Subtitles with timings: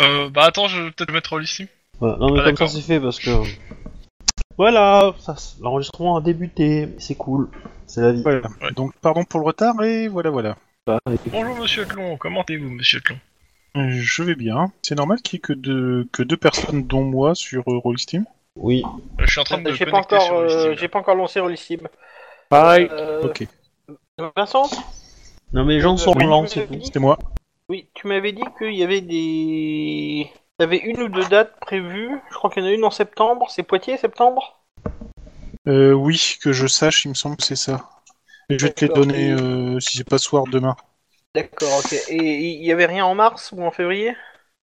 [0.00, 1.38] Euh, bah attends, je vais peut-être mettre.
[2.00, 2.16] Voilà.
[2.18, 2.68] Non mais Ah, comme ça d'accord.
[2.70, 3.30] c'est fait parce que...
[4.58, 7.48] Voilà, ça, c'est- l'enregistrement a débuté, c'est cool,
[7.86, 8.22] c'est la vie.
[8.22, 8.48] Voilà.
[8.62, 8.70] Ouais.
[8.74, 10.56] Donc, pardon pour le retard, et voilà, voilà.
[11.30, 13.16] Bonjour monsieur Tlon, comment allez-vous monsieur Tlon
[13.76, 14.72] Euh, Je vais bien.
[14.82, 18.24] C'est normal qu'il y ait que deux, que deux personnes, dont moi, sur euh, Rollistim
[18.56, 18.82] Oui.
[19.20, 20.98] Euh, Je suis en train de me J'ai pas connecter encore, sur euh, j'ai pas
[21.00, 21.80] encore lancé Rollistim.
[22.48, 22.88] Pareil.
[22.90, 23.46] Euh, Ok,
[24.36, 24.70] Vincent,
[25.52, 26.24] Non mais les gens sont Oui.
[26.24, 26.78] lents, c'est tout.
[26.82, 27.18] c'est moi.
[27.68, 32.20] Oui, tu m'avais dit qu'il y avait des, t'avais une ou deux dates prévues.
[32.30, 33.50] Je crois qu'il y en a une en septembre.
[33.50, 34.62] C'est Poitiers, septembre?
[35.66, 37.88] Euh, oui, que je sache, il me semble que c'est ça.
[38.48, 40.76] Et je vais te les donner, euh, si c'est pas ce soir, demain.
[41.34, 41.92] D'accord, ok.
[42.08, 44.14] Et il y avait rien en mars ou en février?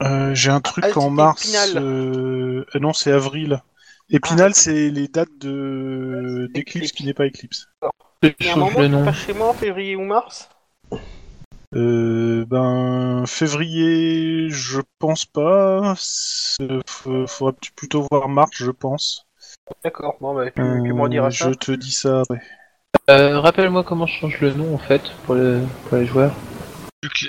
[0.02, 1.76] Euh, J'ai un truc Ah, en mars.
[1.76, 3.62] Euh, euh, non, c'est avril.
[4.10, 6.92] Épinal, c'est les dates de d'éclipse Éclipse.
[6.92, 7.68] qui n'est pas éclipse.
[8.22, 10.50] Il y a un moment passes chez moi en février ou mars?
[11.76, 15.94] Euh, ben février, je pense pas.
[15.98, 19.26] C'est- f- Faudrait plutôt voir mars, je pense.
[19.84, 21.50] D'accord, bon bah tu, tu Euh, ça.
[21.50, 22.42] je te dis ça après.
[23.10, 26.34] Euh, Rappelle-moi comment je change le nom en fait pour, le, pour les joueurs.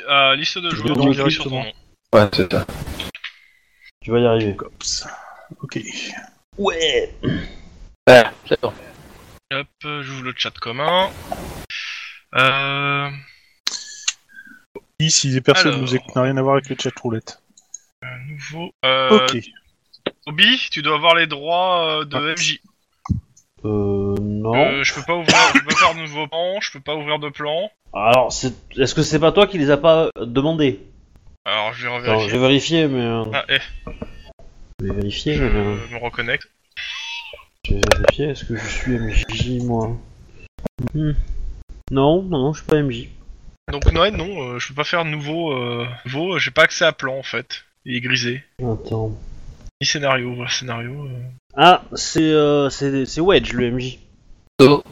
[0.09, 1.73] À liste de joueurs, donc tu cliques sur ton nom.
[2.15, 2.67] Ouais, c'est ça.
[4.01, 4.55] Tu vas y arriver.
[4.57, 5.07] Cops.
[5.63, 5.81] Ok.
[6.59, 7.13] Ouais
[8.07, 8.73] Voilà, c'est bon.
[9.53, 11.09] Hop, euh, j'ouvre le chat commun.
[12.35, 13.11] Euh,
[15.01, 15.81] Si, si les personnes Alors.
[15.83, 17.41] nous écoutent, n'a rien à voir avec le chat roulette.
[18.03, 18.71] un nouveau.
[18.85, 19.39] Euh, Ok.
[20.27, 22.35] Obi, tu dois avoir les droits euh, de Ah.
[22.35, 22.61] MJ.
[23.65, 24.15] Euh...
[24.21, 24.55] Non.
[24.55, 26.95] Euh, je peux pas ouvrir, je peux pas faire de nouveau plan, je peux pas
[26.95, 27.71] ouvrir de plan.
[27.95, 28.53] Alors, c'est...
[28.77, 30.81] est-ce que c'est pas toi qui les as pas demandés?
[31.47, 32.87] Alors je vais Alors, j'ai revérifier.
[32.87, 33.01] vérifié, mais...
[33.05, 33.59] euh, Ah, eh,
[34.81, 35.51] Je vais vérifier, je mais...
[35.99, 36.49] me reconnecte.
[37.67, 39.97] Je vais vérifier, est-ce que je suis MJ, moi?
[40.95, 41.13] Hmm.
[41.91, 43.09] Non, non, non, je suis pas MJ.
[43.73, 45.53] Donc ouais, non, euh, je peux pas faire nouveau.
[45.53, 47.65] Euh, nouveau, euh, j'ai pas accès à plan en fait.
[47.85, 48.43] Il est grisé.
[48.61, 49.13] Attends...
[49.81, 51.05] Ni scénario, voilà, scénario.
[51.07, 51.09] euh.
[51.57, 53.99] Ah, c'est, euh, c'est, c'est Wedge, le MJ.
[54.63, 54.83] Oh.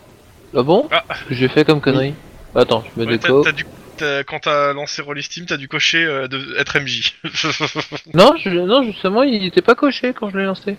[0.56, 1.04] Ah bon Ah.
[1.30, 2.14] J'ai fait comme connerie
[2.54, 3.42] Attends, je me Ouais, t'as- déco.
[3.44, 3.64] t'as dû-
[3.96, 7.14] t'as- quand t'as lancé Rollistim, t'as dû cocher euh, de, être MJ.
[8.14, 10.76] Non, je, non, justement, il était pas coché quand je l'ai lancé.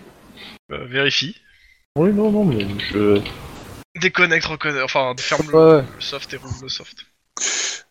[0.70, 1.36] Euh, vérifie.
[1.96, 3.20] Oui, non, non, mais je.
[4.00, 7.06] Déconnecte, reconnecte, enfin ferme le, Ouais, le soft et rouvre le soft.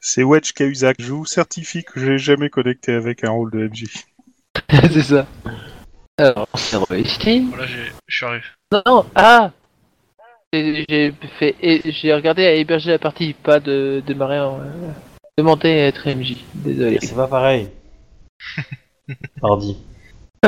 [0.05, 0.97] C'est Wedge Cahuzac.
[0.99, 3.85] Je vous certifie que j'ai jamais connecté avec un rôle de MJ.
[4.69, 5.25] c'est ça.
[6.17, 7.47] Alors, c'est Rollistim.
[7.47, 8.43] Voilà, je suis arrivé.
[8.73, 9.51] Non, non, ah
[10.51, 11.55] J'ai fait,
[11.85, 14.59] j'ai regardé à héberger la partie, pas de démarrer en.
[14.59, 14.91] euh,
[15.37, 16.35] demander à être MJ.
[16.53, 16.99] Désolé.
[17.01, 17.69] C'est pas pareil.
[19.41, 19.77] Pardi.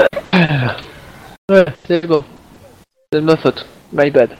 [1.47, 2.25] Ouais, c'est bon.
[3.13, 3.67] C'est de ma faute.
[3.93, 4.31] My bad.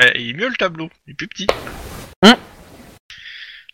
[0.00, 1.46] Eh, il est mieux le tableau, il est plus petit.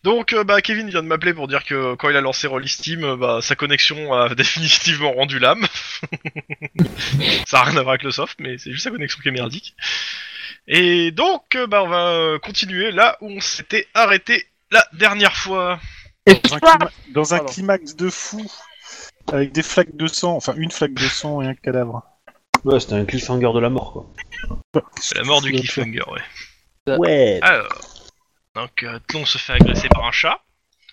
[0.05, 3.03] Donc, euh, bah, Kevin vient de m'appeler pour dire que quand il a lancé Rollistim,
[3.03, 5.65] euh, bah, sa connexion a définitivement rendu l'âme.
[7.47, 9.31] Ça a rien à voir avec le soft, mais c'est juste sa connexion qui est
[9.31, 9.75] merdique.
[10.67, 15.79] Et donc, euh, bah, on va continuer là où on s'était arrêté la dernière fois.
[16.27, 17.53] Dans un, clima- dans un Pardon.
[17.53, 18.45] climax de fou,
[19.33, 22.03] avec des flaques de sang, enfin une flaque de sang et un cadavre.
[22.63, 24.83] Ouais, c'était un cliffhanger de la mort, quoi.
[25.01, 26.97] C'est la mort du cliffhanger, ouais.
[26.97, 27.67] Ouais Alors,
[28.55, 30.41] donc euh, Tlon se fait agresser par un chat.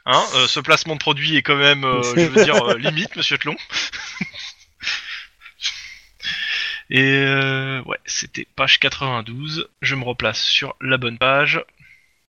[0.05, 3.15] Hein, euh, ce placement de produit est quand même, euh, je veux dire, euh, limite,
[3.17, 3.57] monsieur Tlon.
[6.91, 9.69] Et euh, ouais, c'était page 92.
[9.81, 11.65] Je me replace sur la bonne page.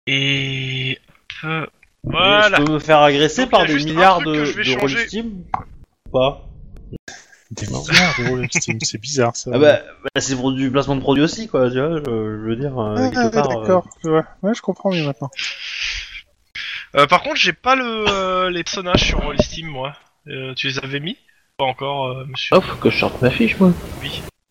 [0.06, 1.00] Et
[1.44, 1.70] hop,
[2.04, 2.58] voilà.
[2.60, 5.22] Je peux me faire agresser Donc, par des milliards de, de
[6.06, 6.48] Ou Pas?
[7.58, 9.52] Steam, c'est bizarre ça.
[9.54, 12.48] Ah bah, bah, c'est pour du placement de produit aussi, quoi, tu vois, je, je
[12.50, 13.52] veux dire, euh, Ah, quelque ouais, part...
[13.52, 13.88] euh, d'accord.
[14.04, 14.22] Ouais.
[14.44, 15.30] ouais, je comprends mieux maintenant.
[16.96, 19.94] Euh, par contre, j'ai pas le, euh, les personnages sur Rollistim, moi.
[20.28, 21.18] Euh, tu les avais mis?
[21.58, 22.56] Pas encore, euh, monsieur.
[22.56, 23.72] Oh, faut que je sorte ma fiche, moi.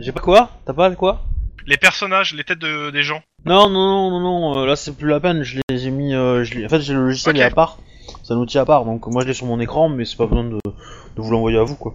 [0.01, 0.51] J'ai pas quoi?
[0.67, 1.23] T'as pas le quoi?
[1.67, 3.23] Les personnages, les têtes de, des gens.
[3.45, 6.13] Non, non, non, non, non, là c'est plus la peine, je les ai mis...
[6.15, 7.41] euh, je en fait, j'ai le logiciel Ok.
[7.41, 7.79] est à part,
[8.25, 10.27] c'est un outil à part, donc moi je l'ai sur mon écran, mais c'est pas
[10.27, 11.95] besoin de, de vous l'envoyer à vous, quoi.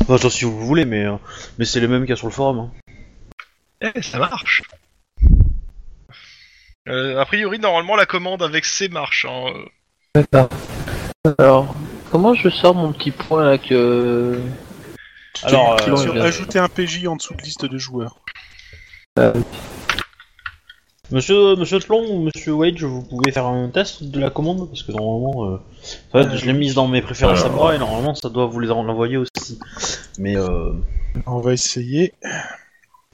[0.00, 1.16] Enfin, sauf si vous voulez, mais, euh,
[1.58, 2.58] mais c'est les mêmes qu'il y a sur le forum.
[2.58, 3.90] Hein.
[3.94, 4.62] Eh, ça marche.
[6.88, 9.26] Euh, a priori, normalement, la commande avec C marche.
[9.28, 9.46] Hein.
[9.46, 9.64] euh.
[10.14, 10.48] D'accord.
[11.38, 11.74] Alors,
[12.10, 14.40] comment je sors mon petit point là que.
[15.44, 18.16] Alors, Clique euh, sur ajouter un PJ en dessous de liste de joueurs.
[21.12, 24.82] Monsieur, monsieur Tlon ou monsieur Wage, vous pouvez faire un test de la commande Parce
[24.82, 25.56] que normalement, euh,
[26.14, 28.60] en fait, je l'ai mise dans mes préférences à moi et normalement ça doit vous
[28.60, 29.58] les en- l'envoyer aussi.
[30.18, 30.72] Mais euh,
[31.26, 32.14] On va essayer.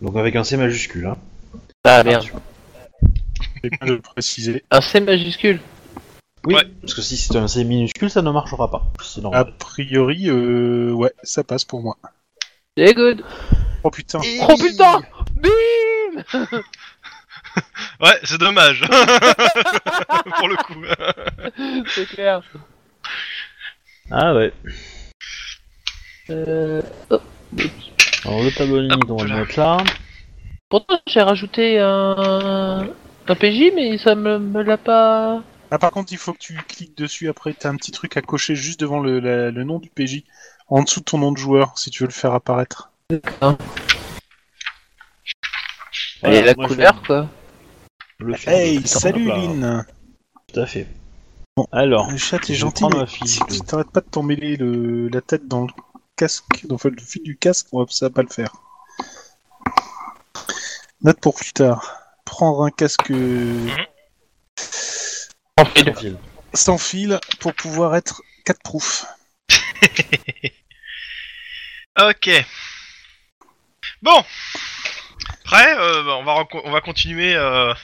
[0.00, 1.06] donc avec un C majuscule.
[1.06, 1.16] Hein.
[1.84, 2.26] Ah merde.
[3.62, 4.64] C'est bien de le préciser.
[4.70, 5.60] Un C majuscule.
[6.46, 6.62] Oui, Ouais.
[6.80, 8.92] parce que si c'est un C minuscule, ça ne marchera pas.
[9.32, 11.96] A priori, euh, ouais, ça passe pour moi.
[12.76, 13.24] C'est good.
[13.82, 14.20] Oh putain.
[14.48, 15.00] Oh putain
[15.34, 16.22] Bim
[18.00, 18.81] Ouais, c'est dommage.
[20.38, 21.84] Pour le coup.
[21.94, 22.43] C'est clair.
[24.10, 24.52] Ah ouais.
[26.31, 26.81] Euh...
[28.25, 29.78] Alors le tableau limite, on va le mettre là.
[30.69, 32.87] Pourtant, j'ai rajouté un...
[33.26, 35.43] un PJ, mais ça me, me l'a pas...
[35.70, 37.52] Ah, par contre, il faut que tu cliques dessus après.
[37.54, 40.22] T'as un petit truc à cocher juste devant le, la- le nom du PJ,
[40.69, 42.90] en dessous de ton nom de joueur, si tu veux le faire apparaître.
[43.11, 43.20] Et
[46.22, 47.28] Voilà, la couleur, quoi.
[48.20, 48.52] Le fil.
[48.52, 49.28] Hey, salut.
[49.28, 49.86] Lynn
[50.52, 50.88] Tout à fait.
[51.56, 51.68] Bon.
[51.70, 55.46] Alors, Le chat est gentil, mais si tu t'arrêtes pas de t'emmêler le, la tête
[55.46, 55.72] dans le
[56.16, 58.52] casque, dans le fil du casque, on va, ça va pas le faire.
[61.02, 61.96] Note pour plus tard.
[62.24, 63.12] Prendre un casque
[65.56, 66.18] sans fil.
[66.54, 69.06] sans fil pour pouvoir être 4 proof.
[72.00, 72.30] Ok.
[74.02, 74.24] Bon.
[75.44, 77.74] Après, euh, bah, on, va on va continuer euh,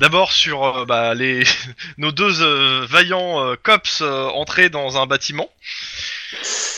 [0.00, 1.44] d'abord sur euh, bah, les
[1.98, 5.48] nos deux euh, vaillants euh, cops entrés dans un bâtiment.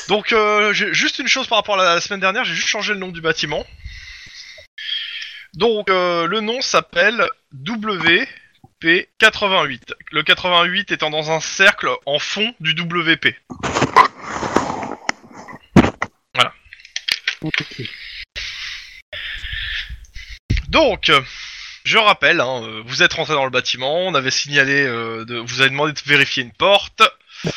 [0.09, 0.35] Donc,
[0.73, 3.23] juste une chose par rapport à la semaine dernière, j'ai juste changé le nom du
[3.23, 3.65] bâtiment.
[5.55, 9.81] Donc, le nom s'appelle WP88.
[10.11, 13.35] Le 88 étant dans un cercle en fond du WP.
[20.75, 21.21] Donc, euh,
[21.85, 25.37] je rappelle, hein, euh, vous êtes rentré dans le bâtiment, on avait signalé, euh, de,
[25.37, 27.03] vous avez demandé de vérifier une porte,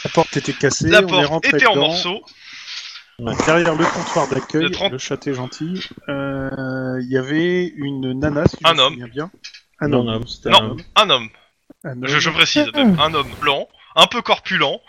[0.04, 2.22] La porte était cassée, la on est porte rentré était en morceaux,
[3.48, 8.20] Derrière le comptoir d'accueil, Le 30 le chat est gentil, euh, il y avait une
[8.20, 8.94] nana, si je Un me homme.
[8.94, 9.32] souviens bien.
[9.80, 10.24] Un Non, homme.
[10.46, 10.82] non, un homme.
[10.96, 11.30] un homme,
[11.84, 12.08] Un homme.
[12.08, 14.82] je, je précise, même, un homme blanc, un peu corpulent,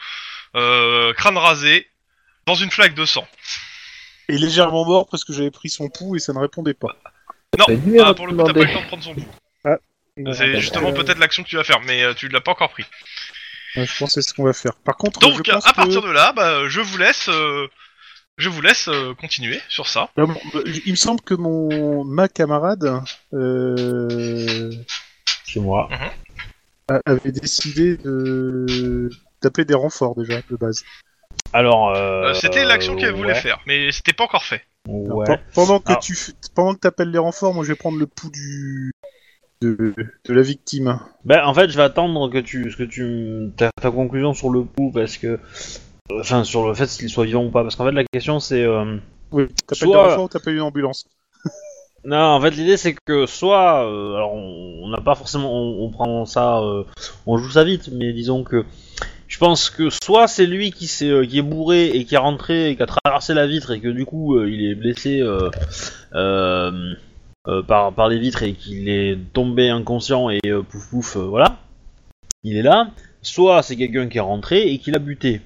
[0.57, 1.87] euh, crâne rasé,
[2.47, 3.27] dans une flaque de sang.
[4.29, 6.97] Et légèrement mort parce que j'avais pris son pouls et ça ne répondait pas.
[7.57, 7.65] Non,
[8.05, 9.25] ah, pour le coup, t'as pas eu le temps de prendre son coup.
[9.65, 9.79] Ouais,
[10.35, 12.85] C'est justement peut-être l'action que tu vas faire, mais euh, tu l'as pas encore pris.
[13.75, 14.75] je pense que c'est ce qu'on va faire.
[14.85, 16.07] Par contre, Donc, je pense à partir que...
[16.07, 17.67] de là, bah, je vous laisse, euh,
[18.37, 20.11] je vous laisse euh, continuer sur ça.
[20.17, 23.01] Ah bon, bah, il me semble que mon ma camarade
[23.33, 24.71] euh,
[25.47, 25.89] C'est moi.
[26.89, 29.11] a- avait décidé de
[29.43, 30.85] d'appeler des renforts déjà de base.
[31.53, 33.41] Alors, euh, Euh, C'était l'action qu'elle voulait ouais.
[33.41, 34.65] faire, mais c'était pas encore fait.
[34.89, 35.27] Ouais.
[35.55, 36.17] Pendant que Alors- tu
[36.55, 38.91] pendant que t'appelles les renforts, moi je vais prendre le pouls du
[39.61, 39.93] de,
[40.25, 41.01] de la victime.
[41.25, 44.51] Ben, en fait, je vais attendre que tu, ce que tu, ta, ta conclusion sur
[44.51, 45.41] le pouls, parce que,
[46.21, 48.63] enfin, sur le fait qu'il soit vivant ou pas, parce qu'en fait, la question c'est,
[48.63, 48.97] euh,
[49.33, 51.07] Oui, t'appelles Soit- des renforts ou t'appelles une ambulance.
[52.05, 55.85] non, en fait, l'idée c'est que soit, euh, alors, on on n'a pas forcément, on,
[55.87, 56.85] on prend ça, euh,
[57.27, 58.65] on joue ça vite, mais disons que,
[59.29, 62.19] je pense que soit c'est lui qui s'est, euh, qui est bourré et qui est
[62.19, 65.21] rentré et qui a traversé la vitre et que du coup, euh, il est blessé.
[65.21, 65.51] Euh,
[66.15, 66.95] euh,
[67.49, 71.21] euh, par, par les vitres et qu'il est tombé inconscient et euh, pouf pouf, euh,
[71.21, 71.57] voilà,
[72.43, 72.91] il est là.
[73.23, 75.41] Soit c'est quelqu'un qui est rentré et qui l'a buté.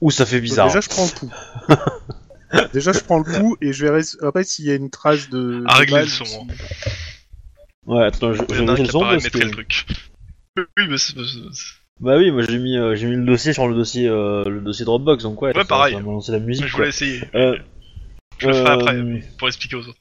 [0.00, 0.66] Ou ça fait bizarre.
[0.66, 2.68] déjà je prends le pouls.
[2.72, 5.62] déjà je prends le pouls et je verrai après s'il y a une trace de.
[5.68, 6.54] À régler le son, hein.
[7.86, 9.38] Ouais, attends, je, je vais qui le son parce que...
[9.38, 9.86] le truc.
[10.56, 11.14] Oui, mais c'est...
[12.00, 14.60] Bah oui, moi j'ai mis, euh, j'ai mis le dossier sur le dossier, euh, le
[14.60, 15.96] dossier Dropbox, donc ouais, Ouais, ça- pareil.
[16.22, 16.64] ça la musique.
[16.66, 16.78] Je quoi.
[16.78, 17.20] voulais essayer.
[17.34, 17.56] Euh,
[18.38, 19.98] Je le ferai euh, après, pour expliquer aux autres.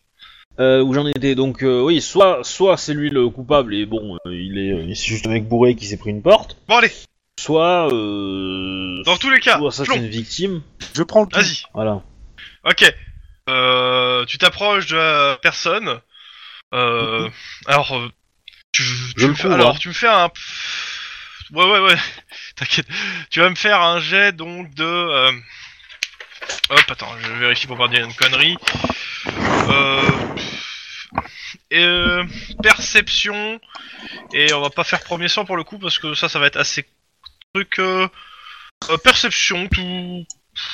[0.60, 4.16] Euh, où j'en étais donc euh, oui soit soit c'est lui le coupable et bon
[4.26, 6.76] euh, il est euh, c'est juste un mec bourré qui s'est pris une porte Bon,
[6.78, 6.92] allez,
[7.40, 10.62] soit euh, dans tous les cas, soit ça c'est une victime
[10.94, 11.64] Je prends le vas-y.
[11.74, 12.02] voilà
[12.66, 12.94] Ok.
[13.50, 16.00] Euh, tu t'approches de la personne.
[16.74, 17.30] Euh,
[17.66, 18.10] alors, euh,
[18.74, 19.78] tu, tu Je me le fais, couvre, alors hein.
[19.80, 20.30] tu me fais un.
[21.52, 21.96] Ouais, ouais, ouais.
[22.56, 22.88] T'inquiète.
[23.30, 24.84] Tu vas me faire un jet donc de.
[24.84, 25.32] euh,
[26.70, 28.58] Hop, attends, je vérifie pour pas dire une connerie.
[29.28, 30.36] Euh...
[31.72, 32.24] et, euh,
[32.64, 33.60] perception.
[34.34, 36.48] Et on va pas faire premier soin pour le coup parce que ça, ça va
[36.48, 36.88] être assez
[37.54, 37.80] truc.
[37.80, 38.08] euh,
[38.90, 40.26] euh, perception, tout.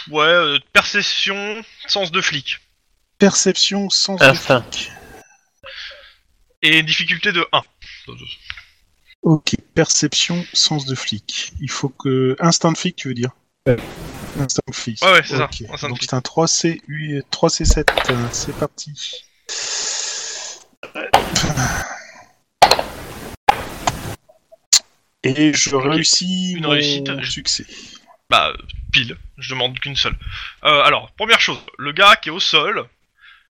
[0.10, 2.60] Ouais, euh, perception, sens de flic.
[3.17, 4.65] Perception sans Instinct.
[6.62, 7.62] Et une difficulté de 1.
[9.25, 11.51] Ok, perception, sens de flic.
[11.60, 12.36] Il faut que.
[12.39, 13.32] Instinct de flic, tu veux dire
[14.39, 15.01] Instinct de flic.
[15.01, 16.79] Ouais, ouais, c'est ça, instinct Donc c'est un 3C,
[17.32, 18.12] 3C7.
[18.12, 18.94] euh, C'est parti.
[25.24, 27.24] Et je réussis une mon réussite.
[27.24, 27.65] succès.
[28.29, 28.58] Bah, euh,
[28.91, 30.15] pile, je demande qu'une seule.
[30.63, 32.88] Euh, alors, première chose, le gars qui est au sol,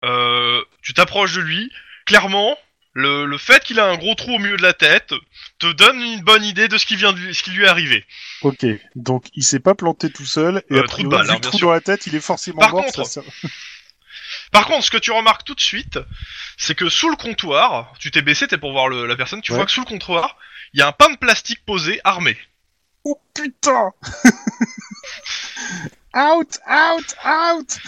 [0.04, 1.70] euh, tu t'approches de lui,
[2.06, 2.56] clairement,
[2.92, 5.14] le, le fait qu'il a un gros trou au milieu de la tête
[5.58, 7.68] te donne une bonne idée de ce qui vient de lui- ce qui lui est
[7.68, 8.04] arrivé.
[8.42, 8.66] Ok,
[8.96, 11.80] donc il s'est pas planté tout seul, et Euh, a trou hein, trou dans la
[11.80, 12.84] tête, il est forcément Par mort.
[12.86, 13.42] contre- ça, ça-
[14.52, 15.98] Par contre, ce que tu remarques tout de suite,
[16.56, 19.52] c'est que sous le comptoir, tu t'es baissé, t'es pour voir le- la personne, tu
[19.52, 19.56] Ouais.
[19.58, 20.36] vois que sous le comptoir,
[20.72, 22.36] il y a un pain de plastique posé, armé.
[23.04, 23.90] Oh putain
[26.14, 27.78] Out, out, out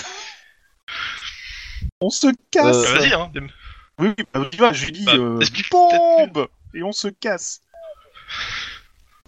[2.00, 3.30] On se casse Euh, Euh, Vas-y, hein.
[4.02, 6.90] Oui, oui, bah, tu vois, je lui dis Bah, euh, explique peut-être bombe Et on
[6.90, 7.60] se casse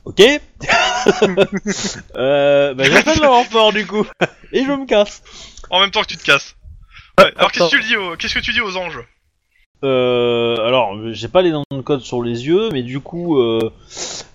[0.04, 0.20] Ok.
[2.16, 4.04] euh, bah, j'appelle le renfort du coup.
[4.52, 5.22] Et je me casse.
[5.70, 6.56] En même temps que tu te casses.
[7.18, 8.98] Ouais, alors qu'est-ce que tu dis aux, qu'est-ce que tu dis aux anges
[9.84, 13.72] Euh, alors, j'ai pas les noms de code sur les yeux, mais du coup, euh,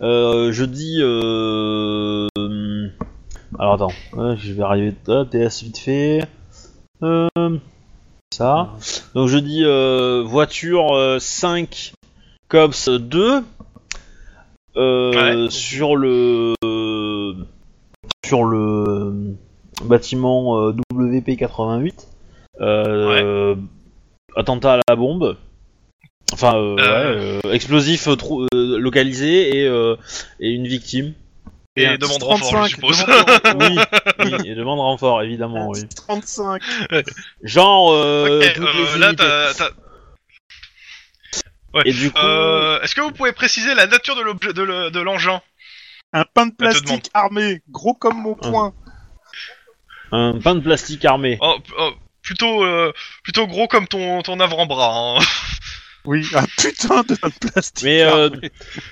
[0.01, 1.00] euh, je dis.
[1.01, 2.91] Euh, hum,
[3.60, 4.93] alors attends, ouais, je vais arriver.
[5.08, 6.22] Hop, TS vite fait.
[7.03, 7.27] Euh,
[8.31, 8.69] ça.
[9.15, 11.93] Donc je dis euh, voiture euh, 5,
[12.48, 13.43] cops 2.
[14.77, 16.53] Euh, Sur le.
[18.25, 19.36] Sur le
[19.83, 21.93] bâtiment euh, WP88.
[22.62, 23.55] Euh,
[24.36, 25.36] Attentat à la bombe.
[26.31, 27.39] Enfin, euh, Euh.
[27.39, 28.15] ouais, euh, explosif euh,
[28.53, 29.95] euh, localisé et, euh,
[30.39, 31.13] et une victime.
[31.75, 33.05] Et un demande 35, renfort, je suppose.
[33.05, 33.85] demande-
[34.19, 35.88] Oui, oui, et demande renfort, évidemment, oui.
[35.95, 36.61] 35
[37.43, 39.71] Genre, euh, euh, là, t'as, t'as-
[41.85, 44.89] Et du coup, Euh, est-ce que vous pouvez préciser la nature de l'objet, de, le-
[44.89, 45.41] de l'engin?
[46.11, 48.73] Un pain de plastique armé, gros comme mon poing
[50.11, 51.38] un pain de plastique armé.
[51.39, 51.91] oh, oh,
[52.23, 52.91] plutôt, euh,
[53.23, 55.17] plutôt gros comme ton, ton avant-bras.
[55.17, 55.19] hein.
[56.06, 57.15] Oui, un putain de
[57.51, 58.29] plastique Mais euh,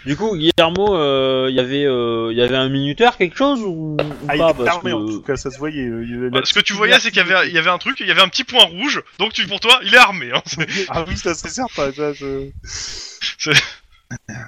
[0.06, 3.62] du coup, Guillermo, euh, il y avait, euh, il y avait un minuteur, quelque chose
[3.62, 3.98] ou, ou
[4.28, 5.86] Ah, il pas était parce armé que- en tout cas, ça se voyait.
[5.88, 7.78] euh, il- Bah, ce que tu voyais, c'est qu'il y avait, il y avait un
[7.78, 9.02] truc, il y avait un petit point rouge.
[9.20, 10.32] Donc tu, pour toi, il est armé.
[10.34, 10.44] Hein.
[10.90, 11.92] Ah oui, ça c'est certain.
[11.94, 12.50] Ça, je...
[12.64, 13.52] C'est-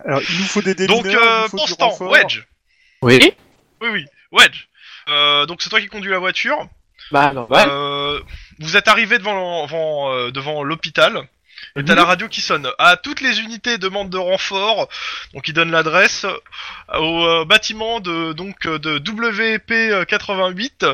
[0.06, 2.12] Alors, il nous faut des démineurs, Donc il euh, nous faut du temps, renfort.
[2.12, 2.44] Wedge.
[3.02, 3.20] Oui.
[3.82, 4.68] Oui, oui, Wedge.
[5.10, 6.58] Euh, donc c'est toi qui conduis la voiture.
[7.12, 7.34] Bah.
[7.68, 8.20] Euh,
[8.60, 11.28] vous êtes arrivé devant, devant, euh, devant l'hôpital.
[11.80, 12.00] Et t'as Mhm.
[12.00, 12.70] la radio qui sonne.
[12.78, 14.90] À toutes les unités demande de renfort.
[15.34, 16.26] Donc il donne l'adresse
[16.94, 20.86] au euh, bâtiment de donc euh, de WP 88.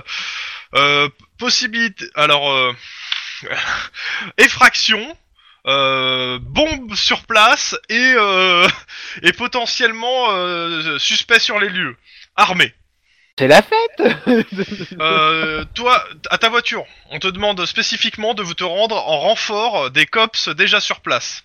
[0.75, 2.05] Euh, possibilité.
[2.15, 2.71] Alors euh,
[4.37, 5.17] effraction.
[5.67, 8.67] Euh, bombe sur place et euh,
[9.23, 11.97] et potentiellement euh, suspect sur les lieux,
[12.35, 12.71] armé.
[13.37, 13.71] C'est la fête.
[14.99, 19.91] Euh, toi, à ta voiture, on te demande spécifiquement de vous te rendre en renfort
[19.91, 21.43] des cops déjà sur place.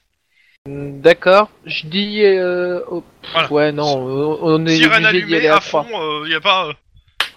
[0.66, 1.50] D'accord.
[1.66, 2.22] Je dis.
[2.24, 2.80] Euh...
[2.88, 3.52] oh, pff, Voilà.
[3.52, 5.86] Ouais non, on, on est Sirène obligé d'y allumée aller à fond,
[6.24, 6.66] il y a pas.
[6.66, 6.72] euh,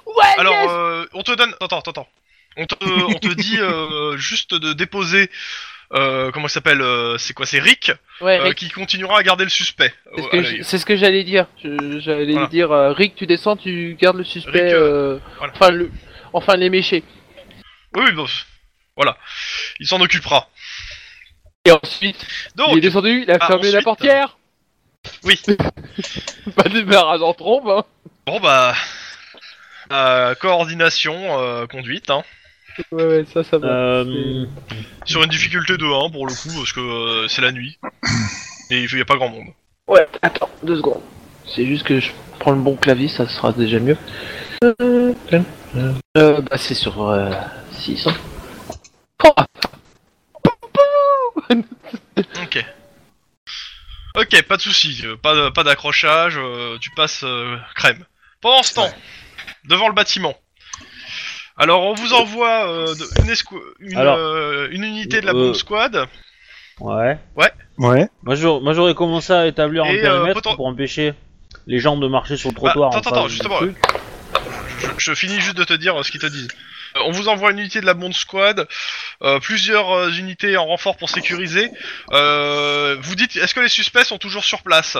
[0.05, 0.23] Ouais.
[0.37, 1.53] Alors, yes euh, on te donne.
[1.59, 2.07] Attends, attends, attends.
[2.57, 5.29] On te, on te dit euh, juste de déposer.
[5.93, 8.39] Euh, comment il s'appelle euh, C'est quoi C'est Rick ouais.
[8.39, 9.93] euh, Rick, qui continuera à garder le suspect.
[10.15, 11.45] c'est ce euh, que j'allais dire.
[11.63, 12.47] J'allais Voilà.
[12.47, 14.63] dire Rick, tu descends, tu gardes le suspect.
[14.63, 15.53] Rick, euh, voilà.
[15.53, 15.91] Enfin le,
[16.33, 17.03] enfin les méchés.
[17.95, 18.25] Oui, bon,
[18.95, 19.17] voilà.
[19.79, 20.49] Il s'en occupera.
[21.65, 24.37] Et ensuite, Donc, il est descendu, il a ah, fermé la portière.
[25.23, 25.39] oui.
[26.55, 27.67] Pas de démarrage en trompe.
[27.67, 27.83] Hein.
[28.25, 28.73] Bon bah.
[30.39, 32.23] coordination, conduite, hein.
[32.91, 33.67] Ouais ouais, ça ça va.
[33.67, 34.45] Euh,
[35.05, 37.77] Sur une difficulté de 1 pour le coup, parce que euh, c'est la nuit.
[38.71, 39.47] Et il y a pas grand monde.
[39.87, 41.01] Ouais, attends, deux secondes.
[41.45, 43.97] C'est juste que je prends le bon clavier, ça sera déjà mieux.
[44.63, 45.13] Euh,
[46.17, 47.31] euh, bah c'est sur euh,
[47.71, 48.07] 6.
[48.07, 48.15] Hein.
[49.25, 49.33] Oh
[52.43, 52.65] Ok.
[54.15, 58.05] Ok, pas de soucis, euh, pas, de- pas d'accrochage, euh, tu passes euh, crème.
[58.41, 58.89] Pendant ce temps,
[59.65, 60.35] devant le bâtiment.
[61.57, 65.33] Alors on vous envoie euh, de- une, escou- une, Alors, euh, une unité de la
[65.33, 66.07] euh, bombe squad.
[66.79, 67.17] ouais.
[67.35, 68.07] Ouais.
[68.23, 71.13] Moi, j'aurais moi, j'aurais commencé à établir un Et, euh, périmètre poten- pour empêcher
[71.67, 72.89] les gens de marcher sur le trottoir.
[72.91, 73.75] Bah, en attends, face attends, du justement, truc.
[74.79, 76.49] Je, je finis juste de te dire euh, ce qu'ils te disent.
[76.95, 78.67] Euh, on vous envoie une unité de la bombe squad,
[79.23, 81.69] euh, plusieurs euh, unités en renfort pour sécuriser.
[82.11, 84.97] Euh, vous dites, est-ce que les suspects sont toujours sur place?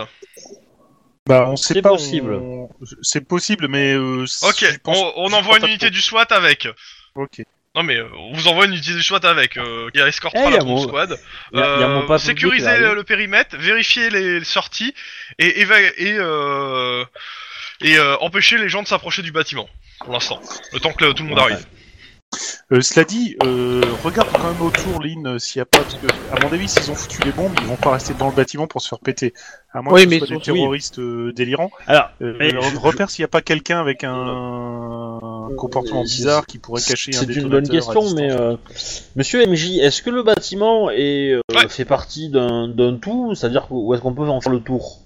[1.28, 1.90] Bah, on sait C'est pas.
[1.90, 2.34] possible.
[2.34, 2.70] on-
[3.02, 3.94] C'est possible, mais.
[3.94, 5.94] Euh, Ok, pense- on, on envoie une pas unité trop.
[5.94, 6.68] du SWAT avec.
[7.16, 7.42] Ok.
[7.76, 10.54] Non mais euh, on vous envoie une unité du SWAT avec, euh, qui escortera Eh,
[10.54, 11.18] y la mon- squad.
[11.54, 12.84] Y a- y a mon Euh, sécuriser arrive.
[12.84, 14.94] le, le périmètre, vérifier les sorties
[15.40, 17.04] et éva- et euh,
[17.82, 19.68] et euh, empêcher les gens de s'approcher du bâtiment
[20.02, 20.40] pour l'instant,
[20.72, 21.56] le temps que tout le monde Ouais.
[22.72, 25.80] Euh, cela dit, euh, regarde quand même autour, Lynn, euh, s'il y a pas.
[25.80, 28.30] Parce que, à mon avis, s'ils ont foutu les bombes, ils vont pas rester dans
[28.30, 29.34] le bâtiment pour se faire péter.
[29.74, 31.00] À moins Oui, que ce mais soit des terroristes
[31.36, 31.72] délirants.
[31.88, 35.20] Alors, Euh, mais re- je- repère s'il y a pas quelqu'un avec un.
[35.58, 38.56] comportement bizarre qui pourrait cacher un C'est une bonne question, mais euh,
[39.16, 41.70] Monsieur MJ, est-ce que le bâtiment est, euh, Ouais.
[41.70, 45.00] fait partie d'un d'un tout C'est-à-dire où est-ce qu'on peut en faire le tour?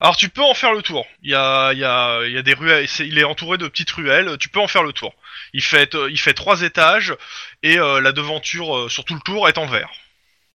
[0.00, 1.04] Alors tu peux en faire le tour.
[1.22, 2.86] Il y a, il y a, il y a des ruelles.
[3.00, 4.36] Il est entouré de petites ruelles.
[4.38, 5.12] Tu peux en faire le tour.
[5.54, 7.14] Il fait, euh, il fait trois étages
[7.62, 9.88] et euh, la devanture euh, sur tout le tour est en verre.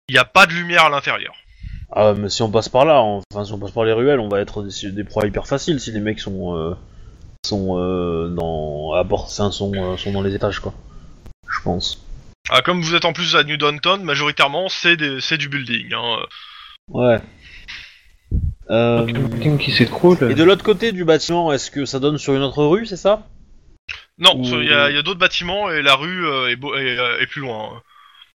[0.08, 1.34] Il n'y a pas de lumière à l'intérieur.
[1.92, 4.20] Ah, mais si on passe par là, on- enfin si on passe par les ruelles,
[4.20, 6.74] on va être des, des proies hyper faciles si les mecs sont euh,
[7.44, 10.72] sont euh, dans à bord, enfin, sont euh, sont dans les étages quoi.
[11.48, 12.04] Je pense.
[12.50, 15.92] Ah, comme vous êtes en plus à New Downton, majoritairement c'est des- c'est du building.
[15.94, 16.18] Hein.
[16.88, 17.18] Ouais.
[18.70, 20.16] Euh, Un building qui s'écroule.
[20.30, 22.96] et de l'autre côté du bâtiment, est-ce que ça donne sur une autre rue, c'est
[22.96, 23.26] ça?
[24.20, 26.56] Non, Ou- il y a, il y a d'autres bâtiments et la rue euh, est,
[26.56, 27.82] beau- est, euh, est plus loin.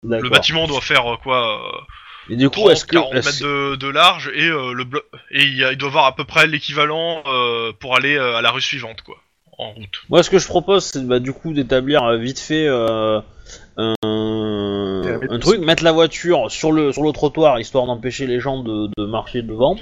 [0.02, 0.30] Le D'accord.
[0.30, 3.70] bâtiment doit faire euh, quoi euh, Et du coup, 30, est-ce que 40 est-ce- mètres
[3.72, 6.14] de, de large et euh, le blo- et il, y a- il doit avoir à
[6.14, 9.16] peu près l'équivalent euh, pour aller euh, à la rue suivante quoi,
[9.58, 10.02] en route.
[10.10, 13.20] Moi, ce que je propose, c'est bah, du coup d'établir euh, vite fait euh,
[13.76, 18.62] un, un truc, mettre la voiture sur le sur le trottoir histoire d'empêcher les gens
[18.62, 19.76] de, de marcher devant.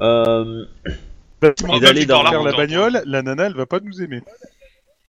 [0.00, 0.64] Euh,
[1.42, 4.02] et d'aller dans va la faire la route, bagnole, la nana elle va pas nous
[4.02, 4.22] aimer.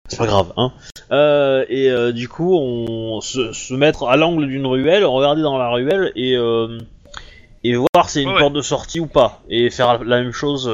[0.08, 0.72] C'est pas grave, hein.
[1.12, 5.56] Euh, et euh, du coup, on se, se mettre à l'angle d'une ruelle, regarder dans
[5.58, 6.78] la ruelle et euh,
[7.64, 10.32] et voir si c'est une Ouais, porte de sortie ou pas, et faire la même
[10.32, 10.70] chose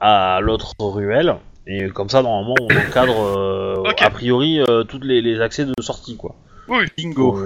[0.00, 1.36] à l'autre ruelle.
[1.66, 5.72] Et comme ça, normalement, on encadre euh, a priori euh, toutes les, les accès de
[5.80, 6.34] sortie, quoi.
[6.98, 7.38] Bingo.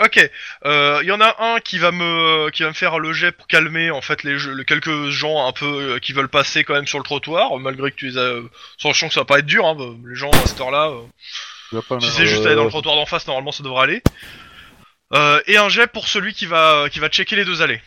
[0.00, 0.30] Euh, Ok,
[0.64, 3.30] euh, il y en a un qui va me qui va me faire le jet
[3.30, 4.36] pour calmer en fait les,
[4.66, 7.96] quelques gens un peu euh, qui veulent passer quand même sur le trottoir malgré que
[7.96, 8.40] tu les as
[8.76, 11.00] sachant que ça va pas être dur hein, les gens à cette heure-là euh,
[12.00, 14.02] si c'est juste aller dans le trottoir d'en face normalement ça devrait aller.
[15.12, 17.80] Euh, et un jet pour celui qui va qui va checker les deux allées.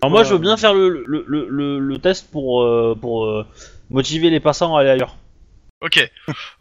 [0.00, 3.26] Alors moi, je veux bien faire le, le, le, le, le test pour, euh, pour
[3.26, 3.46] euh,
[3.90, 5.16] motiver les passants à aller ailleurs.
[5.82, 6.10] Ok.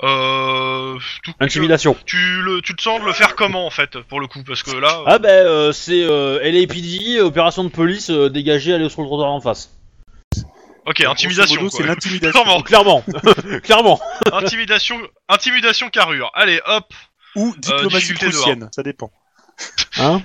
[0.03, 1.95] Euh, tout- Intimidation.
[2.05, 4.62] Tu le tu te sens de le faire comment en fait pour le coup parce
[4.62, 8.89] que là euh, Ah ben, euh, c'est euh, LAPD, opération de police, euh, dégagée, aller
[8.89, 9.72] sur le trottoir en face.
[10.86, 11.79] ok Grosso intimidation modo, quoi.
[11.79, 12.31] C'est l'intimidation.
[12.43, 12.62] Clairement.
[12.62, 13.03] Clairement,
[13.63, 14.00] clairement.
[14.34, 16.29] intimidation intimidation carrure.
[16.34, 16.93] Allez hop
[17.36, 18.34] Ou diplomatie difficulté dehors.
[18.43, 19.12] prussienne, ça dépend.
[19.98, 20.22] Hein?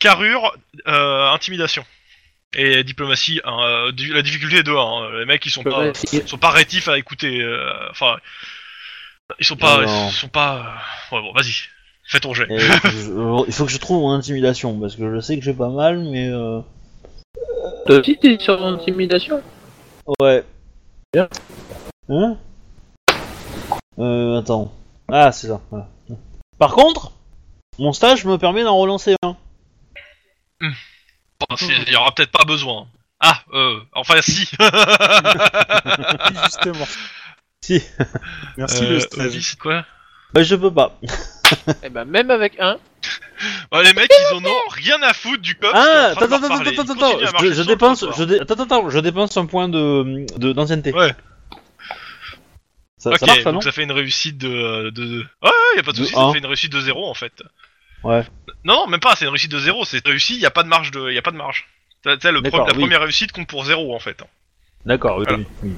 [0.00, 0.56] Carrure
[0.88, 1.84] euh, intimidation
[2.56, 5.92] et diplomatie euh, di- la difficulté est de 1 les mecs ils sont pas
[6.26, 8.16] sont pas rétifs à écouter euh, enfin
[9.38, 10.78] ils sont pas ils sont pas
[11.12, 11.52] euh, ouais bon vas-y
[12.04, 15.14] fais ton jet Et je- euh, il faut que je trouve mon intimidation parce que
[15.14, 16.60] je sais que j'ai pas mal, mais euh...
[17.86, 19.42] Toi aussi t'es sur l'intimidation
[20.20, 20.42] ouais.
[21.12, 21.28] Bien.
[22.08, 22.38] Hein?
[23.98, 24.72] Euh, attends.
[25.10, 25.60] Ah, c'est ça.
[25.70, 25.88] voilà.
[26.58, 27.12] Par contre,
[27.78, 29.36] mon stage me permet d'en relancer un.
[30.62, 30.68] C'est-
[31.86, 32.86] il y aura peut-être pas besoin
[33.20, 34.48] ah euh, enfin si
[36.44, 36.86] justement.
[37.60, 37.82] Si.
[38.56, 39.40] Merci Euh, le vie, stage.
[39.40, 39.84] c'est quoi
[40.32, 40.96] Bah, je peux pas.
[41.82, 42.78] Eh ben même avec un,
[43.72, 46.60] Ouais, les mecs ils en ont rien à foutre du cop Ah, attends, attends, attends,
[46.82, 48.24] attends, attends, je, je dépense, je je...
[48.24, 50.92] dé- attends, attends, je dépense un point de de- d'ancienneté.
[50.92, 51.14] Ouais.
[52.98, 54.90] Ça, marche, ça, non donc ça fait une réussite de...
[54.90, 54.90] de...
[54.90, 56.26] de- Ouais, ouais, y a pas de De soucis, un.
[56.28, 57.32] ça fait une réussite de 0 en fait.
[58.04, 58.24] Ouais.
[58.64, 60.68] Non, non, même pas, c'est une réussite de 0, c'est réussi, y a pas de
[60.68, 61.10] marge de...
[61.10, 61.66] y a pas de marge.
[62.02, 62.80] T'as- t'as le D'accord, pre- la oui.
[62.80, 64.22] première réussite compte pour 0 en fait.
[64.84, 65.38] D'accord, oui, Voilà.
[65.62, 65.74] oui.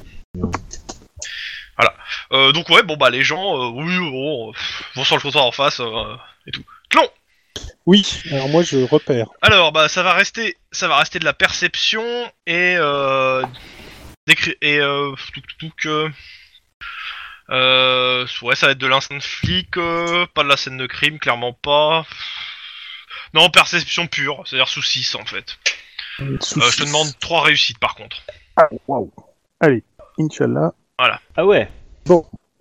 [2.32, 5.44] Euh, donc ouais, bon bah les gens, euh, oui, bon, pff, vont sur le trottoir
[5.46, 6.14] en face euh,
[6.46, 6.62] et tout.
[6.90, 7.08] Clon
[7.86, 9.26] Oui, alors moi je repère.
[9.42, 12.04] Alors bah ça va rester, ça va rester de la perception
[12.46, 13.42] et euh,
[14.28, 16.08] d'écri- et euh, tout, tout, tout, que
[17.50, 21.18] euh, ouais ça va être de l'instant flic, euh, pas de la scène de crime,
[21.18, 22.06] clairement pas.
[23.34, 25.56] Non perception pure, c'est-à-dire sous 6 en fait.
[26.20, 28.22] Euh, je te demande trois réussites par contre.
[28.56, 29.12] Ah, waouh.
[29.60, 29.82] Allez,
[30.18, 30.72] Inch'Allah.
[31.36, 31.70] Ah ouais.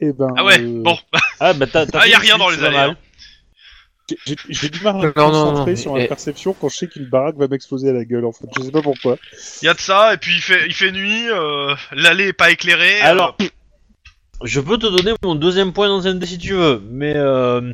[0.01, 0.97] Eh ben, Ah ouais, euh, bon,
[1.41, 1.85] Ah bah t'as.
[1.93, 2.93] Ah, y a rien dans les allées,
[4.25, 6.69] j'ai- j'ai du mal à me Non, non, non, concentrer mais- sur la perception quand
[6.69, 8.47] je sais qu'une baraque va m'exploser à la gueule en fait.
[8.57, 9.17] Je sais pas pourquoi.
[9.61, 12.33] il y a de ça et puis il fait, il fait nuit, euh, l'allée est
[12.33, 13.01] pas éclairée.
[13.01, 13.45] Alors, euh,
[14.45, 17.73] je peux te donner mon deuxième point d'ancienneté si tu veux, mais euh...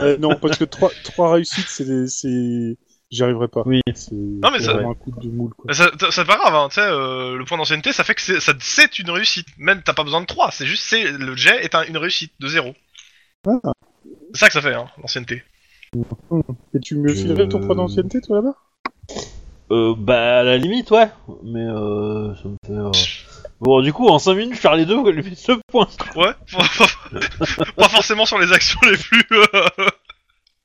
[0.00, 2.76] Euh, non, parce que trois, trois réussites, c'est, c'est,
[3.10, 3.62] j'y arriverai pas.
[3.66, 3.80] Oui.
[3.94, 5.66] C'est Non, mais c'est ça- vraiment un coup de moule quoi.
[5.68, 8.14] Mais ça- ça- c'est pas grave, hein, tu sais, euh, le point d'ancienneté, ça fait
[8.14, 9.46] que c'est, ça, c'est une réussite.
[9.58, 12.32] Même t'as pas besoin de 3, c'est juste, c'est, le jet est un- une réussite
[12.40, 12.74] de 0.
[13.46, 13.72] Ah.
[14.32, 15.42] C'est ça que ça fait, hein, l'ancienneté.
[16.74, 18.56] Et tu me filerais ton point d'ancienneté toi là-bas?
[19.72, 21.08] Euh, bah à la limite ouais,
[21.42, 22.72] mais euh, ça me fait.
[22.72, 22.90] euh,
[23.60, 25.88] Bon du coup en 5 minutes faire les deux, lui fait ce point.
[26.14, 26.32] Ouais,
[27.76, 29.24] pas forcément sur les actions les plus...
[29.32, 29.88] euh,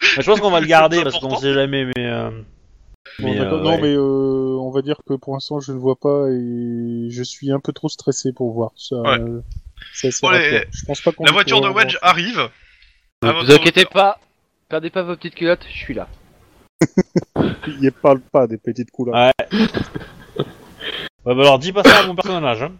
[0.01, 2.05] je pense qu'on va le garder parce qu'on sait jamais, mais.
[2.05, 2.29] Euh...
[3.19, 3.59] Bon, mais, d'accord.
[3.59, 3.81] euh, Non, ouais.
[3.81, 7.51] mais euh, on va dire que pour l'instant je ne vois pas et je suis
[7.51, 8.97] un peu trop stressé pour voir ça.
[8.97, 9.19] Ouais.
[9.19, 9.41] Euh,
[9.93, 11.81] Ça sert Bon, à les- quoi Je pense pas qu'on La y voiture de pourra
[11.83, 12.39] Wedge arrive.
[13.23, 13.91] à Ne votre vous inquiétez hauteur.
[13.93, 14.19] pas,
[14.69, 16.07] perdez pas vos petites culottes, je suis là.
[17.81, 19.15] Il parle pas des petites couleurs.
[19.15, 19.31] Ouais.
[21.23, 22.63] Ouais, bah alors dis pas ça à mon personnage.
[22.63, 22.71] Hein.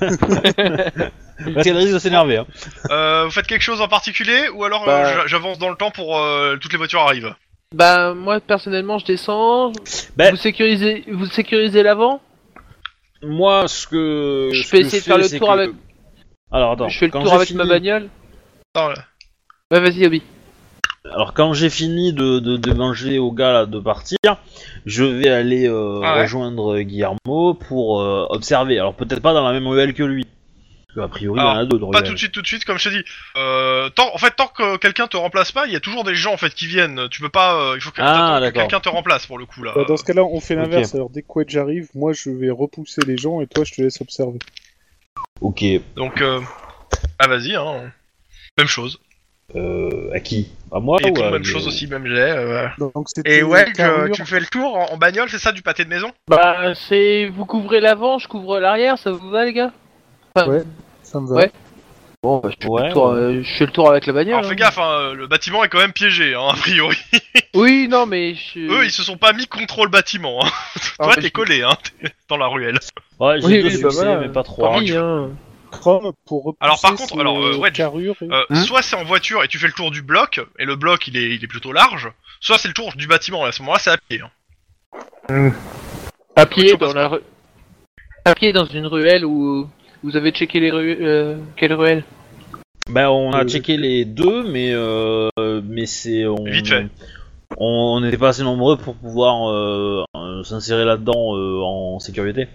[0.00, 2.38] Parce qu'elle risque de s'énerver.
[2.38, 2.46] Hein.
[2.90, 5.00] Euh, vous faites quelque chose en particulier ou alors Bah.
[5.06, 7.34] euh, j'a- j'avance dans le temps pour euh, toutes les voitures arrivent?
[7.74, 9.72] Bah moi personnellement je descends.
[10.16, 12.22] Ben- Vous sécurisez, vous sécurisez l'avant?
[13.22, 14.48] Moi, ce que.
[14.54, 15.70] Je ce peux que essayer de fais, faire le tour que- avec-
[16.50, 16.88] Alors attends.
[16.88, 18.08] je fais le quand tour avec fini- ma bagnole.
[18.74, 19.04] Attends, là.
[19.70, 20.22] Ouais vas-y Obi.
[21.04, 24.18] Alors quand j'ai fini de, de, de manger au gars là, de partir,
[24.84, 26.22] je vais aller euh, Ah ouais.
[26.22, 28.78] rejoindre Guillermo pour euh, observer.
[28.78, 30.26] Alors peut-être pas dans la même ruelle que lui.
[30.94, 32.46] Parce qu'a priori il y en a deux de Pas tout de suite, tout de
[32.46, 33.04] suite, comme je t'ai dit.
[33.36, 36.16] Euh, tant, en fait, tant que quelqu'un te remplace pas, il y a toujours des
[36.16, 37.08] gens en fait qui viennent.
[37.10, 37.54] Tu peux pas.
[37.62, 39.72] euh, il faut que, Ah, que quelqu'un te remplace pour le coup là.
[39.74, 40.94] Bah, dans ce cas-là, on fait l'inverse.
[40.94, 43.80] Alors dès que Wedge arrive, moi je vais repousser les gens et toi je te
[43.82, 44.40] laisse observer.
[45.40, 45.64] Ok.
[45.96, 46.40] Donc, euh...
[47.20, 47.90] ah vas-y, hein.
[48.58, 48.98] Même chose.
[49.56, 52.30] Euh, à qui À moi Et ou tout, à- même chose aussi, même jet.
[52.36, 53.66] euh, Donc Et ouais,
[54.12, 56.12] tu fais le tour en, en bagnole, c'est ça, du pâté de maison?
[56.28, 59.72] Bah c'est vous couvrez l'avant, je couvre l'arrière, ça vous va les gars?
[60.36, 60.62] Ouais.
[61.02, 61.34] Ça me va.
[61.34, 61.50] Ouais.
[62.22, 63.18] Bon bah je fais, Ouais, le, tour, ouais.
[63.18, 64.34] euh, je fais le tour avec la bagnole.
[64.34, 64.56] Alors fais hein.
[64.56, 66.96] gaffe, hein, le bâtiment est quand même piégé, hein, a priori.
[67.54, 68.60] Oui non mais je...
[68.60, 70.44] Eux, ils se sont pas mis contre le bâtiment.
[70.44, 70.48] Hein.
[71.00, 72.78] Ah, Toi, mais t'es je- collé, hein, t'es dans la ruelle.
[73.18, 74.20] Ouais, j'ai Oui, deux oui, bah succès, voilà.
[74.20, 74.76] mais pas trois.
[74.78, 75.30] Hein.
[75.70, 76.58] Chrome pour repousser.
[76.60, 77.58] Alors, par contre, alors, euh, et-
[78.30, 80.76] Euh, Hein soit c'est en voiture et tu fais le tour du bloc, et le
[80.76, 83.52] bloc il est, il est plutôt large, soit c'est le tour du bâtiment, et à
[83.52, 84.20] ce moment-là c'est à pied.
[85.28, 85.52] Hein.
[86.36, 87.20] À pied dans la ru-
[88.24, 89.68] À pied dans une ruelle où
[90.02, 90.98] vous avez checké les rues.
[91.00, 91.36] Euh...
[91.56, 92.04] Quelle ruelle?
[92.88, 95.28] Bah, on a Euh, checké les deux, mais euh,
[95.64, 96.86] mais c'est on, Vite fait.
[97.56, 102.48] on n'était pas assez nombreux pour pouvoir euh, euh, s'insérer là-dedans euh, en sécurité.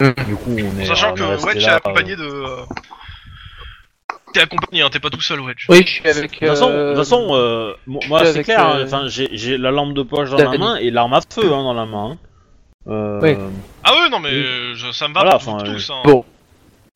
[0.00, 0.10] Mm.
[0.26, 2.22] Du coup, on est Sachant on que est resté Wedge est là, accompagné de.
[2.22, 2.62] euh,
[4.32, 5.66] T'es accompagné, hein, t'es pas tout seul, Wedge.
[5.68, 6.30] Oui, je suis avec.
[6.32, 8.60] De toute façon, de euh, toute façon, euh, mo- moi c'est avec, clair.
[8.60, 11.20] hein, euh, Enfin, j'ai j'ai la lampe de poche dans la main et l'arme à
[11.20, 12.10] feu hein, dans la main.
[12.12, 12.18] hein.
[12.88, 13.36] Euh, Oui.
[13.84, 14.36] Ah ouais, non mais Oui.
[14.36, 15.90] euh, je- ça me va Voilà, pour enfin, tous.
[15.90, 16.02] Hein.
[16.04, 16.24] Bon.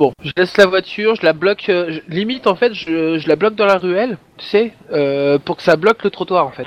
[0.02, 1.68] Bon, je laisse la voiture, je la bloque.
[1.68, 5.38] euh, je- Limite, en fait, je, je la bloque dans la ruelle, tu sais, euh,
[5.38, 6.66] pour que ça bloque le trottoir, en fait.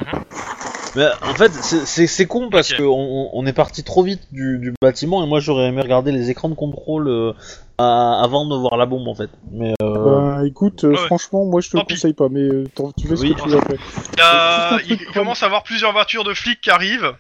[0.96, 4.22] Mais en fait, c'est- c'est c'est con parce que on, on est parti trop vite
[4.32, 7.34] du, du bâtiment et moi j'aurais aimé regarder les écrans de contrôle euh,
[7.78, 9.30] à- avant de voir la bombe en fait.
[9.52, 10.98] Mais euh, Ben, écoute, euh, Ouais.
[11.08, 11.96] franchement, moi je te le Tant pis.
[11.96, 13.36] conseille pas, mais euh, t'en- tu fais ce Oui.
[13.36, 13.76] que tu veux après.
[14.14, 17.12] Il, y a- commence à avoir plusieurs voitures de flics qui arrivent.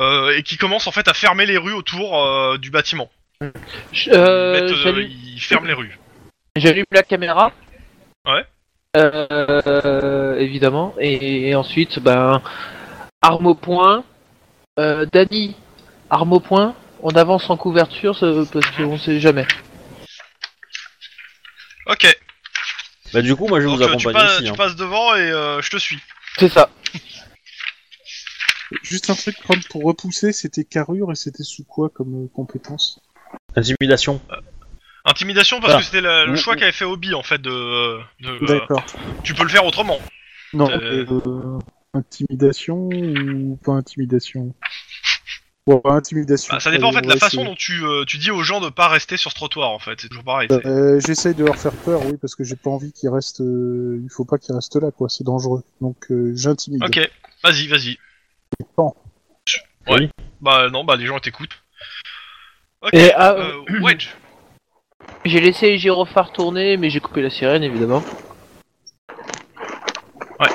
[0.00, 3.10] Euh, et qui commencent en fait à fermer les rues autour euh, du bâtiment.
[3.92, 5.98] Ils, euh, mettent, euh, ils ferment les rues.
[6.56, 7.52] J'allume la caméra.
[8.26, 8.44] Ouais.
[8.96, 10.94] Euh, évidemment.
[10.98, 12.42] Et, et ensuite, ben,
[13.20, 14.04] arme au point.
[14.78, 15.56] Euh, Danny,
[16.10, 16.74] arme au point.
[17.02, 19.46] On avance en couverture ce- parce qu'on sait jamais.
[21.86, 22.06] Ok,
[23.12, 24.44] bah du coup moi je vais donc vous euh, tu, accompagner passes, aussi.
[24.44, 24.54] tu hein.
[24.54, 25.98] passes devant et euh, je te suis.
[26.38, 26.70] C'est ça.
[28.84, 33.01] Juste un truc, Chrome, pour repousser, c'était carrure et c'était sous quoi comme compétence?
[33.56, 34.20] Intimidation.
[35.04, 35.78] Intimidation parce Ah.
[35.78, 36.58] que c'était le, le Mm, choix mm.
[36.58, 37.98] qu'avait fait Obi en fait de.
[38.20, 38.84] de euh, D'accord.
[39.24, 40.00] tu peux le faire autrement.
[40.54, 41.04] Non, Euh.
[41.10, 41.58] euh,
[41.94, 44.54] intimidation ou pas intimidation?
[45.66, 46.54] Bon, pas intimidation.
[46.54, 48.60] Bah, ça dépend en fait de la façon dont tu, euh, tu dis aux gens
[48.60, 50.00] de pas rester sur ce trottoir en fait.
[50.00, 50.48] C'est toujours pareil.
[50.50, 53.40] c'est- Euh, J'essaye de leur faire peur, oui, parce que j'ai pas envie qu'ils restent.
[53.40, 55.08] euh, Il faut pas qu'ils restent là, quoi.
[55.08, 55.62] C'est dangereux.
[55.80, 56.82] Donc euh, j'intimide.
[56.84, 56.98] Ok,
[57.44, 57.98] vas-y, vas-y.
[58.76, 58.92] Bon.
[59.88, 59.94] Ouais.
[60.00, 60.10] Oui.
[60.40, 61.56] Bah non, bah les gens t'écoutent.
[62.82, 64.08] Ok, Et, ah, euh, Wedge.
[65.24, 68.02] J'ai laissé les gyrophares tourner, mais j'ai coupé la sirène, évidemment.
[70.40, 70.48] Ouais.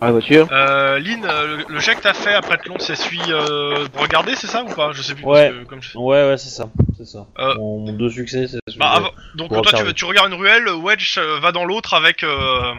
[0.00, 0.48] Dans la voiture.
[0.50, 4.02] Euh, Lynn, euh, le, le jet que t'as fait après Tlon, ça suit euh, pour
[4.02, 4.90] regarder, c'est ça ou pas?
[4.92, 5.24] Je sais plus.
[5.24, 5.50] Ouais.
[5.50, 7.26] parce que comme je- Ouais ouais c'est ça, c'est ça.
[7.38, 7.54] Euh.
[7.56, 8.58] Mon, mon deux succès c'est.
[8.76, 9.94] Bah, avant- donc Pour toi tu, observer.
[9.94, 12.24] tu regardes une ruelle, Wedge euh, va dans l'autre avec.
[12.24, 12.72] euh,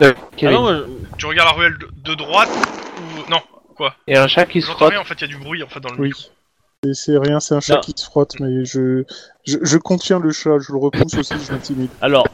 [0.00, 0.54] Ah Kevin.
[0.56, 0.74] non, moi,
[1.12, 2.50] je- tu regardes la ruelle de, de droite
[3.00, 3.40] ou non
[4.06, 5.68] Et un chat qui se J'entends rien en fait, il y a du bruit en
[5.68, 5.98] fait dans le.
[6.00, 6.12] Oui.
[6.86, 7.80] Et C'est rien, c'est un chat Non.
[7.80, 9.04] qui se frotte, mais je...
[9.46, 11.88] je je contiens le chat, je le repousse aussi, je l'intimide.
[12.00, 12.26] Alors,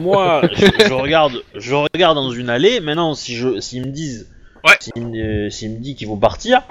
[0.00, 2.80] moi, je, je regarde, je regarde dans une allée.
[2.80, 4.28] Maintenant, si je, s'ils me disent,
[4.64, 4.76] Ouais.
[4.80, 6.62] s'ils me, s'ils me disent qu'ils vont partir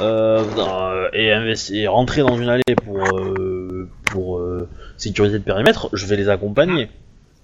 [0.00, 5.42] euh, dans- et, investi- et rentrer dans une allée pour euh, pour euh, sécuriser le
[5.42, 6.88] périmètre, je vais les accompagner.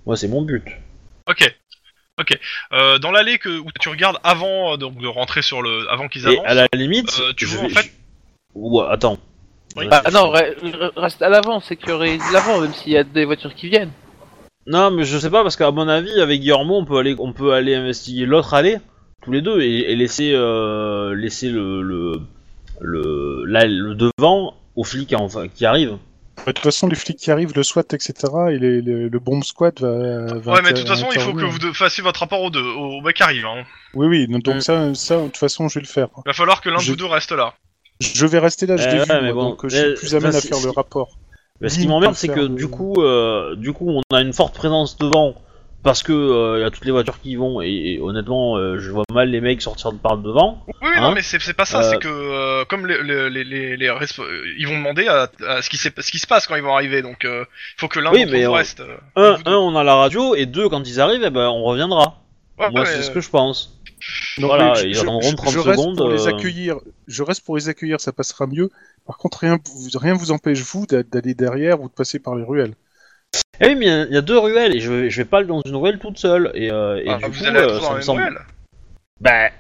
[0.07, 0.65] Moi, c'est mon but.
[1.29, 1.53] Ok.
[2.21, 2.39] Ok.
[2.73, 6.07] Euh, dans l'allée que où tu regardes avant euh, donc de rentrer sur le, avant
[6.07, 6.45] qu'ils Et avancent.
[6.47, 7.91] à la limite, euh, tu je vois, vais- en fait-
[8.55, 9.19] je- Ouais, attends.
[9.77, 9.85] Oui.
[9.85, 13.25] Ouais, Ah non, re- re- reste à l'avant, sécurise l'avant, même s'il y a des
[13.25, 13.93] voitures qui viennent.
[14.67, 17.33] Non, mais je sais pas parce qu'à mon avis, avec Guillermo, on peut aller, on
[17.33, 18.79] peut aller investiguer l'autre allée
[19.23, 22.13] tous les deux et, et laisser euh, laisser le le
[22.81, 25.99] le, devant aux flics enfin, qui arrivent.
[26.47, 28.15] De toute façon, les flics qui arrivent, le SWAT, etc.,
[28.51, 30.39] et les- les- le bomb squad va.
[30.39, 32.49] va Ouais, mais de toute façon, il faut que vous de- fassiez votre rapport aux
[32.51, 33.45] deux, au mec qui arrive.
[33.45, 33.65] Hein.
[33.93, 34.61] Oui, oui, donc Mm.
[34.61, 36.09] ça, ça, de toute façon, je vais le faire.
[36.19, 37.53] Il va falloir que l'un de Je- vous deux reste là.
[38.01, 39.77] Je vais rester là, je Eh l'ai ouais, vu, mais moi, bon, donc euh, je
[39.77, 41.19] suis plus amène à faire le rapport.
[41.61, 44.55] Bah, ce qui m'emmerde, c'est que du coup, euh, du coup, on a une forte
[44.55, 45.35] présence devant
[45.83, 48.79] parce que euh, y a toutes les voitures qui y vont et, et honnêtement, euh,
[48.79, 50.63] je vois mal les mecs sortir de par devant.
[50.67, 51.81] Oui, oui, non, Hein mais c'est pas ça.
[51.81, 54.23] Euh, C'est que euh, comme les, les, les, les, les resp-
[54.59, 56.75] ils vont demander à, à ce, qui s'est- ce qui se passe quand ils vont
[56.75, 57.45] arriver, donc euh,
[57.77, 58.81] il faut que l'un Oui, d'entre mais on- reste.
[58.81, 62.17] euh, Un, on a la radio et deux, quand ils arrivent, eh ben, on reviendra.
[62.59, 63.80] Ouais, Moi, ouais, c'est ce que je pense.
[64.39, 66.31] Non, Voilà, mais ils attendront 30 je reste secondes, Pour les euh.
[66.35, 68.71] accueillir, je reste pour les accueillir, ça passera mieux.
[69.07, 72.35] Par contre, rien, vous- rien vous empêche, vous, d'a- d'aller derrière ou de passer par
[72.35, 72.75] les ruelles.
[73.61, 75.17] Eh oui, mais il y a- il y, a deux ruelles et je vais, je
[75.19, 76.51] vais pas aller dans une ruelle toute seule.
[76.55, 78.21] Et, euh, et ah, du vous coup, allez euh, dans ça me semble.
[78.23, 78.39] ruelle.
[79.21, 79.51] Bah,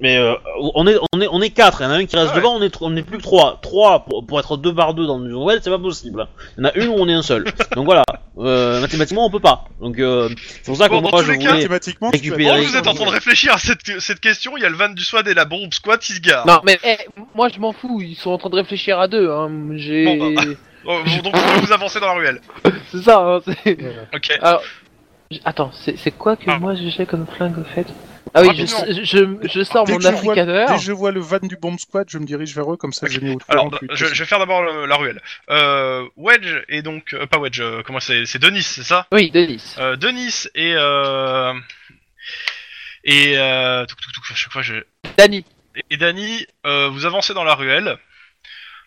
[0.00, 0.34] mais euh,
[0.74, 1.82] on est on est on est quatre.
[1.82, 2.40] Il y en a un qui reste Ah ouais.
[2.40, 2.56] devant.
[2.56, 3.58] On est on est plus que trois.
[3.62, 6.26] Trois pour, pour être deux par deux dans une ruelle, c'est pas possible.
[6.56, 7.44] Il y en a une où on est un seul.
[7.76, 8.02] Donc voilà.
[8.38, 9.64] Euh, mathématiquement, on peut pas.
[9.80, 11.56] Donc euh, c'est pour ça que Bon, dans moi tous je les cas, voulais.
[11.62, 14.20] Mathématiquement, tu peux récupérer- Pendant que vous êtes en train de réfléchir à cette, cette
[14.20, 16.46] question, il y a le van du SWAT et la bombe squad qui se gare.
[16.46, 16.96] Non, mais eh,
[17.34, 19.30] moi je m'en fous, ils sont en train de réfléchir à deux.
[19.30, 19.50] Hein.
[19.76, 20.04] J'ai.
[20.04, 20.42] Bon, bah,
[20.86, 22.40] Oh, vous- donc vous pouvez vous avancer dans la ruelle.
[22.90, 23.76] c'est ça, hein, c'est.
[24.14, 24.38] Ok.
[24.40, 24.62] Alors.
[25.30, 26.58] j- Attends, c'est c'est quoi que Ah.
[26.58, 27.86] moi j'ai comme flingue au fait?
[28.32, 30.64] Ah oui, je, je, je sors Dès mon que, je vois, africaner.
[30.68, 32.92] dès que je vois le van du bomb squad, je me dirige vers eux, comme
[32.92, 35.20] ça je mets au Alors, courant, puis- je, je vais faire d'abord la ruelle.
[35.50, 37.60] Euh, Wedge et donc euh, pas Wedge.
[37.60, 39.06] euh, comment c'est C'est Denis, c'est ça?
[39.12, 39.74] Oui, Denis.
[39.78, 41.52] euh, Denis et euh,
[43.04, 44.74] et euh, touc, touc, touc, à chaque fois je
[45.18, 45.44] Danny.
[45.90, 47.96] et euh, vous avancez dans la ruelle.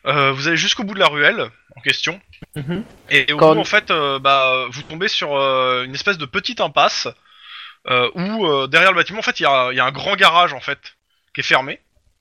[0.05, 2.19] Euh, vous allez jusqu'au bout de la ruelle en question.
[2.55, 2.83] Mhm.
[3.09, 6.25] Et au Quand- bout, en fait, euh, bah, vous tombez sur euh, une espèce de
[6.25, 7.11] petite impasse euh,
[8.15, 10.15] où euh, derrière le bâtiment, en fait, il y a, il y a un grand
[10.15, 10.79] garage en fait
[11.33, 11.79] qui est fermé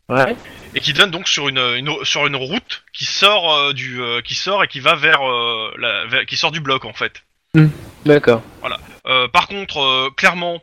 [0.09, 0.37] Ouais.
[0.75, 4.21] et qui donne donc sur une, une- sur une route qui sort euh, du euh,
[4.21, 7.23] qui sort et qui va vers, euh, la, vers- qui sort du bloc en fait.
[8.05, 8.43] D'accord.
[9.07, 10.61] Euh, par contre, euh, clairement,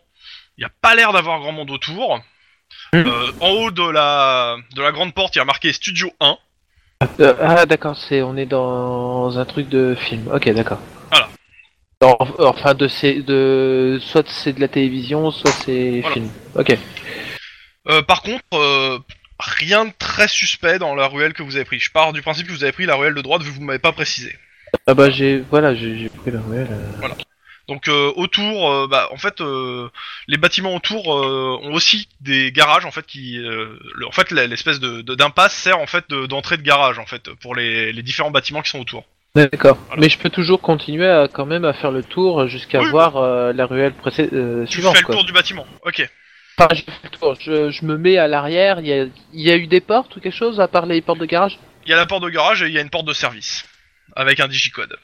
[0.58, 2.18] il n'y a pas l'air d'avoir grand monde autour.
[2.94, 2.98] Hmm.
[2.98, 6.38] Euh, en haut de la de la grande porte, il y a marqué Studio 1.
[7.22, 10.28] Euh, ah d'accord, c'est on est dans un truc de film.
[10.34, 10.80] Ok, d'accord.
[12.02, 12.16] Voilà.
[12.22, 12.88] En- Enfin de
[13.22, 16.14] de soit c'est de la télévision, soit c'est Voilà.
[16.14, 16.30] film.
[16.56, 16.78] Ok.
[17.90, 19.00] Euh, par contre, euh,
[19.40, 21.80] rien de très suspect dans la ruelle que vous avez pris.
[21.80, 23.64] Je pars du principe que vous avez pris la ruelle de droite vu que vous
[23.64, 24.36] m'avez pas précisé.
[24.88, 26.68] Ah bah j'ai voilà j'ai pris la ruelle.
[26.72, 27.08] euh.
[27.68, 29.90] Donc euh, autour, euh, bah en fait, euh,
[30.28, 34.80] les bâtiments autour ont aussi des garages en fait qui, euh, le- en fait, l'espèce
[34.80, 38.32] de d'impasse sert en fait de- d'entrée de garage en fait pour les, les différents
[38.32, 39.06] bâtiments qui sont autour.
[39.36, 39.78] D'accord.
[39.88, 40.02] Voilà.
[40.02, 42.90] Mais je peux toujours continuer à quand même à faire le tour jusqu'à Oui.
[42.90, 45.16] voir euh, la ruelle précé- euh, Tu suivante fais le quoi.
[45.16, 45.66] tour du bâtiment.
[45.86, 46.10] Ok.
[46.58, 47.36] Enfin, je, fais le tour.
[47.40, 48.80] Je, je me mets à l'arrière.
[48.80, 51.02] Il y a, il y a eu des portes ou quelque chose à part les
[51.02, 51.60] portes de garage?
[51.86, 53.66] Il y a la porte de garage et il y a une porte de service
[54.16, 54.98] avec un digicode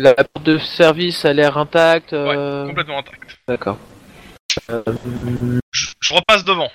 [0.00, 2.12] La porte de service a l'air intacte.
[2.12, 3.38] euh, complètement intact.
[3.48, 3.78] D'accord.
[4.70, 4.82] Euh,
[5.70, 6.70] Je, je repasse devant.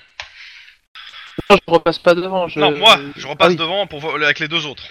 [1.50, 2.48] non, je repasse pas devant.
[2.48, 2.58] Je...
[2.58, 3.56] Non, moi, je repasse Ah oui.
[3.56, 4.82] devant pour vo- avec les deux autres.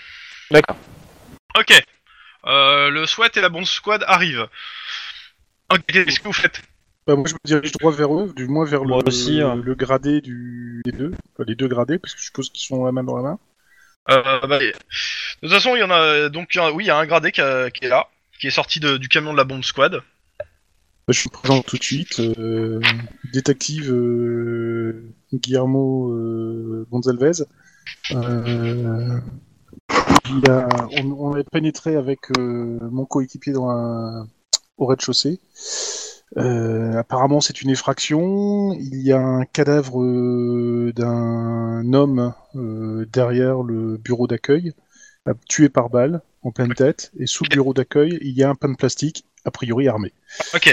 [0.52, 0.78] D'accord.
[1.58, 1.84] Ok.
[2.46, 4.48] Euh, le SWAT et la bombe squad arrivent.
[5.74, 6.62] Ok, qu'est-ce que vous faites?
[7.06, 9.56] Bah, moi, je me dirige droit vers eux, du moins vers Moi le, aussi, ouais.
[9.56, 10.82] le gradé du...
[10.86, 11.12] des deux.
[11.34, 13.40] Enfin, les deux gradés, parce que je suppose qu'ils sont la main dans la main.
[14.10, 14.72] euh, bah, De
[15.42, 17.06] toute façon, il y en a donc il y a- oui, il y a un
[17.06, 18.08] gradé qui, a- qui est là,
[18.40, 19.94] qui est sorti de- du camion de la bombe squad.
[21.08, 22.20] Bah, je suis présent tout de suite.
[22.20, 22.82] euh,
[23.34, 27.44] détective euh, Guillermo euh, Gonzalez.
[30.50, 30.68] A,
[31.04, 34.28] on, on est pénétré avec euh, mon coéquipier dans un,
[34.78, 35.40] au rez-de-chaussée.
[36.38, 38.74] Euh, apparemment, c'est une effraction.
[38.74, 44.74] Il y a un cadavre euh, d'un homme euh, derrière le bureau d'accueil,
[45.48, 47.12] tué par balle en pleine tête.
[47.18, 50.12] Et sous le bureau d'accueil, il y a un pan de plastique, a priori armé.
[50.54, 50.68] Ok.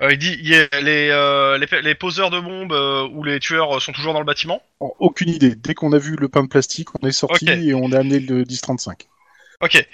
[0.00, 3.22] Euh, il dit il y a les, euh, les, les poseurs de bombes euh, ou
[3.24, 4.62] les tueurs sont toujours dans le bâtiment.
[4.80, 5.54] Oh, Aucune idée.
[5.54, 7.56] Dès qu'on a vu le pain de plastique, on est sorti Ok.
[7.56, 9.06] et on a amené le 1035.
[9.60, 9.86] Ok.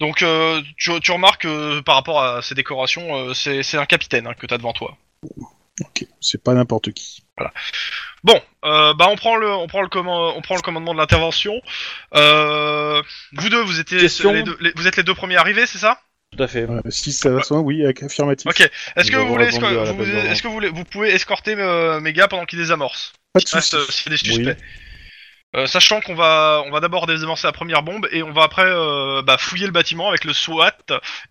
[0.00, 3.86] Donc euh, tu, tu remarques euh, par rapport à ces décorations, euh, c'est c'est un
[3.86, 4.96] capitaine hein, que t'as devant toi.
[5.80, 7.24] Ok, c'est pas n'importe qui.
[8.22, 10.98] Bon, euh, bah on prend le, on prend le, comman- on prend le commandement de
[10.98, 11.60] l'intervention.
[12.14, 14.32] Euh, vous deux, vous étiez Question.
[14.32, 16.00] les deux, les- vous êtes les deux premiers arrivés, c'est ça?
[16.36, 16.68] Tout à fait.
[16.68, 18.46] Euh, si ça va, ça, oui, avec affirmatif.
[18.48, 18.60] Ok.
[18.96, 22.44] Est-ce que vous esco- vous- que vous voulez, vous pouvez escorter euh, mes gars pendant
[22.44, 24.02] qu'ils désamorcent Pas de reste, soucis.
[24.06, 24.56] euh, des suspects.
[25.56, 28.64] Euh, sachant qu'on va, on va d'abord désamorcer la première bombe et on va après
[28.66, 30.72] euh, bah, fouiller le bâtiment avec le SWAT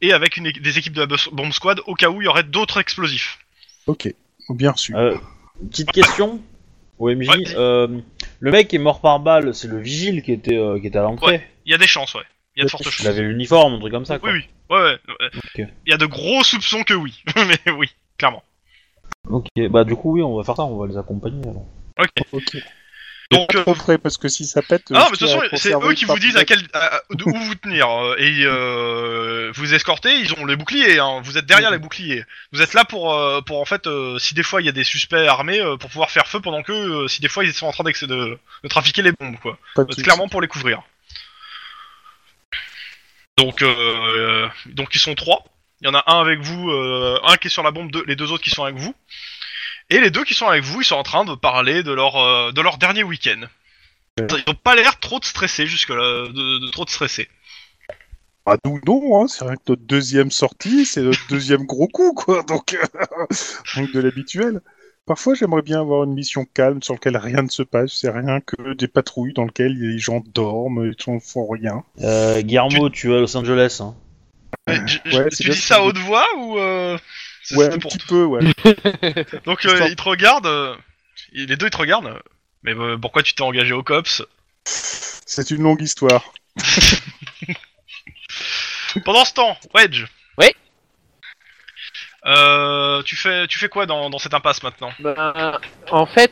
[0.01, 2.43] et avec une, des équipes de la bombe squad au cas où il y aurait
[2.43, 3.39] d'autres explosifs.
[3.85, 4.07] Ok,
[4.49, 4.95] bien reçu.
[4.95, 5.17] Euh,
[5.69, 6.39] petite question.
[6.99, 7.87] OMJ, Ouais, euh,
[8.39, 10.99] le mec qui est mort par balle, c'est le vigile qui était, euh, qui était
[10.99, 11.27] à l'entrée.
[11.33, 11.49] Ouais.
[11.65, 12.23] Il y a des chances, ouais.
[12.55, 12.99] Il y a de fortes chances.
[12.99, 14.31] Il avait l'uniforme, un truc comme ça, Oui, quoi.
[14.31, 14.47] oui.
[14.69, 14.99] Ouais, ouais.
[15.57, 15.67] ouais.
[15.85, 17.23] Il y a de gros soupçons que oui.
[17.35, 18.43] Mais oui, clairement.
[19.29, 21.65] Ok, bah du coup, oui, on va faire ça, on va les accompagner alors.
[21.99, 22.09] Ok.
[22.33, 22.57] Ok.
[23.31, 24.91] Donc, Pas euh, trop près, parce que si ça pète.
[24.93, 27.01] Ah, je mais de toute façon, c'est eux qui vous disent de- à quel, à-
[27.09, 27.89] de où vous tenir.
[27.89, 32.25] euh, Et euh, vous escortez, ils ont les boucliers, hein, vous êtes derrière les boucliers.
[32.51, 34.73] Vous êtes là pour, euh, pour en fait, euh, si des fois il y a
[34.73, 37.53] des suspects armés, euh, pour pouvoir faire feu pendant que, euh, si des fois ils
[37.53, 39.57] sont en train de, de trafiquer les bombes, quoi.
[40.03, 40.83] Clairement pour les couvrir.
[43.37, 45.43] Donc, euh, euh, donc ils sont trois.
[45.81, 48.03] Il y en a un avec vous, euh, un qui est sur la bombe, deux-
[48.07, 48.93] les deux autres qui sont avec vous.
[49.89, 52.53] Et les deux qui sont avec vous, ils sont en train de parler de leur,
[52.53, 53.41] de leur dernier week-end.
[54.17, 57.27] Ils ont pas l'air trop de stresser jusque-là, de, de trop de stresser.
[58.45, 62.13] Ah, nous, non, hein, c'est rien que notre deuxième sortie, c'est notre deuxième gros coup,
[62.13, 62.43] quoi.
[62.43, 62.77] Donc,
[63.73, 64.61] rien que de l'habituel.
[65.05, 67.91] Parfois, j'aimerais bien avoir une mission calme sur laquelle rien ne se passe.
[67.93, 71.83] C'est rien que des patrouilles dans lesquelles les gens dorment, gens ne font rien.
[72.01, 73.95] Euh, Guillermo, tu es à Los Angeles, hein.
[74.67, 76.97] Ouais, tu dis ça à haute voix ou euh,
[77.43, 78.41] c'est- Ouais, un pour- petit peu, ouais.
[79.45, 80.75] Donc euh, ils te regardent, euh,
[81.33, 82.21] et les deux ils te regardent.
[82.63, 84.23] Mais euh, pourquoi tu t'es engagé au cops?
[84.63, 86.33] C'est une longue histoire.
[89.03, 90.05] Pendant ce temps, Wedge.
[90.37, 90.47] Oui.
[92.25, 94.91] Euh, tu fais, tu fais quoi dans, dans cette impasse maintenant?
[94.99, 95.59] Ben,
[95.91, 96.31] en fait,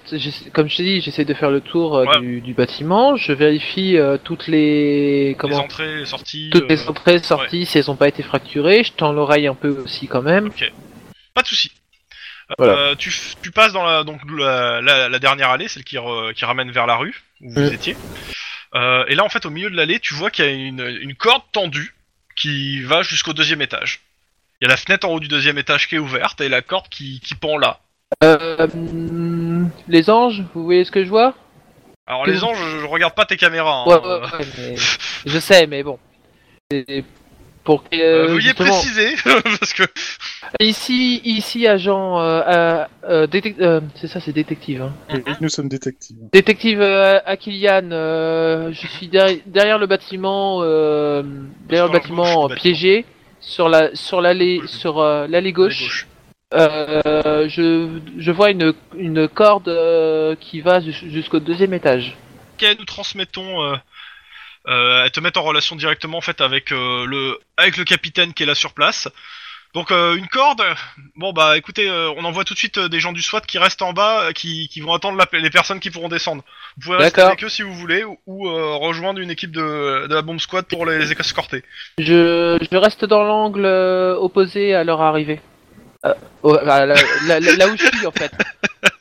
[0.54, 2.19] comme je t'ai dit, j'essaie de faire le tour euh, Ouais.
[2.21, 3.17] du, du bâtiment.
[3.17, 6.49] Je vérifie euh, toutes les Les comment entrées, les sorties.
[6.51, 8.84] toutes les euh, entrées, sorties, si elles n'ont pas été fracturées.
[8.86, 10.49] Je tends l'oreille un peu aussi quand même.
[11.34, 11.71] Pas de souci.
[12.51, 12.95] Euh, Voilà.
[12.95, 16.45] tu, tu passes dans la, donc, la, la- la dernière allée, celle qui, re- qui
[16.45, 17.73] ramène vers la rue où vous Mm.
[17.73, 17.97] étiez.
[18.75, 20.86] Euh, et là, en fait, au milieu de l'allée, tu vois qu'il y a une,
[21.01, 21.93] une corde tendue
[22.38, 23.99] qui va jusqu'au deuxième étage.
[24.62, 26.62] Il y a la fenêtre en haut du deuxième étage qui est ouverte et la
[26.62, 27.80] corde qui, qui pend là.
[28.24, 28.67] Euh,
[29.88, 31.34] les anges, vous voyez ce que je vois?
[32.06, 33.84] Alors les anges, je, regarde pas tes caméras.
[33.84, 33.89] hein.
[33.89, 34.76] ouais, ouais, ouais, mais
[35.26, 35.97] je sais, mais bon.
[36.69, 37.04] C'est
[37.63, 39.15] pour que Euh, euh, veuillez justement- préciser
[39.60, 39.84] parce que
[40.60, 44.84] ici, ici, agent, euh, euh, euh, détec- euh, c'est ça, c'est détective.
[45.10, 45.21] Hein.
[45.41, 46.17] Nous sommes détectives.
[46.34, 51.24] Détective euh, Akilian, euh, je suis derri- derrière le bâtiment, euh,
[51.67, 53.04] derrière le bâtiment gauche bâtiment.
[53.41, 55.82] Sur la sur l'allée sur euh, l'allée gauche.
[55.82, 56.08] gauche.
[56.54, 62.15] Euh, je je vois une une corde euh, qui va jus- jusqu'au deuxième étage.
[62.54, 63.63] Ok, nous transmettons.
[63.63, 63.75] Euh,
[64.67, 68.34] euh, elles te mettent en relation directement en fait avec euh, le avec le capitaine
[68.34, 69.08] qui est là sur place.
[69.73, 70.62] Donc euh, une corde.
[71.15, 73.57] Bon bah écoutez, euh, on envoie tout de suite euh, des gens du SWAT qui
[73.57, 76.43] restent en bas, euh, qui, qui vont attendre la- les personnes qui pourront descendre.
[76.77, 77.29] Vous pouvez rester D'accord.
[77.31, 80.39] avec eux si vous voulez, ou, ou, euh, rejoindre une équipe de, de la bombe
[80.41, 81.63] squad pour les escorter.
[81.97, 85.39] Je je reste dans l'angle euh, opposé à leur arrivée.
[86.03, 86.95] Euh, au- à la-
[87.27, 88.31] la- la- là où je suis en fait.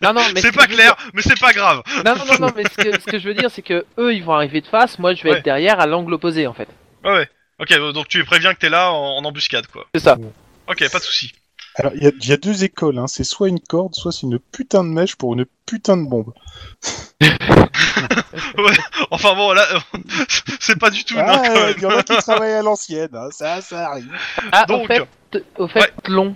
[0.03, 1.83] Non non mais C'est que pas je veux clair, mais c'est pas grave.
[2.05, 4.15] Non, non, non, non, mais ce que, ce que je veux dire, c'est que eux,
[4.15, 5.39] ils vont arriver de face, moi, je vais Ouais.
[5.39, 6.69] être derrière à l'angle opposé, en fait.
[7.03, 7.29] Ouais ouais.
[7.59, 9.87] Ok, euh, donc tu préviens que t'es là en, en embuscade quoi.
[9.95, 10.17] C'est ça.
[10.71, 11.33] Ok, pas de souci.
[11.77, 13.07] Alors, il y, a- il y a deux écoles, hein.
[13.07, 16.33] c'est soit une corde, soit c'est une putain de mèche pour une putain de bombe.
[19.11, 19.79] Enfin bon là, euh,
[20.61, 21.15] c'est pas du tout.
[21.17, 23.29] non, Ah, il y en a qui travaillent à l'ancienne, hein.
[23.33, 24.13] ça, ça arrive.
[24.53, 25.03] Ah, Donc, au fait,
[25.59, 25.91] au fait ouais.
[26.09, 26.35] long.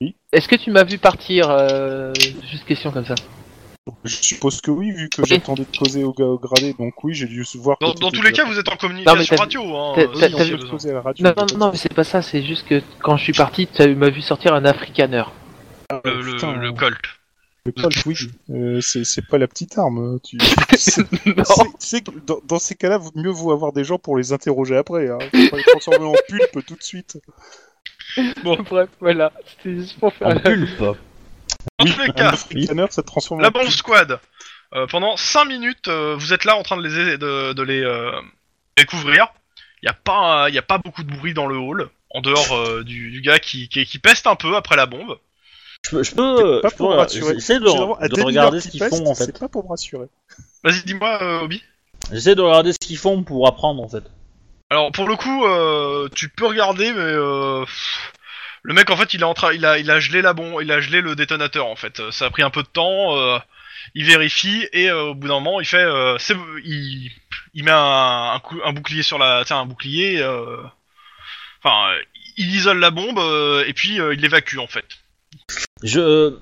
[0.00, 0.14] Oui.
[0.32, 2.12] Est-ce que tu m'as vu partir euh,
[2.50, 3.14] Juste question comme ça?
[4.04, 5.28] Je suppose que oui, vu que Oui.
[5.28, 7.76] j'attendais de poser au, au gradé, donc oui, j'ai dû se voir.
[7.80, 9.62] Dans, tous les cas, vous êtes en Non, communication mais t'as- radio.
[9.76, 12.82] Hein, t'as- euh, la radio, Non, non, non, mais c'est pas ça, c'est juste que
[13.00, 15.24] quand je suis parti, tu m'as vu sortir un africaner.
[15.90, 16.98] Ah, Le, le- putain, le Colt.
[17.64, 18.16] le Colt, oui.
[18.50, 20.18] Euh, c'est pas la petite arme.
[20.22, 20.36] Tu...
[20.76, 21.44] c'est- non.
[21.78, 24.76] c'est que dans, dans ces cas-là, vaut- mieux vaut avoir des gens pour les interroger
[24.76, 25.08] après.
[25.08, 25.18] Hein.
[25.20, 27.18] Faut pas les transformer en pulpe tout de suite.
[28.42, 29.32] Bref, voilà.
[29.46, 30.28] C'était juste pour faire.
[30.28, 30.82] En pulpe.
[31.78, 32.34] Dans tous les cas,
[32.90, 34.18] ça transforme la bombe squad.
[34.74, 37.82] euh, pendant 5 minutes, euh, vous êtes là en train de les, de, de les
[37.82, 38.12] euh,
[38.76, 39.28] découvrir.
[39.82, 42.20] Il y a pas, il y a pas beaucoup de bruit dans le hall, en
[42.20, 45.18] dehors euh, du, du gars qui, qui, qui peste un peu après la bombe.
[45.84, 47.34] Je peux, je peux, Pas je peux pour me rassurer.
[47.34, 49.26] j'essaie de, de regarder ce qui qu'ils font en fait.
[49.26, 50.06] C'est pas pour me rassurer.
[50.64, 51.62] Vas-y, dis-moi, euh, Obi.
[52.12, 54.02] J'essaie de regarder ce qu'ils font pour apprendre en fait.
[54.70, 57.64] Alors pour le coup, euh, tu peux regarder, mais euh,
[58.62, 60.60] le mec en fait, il est en train, il a, il a gelé la bombe,
[60.62, 62.00] il a gelé le détonateur en fait.
[62.10, 63.16] Ça a pris un peu de temps.
[63.16, 63.38] euh,
[63.94, 67.10] il vérifie et euh, au bout d'un moment, il fait, euh, c'est, il,
[67.54, 70.22] il met un, un, coup- un bouclier sur la, tiens, un bouclier.
[71.62, 71.94] Enfin,
[72.36, 73.18] il isole la bombe
[73.66, 74.84] et puis il l'évacue en fait.
[75.82, 76.36] Je,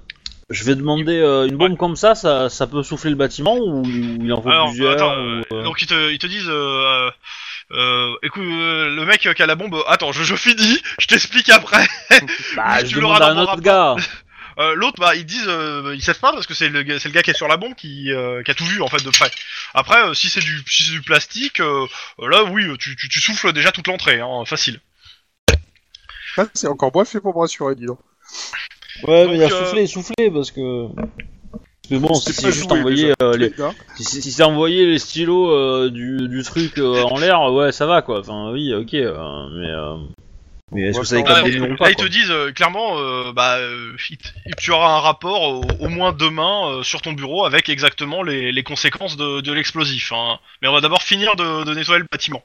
[0.50, 3.82] je vais demander euh, une bombe comme ça, ça, ça peut souffler le bâtiment ou,
[3.82, 6.48] ou il en faut Alors, plusieurs attends, ou, euh, donc ils te, ils te disent,
[6.48, 7.10] euh,
[8.22, 11.86] écoute, euh, le mec qui a la bombe, attends, je, je finis, je t'explique après.
[12.54, 13.96] Bah, tu je l'auras demande à dans un autre gars.
[14.58, 17.08] Euh, L'autre, bah, ils disent, euh, ils savent pas parce que c'est le, gars- c'est
[17.10, 19.04] le gars qui est sur la bombe qui, euh, qui a tout vu en fait
[19.04, 19.30] de près.
[19.74, 21.86] Après, euh, si c'est du, si c'est du plastique, euh,
[22.20, 24.80] euh, là, oui, tu, tu, tu souffles déjà toute l'entrée, hein, facile.
[26.38, 27.98] Ah, c'est encore bref fait pour me rassurer, dis donc.
[29.02, 30.86] Ouais, mais il a euh, soufflé, soufflé parce que.
[31.88, 32.72] Parce que bon, si C'était c'est juste
[33.22, 33.52] euh, les,
[33.96, 37.70] si, si- si c'est envoyé les stylos euh, du, du truc euh, en l'air, ouais,
[37.70, 38.20] ça va quoi.
[38.20, 39.96] Enfin, oui, ok, euh, mais euh,
[40.72, 43.58] mais est-ce Ouais, que ça Ouais, là, pas ils te disent euh, clairement, euh, bah,
[43.58, 47.44] euh, il t- tu auras un rapport au, au moins demain euh, sur ton bureau
[47.44, 50.12] avec exactement les, les conséquences de, de l'explosif.
[50.12, 50.40] Hein.
[50.62, 52.42] Mais on va d'abord finir de, de nettoyer le bâtiment.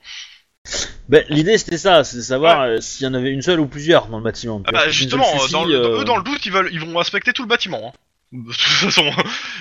[1.09, 3.65] Ben, l'idée c'était ça, c'est de savoir euh, s'il y en avait une seule ou
[3.65, 4.61] plusieurs dans le bâtiment.
[4.67, 6.79] Ah bah, justement, euh, suffit, dans le, euh, eux dans le doute, ils veulent, ils
[6.79, 7.87] vont inspecter tout le bâtiment.
[7.87, 7.97] Hein.
[8.31, 9.11] De toute façon,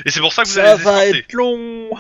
[0.05, 1.91] et c'est pour ça que vous Ça allez les va être long.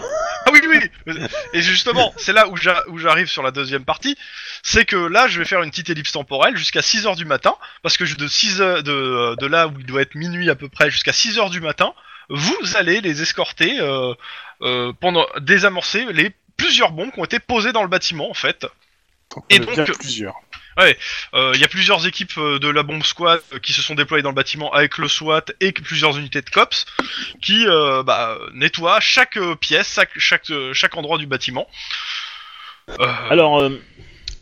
[0.47, 1.14] Ah oui, oui.
[1.53, 4.16] Et justement, c'est là où j'a- où j'arrive sur la deuxième partie,
[4.62, 7.57] c'est que là, je vais faire une petite ellipse temporelle jusqu'à 6 heures du matin,
[7.83, 10.68] parce que de 6 heures, de, de là où il doit être minuit à peu
[10.68, 11.93] près jusqu'à 6 heures du matin,
[12.29, 14.14] vous allez les escorter euh,
[14.62, 18.64] euh, pendant désamorcer les plusieurs bombes qui ont été posées dans le bâtiment en fait.
[19.51, 20.35] Et donc- plusieurs.
[21.35, 23.95] Euh, Il y a plusieurs équipes euh, de la bombe squad euh, qui se sont
[23.95, 26.87] déployées dans le bâtiment avec le SWAT et plusieurs unités de cops
[27.43, 31.68] qui euh, bah, nettoient chaque euh, pièce, chaque, chaque, euh, endroit du bâtiment.
[32.89, 33.81] Euh, Alors, euh,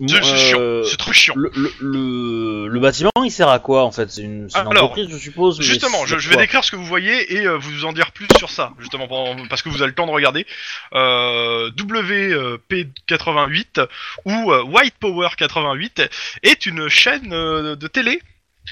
[0.06, 1.34] c'est euh, trop chiant.
[1.36, 4.08] le, le, le, le bâtiment il sert à quoi en fait?
[4.10, 5.60] C'est une, une Alors, entreprise, je suppose.
[5.60, 8.28] Justement, je, je vais décrire ce que vous voyez et euh, vous en dire plus
[8.38, 10.46] sur ça, justement, pendant- parce que vous avez le temps de regarder.
[10.94, 13.86] Euh, WP88
[14.24, 16.02] ou euh, White Power 88
[16.42, 18.20] est une chaîne euh, de télé.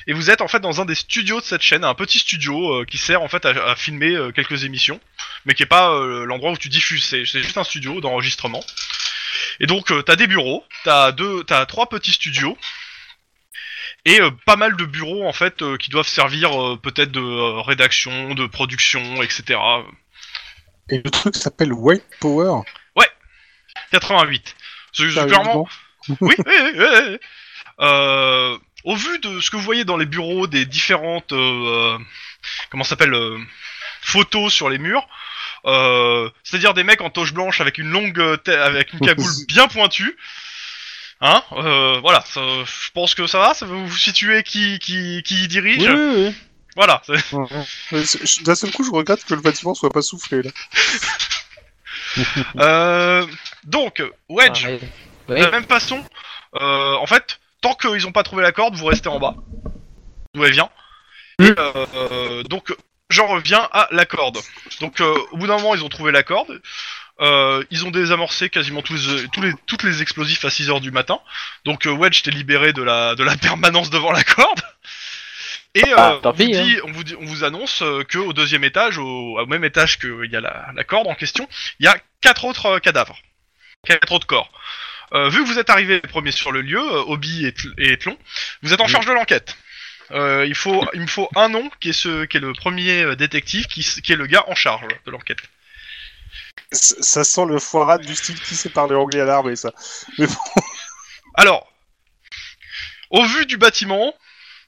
[0.06, 2.82] Et vous êtes en fait dans un des studios de cette chaîne, un petit studio
[2.82, 5.00] euh, qui sert en fait à, à filmer euh, quelques émissions,
[5.46, 8.62] mais qui est pas euh, l'endroit où tu diffuses, c'est c'est juste un studio d'enregistrement.
[9.60, 12.56] Et donc euh, t'as des bureaux, t'as deux, t'as trois petits studios,
[14.04, 16.50] et euh, pas mal de bureaux en fait euh, qui doivent servir
[16.82, 19.58] peut-être de rédaction, de production, etc.
[20.90, 22.62] Et le truc s'appelle White Power.
[23.90, 24.56] 88.
[24.92, 25.68] C'est c'est clairement.
[26.20, 27.18] Oui, oui, oui, oui.
[27.80, 31.98] Euh, au vu de ce que vous voyez dans les bureaux des différentes, euh,
[32.70, 33.40] comment s'appelle, euh,
[34.02, 35.08] photos sur les murs,
[35.66, 39.68] euh, c'est-à-dire des mecs en toche blanche avec une longue, euh, avec une cagoule bien
[39.68, 40.16] pointue.
[41.20, 45.22] Hein, euh, voilà, ça- je pense que ça va, ça vous vous situez qui, qui,
[45.24, 45.88] qui y dirige.
[45.88, 46.34] Oui, oui, oui.
[46.76, 47.00] Voilà,
[48.44, 50.50] D'un seul coup, je regrette que le bâtiment soit pas soufflé là.
[52.56, 53.26] Euh,
[53.64, 54.80] donc, Wedge, Ouais.
[55.28, 55.40] de Ouais.
[55.40, 56.02] la même façon,
[56.60, 59.34] euh, en fait, tant qu'ils ont pas trouvé la corde, vous restez en bas.
[60.34, 60.70] D'où elle vient.
[61.40, 62.74] Et, euh, euh, donc,
[63.10, 64.38] j'en reviens à la corde.
[64.80, 66.60] Donc, euh, au bout d'un moment, ils ont trouvé la corde.
[67.20, 70.90] Euh, ils ont désamorcé quasiment tous les, tous les, toutes les explosifs à 6h du
[70.90, 71.18] matin.
[71.64, 74.60] Donc, euh, Wedge t'es libéré de la, de la permanence devant la corde.
[75.74, 78.02] Et euh, Ah, tant on, vous pis, dit, on, vous dit- on vous annonce euh,
[78.02, 81.14] que au deuxième étage, au, au même étage qu'il y a la, la corde en
[81.14, 81.48] question,
[81.80, 83.18] il y a quatre autres euh, cadavres,
[83.86, 84.50] quatre autres corps.
[85.12, 88.18] Euh, vu que vous êtes arrivé premier sur le lieu, euh, Obi et, et Tlon,
[88.62, 89.56] vous êtes en charge de l'enquête.
[90.12, 93.02] Euh, il faut, il me faut un nom qui est ce, qui est le premier
[93.02, 95.38] euh, détective, qui, est le gars en charge de l'enquête.
[96.72, 99.72] Ça ça sent le foirade du style qui sait parler anglais à l'armée, ça.
[101.34, 101.66] Alors,
[103.10, 104.14] au vu du bâtiment,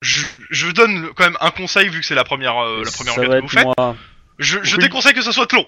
[0.01, 2.91] je, je donne le- quand même un conseil vu que c'est la première, euh, la
[2.91, 3.65] première ça enquête que vous être faites.
[3.79, 3.97] moi.
[4.39, 4.83] Je, je Oui.
[4.83, 5.67] déconseille que ce soit Tlon.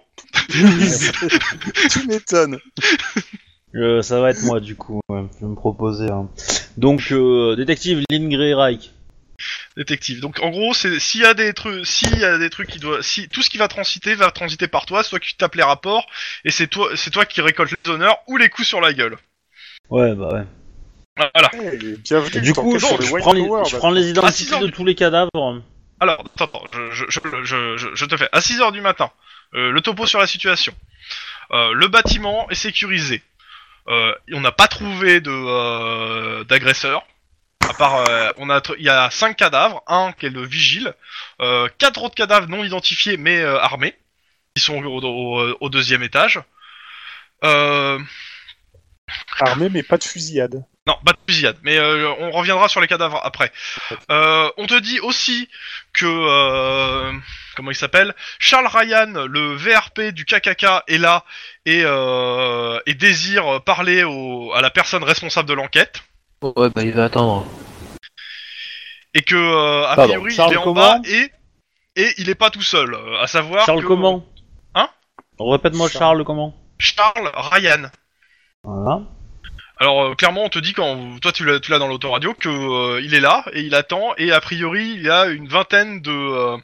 [1.90, 2.58] tu m'étonnes.
[3.74, 5.00] Euh, ça va être moi du coup.
[5.08, 5.24] ouais.
[5.36, 6.08] Je vais me proposer.
[6.10, 6.28] un.
[6.76, 8.92] Donc, euh, détective Lynn Grey Reich.
[9.76, 10.20] Détective.
[10.20, 12.78] Donc en gros, c'est s'il y a des trucs, s'il y a des trucs qui
[12.78, 15.54] doivent, si tout ce qui va transiter va transiter par toi, c'est toi qui tapes
[15.54, 16.06] les rapports
[16.44, 19.16] et c'est toi, c'est toi qui récolte les honneurs ou les coups sur la gueule.
[19.88, 20.44] Ouais, bah ouais.
[21.34, 21.50] Voilà.
[21.54, 22.36] Eh, bienvenue.
[22.36, 22.86] Et du coup, je,
[23.18, 25.62] prends les, Power, je prends les six identités de tous les cadavres.
[25.98, 28.28] Alors attends, attends, je, je, je, je, je- je te fais.
[28.32, 29.10] À 6 heures du matin,
[29.54, 30.72] euh, le topo sur la situation.
[31.52, 33.22] Euh, le bâtiment est sécurisé.
[33.88, 37.02] Euh, on n'a pas trouvé de euh, d'agresseur.
[37.68, 40.94] À part, euh, on a, il y a cinq cadavres, un qui est le vigile,
[41.40, 43.94] euh, quatre autres cadavres non identifiés mais euh, armés,
[44.54, 46.40] qui sont au, au- au deuxième étage.
[47.44, 47.98] Euh,
[49.40, 50.64] Armé, mais pas de fusillade.
[50.86, 53.52] Non, pas de fusillade, mais euh, on reviendra sur les cadavres après.
[54.10, 55.48] Euh, on te dit aussi
[55.92, 57.12] que euh,
[57.54, 58.14] comment il s'appelle?
[58.38, 61.24] Charles Ryan, le VRP du KKK, est là
[61.66, 66.02] et, euh, et désire parler au, à la personne responsable de l'enquête
[66.42, 67.46] Ouais, bah il va attendre.
[69.14, 71.30] et que euh, a Pardon, priori Charles il est en comment bas et
[71.96, 72.94] et il est pas tout seul.
[72.94, 74.24] euh, À savoir Charles que- comment
[74.74, 74.88] Hein
[75.38, 75.98] Répète-moi Charles.
[76.16, 77.90] Charles comment Charles Ryan.
[78.64, 79.00] Voilà.
[79.78, 82.48] Alors euh, clairement, on te dit quand toi tu l'as, tu l'as dans l'autoradio que
[82.48, 86.00] euh, il est là et il attend et a priori il y a une vingtaine
[86.00, 86.56] de euh,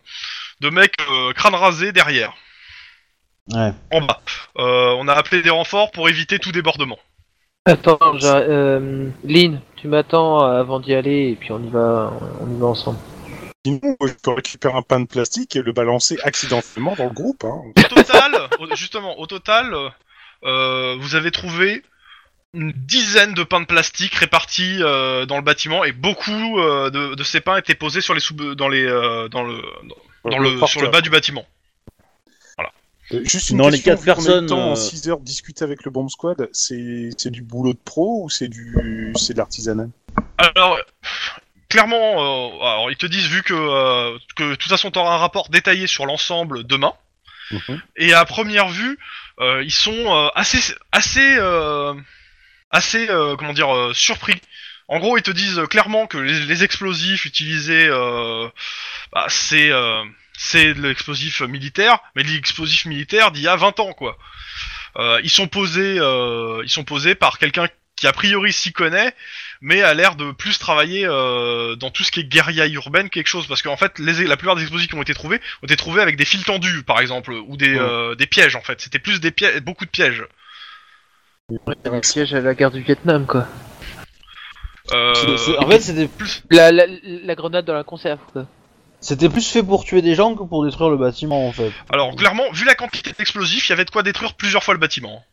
[0.60, 2.32] de mecs euh, crâne rasé derrière,
[3.52, 3.72] Ouais.
[3.92, 4.20] en bas.
[4.58, 6.98] Euh, on a appelé des renforts pour éviter tout débordement.
[7.66, 12.58] Attends, euh, Lynn, tu m'attends avant d'y aller et puis on y va, on y
[12.58, 12.98] va ensemble.
[13.64, 17.12] Sinon, moi, je peux récupérer un pain de plastique et le balancer accidentellement dans le
[17.12, 17.44] groupe.
[17.44, 17.62] Hein.
[17.76, 19.74] Au total, justement, au total,
[20.44, 21.82] euh, vous avez trouvé
[22.54, 27.14] une dizaine de pains de plastique répartis euh, dans le bâtiment et beaucoup euh, de,
[27.14, 29.60] de ces pains étaient posés sur les sous dans les euh, dans le
[30.24, 31.44] dans, dans le sur le bas du bâtiment.
[33.12, 34.76] Euh, Juste une les question, quatre vu qu'on a eu le personnes, temps euh, en
[34.76, 38.30] 6 heures de discuter avec le bomb squad, c'est c'est du boulot de pro ou
[38.30, 39.86] c'est du c'est de l'artisanat?
[40.38, 40.78] Alors,
[41.68, 45.18] clairement, euh, alors ils te disent vu que euh, que de toute façon t'auras un
[45.18, 46.94] rapport détaillé sur l'ensemble demain.
[47.52, 47.80] Mhm.
[47.96, 48.98] Et à première vue,
[49.38, 51.94] euh, ils sont euh, assez assez euh,
[52.70, 54.40] assez euh, comment dire euh, surpris.
[54.88, 58.48] En gros, ils te disent clairement que les, les explosifs utilisés, euh,
[59.12, 60.04] bah, c'est euh,
[60.36, 64.16] c'est de l'explosif militaire, mais de l'explosif militaire d'il y a 20 ans quoi.
[64.98, 69.14] Euh, ils sont posés euh, ils sont posés par quelqu'un qui a priori s'y connaît,
[69.62, 73.26] mais a l'air de plus travailler euh, dans tout ce qui est guérilla urbaine quelque
[73.28, 75.76] chose parce qu'en fait les, la plupart des explosifs qui ont été trouvés ont été
[75.76, 77.78] trouvés avec des fils tendus par exemple ou des Ouais.
[77.80, 80.24] euh, des pièges en fait c'était plus des pièges beaucoup de pièges
[81.84, 83.46] Un piège à la guerre du Vietnam, quoi.
[84.92, 85.14] euh,
[85.58, 86.08] en fait, c'était
[86.50, 88.46] La, la, la grenade dans la conserve, quoi.
[89.06, 91.72] C'était plus fait pour tuer des gens que pour détruire le bâtiment en fait.
[91.92, 94.80] alors clairement vu la quantité d'explosifs il y avait de quoi détruire plusieurs fois le
[94.80, 95.24] bâtiment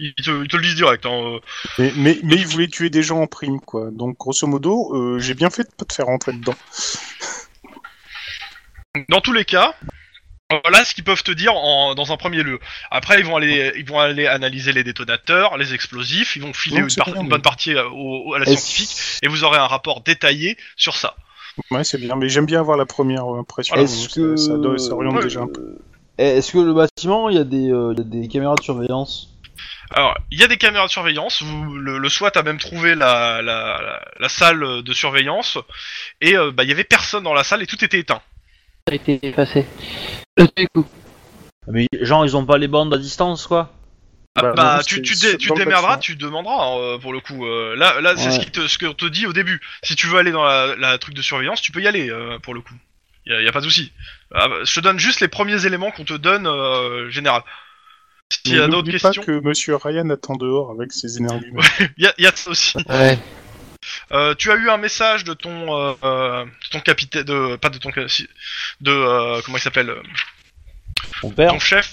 [0.00, 1.38] ils te, ils te le disent direct hein.
[1.78, 3.90] mais, mais, mais ils voulaient tuer des gens en prime, quoi.
[3.92, 6.56] Donc, grosso modo, euh, j'ai bien fait de pas te faire rentrer dedans.
[9.08, 9.74] Dans tous les cas,
[10.64, 12.58] voilà ce qu'ils peuvent te dire en, dans un premier lieu.
[12.90, 16.76] Après, ils vont aller, ils vont aller analyser les détonateurs, les explosifs, ils vont filer
[16.76, 18.96] Donc, une, c'est par- bien, une mais- bonne partie euh, au- au- à la scientifique
[19.22, 21.16] et vous aurez un rapport détaillé sur ça.
[21.70, 23.76] Ouais, c'est bien, mais j'aime bien avoir la première impression.
[23.76, 25.76] Est-ce que ça, doit- ça oriente Ouais, déjà un peu.
[26.18, 28.62] Est-ce que le bâtiment, il y a des, euh, il y a des caméras de
[28.62, 29.30] surveillance?
[29.90, 31.42] Alors, il y a des caméras de surveillance.
[31.42, 35.58] Vous, le, le SWAT a même trouvé la, la, la, la salle de surveillance
[36.20, 38.20] et euh, bah, il y avait personne dans la salle et tout était éteint.
[38.88, 39.66] Ça a été effacé.
[40.40, 40.84] Euh, du coup,
[41.68, 43.70] Mais genre, ils ont pas les bandes à distance quoi?
[44.36, 47.46] Ah, Bah, bah, tu, tu, dé- tu démerderas, demanderas hein, euh, pour le coup.
[47.46, 48.30] Euh, là, là c'est Ouais.
[48.32, 49.60] ce qui te, ce qu'on te dit au début.
[49.84, 52.38] Si tu veux aller dans la, la truc de surveillance, tu peux y aller euh,
[52.40, 52.74] pour le coup.
[53.26, 53.92] Y a, y a pas de souci.
[54.34, 57.42] Ah, bah, je te donne juste les premiers éléments qu'on te donne euh, général.
[58.44, 61.46] S'il y a d'autres n'oublie pas questions, que Monsieur Ryan attend dehors avec ses énergies.
[61.96, 62.76] il y a, y a ça aussi.
[62.88, 63.18] ouais.
[64.12, 67.90] Euh, tu as eu un message de ton, de ton capitaine, de pas de ton,
[67.90, 69.94] de euh, comment il s'appelle,
[71.22, 71.92] Mon père ton chef,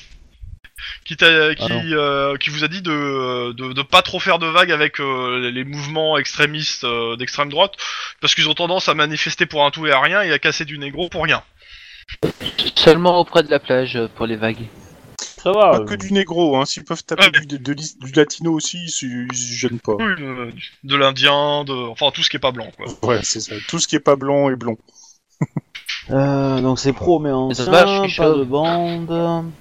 [1.05, 4.39] qui t'a, qui, Ah euh, qui vous a dit de, de, de pas trop faire
[4.39, 7.73] de vagues avec euh, les mouvements extrémistes euh, d'extrême droite,
[8.19, 10.65] parce qu'ils ont tendance à manifester pour un tout et à rien et à casser
[10.65, 11.43] du négro pour rien.
[12.75, 14.67] Seulement auprès de la plage pour les vagues.
[15.43, 15.71] Ça va.
[15.71, 16.65] Pas euh, que du négro, hein.
[16.65, 17.31] S'ils peuvent taper Ouais.
[17.31, 19.93] du, de- de- du latino aussi, ils se gênent pas.
[19.93, 20.51] Oui, euh,
[20.83, 22.85] de l'indien, de, enfin tout ce qui est pas blanc quoi.
[23.09, 23.55] Ouais, c'est ça.
[23.67, 24.77] Tout ce qui est pas blanc est blond.
[26.11, 29.51] euh, donc c'est pro mais ça ancien, se va, je suis pas de bande.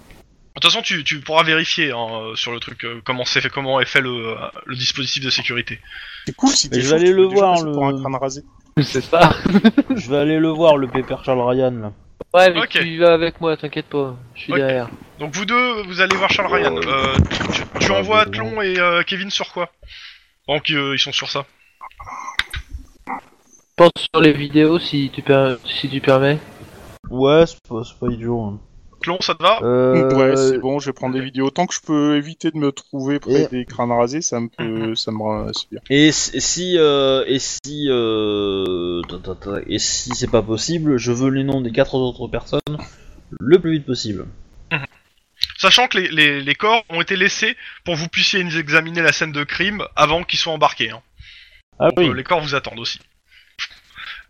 [0.56, 3.40] De toute façon, tu, tu pourras vérifier hein, euh, sur le truc euh, comment c'est
[3.40, 4.34] fait, comment est fait le, euh,
[4.66, 5.80] le dispositif de sécurité.
[6.26, 7.72] C'est cool si Mais je chaud, vais aller tu peux le déjà voir, passer le-
[7.72, 8.42] pour un crâne rasé.
[8.82, 9.30] C'est ça.
[9.96, 11.92] Je vais aller le voir, le pépère Charles Ryan là.
[12.34, 12.68] Ouais, mais Ok.
[12.70, 14.16] tu vas avec moi, t'inquiète pas.
[14.34, 14.58] Je suis Ok.
[14.58, 14.88] derrière.
[15.18, 16.76] Donc vous deux, vous allez voir Charles Ryan.
[16.76, 18.26] Euh, tu, tu- tu Ouais, envoies.
[18.26, 19.70] Tlon et euh, Kevin sur quoi?
[20.48, 21.44] Donc euh, ils sont sur ça.
[23.76, 26.38] Pense sur les vidéos si tu, per- si tu permets.
[27.08, 28.40] Ouais, c'est pas, c'est pas idiot.
[28.42, 28.60] hein.
[29.02, 31.50] Tlon, ça te va Euh, Ouais, c'est bon, je vais prendre des vidéos.
[31.50, 34.48] Tant que je peux éviter de me trouver près Et- des crânes rasés, ça me
[34.58, 34.86] Mhm.
[34.88, 35.80] peut, ça me rend- c'est bien.
[35.90, 39.02] Et si, euh, et si, euh,
[39.66, 42.60] et si c'est pas possible, je veux les noms des quatre autres personnes
[43.38, 44.26] le plus vite possible.
[45.56, 49.12] Sachant que les, les, les corps ont été laissés pour que vous puissiez examiner la
[49.12, 50.90] scène de crime avant qu'ils soient embarqués.
[50.90, 51.02] Hein.
[51.78, 52.08] Ah Donc, oui.
[52.08, 52.98] euh, les corps vous attendent aussi.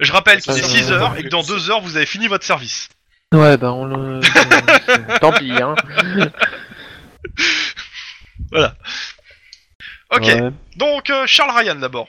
[0.01, 1.53] Je rappelle qu'il est ça, 6 ça, heures et que dans ça.
[1.55, 2.89] 2 heures vous avez fini votre service.
[3.33, 4.21] Ouais, bah on le.
[5.21, 5.75] Tant pis, hein.
[10.13, 10.51] Ok, Ouais.
[10.77, 12.09] donc euh, Charles Ryan d'abord.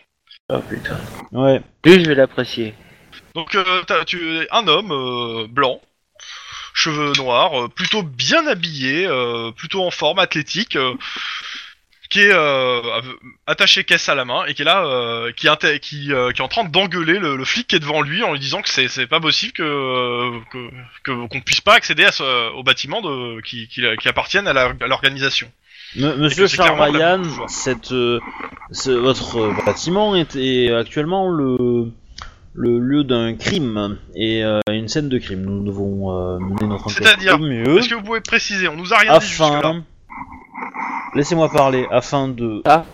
[0.50, 0.98] Oh putain.
[1.32, 1.62] ouais.
[1.86, 2.74] Lui, je vais l'apprécier.
[3.36, 5.80] Donc euh, t'as- tu es un homme euh, blanc,
[6.74, 10.76] cheveux noirs, euh, plutôt bien habillé, euh, plutôt en forme, athlétique.
[10.76, 10.96] euh,
[12.12, 12.82] qui est euh,
[13.48, 15.48] attaché caisse à la main et qui est là, euh, qui,
[15.82, 18.34] qui, euh, qui est en train d'engueuler le, le flic qui est devant lui en
[18.34, 20.30] lui disant que c'est c'est pas possible que
[21.06, 24.54] qu'on puisse pas accéder à ce, au bâtiment de qui qui, qui appartiennent à
[24.86, 25.50] l'organisation.
[25.96, 26.48] Monsieur
[27.48, 31.92] cette, ce- votre bâtiment est, est actuellement le,
[32.54, 35.42] le lieu d'un crime et euh, une scène de crime.
[35.42, 37.38] Nous devons euh, mener notre enquête C'est-à-dire,
[37.78, 39.84] Est-ce que vous pouvez préciser On nous a rien dit afin.
[41.16, 42.86] Laissez-moi parler, afin de Ah.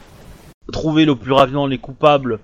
[0.72, 2.40] trouver le plus rapidement les coupables,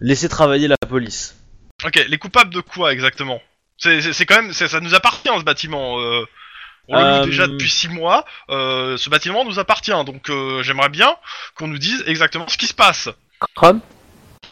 [0.00, 1.36] laisser travailler la police.
[1.84, 3.40] Ok, les coupables de quoi exactement?
[3.78, 5.98] C'est c'est- c'est quand même, c'est- ça nous appartient ce bâtiment.
[6.00, 6.24] Euh,
[6.88, 8.24] on le loue Euh, déjà depuis six mois.
[8.50, 11.14] Euh, ce bâtiment nous appartient, donc euh, j'aimerais bien
[11.56, 13.08] qu'on nous dise exactement ce qui se passe.
[13.54, 13.80] Chrome?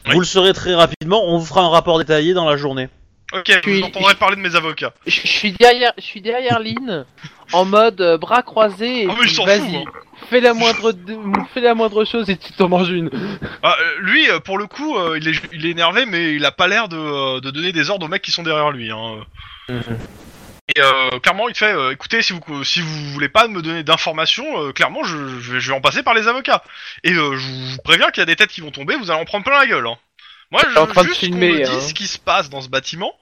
[0.06, 0.12] Oui.
[0.14, 2.88] Vous le saurez très rapidement, on vous fera un rapport détaillé dans la journée.
[3.32, 4.92] Ok, vous Puis- entendrez parler de mes avocats.
[5.06, 7.04] je, je suis derrière, je suis derrière Lynn,
[7.52, 9.02] en mode euh, bras croisés.
[9.04, 9.50] Et Ah mais il puis, s'en fout.
[9.58, 9.84] vas-y, hein.
[10.30, 11.18] fais la moindre, de-
[11.52, 13.10] fais la moindre chose et tu t'en manges une.
[13.62, 16.44] Ah, euh, lui, euh, pour le coup, euh, il, est, il est énervé, mais il
[16.44, 18.90] a pas l'air de, euh, de donner des ordres aux mecs qui sont derrière lui.
[18.92, 19.24] Hein.
[20.76, 23.60] Et euh, clairement, il te fait, euh, écoutez, si vous si vous voulez pas me
[23.62, 26.62] donner d'informations, euh, clairement, je, je, vais, je vais en passer par les avocats.
[27.02, 29.20] Et euh, je vous préviens qu'il y a des têtes qui vont tomber, vous allez
[29.20, 29.86] en prendre plein la gueule.
[29.86, 29.96] Hein.
[30.50, 31.80] Moi, je en veux train de juste qu'on filmer, me dise hein.
[31.88, 33.12] ce qui se passe dans ce bâtiment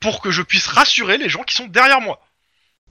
[0.00, 2.20] pour que je puisse rassurer les gens qui sont derrière moi.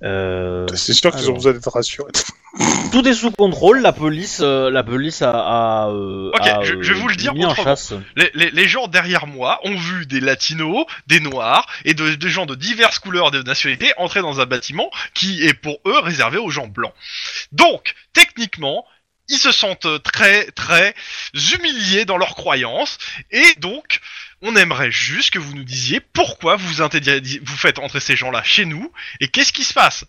[0.03, 1.35] Euh, C'est sûr qu'ils ont alors.
[1.35, 2.11] besoin d'être rassurés.
[2.91, 6.81] Tout est sous contrôle, la police, euh, la police a, a, euh, Ok, a, je-
[6.81, 7.93] je vais euh, vous le dire mis en chasse.
[8.15, 12.29] Les, les, les gens derrière moi ont vu des latinos, des noirs et de- des
[12.29, 16.39] gens de diverses couleurs de nationalités entrer dans un bâtiment qui est pour eux réservé
[16.39, 16.93] aux gens blancs.
[17.51, 18.85] Donc, techniquement,
[19.31, 20.93] ils se sentent très très
[21.53, 22.97] humiliés dans leurs croyances
[23.31, 23.99] et donc
[24.41, 28.65] on aimerait juste que vous nous disiez pourquoi vous, vous faites entrer ces gens-là chez
[28.65, 30.05] nous et qu'est-ce qui se passe?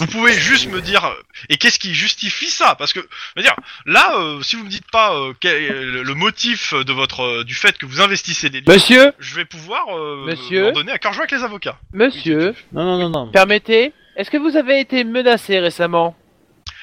[0.00, 1.14] Vous pouvez juste me dire euh,
[1.48, 2.74] et qu'est-ce qui justifie ça?
[2.74, 3.56] Parce que, je veux dire,
[3.86, 5.70] là, euh, si vous me dites pas euh, quel est
[6.04, 9.46] le motif de votre euh, du fait que vous investissez des lieux, Monsieur, je vais
[9.46, 11.78] pouvoir euh, Monsieur donner à cœur joie avec les avocats.
[11.94, 13.30] monsieur, Non, non, non, non.
[13.32, 16.14] permettez, est-ce que vous avez été menacé récemment?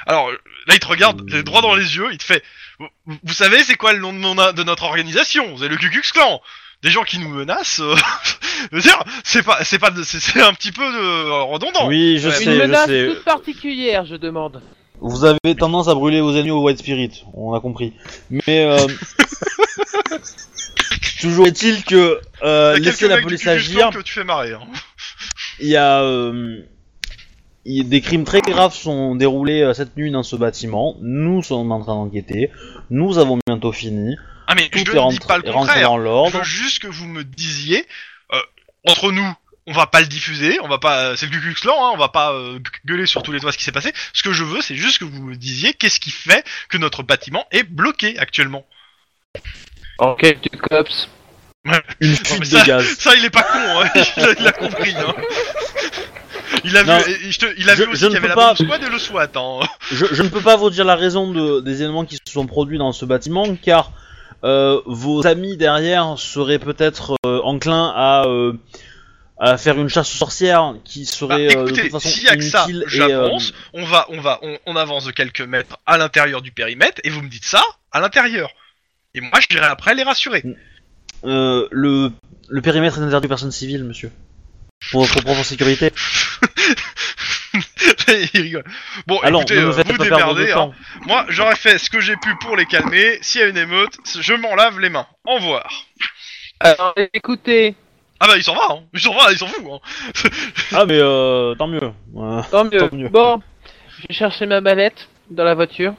[0.07, 0.33] Alors euh,
[0.67, 2.43] là, il te regarde les droit dans les yeux, il te fait.
[2.79, 2.87] Vous,
[3.23, 5.55] vous savez, c'est quoi le nom de, mon- de notre organisation?
[5.57, 6.41] C'est le Ku Klan.
[6.83, 7.79] Des gens qui nous menacent.
[7.79, 7.95] euh,
[8.71, 11.87] je veux dire, c'est pas, c'est pas, de- c'est un petit peu de, redondant.
[11.87, 13.07] Oui, je Ouais, sais, Une je menace sais.
[13.07, 14.61] toute particulière, je demande.
[15.01, 17.93] Vous avez tendance à brûler vos ennemis au White Spirit, on a compris.
[18.29, 18.77] Mais euh,
[21.21, 23.89] toujours est-il que euh, Il y a laissez quelques la police agir.
[23.89, 24.53] que tu fais marrer.
[24.53, 24.61] Hein.
[25.59, 26.74] Il y a euh, il y a
[27.65, 30.95] des crimes très graves sont déroulés euh, cette nuit dans ce bâtiment.
[31.01, 32.51] Nous sommes en train d'enquêter.
[32.89, 34.15] Nous avons bientôt fini.
[34.47, 35.89] Ah mais Tout je ne dis pas le contraire.
[35.89, 36.37] dans Je l'ordre.
[36.37, 37.85] veux juste que vous me disiez,
[38.33, 38.39] euh,
[38.87, 39.27] entre nous,
[39.65, 42.33] on va pas le diffuser, on va pas, c'est le Klan, hein, on va pas
[42.33, 43.91] euh, gueuler sur tous les toits ce qui s'est passé.
[44.13, 47.01] Ce que je veux, c'est juste que vous me disiez qu'est-ce qui fait que notre
[47.01, 48.67] bâtiment est bloqué actuellement.
[49.97, 51.09] Enquête du COPS.
[51.99, 52.85] Une fuite ça, de gaz.
[52.99, 53.89] ça, il est pas con, hein.
[53.95, 54.93] il, a, il a compris.
[54.95, 55.15] Hein.
[56.65, 58.19] Il a Non, vu, et je te- il a je- vu aussi je qu'il y
[58.21, 59.29] ne avait peux la pas- bombe squad et le SWAT.
[59.35, 59.59] Hein.
[59.91, 62.45] Je, je ne peux pas vous dire la raison de, des éléments qui se sont
[62.47, 63.91] produits dans ce bâtiment, car
[64.43, 68.53] euh, vos amis derrière seraient peut-être euh, enclins à, euh,
[69.39, 72.23] à faire une chasse aux sorcières qui Bah, serait euh, de écoutez, toute façon s'il
[72.23, 73.53] y a que ça, inutile et euh, j'avance.
[73.73, 77.09] On va, on va, on, on avance de quelques mètres à l'intérieur du périmètre et
[77.09, 78.49] vous me dites ça à l'intérieur.
[79.13, 80.43] Et moi, je dirais après les rassurer.
[81.25, 82.11] euh, le,
[82.49, 84.11] le périmètre est interdit aux personnes civiles, monsieur.
[84.91, 85.91] Pour votre propre sécurité.
[88.33, 88.63] il rigole.
[89.07, 90.51] Bon, Alors, écoutez, euh, vous démerdez.
[90.51, 90.71] hein.
[91.05, 93.17] Moi, j'aurais fait ce que j'ai pu pour les calmer.
[93.21, 95.07] S'il y a une émeute, je m'en lave les mains.
[95.25, 95.67] Au revoir.
[96.59, 97.75] Alors, écoutez,
[98.19, 98.83] Ah bah, il s'en va, hein.
[98.93, 99.79] Il s'en va, il s'en fout, hein.
[100.71, 101.91] Ah, mais euh, tant mieux.
[102.51, 102.77] Tant mieux.
[102.89, 103.09] Tant mieux.
[103.09, 103.41] Bon,
[103.99, 105.93] je vais chercher ma mallette dans la voiture.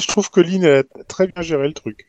[0.00, 2.06] Je trouve que Lynn a très bien géré le truc.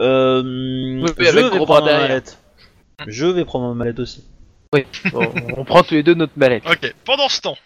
[0.00, 2.38] euh, Oui, je vais prendre ma mallette.
[3.06, 4.24] Je vais prendre ma mallette aussi.
[4.72, 6.62] Bon, on prend tous les deux notre mallette.
[6.66, 7.56] Ok, pendant ce temps.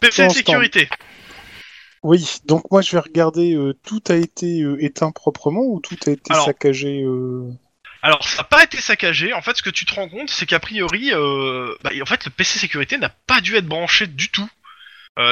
[0.00, 0.88] PC sécurité.
[2.02, 5.96] Oui, donc moi je vais regarder, euh, tout a été euh, éteint proprement ou tout
[6.06, 7.50] a été Alors- saccagé euh...
[8.00, 9.32] Alors, ça n'a pas été saccagé.
[9.32, 12.30] En fait, ce que tu te rends compte, c'est qu'a priori, bah, en fait, le
[12.30, 14.48] PC sécurité n'a pas dû être branché du tout.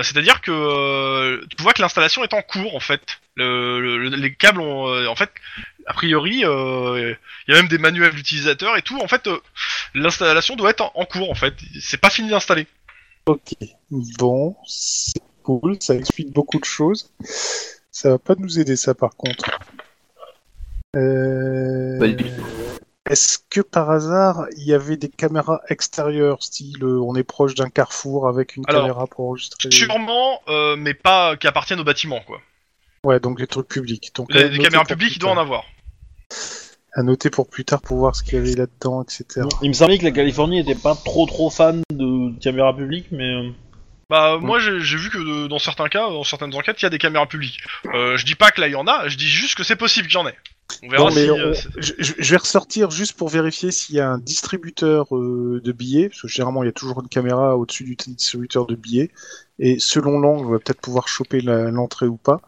[0.03, 3.21] C'est-à-dire que tu vois que l'installation est en cours, en fait.
[3.37, 3.79] Le,
[4.09, 5.31] le- les câbles ont, en fait,
[5.87, 7.17] a priori, il
[7.47, 8.99] y a même des manuels d'utilisateurs et tout.
[9.01, 9.29] En fait,
[9.95, 11.55] l'installation doit être en, en cours, en fait.
[11.81, 12.67] C'est pas fini d'installer.
[13.27, 13.55] Ok,
[13.91, 17.13] bon, c'est cool, ça explique beaucoup de choses.
[17.91, 19.45] Ça va pas nous aider ça par contre.
[20.97, 22.17] Euh...
[23.09, 27.55] Est-ce que par hasard, il y avait des caméras extérieures, style euh, on est proche
[27.55, 31.85] d'un carrefour avec une Alors, caméra pour enregistrer Sûrement, euh, mais pas qui appartiennent au
[31.85, 32.41] bâtiment, quoi.
[33.05, 34.13] Ouais, donc les trucs publics.
[34.17, 35.65] Donc, Les, caméras publiques, il doit en avoir.
[36.95, 39.47] À noter pour plus tard pour voir ce qu'il y avait là-dedans, etc.
[39.63, 42.05] Il me semblait que la Californie était pas trop trop fan de
[42.41, 43.51] caméras publiques, mais euh,
[44.11, 46.99] Bah, moi, j'ai vu que dans certains cas, dans certaines enquêtes, il y a des
[46.99, 47.59] caméras publiques.
[47.95, 49.77] Euh, je dis pas que là, il y en a, je dis juste que c'est
[49.77, 50.35] possible qu'il y en ait.
[50.83, 51.31] On verra Non, mais si...
[51.31, 54.19] on- euh, c'est- je, je- je vais ressortir juste pour vérifier s'il y a un
[54.19, 57.95] distributeur euh, de billets, parce que généralement il y a toujours une caméra au-dessus du
[57.97, 59.11] distributeur de billets,
[59.59, 62.41] et selon l'angle, on va peut-être pouvoir choper la- l'entrée ou pas.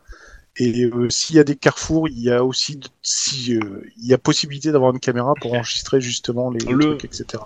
[0.60, 4.06] Et euh, s'il y a des carrefours, il y a aussi de- si euh, il
[4.06, 7.42] y a possibilité d'avoir une caméra pour enregistrer justement les Le- trucs, etc.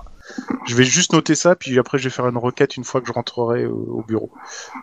[0.66, 3.06] Je vais juste noter ça, puis après je vais faire une requête une fois que
[3.08, 4.30] je rentrerai au bureau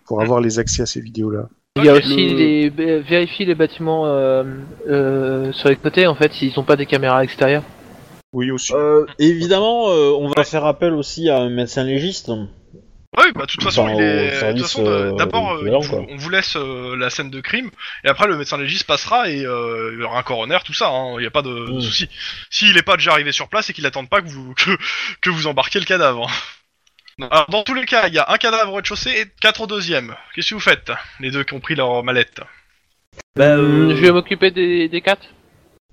[0.05, 1.47] pour avoir les accès à ces vidéos-là.
[1.77, 2.69] Il y a aussi Le- les
[2.99, 4.43] vérifier les bâtiments euh,
[4.89, 7.63] euh, sur les côtés en fait s'ils ont pas des caméras extérieures.
[8.33, 8.73] Oui aussi.
[8.75, 12.29] euh, évidemment, euh, on va faire appel aussi à un médecin légiste.
[13.19, 14.25] Oui, bah, de toute façon, Enfin, il au est.
[14.25, 16.05] De toute service, façon, de- euh, d'abord, euh, équivalent, il vous- quoi.
[16.09, 17.69] on vous laisse euh, la scène de crime,
[18.03, 20.87] et après, le médecin légiste passera et euh, il y aura un coroner, tout ça,
[20.89, 21.81] hein, il n'y a pas de, de Mm.
[21.81, 22.09] souci.
[22.49, 24.71] S'il n'est pas déjà arrivé sur place et qu'il n'attende pas que vous, que,
[25.21, 26.29] que vous embarquiez le cadavre.
[27.19, 29.67] Alors, dans tous les cas, il y a un cadavre au rez-de-chaussée et quatre au
[29.67, 30.15] deuxième.
[30.33, 32.39] Qu'est-ce que vous faites Les deux qui ont pris leur mallette?
[33.35, 35.25] Bah, euh, Je vais m'occuper des, des quatre.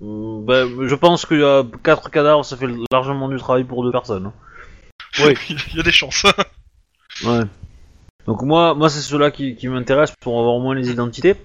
[0.01, 3.83] euh, bah, je pense qu'il y a quatre cadavres, ça fait largement du travail pour
[3.83, 4.31] deux personnes.
[5.19, 6.25] il y a des chances.
[7.23, 7.43] Ouais.
[8.25, 11.35] Donc moi, moi c'est ceux-là qui, qui m'intéressent pour avoir au moins les identités.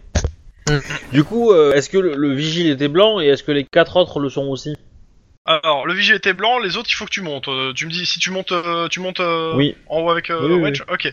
[0.69, 0.79] Mm.
[1.13, 3.97] Du coup, euh, est-ce que le, le vigile était blanc et est-ce que les quatre
[3.97, 4.77] autres le sont aussi?
[5.45, 7.49] Alors, le vigile était blanc, les autres, il faut que tu montes.
[7.49, 9.21] Euh, tu me dis si tu montes, euh, tu montes
[9.55, 9.77] Oui.
[9.89, 11.13] en haut avec oui, Wedge Ok.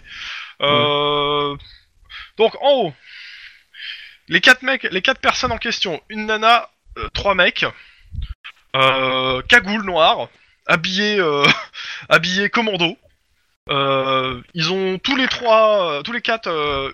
[2.38, 2.94] Donc, en haut,
[4.28, 6.70] les quatre mecs, les quatre personnes en question, une nana,
[7.14, 7.66] trois mecs,
[8.74, 10.30] cagoule noire,
[10.68, 11.20] habillés
[12.52, 12.96] commando.
[13.70, 16.92] Euh, ils ont tous les trois, euh, tous les quatre, euh,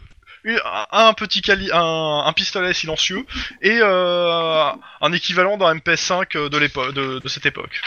[0.92, 3.26] un, petit cali un, pistolet silencieux
[3.62, 7.82] et un équivalent d'un MPS5 de, cette époque.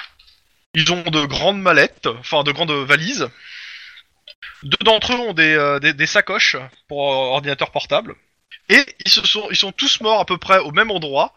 [0.75, 3.29] Ils ont de grandes mallettes, enfin de grandes valises.
[4.65, 6.57] Deux d'entre eux ont des, sacoches
[6.89, 8.17] pour ordinateur portable.
[8.71, 11.35] Et ils, se sont, ils sont tous morts à peu près au même endroit.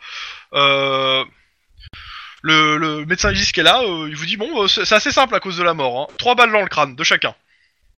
[2.42, 5.58] Le, médecin légiste qui est là, il vous dit bon, c'est assez simple à cause
[5.58, 6.02] de la mort.
[6.02, 6.14] Hein.
[6.18, 7.36] Trois balles dans le crâne de chacun.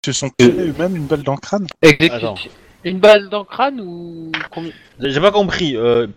[0.04, 1.66] Ils se sont tirés eux-mêmes une balle dans le crâne.
[2.10, 2.34] Attends.
[2.82, 4.72] Une balle dans le crâne ou combien?
[4.98, 5.76] J'ai pas compris.
[5.76, 6.08] Euh,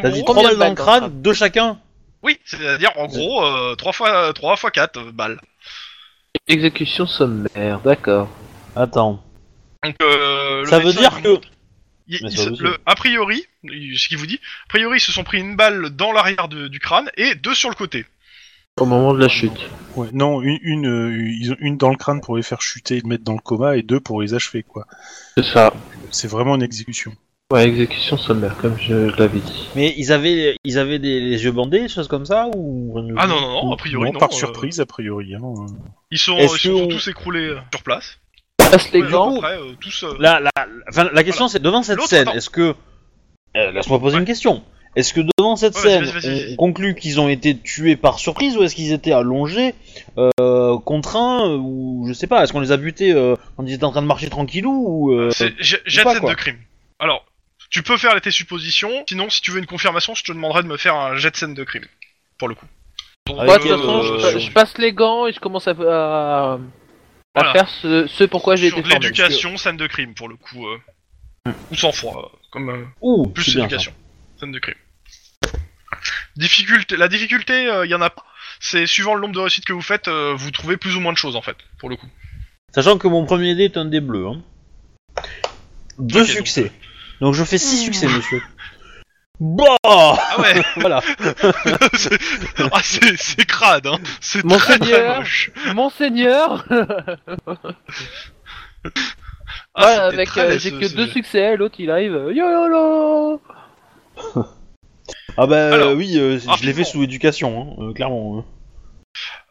[0.00, 1.78] T'as dit trois combien de balles dans le balles dans le crâne, deux chacun?
[2.22, 5.38] Oui, c'est-à-dire en gros euh, 3 fois 3 fois 4 balles.
[6.48, 8.30] Exécution sommaire, d'accord.
[8.74, 9.22] Attends.
[9.84, 11.40] Donc, euh, le Ça veut médecin, dire que...
[12.08, 15.12] il- Mais il le- a priori, il- ce qu'il vous dit, a priori ils se
[15.12, 18.06] sont pris une balle dans l'arrière de- du crâne et deux sur le côté.
[18.80, 19.52] Au moment de la chute.
[19.94, 22.96] Ouais, non, une, une, euh, ils ont une dans le crâne pour les faire chuter
[22.96, 24.84] et les mettre dans le coma, et deux pour les achever, quoi.
[25.36, 25.72] C'est ça.
[26.10, 27.12] C'est vraiment une exécution.
[27.52, 29.68] Ouais, exécution sommaire, comme je, je l'avais dit.
[29.76, 33.28] Mais ils avaient, ils avaient des, les yeux bandés, des choses comme ça ou Ah
[33.28, 34.18] non non non, a priori non.
[34.18, 35.34] par euh, surprise, a priori.
[35.36, 35.40] Hein.
[36.10, 38.18] Ils sont, Est-ce ils sont on- tous écroulés euh, sur place.
[38.56, 39.36] Passe les gants.
[39.36, 40.02] après, euh, tous.
[40.02, 42.36] euh, La, la, la question c'est devant cette scène, attends.
[42.36, 42.74] est-ce que
[43.56, 44.20] Euh, laisse-moi poser Ouais.
[44.22, 44.64] une question.
[44.96, 48.62] Est-ce que devant cette Ouais, scène, on conclut qu'ils ont été tués par surprise ou
[48.62, 49.74] est-ce qu'ils étaient allongés,
[50.18, 53.72] euh, contraints euh, ou je sais pas, est-ce qu'on les a butés euh, quand ils
[53.74, 56.58] étaient en train de marcher tranquillou ou euh, C'est jet jet de crime.
[57.00, 57.24] Alors,
[57.70, 59.04] tu peux faire tes suppositions.
[59.08, 61.36] Sinon, si tu veux une confirmation, je te demanderai de me faire un jet de
[61.36, 61.86] scène de crime.
[62.38, 62.66] Pour le coup.
[63.26, 66.52] Donc, de toute façon, je, euh, je passe les gants et je commence à, à,
[66.54, 66.58] à
[67.34, 67.52] Voilà.
[67.52, 69.06] faire ce, ce pourquoi j'ai sur été de formé.
[69.06, 70.66] l'éducation, scène de crime pour le coup.
[70.66, 73.92] euh, Ou sans froid, comme euh, Ouh, plus éducation,
[74.38, 74.74] scène de crime.
[76.36, 78.24] Difficulté, la difficulté, il y en a pas.
[78.60, 81.12] C'est suivant le nombre de réussites que vous faites, euh, vous trouvez plus ou moins
[81.12, 82.06] de choses en fait, pour le coup.
[82.74, 84.26] Sachant que mon premier dé est un dé bleu.
[84.26, 84.42] Hein.
[85.98, 86.72] Deux succès.
[87.20, 87.84] Donc, je fais six Hmm.
[87.84, 88.42] succès, monsieur.
[89.40, 91.00] Bah Ah ouais, Voilà.
[91.94, 92.18] c'est
[92.72, 93.98] ah, c'est- c'est crade, hein.
[94.20, 95.18] C'est très très Monseigneur.
[95.20, 95.50] moche.
[95.74, 96.64] Monseigneur
[99.74, 102.70] Ah, Ouais, avec euh, j'ai ce- que deux succès, l'autre il arrive euh, yo yo
[102.70, 104.44] yo
[105.36, 108.38] Ah bah Alors, oui, euh, je l'ai fait sous éducation, hein, euh, clairement.
[108.38, 108.44] hein.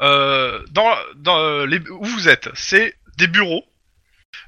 [0.02, 3.64] Euh, dans, dans les, où vous êtes, c'est des bureaux.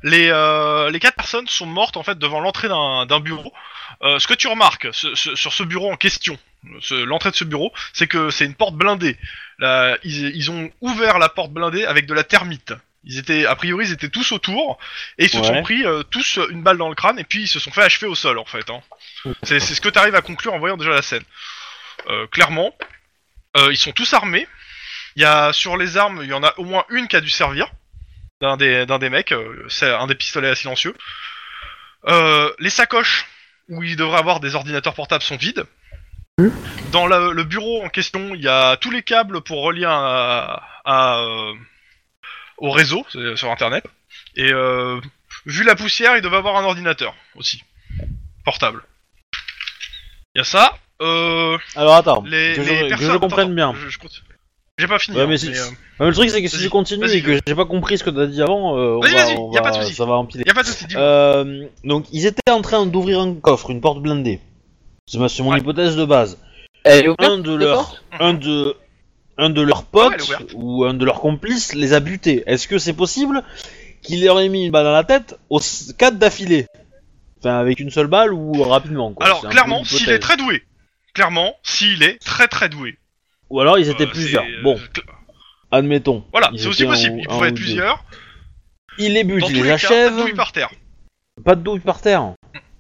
[0.03, 3.51] Les, euh, les quatre personnes sont mortes en fait devant l'entrée d'un d'un bureau.
[4.01, 6.37] Euh, ce que tu remarques ce- ce- sur ce bureau en question,
[6.81, 9.15] ce- l'entrée de ce bureau, c'est que c'est une porte blindée.
[9.59, 12.73] Là, ils, ils ont ouvert la porte blindée avec de la thermite.
[13.03, 14.79] Ils étaient, a priori, ils étaient tous autour
[15.19, 15.43] et ils se Ouais.
[15.43, 17.83] sont pris euh, tous une balle dans le crâne et puis ils se sont fait
[17.83, 18.67] achever au sol en fait.
[18.69, 18.81] Hein.
[19.43, 21.23] C'est ce que tu arrives à conclure en voyant déjà la scène.
[22.07, 22.75] Euh, clairement,
[23.57, 24.47] euh, ils sont tous armés.
[25.15, 27.21] Il y a sur les armes, il y en a au moins une qui a
[27.21, 27.71] dû servir
[28.41, 29.31] d'un des mecs.
[29.31, 30.95] euh, c'est un des pistolets à silencieux.
[32.59, 33.25] Les sacoches
[33.69, 35.65] où il devrait avoir des ordinateurs portables sont vides.
[36.91, 40.61] Dans le bureau en question, il y a tous les câbles pour relier à,
[42.57, 43.05] au réseau
[43.35, 43.85] sur internet.
[44.35, 44.51] Et
[45.45, 47.63] vu la poussière, il devait avoir un ordinateur aussi
[48.43, 48.83] portable.
[50.35, 50.73] Il y a ça.
[51.01, 53.73] Euh, Alors attends, les, que, les je, que personnes- je comprenne attends, bien.
[53.81, 54.25] je- je continue.
[54.77, 55.15] J'ai pas fini.
[55.17, 55.69] Ouais, hein, mais euh,
[56.01, 57.97] Ouais, le truc c'est que si Vas-y, tu continues vas-y, et que j'ai pas compris
[57.97, 59.77] ce que t'as dit avant, euh, on Vas-y, va, vas-y, on y a pas va-
[59.77, 59.95] de souci.
[59.95, 60.43] ça va empiler.
[60.45, 60.85] y a pas de souci.
[60.87, 61.01] dis-moi.
[61.03, 64.41] Euh, donc ils étaient en train d'ouvrir un coffre, une porte blindée.
[65.07, 65.59] C'est ma- c'est mon Ouais.
[65.59, 66.37] hypothèse de base.
[66.83, 68.75] Elle est ouverte, Un de cette leurs, un de,
[69.37, 70.51] un de leurs Ouais, elle est potes ouverte.
[70.55, 72.43] ou un de leurs complices les a butés.
[72.45, 73.43] Est-ce que c'est possible
[74.01, 76.67] qu'il leur ait mis une balle dans la tête aux s- quatre d'affilée?
[77.45, 79.25] Enfin, avec une seule balle ou rapidement quoi.
[79.25, 80.63] Alors clairement, s'il est très doué,
[81.13, 82.97] clairement, s'il est très très doué.
[83.51, 84.43] Ou alors ils étaient euh, plusieurs.
[84.43, 85.03] euh, Bon, cl-
[85.71, 86.25] admettons.
[86.31, 87.19] Voilà, c'est aussi possible.
[87.19, 88.03] Il pouvait ou être plusieurs.
[88.97, 90.15] Il les bute, Dans il les les cas, achève.
[90.17, 90.69] douille par terre.
[91.43, 92.33] Pas de douille par terre.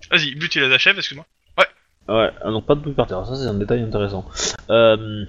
[0.09, 1.25] Vas-y, but il les achève, excuse-moi.
[2.07, 4.25] Ouais, ah non, pas de douille par terre, ça c'est un détail intéressant.
[4.69, 5.25] Euh,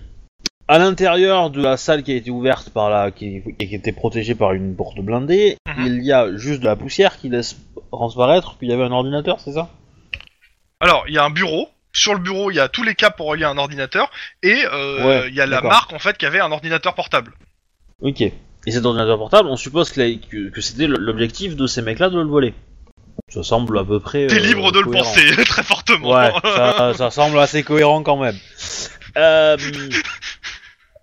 [0.69, 4.35] à l'intérieur de la salle qui a été ouverte par la, qui, qui était protégée
[4.35, 5.87] par une porte blindée, Mhm.
[5.87, 7.57] il y a juste de la poussière qui laisse
[7.93, 9.69] transparaître qu'il y avait un ordinateur, c'est ça?
[10.81, 11.69] Alors, il y a un bureau.
[11.93, 14.11] Sur le bureau, il y a tous les câbles pour relier un ordinateur.
[14.43, 17.33] Et euh, Ouais, il y a la marque en fait qui avait un ordinateur portable.
[18.03, 18.21] Ok.
[18.21, 18.33] Et
[18.71, 22.17] cet ordinateur portable, on suppose que, la- que, que c'était l'objectif de ces mecs-là de
[22.19, 22.53] le voler.
[23.33, 24.27] Ça semble à peu près.
[24.27, 26.11] T'es euh, libre de le penser très fortement.
[26.11, 28.37] Ouais, ça, ça semble assez cohérent quand même.
[29.17, 29.57] Euh,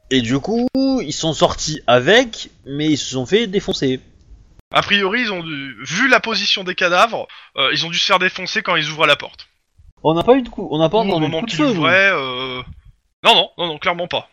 [0.10, 0.68] et du coup,
[1.02, 4.00] ils sont sortis avec, mais ils se sont fait défoncer.
[4.74, 7.28] A priori, ils ont dû, vu la position des cadavres,
[7.58, 9.48] euh, ils ont dû se faire défoncer quand ils ouvraient la porte.
[10.04, 11.52] On n'a pas eu de coup, on n'a pas Au entendu de moment coup de
[11.52, 11.66] qu'ils feu.
[11.72, 11.78] nous.
[11.78, 12.62] ouvraient, euh...
[13.24, 14.30] non, non, non, non, clairement pas.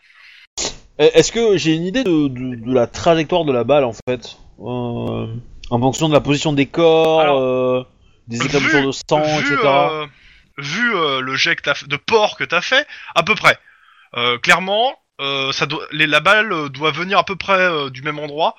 [0.98, 3.92] Eh, Est-ce que j'ai une idée de, de- de la trajectoire de la balle en
[3.92, 4.36] fait?
[4.60, 5.26] Euh,
[5.70, 7.84] En fonction de la position des corps, Alors, euh,
[8.26, 9.58] des vu- éclaboussures de sang, vu, etc.
[9.64, 10.06] euh,
[10.58, 13.56] vu euh, le jet que t'as f- de porc que t'as fait, à peu près.
[14.16, 14.92] Euh, clairement, euh,
[15.52, 18.56] ça doit, les, la balle euh, doit venir à peu près euh, du même endroit,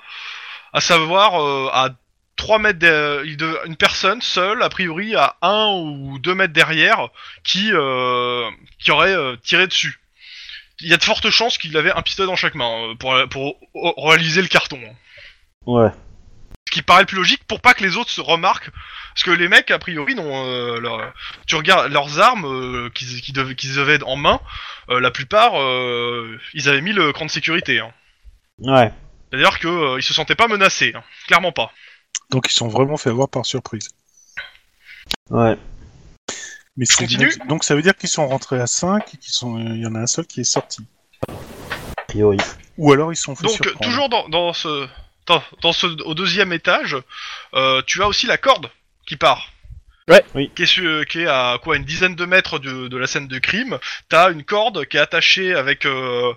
[0.73, 1.89] à savoir euh, à
[2.37, 3.23] 3 mètres,
[3.65, 7.09] une personne seule, a priori à 1 ou 2 mètres derrière,
[7.43, 8.49] qui, euh,
[8.79, 9.99] qui aurait euh, tiré dessus.
[10.79, 13.15] Il y a de fortes chances qu'il avait un pistolet dans chaque main euh, pour,
[13.29, 14.79] pour euh, réaliser le carton.
[14.83, 14.95] hein.
[15.67, 15.89] Ouais.
[16.71, 18.69] Ce qui paraît le plus logique pour pas que les autres se remarquent.
[19.13, 21.13] Parce que les mecs, a priori, non, euh, leur-
[21.45, 24.39] tu regardes leurs armes euh, qu'ils qu'ils devaient, qu'ils avaient en main,
[24.89, 27.79] euh, la plupart, euh, ils avaient mis le cran de sécurité.
[27.79, 27.91] Hein.
[28.59, 28.89] Ouais.
[29.29, 31.03] C'est-à-dire que euh, ils se sentaient pas menacés, hein.
[31.27, 31.71] clairement pas.
[32.29, 33.89] Donc ils sont vraiment fait avoir par surprise.
[35.29, 35.57] Ouais.
[36.77, 39.17] Mais Je c'est- continue donc, donc ça veut dire qu'ils sont rentrés à 5 et
[39.17, 40.85] qu'ils sont, euh, il y en a un seul qui est sorti.
[41.27, 42.37] A priori.
[42.77, 43.79] Ou alors ils sont fait Donc surprendre.
[43.81, 44.87] toujours dans, dans ce,
[45.31, 46.95] dans, dans ce, au deuxième étage,
[47.53, 48.69] euh, tu as aussi la corde
[49.07, 49.49] qui part.
[50.07, 50.23] Ouais.
[50.35, 50.51] Oui.
[50.55, 53.27] Qui est, su- qui est à quoi une dizaine de mètres de, de la scène
[53.27, 53.77] de crime.
[54.09, 56.33] T'as une corde qui est attachée avec euh,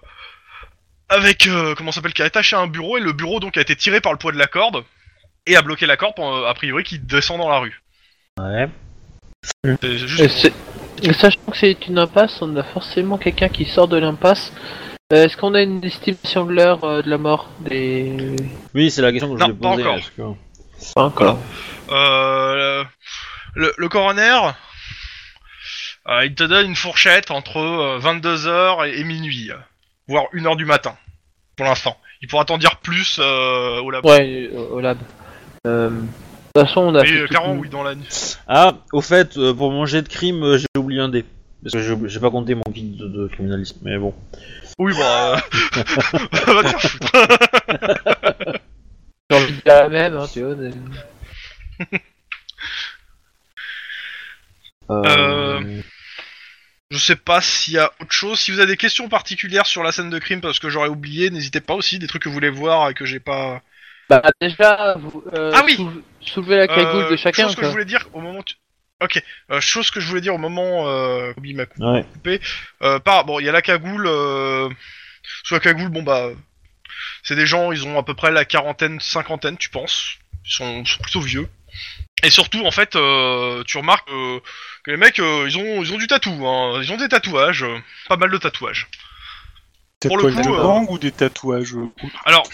[1.09, 3.57] avec euh, comment ça s'appelle qui est attachée à un bureau et le bureau donc
[3.57, 4.85] a été tiré par le poids de la corde
[5.47, 7.83] et a bloqué la corde pour, euh, a priori qui descend dans la rue.
[8.39, 8.69] Ouais.
[9.65, 10.53] C'est juste
[11.03, 14.53] et sachant que c'est une impasse, on a forcément quelqu'un qui sort de l'impasse.
[15.13, 18.37] Euh, Est-ce qu'on a une estimation de l'heure euh, de la mort des...
[18.75, 19.83] Oui, c'est la question que je Non, voulais pas poser.
[19.83, 19.99] encore.
[19.99, 20.11] est-ce
[20.89, 21.39] que- Pas encore.
[21.91, 22.85] Euh,
[23.55, 24.39] le, le coroner,
[26.09, 29.57] euh, il te donne une fourchette entre 22h et, et minuit, euh,
[30.09, 30.97] voire 1h du matin,
[31.57, 31.99] pour l'instant.
[32.23, 34.09] Il pourra t'en dire plus euh, au labo.
[34.09, 34.97] Ouais, euh, au lab.
[35.67, 35.97] Euh, de
[36.55, 38.37] toute façon, on a Mais fait euh, toute clairement, une- oui, dans la nuit.
[38.49, 41.27] Ah, au fait, euh, pour mon jet de crime, euh, j'ai oublié un dé.
[41.63, 44.15] Parce que j'ai- j'ai pas compté mon kit de, de criminaliste, mais bon.
[44.79, 45.37] Oui, bah...
[45.77, 47.13] euh, va te faire foutre.
[49.31, 50.55] J'ai envie de dire la même, hein, tu vois.
[50.57, 50.71] mais-
[54.91, 55.81] Euh,
[56.91, 58.39] Je sais pas s'il y a autre chose.
[58.39, 61.31] Si vous avez des questions particulières sur la scène de crime, parce que j'aurais oublié,
[61.31, 63.63] n'hésitez pas aussi, des trucs que vous voulez voir et que j'ai pas...
[64.11, 67.45] Bah déjà, vous, euh, Ah oui sou- soulevez la cagoule Euh, de chacun.
[67.45, 67.69] Chose que quoi.
[67.69, 68.43] je voulais dire au moment...
[68.43, 68.57] tu-
[69.05, 70.89] Ok, euh, chose que je voulais dire au moment...
[70.89, 72.41] Euh, Kobe m'a Ouais.
[72.83, 74.07] Euh, par, bon, il y a la cagoule.
[74.07, 74.69] Euh...
[75.45, 76.31] Sous la cagoule, bon bah,
[77.23, 80.17] c'est des gens, ils ont à peu près la quarantaine, cinquantaine, tu penses.
[80.45, 81.49] Ils sont, sont plutôt vieux.
[82.23, 84.41] Et surtout, en fait, euh, tu remarques euh,
[84.85, 86.47] que les mecs, euh, ils ont, ils ont du tatou.
[86.47, 86.81] Hein.
[86.83, 87.79] Ils ont des tatouages, euh,
[88.09, 88.89] pas mal de tatouages.
[90.01, 91.75] pour le Tatouages coup, de euh, gang ou des tatouages
[92.25, 92.47] Alors,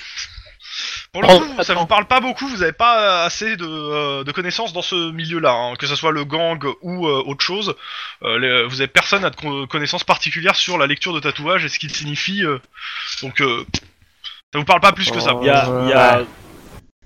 [1.13, 2.47] pour le coup, ça vous parle pas beaucoup.
[2.47, 6.13] Vous avez pas assez de, euh, de connaissances dans ce milieu-là, hein, que ce soit
[6.13, 7.75] le gang ou euh, autre chose.
[8.23, 11.65] Euh, les- vous avez personne à de con- connaissances particulières sur la lecture de tatouages
[11.65, 12.45] et ce qu'il signifie.
[12.45, 12.59] euh.
[13.23, 13.65] donc, euh,
[14.53, 15.35] Ça vous parle pas plus que ça.
[15.41, 16.27] Il y a, il y a, Ouais.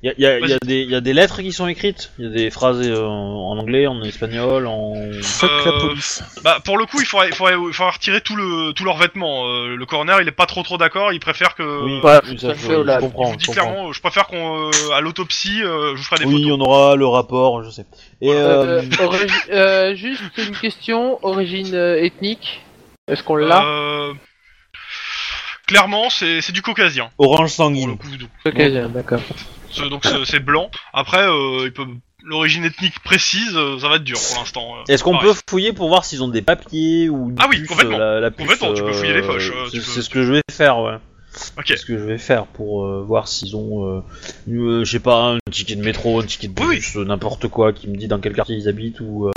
[0.04, 2.12] Il y y y y a des lettres qui sont écrites.
[2.18, 4.94] Il y a des phrases euh, en anglais, en espagnol, en.
[5.22, 6.22] Fuck la Euh, police.
[6.42, 8.98] Bah pour le coup, il faudrait, il faudrait, il faudrait retirer tout le, tous leurs
[8.98, 9.46] vêtements.
[9.48, 11.12] Euh, le coroner, il est pas trop trop d'accord.
[11.12, 11.62] Il préfère que.
[11.62, 13.32] Oui, oui, tout ça, je, fait, je comprends.
[13.38, 13.52] je comprends.
[13.52, 16.58] clairement, je préfère qu'on, euh, à l'autopsie, euh, je vous ferai des Oui, photos.
[16.58, 17.86] on aura le rapport, je sais.
[18.20, 22.60] Et Euh, euh, euh, juste une question, origine euh, ethnique.
[23.08, 24.12] Est-ce qu'on l'a Euh,
[25.66, 27.08] Clairement, c'est c'est du caucasien.
[27.16, 27.96] orange sanguine.
[28.54, 29.20] bien, d'accord.
[29.90, 30.70] Donc c'est blanc.
[30.92, 31.86] Après, euh, il peut
[32.26, 34.76] l'origine ethnique précise, euh, ça va être dur pour l'instant.
[34.76, 34.92] euh.
[34.92, 37.98] Est-ce qu'on peut fouiller pour voir s'ils ont des papiers ou Ah oui, puce, complètement.
[37.98, 40.40] la, la puce, Complètement, tu peux fouiller les poches, euh, c'est ce que je vais
[40.50, 40.94] faire, ouais.
[41.58, 41.64] Ok.
[41.66, 44.00] C'est ce que je vais faire pour euh, voir s'ils ont, euh,
[44.48, 47.88] euh, je sais pas, un ticket de métro, un ticket de bus, n'importe quoi qui
[47.88, 49.32] me dit dans quel quartier ils habitent ou, euh,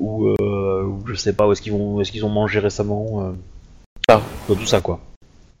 [0.00, 3.28] ou, euh, ou je sais pas où est-ce qu'ils vont, est-ce qu'ils ont mangé récemment.
[3.28, 3.32] euh,
[4.08, 4.20] Ah.
[4.48, 5.00] tout ça quoi.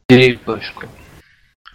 [0.08, 0.88] Et les poches, quoi.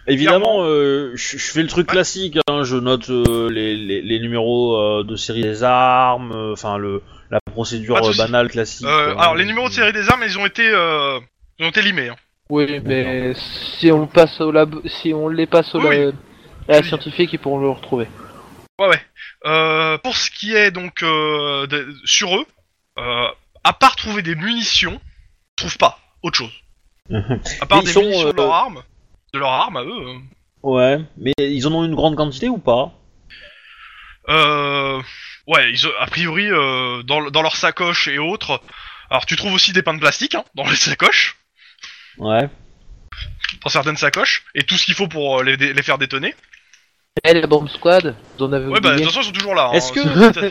[0.08, 4.20] Évidemment, euh, je je fais le truc classique, hein, je note euh, les, les, les
[4.20, 8.86] numéros euh, de série des armes, euh, enfin le la procédure euh, banale classique.
[8.86, 11.18] Euh, alors les numéros de série des armes, ils ont été, euh,
[11.58, 12.08] ils ont été limés.
[12.10, 12.16] Hein.
[12.50, 13.32] Oui, mais
[13.78, 16.14] si on passe au lab, si on les passe au Oui, lab-
[16.68, 18.06] à la scientifique, ils pourront le retrouver.
[18.78, 19.00] Ouais, ouais.
[19.46, 22.46] Euh, pour ce qui est donc euh, de- sur eux,
[23.00, 23.26] euh,
[23.64, 25.00] à part trouver des munitions,
[25.58, 26.52] je trouve pas autre chose.
[27.60, 28.82] À part Mais ils des sont, munitions de leur arme,
[29.36, 30.06] de leur arme à eux.
[30.08, 30.18] euh.
[30.62, 32.92] Ouais, mais ils en ont une grande quantité ou pas?
[34.28, 35.00] Euh,
[35.46, 38.60] ouais, ils, a priori euh, dans, dans leurs sacoches et autres.
[39.10, 41.36] Alors tu trouves aussi des pains de plastique hein, dans les sacoches,
[42.18, 42.48] Ouais.
[43.62, 46.34] dans certaines sacoches, et tout ce qu'il faut pour euh, les, les faire détonner.
[47.24, 49.32] Eh, la bombe squad, vous en avez Ouais, bah de oublié toute façon ils sont
[49.32, 49.70] toujours là.
[49.70, 49.72] hein.
[49.72, 50.50] Est-ce que-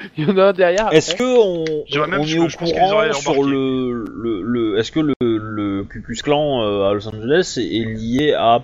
[0.18, 0.92] Il y en a un derrière.
[0.92, 1.64] Est-ce que on,
[2.06, 3.50] même on est au je pense qu'ils auraient courant sur embarqué.
[3.50, 7.76] le, le, le est-ce que le, le Ku Klux Klan euh, à Los Angeles est,
[7.76, 8.62] est lié à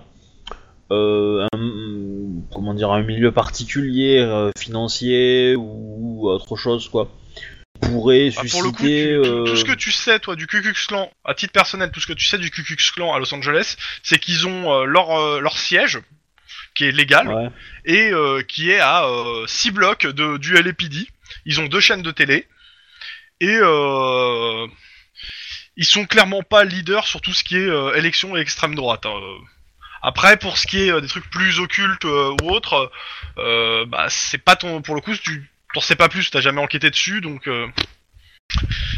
[0.93, 1.59] euh, un,
[2.55, 7.09] comment dire un milieu particulier euh, financier ou autre chose quoi
[7.80, 10.37] pourrait Bah, susciter pour le coup, tu- tout, euh, tout ce que tu sais, toi,
[10.37, 12.76] du Ku Klux Klan, à titre personnel, tout ce que tu sais du Ku Klux
[12.95, 13.74] Klan à Los Angeles,
[14.05, 15.99] c'est qu'ils ont euh, leur, euh, leur siège,
[16.75, 17.49] qui est légal, ouais.
[17.85, 19.05] et euh, qui est à
[19.47, 21.07] 6 blocs de, du LAPD.
[21.47, 22.47] Ils ont deux chaînes de télé,
[23.41, 24.66] et euh,
[25.77, 29.07] ils sont clairement pas leaders sur tout ce qui est euh, élection et extrême droite.
[29.07, 29.18] hein.
[30.03, 32.91] Après, pour ce qui est euh, des trucs plus occultes euh, ou autres,
[33.39, 36.61] euh, bah c'est pas ton, pour le coup, tu t'en sais pas plus, t'as jamais
[36.61, 37.66] enquêté dessus, donc euh,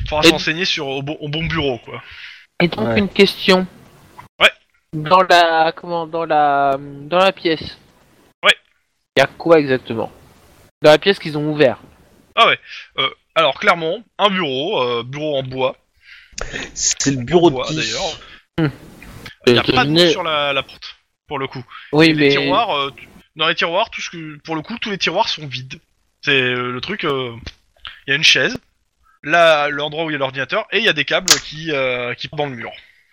[0.08, 2.02] faudra Et- s'enseigner sur au bon, au bon bureau, quoi.
[2.60, 2.98] Et donc Ouais.
[2.98, 3.66] une question.
[4.94, 5.08] Ouais.
[5.10, 7.78] Dans la comment dans la dans la pièce.
[8.42, 8.54] Ouais.
[9.16, 10.10] Il y a quoi exactement?
[10.82, 11.78] Dans la pièce qu'ils ont ouvert.
[13.36, 15.76] Alors clairement, un bureau, euh, bureau en bois.
[16.74, 18.18] c'est le bureau de bois, qui d'ailleurs.
[19.46, 21.64] Il y a Euh, pas de sur la, la porte, pour le coup.
[21.92, 24.78] Oui, les mais tiroirs, euh, tu- dans les tiroirs, tout ce que, pour le coup,
[24.78, 25.80] tous les tiroirs sont vides.
[26.22, 27.04] C'est euh, le truc.
[27.04, 27.32] euh,
[28.06, 28.56] Il y a une chaise,
[29.24, 32.14] là, l'endroit où il y a l'ordinateur, et il y a des câbles qui euh,
[32.14, 32.70] qui dans le mur.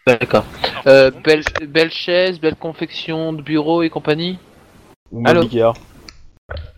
[0.07, 0.45] D'accord.
[0.63, 4.39] Alors, Euh, belle belle chaise, belle confection de bureau et compagnie.
[5.11, 5.73] ou Allô même Ikea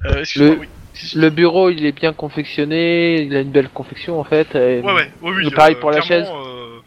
[0.06, 0.68] euh, excuse-moi, le- oui.
[1.16, 4.54] Le bureau, il est bien confectionné, il a une belle confection en fait.
[4.56, 5.44] et- Ouais, ouais, oui, oui.
[5.46, 6.80] Le pareil euh, pour la clairement, euh,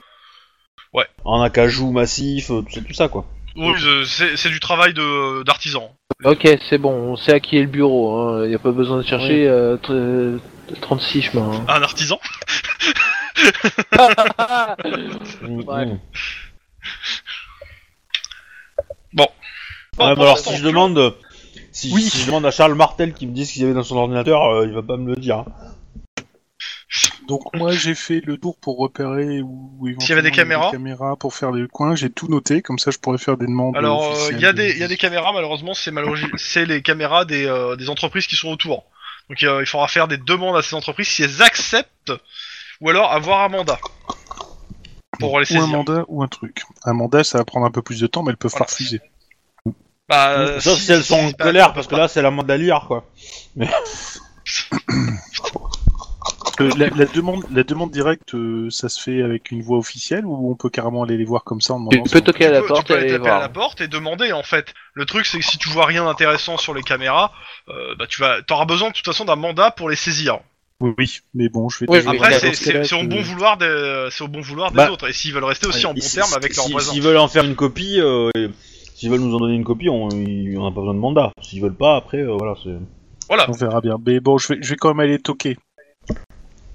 [1.25, 3.27] en acajou massif euh, tout ça, tout ça quoi
[3.57, 5.91] oui, euh, c'est c'est du travail de d'artisan.
[6.25, 8.17] Ok, c'est bon, on sait à qui est le bureau.
[8.17, 8.45] Hein.
[8.45, 10.39] Il n'y a pas besoin de chercher euh, tr- euh,
[10.83, 11.51] 36 chemins.
[11.53, 11.65] hein.
[11.69, 12.21] Un artisan?
[15.43, 15.87] Ouais.
[19.13, 19.29] Bon,
[19.99, 21.15] Ouais, bah alors si je demande
[21.73, 22.03] si, Oui.
[22.03, 23.97] si je demande à Charles Martel qui me dise ce qu'il y avait dans son
[23.97, 25.39] ordinateur, euh, il va pas me le dire.
[25.39, 25.47] hein.
[27.29, 31.17] Donc moi j'ai fait le tour pour repérer où S'il y avait des caméras caméras
[31.17, 31.97] pour faire des coins.
[31.97, 33.77] J'ai tout noté, comme ça je pourrais faire des demandes.
[33.77, 35.91] Alors, euh, officielles il y a de- des, il y a des caméras, malheureusement, c'est
[35.91, 38.85] malheureusement, c'est les caméras des, euh, des entreprises qui sont autour.
[39.29, 42.13] Donc, euh, il faudra faire des demandes à ces entreprises si elles acceptent,
[42.81, 43.79] ou alors avoir un mandat
[45.19, 46.63] pour les ou un mandat ou un truc.
[46.85, 48.67] Un mandat ça va prendre un peu plus de temps, mais elles peuvent Voilà.
[48.67, 49.01] refuser.
[50.09, 52.57] Bah, euh, Sauf si, elles sont en colère parce que là c'est la mode à
[52.57, 53.05] lire quoi.
[56.61, 60.25] Euh, la, la demande, la demande directe, euh, ça se fait avec une voix officielle
[60.25, 62.21] ou on peut carrément aller les voir comme ça en Tu demandant peux si on-
[62.25, 63.81] toquer à tu la peux- porte tu peux et aller aller taper à la porte
[63.83, 64.73] et demander en fait.
[64.95, 67.31] Le truc c'est que si tu vois rien d'intéressant sur les caméras,
[67.69, 70.39] euh, bah tu vas, t'auras besoin de toute façon d'un mandat pour les saisir.
[70.81, 71.97] Oui, oui, mais bon, je vais.
[72.07, 75.13] Après voir c'est au bon vouloir des, c'est au bon vouloir des Bah, autres et
[75.15, 76.93] s'ils veulent rester aussi en bon terme avec leurs si- voisins.
[76.93, 78.31] S'ils veulent en faire une copie, euh,
[78.95, 81.33] s'ils veulent nous en donner une copie, on n'a pas besoin de mandat.
[81.41, 82.77] S'ils veulent pas, après, euh, voilà, c'est.
[83.29, 83.49] Voilà.
[83.49, 83.97] On verra bien.
[84.05, 85.57] Mais bon, je vais, je vais quand même aller toquer.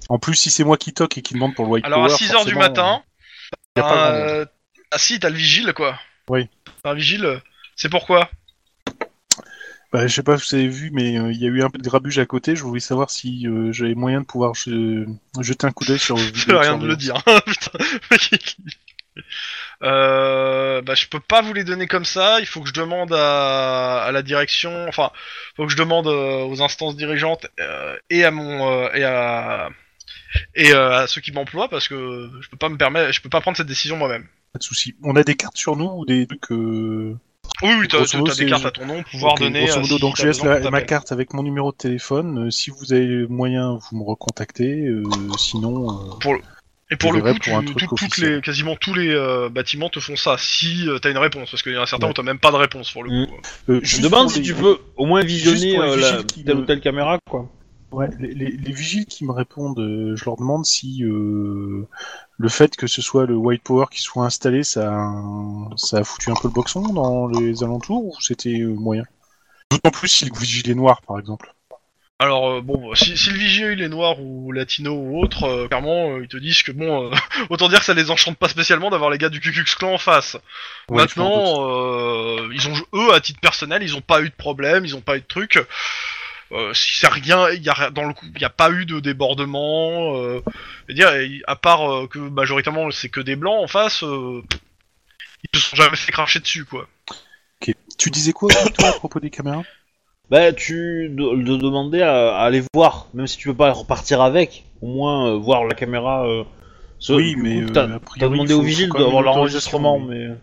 [0.10, 2.08] En plus, si c'est moi qui toque et qui demande pour le white Alors à
[2.08, 3.02] power, 6h du matin,
[3.78, 3.86] monde.
[3.86, 4.46] euh,
[4.92, 5.98] ah si, t'as le vigile quoi.
[6.28, 6.50] Oui.
[6.84, 7.38] T'as un vigile, euh,
[7.76, 8.30] C'est pourquoi?
[9.92, 11.70] Bah, je sais pas si vous avez vu, mais euh, il y a eu un
[11.70, 12.56] peu de grabuge à côté.
[12.56, 15.06] Je voulais savoir si euh, j'avais moyen de pouvoir je-
[15.42, 16.18] jeter un coup d'œil sur.
[16.36, 17.22] Ça veut rien de le dire.
[19.84, 22.40] euh, bah, je peux pas vous les donner comme ça.
[22.40, 24.88] Il faut que je demande à, à la direction.
[24.88, 25.12] Enfin,
[25.56, 27.48] faut que je demande euh, aux instances dirigeantes
[28.10, 29.70] et à mon euh, et à
[30.56, 33.42] et à ceux qui m'emploient parce que je peux pas me permettre, je peux pas
[33.42, 34.28] prendre cette décision moi-même.
[34.54, 34.96] Pas de souci.
[35.04, 36.52] On a des cartes sur nous ou des trucs.
[37.62, 38.00] Oui, oui, t'as
[38.36, 39.60] des cartes à ton nom, pouvoir donner.
[39.66, 42.48] grosso euh, modo, si donc je laisse la- ma carte avec mon numéro de téléphone.
[42.48, 44.86] Euh, si vous avez moyen, vous me recontactez.
[44.88, 45.04] euh,
[45.38, 46.38] sinon, euh,
[46.90, 48.36] Et pour le coup, pour un tu- truc tout- toutes officiel.
[48.36, 51.64] les, quasiment tous les euh, bâtiments te font ça si euh, t'as une réponse, parce
[51.64, 52.12] qu'il y en a certains Ouais.
[52.12, 53.28] où t'as même pas de réponse pour le Mm.
[53.28, 53.34] coup.
[53.70, 56.66] euh, Je demande si les- tu peux au moins visionner euh, la, telle me- ou
[56.66, 57.48] telle caméra, quoi.
[57.92, 61.88] Ouais, les, les- les vigiles qui me répondent, euh, je leur demande si euh,
[62.38, 66.04] le fait que ce soit le White Power qui soit installé, ça a, ça a
[66.06, 69.04] foutu un peu le boxon dans les alentours ou c'était euh, moyen?
[69.72, 71.56] D'autant plus si le vigile est noir, par exemple.
[72.20, 75.68] Alors euh, bon, si, si le vigier il est noir ou latino ou autre, euh,
[75.68, 77.16] clairement euh, ils te disent que bon, euh,
[77.50, 79.94] autant dire que ça les enchante pas spécialement d'avoir les gars du Ku Klux Klan
[79.96, 80.38] en face.
[80.90, 80.98] Ouais.
[81.00, 84.96] Maintenant, euh, ils ont eux à titre personnel, ils ont pas eu de problème, ils
[84.96, 85.60] ont pas eu de truc.
[86.52, 88.70] Euh, si c'est rien, il y a rien- dans le coup, il y a pas
[88.72, 90.18] eu de débordement.
[90.18, 90.42] Euh,
[90.88, 94.04] je veux dire, et à part euh, que majoritairement c'est que des blancs en face,
[94.04, 94.42] euh,
[95.54, 96.88] ils se sont jamais fait cracher dessus quoi.
[97.98, 99.64] Tu disais quoi toi à propos des caméras?
[100.30, 104.22] Bah, tu de, de demander à, à aller voir, même si tu veux pas repartir
[104.22, 106.26] avec, au moins euh, voir la caméra.
[106.26, 106.44] euh,
[107.00, 109.98] ce- Oui, mais, coup, euh, t'as a t'as priori, demandé faut- au vigile d'avoir l'enregistrement,
[109.98, 110.38] autorisation, mais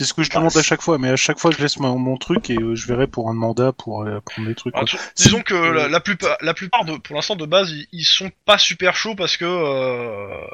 [0.00, 1.98] C'est ce que je demande à chaque fois, mais à chaque fois je laisse mon,
[1.98, 4.72] mon truc et euh, je verrai pour un mandat pour aller prendre des trucs.
[4.74, 7.70] Ah, tu- Si- disons que la, la plupart, la plupart de, pour l'instant de base,
[7.70, 10.46] ils, ils sont pas super chauds parce que euh,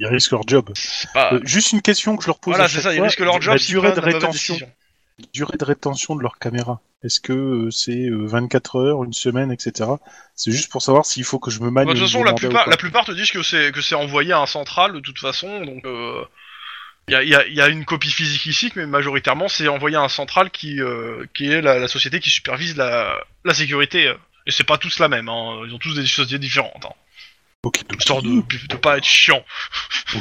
[0.00, 0.68] Ils risquent leur job.
[1.12, 1.34] pas.
[1.34, 3.06] Euh, juste une question que je leur pose voilà, c'est ça, ils fois.
[3.06, 4.56] risquent leur job La durée de rétention.
[5.32, 9.52] durée de rétention de leur caméra Est-ce que euh, c'est euh, 24 heures, une semaine,
[9.52, 9.90] etc.
[10.34, 11.86] C'est juste pour savoir s'il faut que je me manie.
[11.86, 14.40] Bah, de toute façon, plupart, la plupart te disent que c'est que c'est envoyé à
[14.40, 15.84] un central de toute façon, donc
[17.08, 19.96] il y, a, y a- y a une copie physique ici, mais majoritairement c'est envoyé
[19.96, 24.12] à un central qui euh, qui est la, la société qui supervise la, la sécurité.
[24.46, 25.62] Et c'est pas tous la même, hein.
[25.66, 26.92] ils ont tous des sociétés différentes, hein.
[27.62, 29.42] Ok, donc- histoire de, de pas être chiant.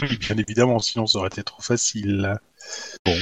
[0.01, 2.33] Oui, bien évidemment, sinon ça aurait été trop facile.
[3.05, 3.17] Bon,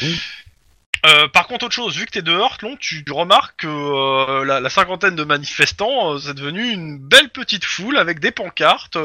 [1.07, 4.45] Euh, par contre, autre chose, vu que t'es dehors, Tlon, tu, tu remarques que euh,
[4.45, 8.99] la, la cinquantaine de manifestants, euh, c'est devenu une belle petite foule avec des pancartes.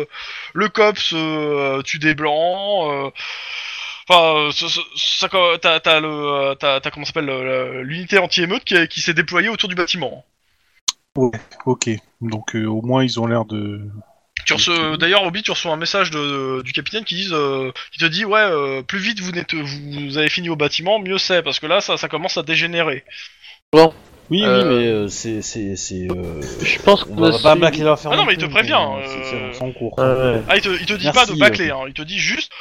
[0.52, 1.14] le COPS
[1.84, 3.14] tue des blancs.
[4.08, 5.28] Enfin, euh, ça,
[5.60, 9.14] t'as, t'as le, euh, t'as, t'as comment ça s'appelle le- l'unité anti-émeute qui, qui s'est
[9.14, 10.24] déployée autour du bâtiment.
[11.64, 11.90] ok.
[12.20, 13.80] Donc euh, au moins ils ont l'air de.
[14.44, 17.98] Tu reçois, d'ailleurs, Obi, tu reçois un message de, du capitaine qui, dit, euh, qui
[17.98, 21.42] te dit ouais, euh, plus vite vous, n'êtes, vous avez fini au bâtiment, mieux c'est
[21.42, 23.04] parce que là ça, ça commence à dégénérer.
[23.74, 23.88] oui, Euh,
[24.30, 26.06] oui, mais euh, c'est c'est c'est.
[26.10, 28.12] euh, Je pense que On va pas bâcler l'affaire.
[28.12, 29.98] Ah non, mais il te prévient, euh, c'est- en cours.
[29.98, 30.42] Ouais.
[30.48, 32.52] Ah, il te, il te dit Merci, pas de bâcler, hein, il te dit juste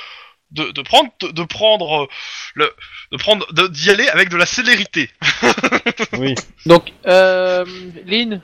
[0.55, 2.07] de, de prendre, de, de prendre euh,
[2.55, 2.69] le,
[3.11, 5.09] de prendre, d'y aller avec de la célérité.
[6.17, 6.33] Oui,
[6.65, 7.63] Donc, euh,
[8.05, 8.41] Lynn,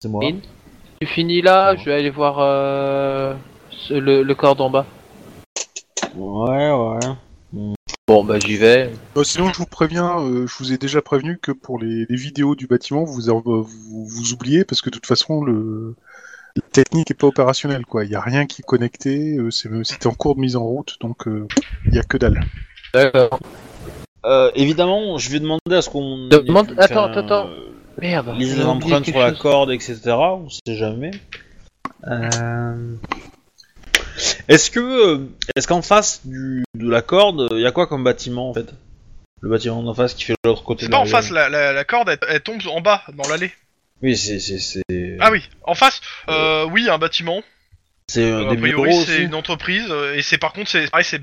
[0.00, 0.24] c'est moi.
[0.24, 0.40] Lynn,
[1.00, 1.78] tu finis là, Ouais.
[1.78, 3.34] je vais aller voir euh,
[3.70, 4.86] ce- le, le corps d'en bas.
[6.14, 6.98] Ouais, ouais.
[8.06, 8.90] Bon, bah j'y vais.
[9.16, 12.16] Euh, sinon, je vous préviens, euh, je vous ai déjà prévenu que pour les, les
[12.16, 15.94] vidéos du bâtiment, vous, vous vous oubliez parce que de toute façon, le
[16.62, 18.04] la technique est pas opérationnelle, quoi.
[18.04, 19.36] Il y a rien qui est connecté.
[19.38, 21.46] euh, c'est c'était en cours de mise en route, donc euh,
[21.86, 22.40] il y a que dalle.
[22.94, 23.38] D'accord.
[24.24, 26.28] Euh, évidemment, je vais demander à ce qu'on.
[26.28, 28.34] Demande- attends, attends, euh, Merde.
[28.38, 29.38] les empreintes sur la chose.
[29.38, 30.00] corde, etc.
[30.10, 31.10] On sait jamais.
[32.06, 32.94] Euh...
[34.48, 38.02] Est-ce que, euh, est-ce qu'en face du, de la corde, il y a quoi comme
[38.02, 38.66] bâtiment en fait?
[39.40, 40.80] Le bâtiment d'en face qui fait l'autre côté.
[40.82, 43.02] C'est de pas la en face, la, la, la corde, elle, elle tombe en bas,
[43.16, 43.52] dans l'allée.
[44.02, 44.82] Oui, c'est.
[45.20, 47.42] Ah oui, en face, euh, oui, un bâtiment.
[48.10, 50.70] C'est euh, Euh, des a priori, bureaux c'est une entreprise, euh, et c'est par contre,
[50.70, 51.20] c'est pareil, c'est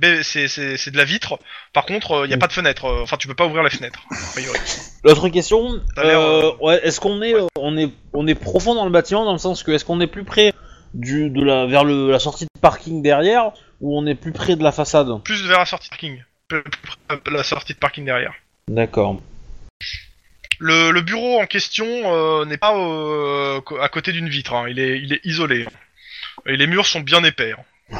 [0.47, 1.39] c'est- de la vitre.
[1.73, 2.39] Par contre, il y a Mm.
[2.39, 2.86] pas de fenêtre.
[2.86, 3.99] euh, Enfin, tu peux pas ouvrir la fenêtre.
[5.03, 8.85] L'autre question, euh, euh, ouais, est-ce qu'on est, euh, on est, on est profond dans
[8.85, 10.53] le bâtiment dans le sens que est-ce qu'on est plus près
[10.93, 14.56] du, de la, vers le, la sortie de parking derrière ou on est plus près
[14.56, 15.07] de la façade?
[15.23, 16.23] Plus vers la sortie de parking.
[16.49, 18.34] Plus- plus- La sortie de parking derrière.
[18.68, 19.19] D'accord.
[20.60, 24.68] Le, le bureau en question euh, n'est pas euh, à côté d'une vitre, hein.
[24.69, 25.65] il, est, il est isolé.
[26.45, 27.53] Et les murs sont bien épais.
[27.53, 27.98] hein.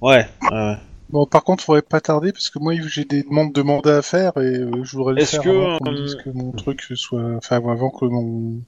[0.00, 0.26] Ouais.
[0.50, 0.76] ouais.
[1.10, 4.02] Bon, par contre, faudrait pas tarder parce que moi, j'ai des demandes de mandat à
[4.02, 6.30] faire et euh, je voudrais le Est-ce faire que, avant qu'on me euh, dise que
[6.30, 8.62] mon truc soit, enfin, avant que mon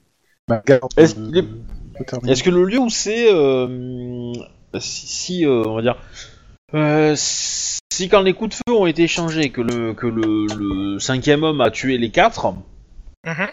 [0.49, 0.91] ma garde.
[0.97, 2.31] Est-ce euh, qu'il est- soit terminée.
[2.33, 4.33] Est-ce que le lieu où c'est, euh,
[4.79, 5.95] si, si, euh, on va dire,
[6.75, 10.99] Euh, si quand les coups de feu ont été échangés, que le que le, le
[10.99, 12.53] cinquième homme a tué les quatre,
[13.25, 13.47] Mhm.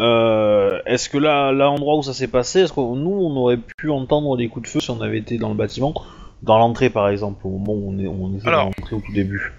[0.00, 3.90] euh, est-ce que là, l'endroit où ça s'est passé, est-ce que nous on aurait pu
[3.90, 5.94] entendre les coups de feu si on avait été dans le bâtiment,
[6.42, 8.64] dans l'entrée par exemple, au moment où on est on Alors.
[8.66, 9.52] dans l'entrée au tout début?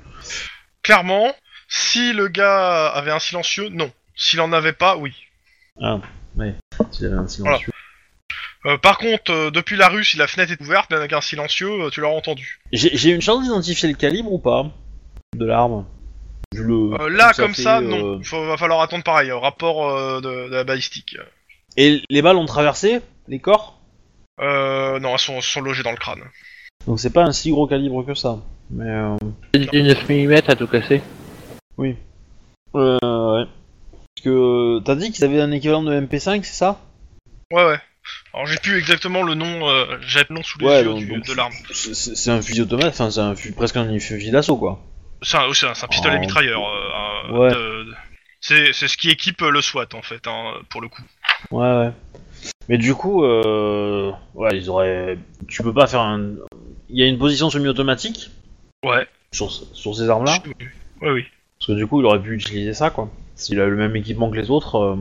[0.84, 1.32] Clairement,
[1.68, 3.92] si le gars avait un silencieux, non.
[4.16, 5.14] S'il en avait pas, oui.
[5.82, 6.00] Ah,
[6.38, 6.54] ouais.
[6.92, 7.72] S'il avait un silencieux.
[8.66, 11.22] Euh, par contre, euh, depuis la rue, si la fenêtre est ouverte, même avec un
[11.22, 12.60] silencieux, euh, tu l'auras entendu.
[12.72, 14.66] J'ai j'ai une chance d'identifier le calibre ou pas
[15.36, 15.86] de l'arme?
[16.54, 18.22] Vu le- Euh, là, comme fait, ça, euh, non.
[18.22, 21.18] Il va falloir attendre pareil, euh, rapport euh, de, de la balistique.
[21.76, 23.80] Et les balles ont traversé les corps?
[24.40, 26.22] Euh, non, elles sont, sont logées dans le crâne.
[26.88, 28.38] Donc c'est pas un si gros calibre que ça.
[28.70, 29.18] Mais euh,
[29.54, 31.02] Du 9 mm à tout casser.
[31.78, 31.96] oui.
[32.76, 33.46] Euh, ouais.
[34.16, 36.80] Parce que t'as dit qu'ils avaient un équivalent de MP5, c'est ça?
[37.52, 37.78] Ouais, ouais.
[38.34, 41.00] Alors j'ai plus exactement le nom, euh, j'ai le nom sous les Ouais, yeux donc-
[41.00, 41.54] du- donc- de l'arme.
[41.72, 44.80] C'est c'est un fusil automate, enfin c'est un fu- presque un fusil d'assaut quoi.
[45.22, 46.20] C'est un, c'est un- c'est un pistolet Oh.
[46.22, 46.62] mitrailleur.
[46.68, 47.50] euh, euh, Ouais.
[47.50, 47.94] de- de-
[48.42, 51.02] C'est c'est ce qui équipe le SWAT en fait, hein, pour le coup.
[51.52, 51.92] Ouais ouais.
[52.68, 54.12] Mais du coup, euh...
[54.34, 55.18] ouais, ils auraient.
[55.48, 56.32] Tu peux pas faire un.
[56.90, 58.32] Il y a une position semi-automatique
[58.84, 59.08] Ouais.
[59.32, 60.40] sur, sur ces armes-là?
[60.46, 60.54] Oui,
[61.02, 61.10] oui.
[61.10, 61.26] oui.
[61.60, 63.10] Parce que du coup, il aurait pu utiliser ça, quoi.
[63.36, 64.76] S'il a le même équipement que les autres.
[64.78, 64.96] Euh,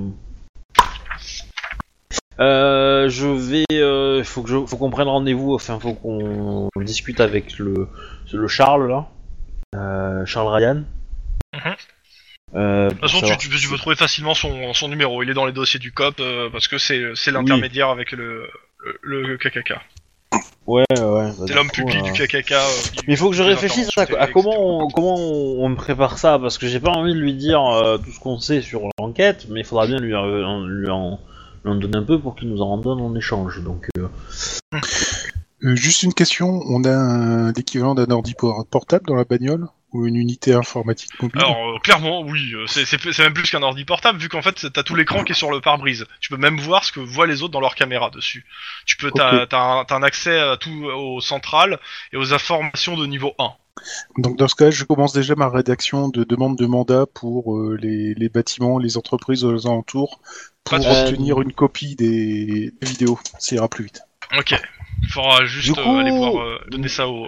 [2.43, 3.65] euh, je vais.
[3.73, 5.55] Euh, faut qu'on prenne rendez-vous.
[5.55, 7.89] Enfin, faut qu'on discute avec le,
[8.33, 9.07] le Charles là,
[9.77, 10.83] euh, Charles Ryan.
[11.55, 11.75] Mhm.
[12.55, 15.23] De toute façon, tu, tu peux, tu peux trouver facilement son, son numéro.
[15.23, 16.21] Il est dans les dossiers du COP
[16.53, 18.47] parce que c'est l'intermédiaire avec le,
[19.03, 19.75] le, le KKK.
[20.67, 21.31] Ouais, ouais.
[21.47, 22.53] C'est l'homme public euh, du KKK.
[23.07, 26.39] Mais il faut que je réfléchisse à, comment, on, comment on, on me prépare ça,
[26.39, 27.61] parce que j'ai pas envie de lui dire
[28.05, 31.19] tout ce qu'on sait sur l'enquête, mais il faudra bien lui, en- lui, en,
[31.65, 33.63] lui en donner un peu pour qu'il nous en donne en échange.
[33.63, 34.09] Donc, euh,
[35.65, 39.69] Euh, juste une question, on a l'équivalent d'un ordi por- portable dans la bagnole?
[39.93, 43.51] Ou une unité informatique mobile Alors euh, clairement, oui, euh, c'est c'est c'est même plus
[43.51, 46.07] qu'un ordi portable vu qu'en fait t'as tout l'écran qui est sur le pare-brise.
[46.21, 48.47] Tu peux même voir ce que voient les autres dans leur caméra dessus.
[48.87, 51.79] Tu peux t'as t'as un, t'as un accès à tout au central
[52.13, 53.51] et aux informations de niveau 1.
[54.19, 57.79] Donc dans ce cas, je commence déjà ma rédaction de demande de mandat pour euh,
[57.81, 60.21] les, les bâtiments, les entreprises aux alentours,
[60.65, 63.19] pour de- obtenir une copie des, des vidéos.
[63.39, 64.03] Ça ira plus vite.
[64.39, 64.55] Ok.
[65.03, 67.27] Il faudra juste euh, coup- aller voir euh, donner ça au.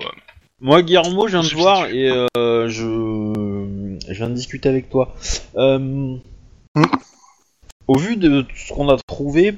[0.64, 5.14] Moi, Guillermo, je viens de voir et euh, je, je viens de discuter avec toi.
[5.56, 6.16] Euh,
[7.86, 9.54] Au vu de tout ce qu'on a trouvé,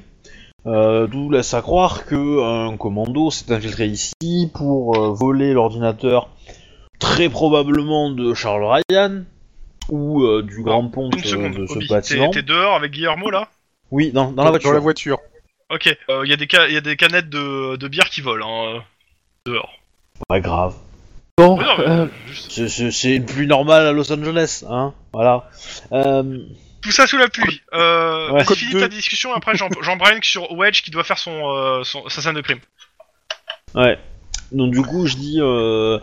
[0.65, 6.29] euh, tout laisse à croire que un commando s'est infiltré ici pour euh, voler l'ordinateur,
[6.99, 9.23] très probablement de Charles Ryan
[9.89, 11.53] ou euh, du grand pont Une seconde.
[11.55, 12.29] de ce Obi, bâtiment.
[12.31, 13.47] t'es dehors avec Guillermo là?
[13.91, 14.71] Oui, dans, dans la voiture.
[14.71, 15.19] Dans la voiture.
[15.69, 15.85] Ok.
[16.09, 18.83] Il y a des ca- y a des canettes de, de bière qui volent hein,
[19.45, 19.71] dehors.
[20.27, 20.75] Pas grave.
[21.37, 22.07] Bon, euh,
[22.49, 24.93] C'est- C'est c'est une pluie normale à Los Angeles, hein.
[25.13, 25.49] Voilà.
[25.91, 26.39] Euh,
[26.81, 27.61] Tout ça sous la pluie.
[27.73, 28.43] Euh, Ouais.
[28.43, 29.33] Finis ta discussion.
[29.33, 32.59] Après, j'en- j'embraye sur Wedge qui doit faire son, euh, son sa scène de crime.
[33.75, 33.99] Ouais.
[34.51, 35.99] Donc du coup, je dis, euh,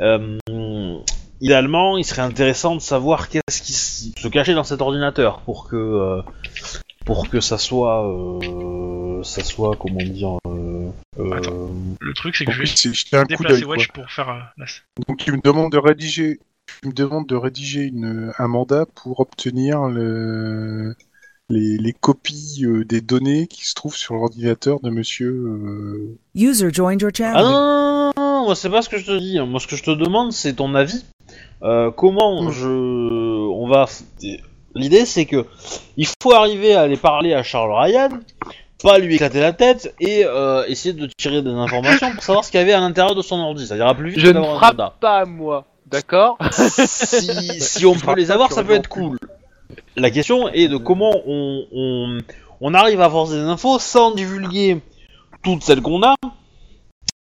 [0.00, 0.98] euh,
[1.40, 3.72] idéalement, il serait intéressant de savoir qu'est-ce qui
[4.20, 6.22] se cachait dans cet ordinateur pour que, euh,
[7.06, 10.88] pour que ça soit, euh, ça soit, comment dire, euh,
[11.18, 11.70] euh, Attends.
[12.00, 13.64] Le truc, c'est que je vais C'est jeter un coup déplacer d'œil.
[13.64, 13.76] quoi.
[13.76, 14.66] Wedge pour faire euh, la.
[15.08, 16.40] Donc tu me demandes de rédiger,
[16.82, 20.94] tu me demandes de rédiger une, un mandat pour obtenir le,
[21.48, 25.30] les, les copies euh, des données qui se trouvent sur l'ordinateur de Monsieur.
[25.30, 27.42] euh, User joined your Ah channel.
[27.44, 29.38] non, non, non, non, moi c'est pas ce que je te dis.
[29.40, 31.04] Moi ce que je te demande c'est ton avis.
[31.62, 32.50] Euh, comment Mm.
[32.52, 33.86] je, on va.
[34.76, 35.46] L'idée c'est que
[35.96, 38.10] il faut arriver à aller parler à Charles Ryan,
[38.82, 42.50] pas lui éclater la tête et euh, essayer de tirer des informations pour savoir ce
[42.50, 43.66] qu'il y avait à l'intérieur de son ordi.
[43.66, 46.36] Ça ira plus vite je ne frappe pas à moi, d'accord?
[46.52, 49.18] Si, si on peut les avoir, ça peut être cool.
[49.96, 52.18] La question est de comment on, on,
[52.60, 54.80] on arrive à avoir des infos sans divulguer
[55.42, 56.14] toutes celles qu'on a,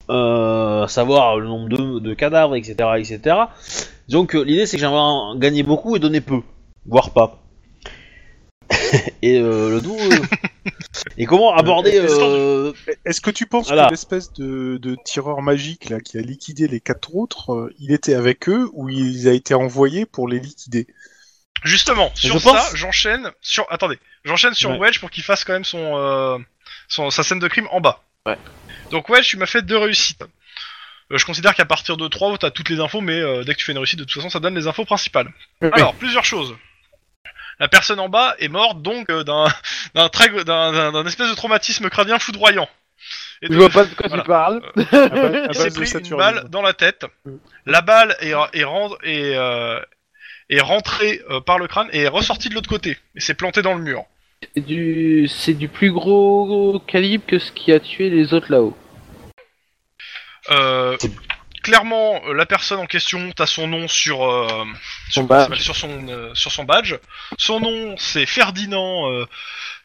[0.09, 3.37] euh, savoir le nombre de, de cadavres, etc., etc.
[4.09, 6.41] Donc l'idée c'est que j'aimerais gagner beaucoup et donner peu,
[6.85, 7.39] voire pas.
[9.21, 9.97] et euh, le tout.
[9.99, 10.69] euh,
[11.17, 12.73] et comment aborder Est-ce euh,
[13.05, 13.85] Est-ce que tu penses Voilà.
[13.85, 17.91] que l'espèce de, de tireur magique là qui a liquidé les quatre autres, euh, il
[17.91, 20.87] était avec eux ou il a été envoyé pour les liquider?
[21.63, 23.65] Justement, sur Je ça, pense- j'enchaîne sur.
[23.69, 24.77] Attendez, j'enchaîne sur Ouais.
[24.79, 26.37] Wedge pour qu'il fasse quand même son, euh,
[26.87, 28.03] son sa scène de crime en bas.
[28.25, 28.37] Ouais.
[28.91, 30.21] Donc Wedge, tu m'as fait deux réussites.
[31.11, 33.59] Euh, je considère qu'à partir de 3, t'as toutes les infos, mais euh, dès que
[33.59, 35.31] tu fais une réussite, de toute façon, ça donne les infos principales.
[35.61, 36.55] Alors, plusieurs choses.
[37.59, 39.45] La personne en bas est morte donc euh, d'un
[39.95, 42.67] d'un très- d'un d'un- d'un espèce de traumatisme crânien foudroyant.
[43.41, 44.23] Et Je de- vois pas de quoi Voilà.
[44.23, 44.61] tu parles.
[44.75, 46.19] À ba- à il s'est base de pris une Saturne.
[46.19, 47.05] balle dans la tête.
[47.65, 49.79] La balle est, est, ren- est, euh,
[50.49, 52.97] est rentrée euh, par le crâne et est ressortie de l'autre côté.
[53.15, 54.05] Et s'est plantée dans le mur.
[54.53, 58.75] C'est du, c'est du plus gros calibre que ce qui a tué les autres là-haut.
[60.51, 60.95] Euh,
[61.65, 64.63] clairement, euh, la personne en question, t'as son nom sur, euh,
[65.09, 65.59] Son sur, badge.
[65.59, 66.93] sur son, euh, sur son badge.
[67.39, 69.25] Son nom, c'est Ferdinand euh,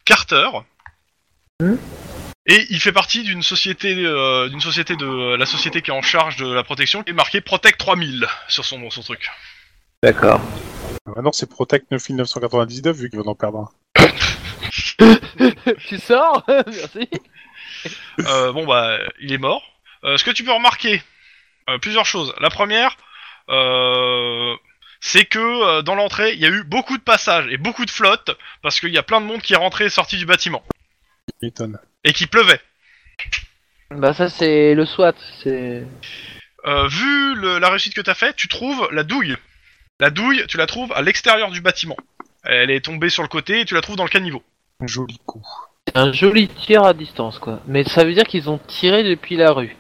[0.05, 0.51] Carter.
[1.59, 1.77] Hmm.
[2.45, 6.03] Et il fait partie d'une société, euh, d'une société de la société qui est en
[6.03, 9.31] charge de la protection, qui est marqué Protect 3000 sur son, son truc.
[10.03, 10.43] D'accord.
[11.07, 14.07] Maintenant, c'est Protect 9999 vu qu'ils vont en perdre un.
[15.89, 17.09] tu sors Merci.
[18.19, 19.63] Euh, bon bah, il est mort.
[20.05, 21.03] Euh, ce que tu peux remarquer,
[21.79, 22.35] plusieurs choses.
[22.41, 22.97] La première,
[23.49, 24.55] euh,
[25.01, 27.91] c'est que euh, dans l'entrée, il y a eu beaucoup de passages et beaucoup de
[27.91, 28.31] flottes
[28.63, 30.63] parce qu'il y a plein de monde qui est rentré et sorti du bâtiment
[31.43, 31.79] Il m'étonne.
[32.05, 32.61] et qui pleuvait.
[33.91, 35.15] Bah ça c'est le SWAT.
[35.43, 35.85] C'est.
[36.67, 39.37] Euh, vu le- la réussite que t'as fait, tu trouves la douille.
[39.99, 41.97] La douille, tu la trouves à l'extérieur du bâtiment.
[42.45, 44.43] Elle est tombée sur le côté et tu la trouves dans le caniveau.
[44.81, 45.43] Un joli coup.
[45.95, 47.61] Un joli tir à distance quoi.
[47.67, 49.77] Mais ça veut dire qu'ils ont tiré depuis la rue.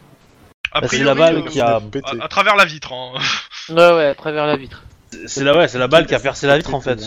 [0.72, 2.06] Bah, c'est la balle euh, qui a- Pété.
[2.20, 2.92] à, à travers la vitre.
[2.92, 3.12] hein.
[3.68, 4.82] Ouais ouais, à travers la vitre.
[5.26, 7.00] C'est la, ouais, c'est la balle qui a percé la vitre en fait.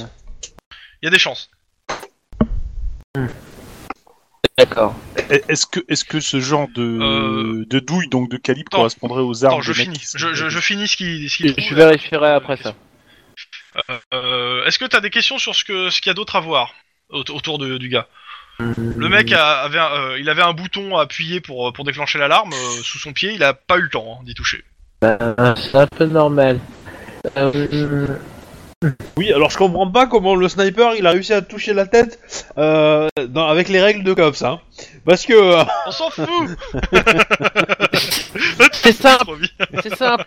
[1.01, 1.49] Il y a des chances.
[4.57, 4.95] D'accord.
[5.29, 8.77] Et- Est-ce que, est-ce que ce genre de, Euh, de douille, donc de calibre, attends.
[8.79, 9.97] correspondrait aux armes Attends, je finis.
[9.97, 12.75] qui Je, je, je finis ce qu'il ce qu'il Je, vérifierai après ça.
[14.13, 16.39] Euh, Est-ce que t'as des questions sur ce que ce qu'il y a d'autre à
[16.39, 16.73] voir
[17.09, 18.07] au- autour de- du gars?
[18.59, 22.19] Le mec a- avait, un, euh, il avait un bouton à appuyer pour pour déclencher
[22.19, 23.33] l'alarme euh, sous son pied.
[23.33, 24.63] Il a pas eu le temps hein, d'y toucher.
[25.01, 25.17] Bah,
[25.57, 26.59] c'est un peu normal.
[27.37, 28.07] Euh,
[29.17, 32.19] Oui, alors je comprends pas comment le sniper il a réussi à toucher la tête
[32.57, 34.59] euh, dans- avec les règles de cops, hein.
[35.05, 36.27] Parce que euh, On s'en fout.
[38.73, 39.35] c'est simple, Trop
[39.81, 40.25] c'est simple.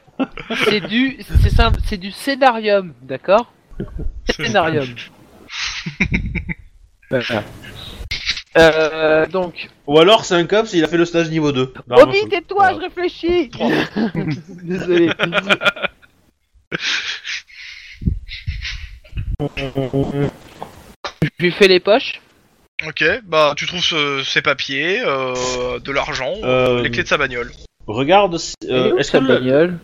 [0.65, 3.53] C'est du, c'est simple, c'est du scénarium, d'accord?
[4.31, 4.87] Scénarium.
[7.11, 7.43] Voilà.
[8.57, 11.73] Euh, donc, ou alors c'est un cops, il a fait le stage niveau 2.
[11.87, 12.29] d'armes à Obi, feu.
[12.29, 12.77] tais-toi, Voilà.
[12.77, 13.51] je réfléchis.
[14.63, 15.11] Désolé.
[21.23, 22.21] Je lui fais les poches.
[22.87, 27.17] Ok, bah tu trouves ce- ses papiers, euh, de l'argent, Euh, les clés de sa
[27.17, 27.51] bagnole.
[27.87, 29.79] Regarde, si- euh, est-ce que, le, bagnole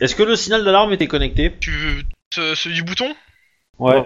[0.00, 1.52] est-ce que le signal d'alarme était connecté?
[1.60, 2.02] Tu
[2.34, 3.14] ce, ce du bouton?
[3.78, 4.02] Ouais.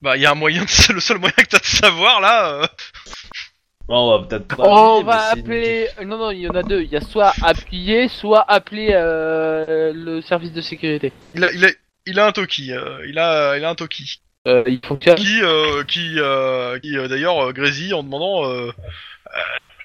[0.00, 2.20] Bah il y a un moyen, de- c'est le seul moyen que t'as de savoir
[2.20, 2.48] là.
[2.62, 2.66] euh.
[3.88, 4.62] Bon, on va peut-être pas.
[4.64, 6.06] On appuyer, va mais c'est- appeler.
[6.06, 6.82] Non, non, il y en a deux.
[6.82, 11.12] Il y a soit appuyer, soit appeler euh, le service de sécurité.
[11.34, 11.68] Il a, il a,
[12.06, 14.20] il a un Toki, euh, il a, il a un Toki.
[14.46, 15.16] Euh, il fonctionne.
[15.16, 19.40] Qui, euh, qui, euh, qui euh, d'ailleurs euh, grésille en demandant, euh, euh,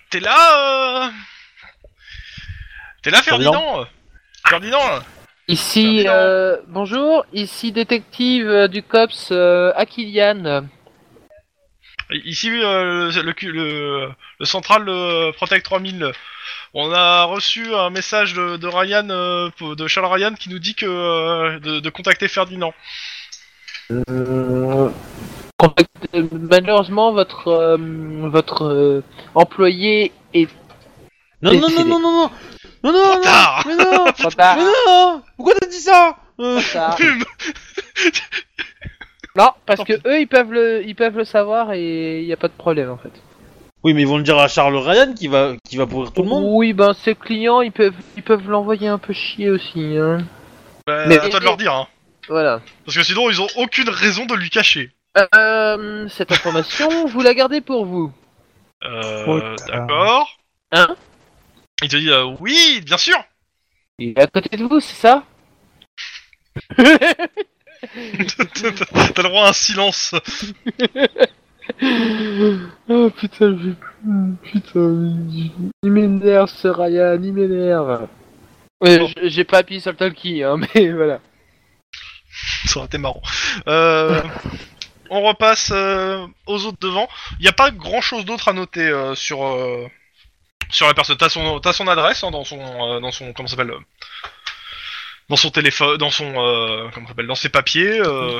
[0.10, 1.10] t'es là, euh...
[3.02, 3.86] t'es là Ferdinand,
[4.48, 5.00] Ferdinand.
[5.48, 7.26] Ici, euh, bonjour.
[7.34, 10.68] Ici détective euh, du cops euh, Akilian.
[12.26, 14.10] Ici, euh, le, le, le,
[14.40, 16.12] le central euh, Protect 3000.
[16.74, 20.76] On a reçu un message de, de Ryan, euh, de Charles Ryan, qui nous dit
[20.76, 22.74] que de, de contacter Ferdinand.
[26.32, 27.78] Malheureusement, votre euh,
[28.30, 29.04] votre euh,
[29.36, 30.48] employé est
[31.42, 32.32] Non, non, non, non, non, non,
[32.84, 33.64] non, non, Trop non, tard.
[33.68, 34.58] mais non, trop tard.
[34.58, 36.60] mais non, pourquoi t'as dit ça Euh.
[39.36, 42.38] Non, parce que eux, ils peuvent le, ils peuvent le savoir et il y a
[42.38, 43.12] pas de problème en fait.
[43.84, 46.22] Oui, mais ils vont le dire à Charles Ryan qui va, qui va pourrir tout
[46.22, 46.44] le monde.
[46.50, 49.98] Oui, ben ces clients, ils peuvent, ils peuvent l'envoyer un peu chier aussi.
[49.98, 50.20] Hein.
[50.86, 51.88] Bah, Mais- à toi de leur dire, hein.
[52.30, 52.62] Voilà.
[52.86, 54.92] Parce que sinon, ils ont aucune raison de lui cacher.
[55.36, 58.12] Euh, cette information, vous la gardez pour vous.
[58.86, 59.56] Euh, Trop tard.
[59.68, 60.38] d'accord.
[60.72, 60.88] Hein?
[61.84, 63.18] Il te dit, euh, oui, bien sûr.
[64.00, 65.24] Il est à côté de vous, c'est ça
[66.78, 66.84] T'as
[69.22, 70.16] le droit à un silence.
[72.90, 73.74] Oh putain, j'ai
[74.52, 75.16] putain,
[75.82, 78.10] il m'énerve ce Ryan, il m'énerve.
[78.82, 79.10] Ouais, Bon.
[79.24, 81.22] j'ai pas appuyé sur le talkie, hein, mais voilà.
[82.66, 83.22] Ça aurait été marrant.
[83.70, 84.22] Euh,
[85.10, 87.08] on repasse euh, aux autres devant.
[87.40, 89.88] Il n'y a pas grand chose d'autre à noter euh, sur euh,
[90.74, 91.16] sur la personne.
[91.18, 93.80] T'as son t'as son adresse hein, dans son euh, dans son comment ça s'appelle euh,
[95.30, 98.00] dans son téléphone dans son euh, comment ça s'appelle dans ses papiers.
[98.02, 98.40] euh,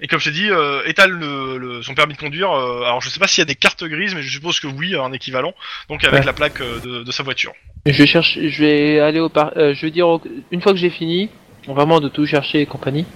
[0.00, 0.48] et comme je t'ai dit,
[0.86, 2.50] étale le, le- son permis de conduire.
[2.50, 4.96] alors je sais pas s'il y a des cartes grises, mais je suppose que oui,
[4.96, 5.54] un équivalent.
[5.88, 6.26] Donc avec Ouais.
[6.26, 7.52] la plaque de, de sa voiture.
[7.86, 10.20] Je vais chercher, je vais aller au par, euh, je vais dire au-
[10.50, 11.30] une fois que j'ai fini,
[11.68, 13.06] vraiment de tout chercher et compagnie.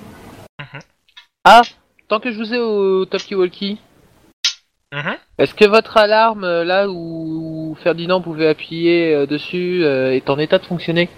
[0.60, 0.80] Mhm.
[1.44, 1.62] Ah,
[2.08, 3.78] tant que je vous ai au talkie walkie,
[4.96, 5.16] Mhm.
[5.38, 10.38] Est-ce que votre alarme, euh, là où Ferdinand pouvait appuyer euh, dessus, euh, est en
[10.38, 11.10] état de fonctionner?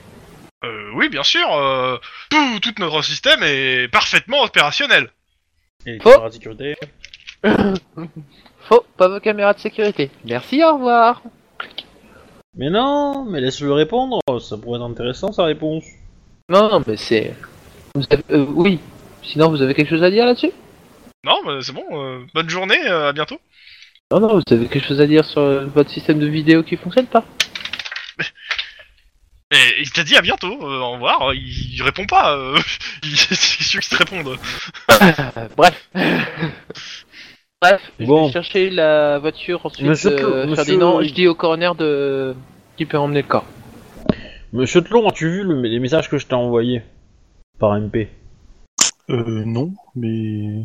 [0.64, 1.46] Euh, oui, bien sûr.
[1.55, 1.96] euh,
[2.28, 5.10] tout, tout notre système est parfaitement opérationnel.
[5.86, 6.10] Et les Faux.
[6.10, 6.74] caméras de sécurité
[8.68, 10.10] Faux, pas vos caméras de sécurité.
[10.24, 11.22] Merci, au revoir.
[12.56, 15.84] Mais non, mais laisse-le répondre, ça pourrait être intéressant sa réponse.
[16.48, 17.32] Non, non, mais c'est...
[17.94, 18.80] Vous avez- euh, oui.
[19.22, 20.50] Sinon, vous avez quelque chose à dire là-dessus?
[21.24, 21.84] Non, mais c'est bon.
[21.92, 22.78] euh, bonne journée.
[22.88, 23.38] euh, à bientôt.
[24.10, 26.76] Non, non, vous avez quelque chose à dire sur euh, votre système de vidéo qui
[26.76, 27.24] fonctionne pas?
[29.51, 30.59] Et il t'a dit à bientôt.
[30.62, 31.32] euh, au revoir.
[31.35, 32.35] Il, il répond pas.
[32.36, 32.59] Euh,
[33.02, 34.36] il, sûr qu'il te réponde.
[35.56, 35.89] Bref.
[37.60, 38.26] Bref, je Bon.
[38.26, 39.86] vais chercher la voiture ensuite.
[39.86, 42.35] Monsieur euh, monsieur- Ferdinand, je dis au coroner de...
[42.76, 43.44] qui peut emmener le corps.
[44.52, 46.82] Monsieur Tlon, as-tu vu le- les messages que je t'ai envoyés
[47.59, 48.09] par MP
[49.10, 50.62] Euh, non, mais...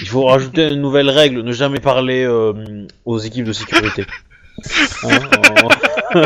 [0.00, 4.04] Il faut rajouter une nouvelle règle, ne jamais parler euh, aux équipes de sécurité.
[5.02, 5.18] Hein,
[5.64, 6.22] on-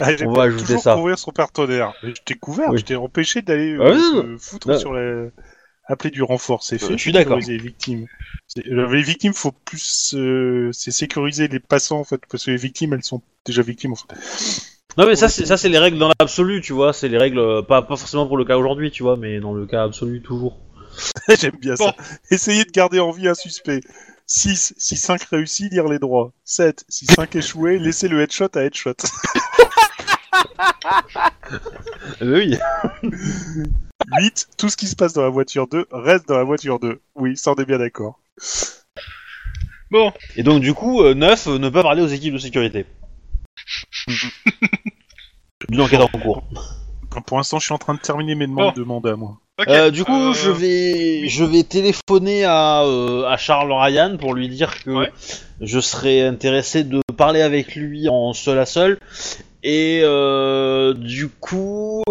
[0.00, 0.94] Ah, On va ajouter toujours ça.
[0.94, 1.92] couvrir son partenaire.
[2.02, 2.78] Mais je t'ai couvert, Oui.
[2.78, 4.78] je t'ai empêché d'aller Ah euh, se foutre non.
[4.78, 5.26] sur la...
[5.86, 6.86] Appeler du renfort, c'est fait.
[6.94, 7.38] Euh, je suis d'accord.
[7.38, 8.06] Les victimes.
[8.66, 10.14] Euh, Les victimes, faut plus...
[10.16, 13.92] euh, C'est sécuriser les passants, en fait, parce que les victimes, elles sont déjà victimes,
[13.92, 14.14] en fait.
[14.96, 17.38] Non mais ça c'est ça c'est les règles dans l'absolu, tu vois, c'est les règles
[17.38, 20.22] euh, pas pas forcément pour le cas aujourd'hui, tu vois, mais dans le cas absolu
[20.22, 20.58] toujours.
[21.40, 21.86] J'aime bien Bon.
[21.86, 21.96] ça.
[22.30, 23.80] Essayez de garder en vie un suspect.
[24.26, 26.32] 6, si 5 réussit, lire les droits.
[26.44, 28.94] 7, si 5 échoués, laissez le headshot à headshot.
[32.22, 32.56] Euh, oui.
[34.20, 37.00] 8, tout ce qui se passe dans la voiture 2 reste dans la voiture 2.
[37.16, 38.18] Oui, ça on est bien d'accord.
[39.90, 40.12] Bon.
[40.36, 42.86] Et donc du coup, 9, ne pas parler aux équipes de sécurité.
[45.68, 46.42] D'une enquête en cours.
[47.26, 49.38] Pour l'instant, je suis en train de terminer mes demandes de mandat, moi.
[49.60, 49.68] Ok.
[49.68, 54.34] Euh, du coup, euh, je vais, je vais téléphoner à, euh, à Charles Ryan pour
[54.34, 55.12] lui dire que Ouais.
[55.60, 58.98] je serais intéressé de parler avec lui en seul à seul.
[59.62, 62.02] Et euh, du coup,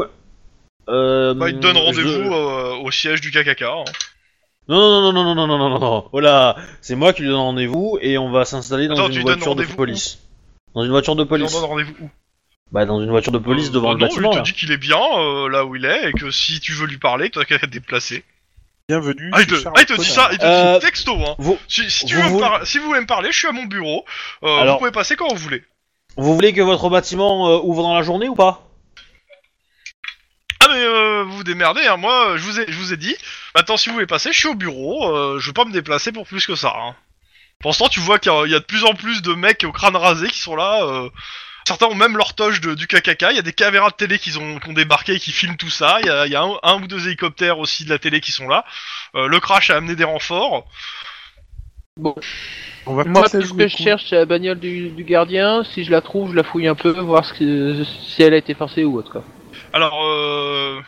[0.90, 3.64] euh, Bah, il te donne je- rendez-vous euh, au siège du KKK.
[3.64, 3.84] hein.
[4.70, 6.06] Non, non, non, non, non, non, non, non, non.
[6.14, 9.18] Voilà, c'est moi qui lui donne rendez-vous et on va s'installer dans Attends, tu une
[9.18, 10.20] lui donnes voiture de rendez-vous police.
[10.76, 11.54] Dans une voiture de police.
[11.56, 12.10] rendez-vous où
[12.72, 14.32] Bah, dans une voiture de police Euh, devant bah le non, bâtiment.
[14.32, 14.42] il là.
[14.42, 16.88] te dit qu'il est bien euh, là où il est et que si tu veux
[16.88, 18.24] lui parler, tu qu'à te déplacer.
[18.90, 19.30] Bienvenue.
[19.34, 21.36] Ah, il te, ah, il te dit ça, il te Euh, dit texto, hein.
[21.38, 23.38] Vous, Si, si tu vous veux me voulez- par- si vous voulez me parler, je
[23.38, 24.04] suis à mon bureau.
[24.44, 25.64] Euh, Alors- Vous pouvez passer quand vous voulez.
[26.18, 28.68] vous voulez que votre bâtiment euh, ouvre dans la journée ou pas?
[30.60, 31.98] Ah mais euh, vous vous démerdez, hein.
[31.98, 33.16] moi euh, je vous ai, je vous ai dit.
[33.56, 36.12] Maintenant si vous voulez passer, je suis au bureau, euh, je vais pas me déplacer
[36.12, 36.74] pour plus que ça.
[36.76, 36.96] Hein.
[37.64, 39.34] Pour l'instant tu vois qu'il y, a- il y a de plus en plus de
[39.34, 40.84] mecs au crâne rasé qui sont là.
[40.84, 41.10] euh,
[41.66, 44.20] Certains ont même leur toge de- du KKK, il y a des caméras de télé
[44.20, 46.36] qui ont, qui ont débarqué et qui filment tout ça, il y a, il y
[46.36, 48.66] a un, un ou deux hélicoptères aussi de la télé qui sont là.
[49.16, 50.68] Euh, le crash a amené des renforts.
[52.86, 55.64] On va Moi, tout ce que je cherche, c'est la bagnole du, du gardien.
[55.64, 58.38] Si je la trouve, je la fouille un peu, voir ce que- si elle a
[58.38, 59.12] été forcée ou autre.
[59.12, 59.24] Quoi.
[59.72, 60.82] Alors, euh,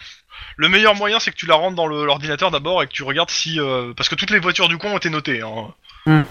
[0.58, 3.04] le meilleur moyen, c'est que tu la rentres dans le- l'ordinateur d'abord et que tu
[3.04, 3.60] regardes si...
[3.60, 5.74] euh, parce que toutes les voitures du coin ont été notées, hein,
[6.08, 6.24] ont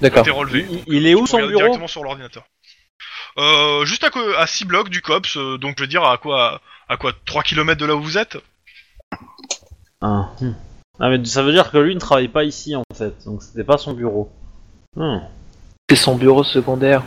[0.00, 0.24] D'accord.
[0.54, 2.44] il, il est où Tu son regardes bureau Directement sur l'ordinateur.
[3.38, 6.18] Euh, juste à, co- à 6 blocs du COPS, euh, donc je veux dire à
[6.18, 8.38] quoi à quoi 3 km de là où vous êtes?
[10.00, 10.52] Ah, hmm.
[11.00, 13.64] Ah, mais ça veut dire que lui ne travaille pas ici en fait, donc c'était
[13.64, 14.32] pas son bureau.
[14.96, 15.18] Hmm.
[15.88, 17.02] C'est son bureau secondaire.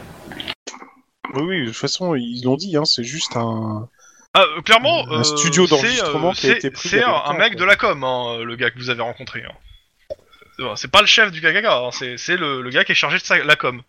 [1.34, 3.88] Oui, oui, de toute façon, ils l'ont dit, hein, c'est juste un.
[4.34, 7.34] Ah, euh, Clairement, Un euh, studio c'est, d'enregistrement euh, qui a c'est- été pris un,
[7.34, 7.60] mec quoi.
[7.62, 9.44] de la com, hein, le gars que vous avez rencontré.
[9.44, 10.74] hein.
[10.76, 13.24] C'est pas le chef du KKK, hein, c'est le, le gars qui est chargé de
[13.24, 13.82] sa- la com.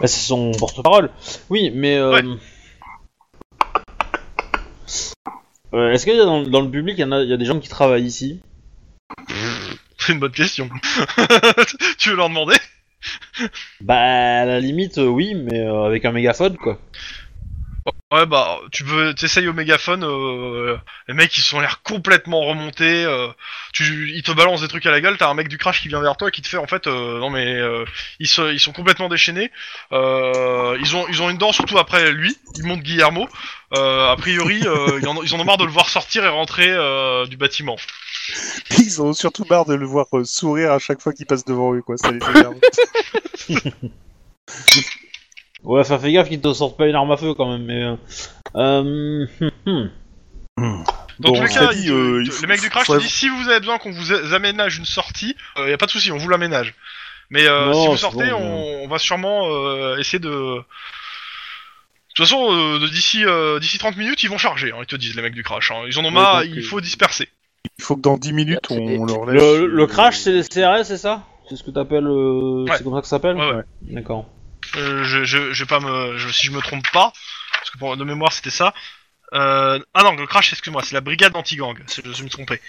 [0.00, 1.10] Bah, c'est son porte-parole.
[1.50, 2.10] Oui, mais euh...
[2.10, 2.22] Ouais.
[5.74, 7.32] euh, est-ce qu'il y a dans, dans le public, il y, en a, il y
[7.32, 8.40] a des gens qui travaillent ici?
[9.98, 10.68] C'est une bonne question.
[11.98, 12.56] tu veux leur demander?
[13.80, 16.78] Bah, à la limite, oui, mais euh, avec un mégaphone quoi.
[18.10, 20.78] Ouais bah tu peux t'essayes au mégaphone, euh,
[21.08, 23.28] les mecs ils sont l'air complètement remontés, euh,
[23.74, 25.88] tu, ils te balancent des trucs à la gueule, t'as un mec du crash qui
[25.88, 27.84] vient vers toi et qui te fait en fait euh, non mais euh,
[28.18, 29.50] ils, se- ils sont complètement déchaînés,
[29.92, 33.28] euh, ils ont ils ont une dent surtout après lui, il monte Guillermo,
[33.74, 36.24] euh, a priori euh, ils, en, ont- ils en ont marre de le voir sortir
[36.24, 37.76] et rentrer euh, du bâtiment.
[38.78, 41.82] Ils ont surtout marre de le voir sourire à chaque fois qu'il passe devant eux,
[41.82, 41.96] quoi.
[41.98, 42.56] Ça les énerve.
[45.68, 47.82] Ouais, enfin fais gaffe qu'ils te sortent pas une arme à feu quand même, mais...
[47.84, 47.96] Euh...
[48.56, 49.26] euh,
[49.66, 49.90] hum,
[50.56, 50.84] hum.
[51.20, 52.86] Dans Bon, tous les cas, dit, euh, ils il te- faut- les mecs du crash
[52.86, 55.86] te disent si vous avez besoin qu'on vous aménage une sortie, il y a pas
[55.86, 56.74] de souci, on vous l'aménage.
[57.30, 60.28] Mais euh, Non, si vous sortez, bon, on, on va sûrement euh, essayer de.
[60.28, 60.64] De
[62.14, 65.14] toute façon, euh, d'ici euh, d'ici 30 minutes, ils vont charger, hein, ils te disent
[65.14, 65.70] les mecs du crash.
[65.70, 65.82] hein.
[65.86, 67.28] Ils en ont marre, il euh, faut disperser.
[67.78, 69.42] Il faut que dans 10 minutes, on, leur laisse.
[69.42, 71.24] Le, le euh, crash, c'est CRS, c'est ça?
[71.48, 72.06] C'est ce que t'appelles.
[72.06, 72.76] euh, Ouais.
[72.76, 73.36] C'est comme ça que ça s'appelle?
[73.36, 73.62] Ouais, ouais.
[73.82, 74.26] D'accord.
[74.76, 77.12] Euh, je, je, je vais pas me, je- si je me trompe pas,
[77.52, 78.74] parce que pour de mémoire c'était ça.
[79.34, 81.76] Euh, ah non, le crash, excuse-moi, c'est la brigade anti-gang.
[81.86, 82.60] c'est- Je, je me suis trompé.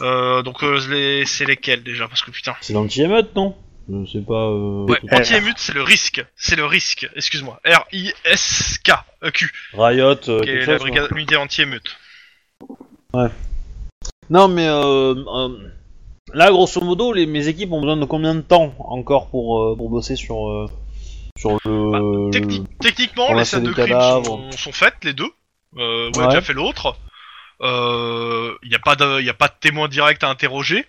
[0.00, 2.54] Euh, donc euh, les, c'est lesquels déjà Parce que putain.
[2.60, 3.56] C'est l'anti-émeute, non?
[3.90, 4.34] Je sais pas.
[4.50, 4.84] Euh...
[4.86, 6.22] Ouais, tout- anti-émute, c'est le risque.
[6.36, 7.08] C'est le risque.
[7.16, 7.58] Excuse-moi.
[7.64, 8.90] R I S K
[9.24, 11.96] E Q, Riot, euh, qui est la chose, brigade unité anti-émeute.
[14.30, 15.70] Non, mais euh, euh,
[16.34, 19.76] là, grosso modo, les, mes équipes ont besoin de combien de temps encore pour, euh,
[19.76, 20.66] pour bosser sur, euh,
[21.38, 22.30] sur le.
[22.30, 25.30] Techni- techniquement, les scènes de crime sont, sont faites, les deux.
[25.76, 26.28] Euh, on a Ouais.
[26.28, 26.96] déjà fait l'autre.
[27.60, 30.86] Il n'y a pas de, y a pas de témoin direct à interroger,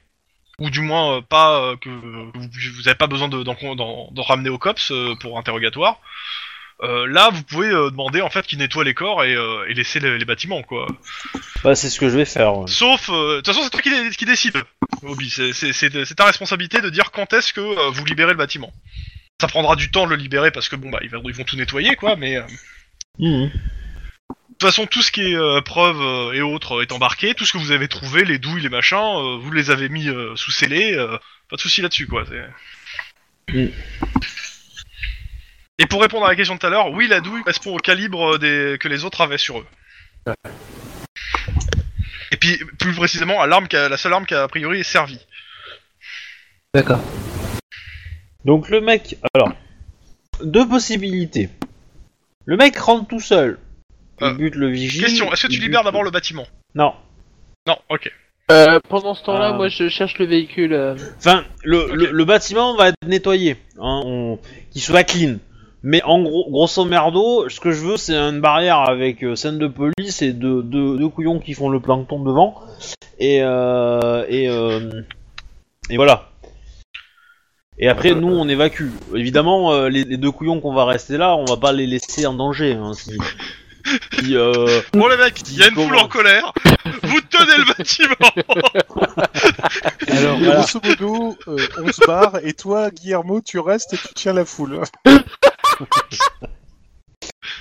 [0.59, 2.31] ou du moins euh, pas euh, que vous,
[2.75, 3.55] vous avez pas besoin de d'en
[4.11, 5.99] d'en ramener au cops euh, pour interrogatoire.
[6.81, 9.73] Euh, là, vous pouvez euh, demander en fait qu'ils nettoient les corps et, euh, et
[9.73, 10.87] laisser les, les bâtiments, quoi.
[11.61, 12.55] Bah, c'est ce que je vais faire.
[12.55, 12.67] ouais.
[12.67, 14.55] Sauf, euh, de toute façon, c'est toi qui, qui décide,
[15.03, 15.29] Obi.
[15.29, 18.71] C'est- ta responsabilité de dire quand est-ce que euh, vous libérez le bâtiment.
[19.41, 21.43] Ça prendra du temps de le libérer parce que bon bah ils vont, ils vont
[21.43, 22.37] tout nettoyer, quoi, mais.
[22.37, 22.43] euh,
[23.17, 23.49] Mhm.
[23.49, 27.33] De toute façon, tout ce qui est euh, preuves euh, et autres euh, est embarqué.
[27.33, 30.51] Tout ce que vous avez trouvé, les douilles, les machins, vous les avez mis sous
[30.51, 30.95] scellé.
[31.49, 32.25] pas de souci là-dessus, quoi.
[32.27, 33.69] c'est- Mm.
[35.79, 37.79] Et pour répondre à la question de tout à l'heure, oui, la douille correspond au
[37.79, 38.77] calibre des...
[38.79, 39.65] que les autres avaient sur eux.
[42.31, 45.19] Et puis, plus précisément, à l'arme, la seule arme qui a, a priori est servie.
[46.75, 47.01] D'accord.
[48.49, 49.15] Donc, le mec.
[49.35, 49.51] Alors,
[50.43, 51.49] deux possibilités.
[52.45, 53.59] Le mec rentre tout seul.
[54.21, 55.03] Il Euh, bute le vigile.
[55.03, 56.93] Question, est-ce que tu libères d'abord le bâtiment Non.
[57.67, 58.11] Non, ok.
[58.51, 59.57] Euh, pendant ce temps-là, Ah.
[59.57, 60.73] moi je cherche le véhicule.
[60.73, 64.39] euh, Enfin, le, le, le bâtiment va être nettoyé, hein, on-
[64.71, 65.35] qu'il soit clean.
[65.83, 69.59] Mais en gros, grosso merdo, ce que je veux, c'est une barrière avec euh, scène
[69.59, 72.55] de police et deux, deux, deux couillons qui font le plancton devant.
[73.19, 75.03] Et euh, et euh,
[75.91, 76.29] et voilà.
[77.79, 78.89] Et après, nous, on évacue.
[79.15, 82.25] Évidemment, euh, les, les deux couillons qu'on va rester là, on va pas les laisser
[82.25, 82.73] en danger.
[82.73, 83.17] Hein, si,
[84.19, 86.51] si, euh, Bon les mecs, il y a une foule en colère.
[87.03, 88.15] Vous tenez le bâtiment.
[90.07, 90.55] alors, Et voilà.
[90.55, 94.43] grosso modo, euh, on se barre, et toi, Guillermo, tu restes et tu tiens la
[94.43, 94.81] foule.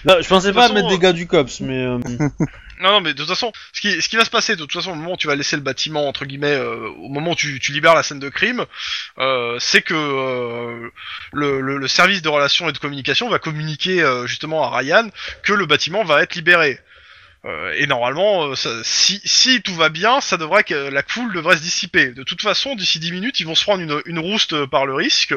[0.04, 1.98] Non, je pensais De pas mettre des gars du cops, mais euh,
[2.80, 4.72] Non, non, mais de toute façon, ce qui, ce qui va se passer, de toute
[4.72, 7.34] façon, au moment où tu vas laisser le bâtiment, entre guillemets, euh, au moment où
[7.34, 8.66] tu, tu libères la scène de crime,
[9.18, 10.88] euh, c'est que euh,
[11.32, 15.08] le, le, le service de relations et de communication va communiquer euh, justement à Ryan
[15.42, 16.78] que le bâtiment va être libéré.
[17.44, 21.32] Euh, et normalement, euh, ça- si, si tout va bien, ça devrait que la foule
[21.32, 22.12] devrait se dissiper.
[22.12, 24.94] De toute façon, d'ici 10 minutes, ils vont se prendre une, une rouste par le
[24.94, 25.34] risque.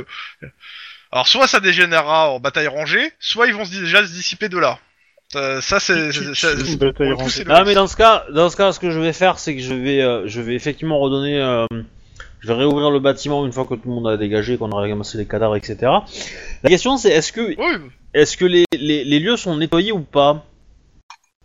[1.11, 4.57] Alors, soit ça dégénérera en bataille rangée, soit ils vont se, déjà se dissiper de
[4.57, 4.79] là.
[5.35, 6.09] Euh, ça, c'est...
[7.49, 9.61] Ah mais dans ce cas, dans ce cas, ce que je vais faire, c'est que
[9.61, 11.65] je vais, euh, je vais effectivement redonner, euh,
[12.39, 14.75] je vais réouvrir le bâtiment une fois que tout le monde a dégagé, qu'on a
[14.75, 15.77] ramassé les cadavres, etc.
[16.63, 17.77] La question c'est, est-ce que, Oui,
[18.13, 20.45] est-ce que les, les, les lieux sont nettoyés ou pas?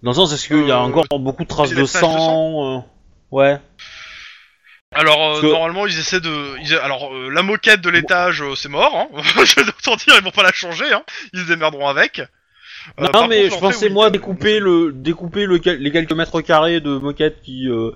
[0.02, 2.80] Dans le sens, est-ce qu'il y a encore beaucoup de traces de sang, euh,
[3.30, 3.58] Ouais.
[4.96, 8.54] Alors euh, que- normalement ils essaient de, ils- alors euh, la moquette de l'étage euh,
[8.54, 9.22] c'est mort, hein.
[9.44, 11.02] je vais dire ils vont pas la changer, hein.
[11.32, 12.20] ils se démerderont avec.
[13.00, 16.40] Euh, non mais contre, je pensais moi découper le, découper le, quel- les quelques mètres
[16.40, 17.90] carrés de moquette qui, euh,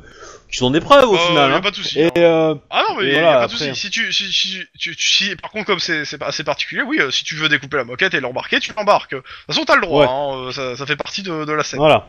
[0.50, 1.50] qui sont des preuves au euh, final.
[1.50, 1.60] y a hein.
[1.60, 2.00] pas de souci.
[2.00, 2.10] Et hein.
[2.16, 3.74] euh, Ah non mais et y a voilà, pas de souci.
[3.76, 6.98] Si tu, si, si, tu- tu- si- par contre comme c'est c'est assez particulier, oui,
[7.00, 9.12] euh, si tu veux découper la moquette et l'embarquer, tu l'embarques.
[9.14, 10.10] De toute façon t'as le droit, Ouais.
[10.10, 11.78] hein, euh, ça, ça fait partie de, de la scène.
[11.78, 12.08] Voilà.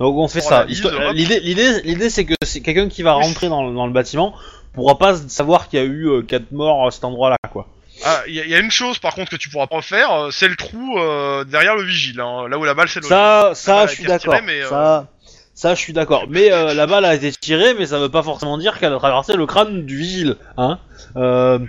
[0.00, 0.66] Donc on fait Pour ça.
[0.66, 1.14] la hop.
[1.14, 4.34] L'idée, l'idée, l'idée, c'est que c'est quelqu'un qui va rentrer dans, dans le bâtiment
[4.72, 7.68] pourra pas savoir qu'il y a eu euh, quatre morts à cet endroit-là, quoi.
[8.04, 10.10] Ah, il y, a- y a une chose par contre que tu pourras pas faire,
[10.12, 13.08] euh, c'est le trou euh, derrière le vigile, hein, là où la balle s'est logée.
[13.08, 14.46] Ça, ça, balle a je suis été retirée, d'accord.
[14.46, 15.06] mais, euh, Ça,
[15.54, 16.24] ça, je suis d'accord.
[16.28, 18.98] Mais euh, la balle a été tirée, mais ça veut pas forcément dire qu'elle a
[18.98, 20.80] traversé le crâne du vigile, hein.
[21.16, 21.60] Euh...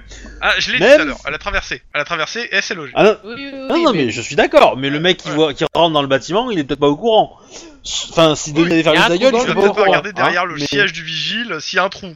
[0.42, 2.56] Ah, je l'ai dit Même tout à l'heure, elle a traversé, elle a traversé et
[2.56, 2.92] elle s'est logée.
[2.96, 4.76] ah non, Oui, oui, non, oui, non, mais- mais je suis d'accord.
[4.78, 5.36] Mais le mec qui Ouais.
[5.36, 7.38] voit, qui rentre dans le bâtiment, il est peut-être pas au courant.
[8.10, 9.84] Enfin, si Denis Oui, avait fermé sa gueule, pas peut-être pas courant.
[9.86, 12.16] regarder derrière hein, le mais- siège du vigile s'il y a un trou.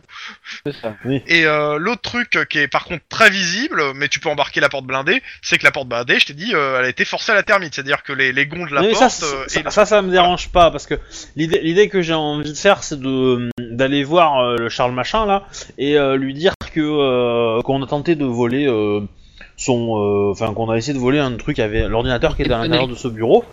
[1.27, 4.69] Et euh, l'autre truc qui est par contre très visible, mais tu peux embarquer la
[4.69, 7.31] porte blindée, c'est que la porte blindée, je t'ai dit, euh, elle a été forcée
[7.31, 9.59] à la thermite, c'est-à-dire que les, les gonds de la mais porte ça, euh, ça,
[9.59, 10.95] et ça, ça me dérange pas parce que
[11.35, 15.25] l'idée, l'idée que j'ai envie de faire, c'est de d'aller voir euh, le Charles Machin
[15.27, 15.45] là
[15.77, 19.01] et euh, lui dire que euh, qu'on a tenté de voler euh,
[19.59, 22.59] son, euh, enfin qu'on a essayé de voler un truc avec l'ordinateur qui était à
[22.59, 23.43] l'intérieur de ce bureau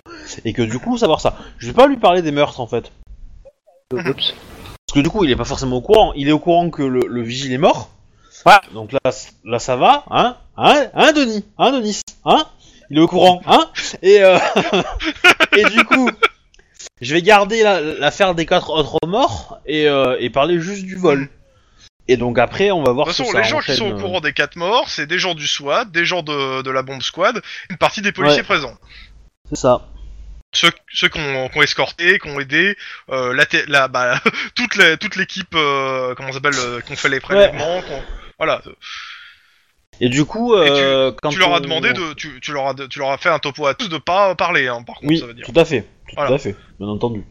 [0.45, 1.37] et que du coup savoir ça.
[1.59, 2.93] Je vais pas lui parler des meurtres en fait
[3.93, 4.05] Oups.
[4.05, 6.12] parce que du coup il est pas forcément au courant.
[6.15, 7.91] Il est au courant que le, le vigile est mort.
[8.45, 8.53] Ouais.
[8.74, 9.01] Donc là,
[9.45, 12.47] là ça va, hein, hein, hein, Denis, hein, Denis, hein.
[12.91, 13.69] Il est au courant, hein.
[14.03, 14.39] Et euh,
[15.57, 16.09] et du coup,
[17.01, 20.95] je vais garder la- l'affaire des quatre autres morts et, euh, et parler juste du
[20.95, 21.28] vol.
[22.09, 24.01] Et donc après, on va voir De toute façon, les gens qui sont au euh,
[24.01, 27.03] courant des quatre morts, c'est des gens du SWAT, des gens de, de la bombe
[27.03, 28.45] squad, une partie des policiers Ouais.
[28.47, 28.77] présents.
[29.49, 29.89] C'est ça.
[30.55, 32.77] Ceux, ceux qui ont, qui ont escorté, qui ont aidé,
[33.11, 34.20] euh, la, la, bah,
[34.55, 38.03] toute la- toute l'équipe, euh, comment ça s'appelle, euh, qui ont fait les prélèvements, qu'on-
[38.39, 38.62] voilà.
[40.01, 42.53] Et du coup, Et tu- euh, quand tu leur as on- demandé de, tu, tu
[42.53, 44.97] leur as, tu leur as fait un topo à tous de pas parler, hein, par
[44.97, 45.45] contre, Oui, ça veut dire.
[45.47, 45.83] tout à fait.
[46.09, 46.35] Tout Voilà.
[46.37, 47.24] à fait, bien entendu.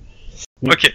[0.67, 0.91] Ok.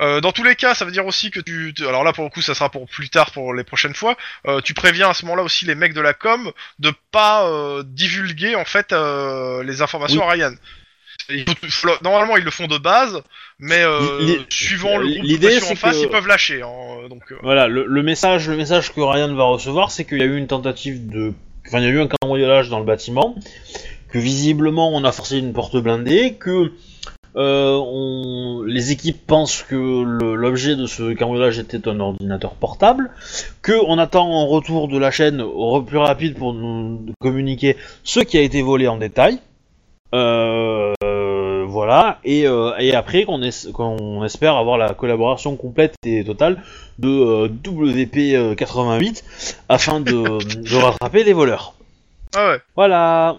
[0.00, 2.24] Euh, dans tous les cas, ça veut dire aussi que tu, tu- alors là pour
[2.24, 4.16] le coup, ça sera pour plus tard pour les prochaines fois.
[4.46, 7.82] euh, tu préviens à ce moment-là aussi les mecs de la com de pas euh,
[7.86, 8.92] divulguer en fait
[9.64, 10.52] les informations à Ryan.
[12.02, 13.22] Normalement, ils le font de base,
[13.58, 13.82] mais
[14.48, 16.62] suivant le groupe l'idée, en face, que- ils peuvent lâcher.
[16.62, 20.22] Hein, donc, Voilà, le, le message, le message que Ryan va recevoir, c'est qu'il y
[20.22, 21.32] a eu une tentative de,
[21.68, 23.36] enfin, il y a eu un cambriolage dans le bâtiment,
[24.10, 26.72] que visiblement on a forcé une porte blindée, que
[27.36, 28.62] euh, on...
[28.66, 29.74] les équipes pensent que
[30.34, 33.10] l'objet de ce cambriolage était un ordinateur portable,
[33.62, 38.20] que on attend en retour de la chaîne au plus rapide pour nous communiquer ce
[38.20, 39.38] qui a été volé en détail.
[40.14, 40.92] Euh,
[41.68, 46.62] voilà, et, euh, et après qu'on es- qu'on espère avoir la collaboration complète et totale
[46.98, 49.22] de euh, WP88
[49.68, 50.12] afin de,
[50.68, 51.74] de rattraper les voleurs.
[52.34, 52.58] ah ouais.
[52.74, 53.36] Voilà.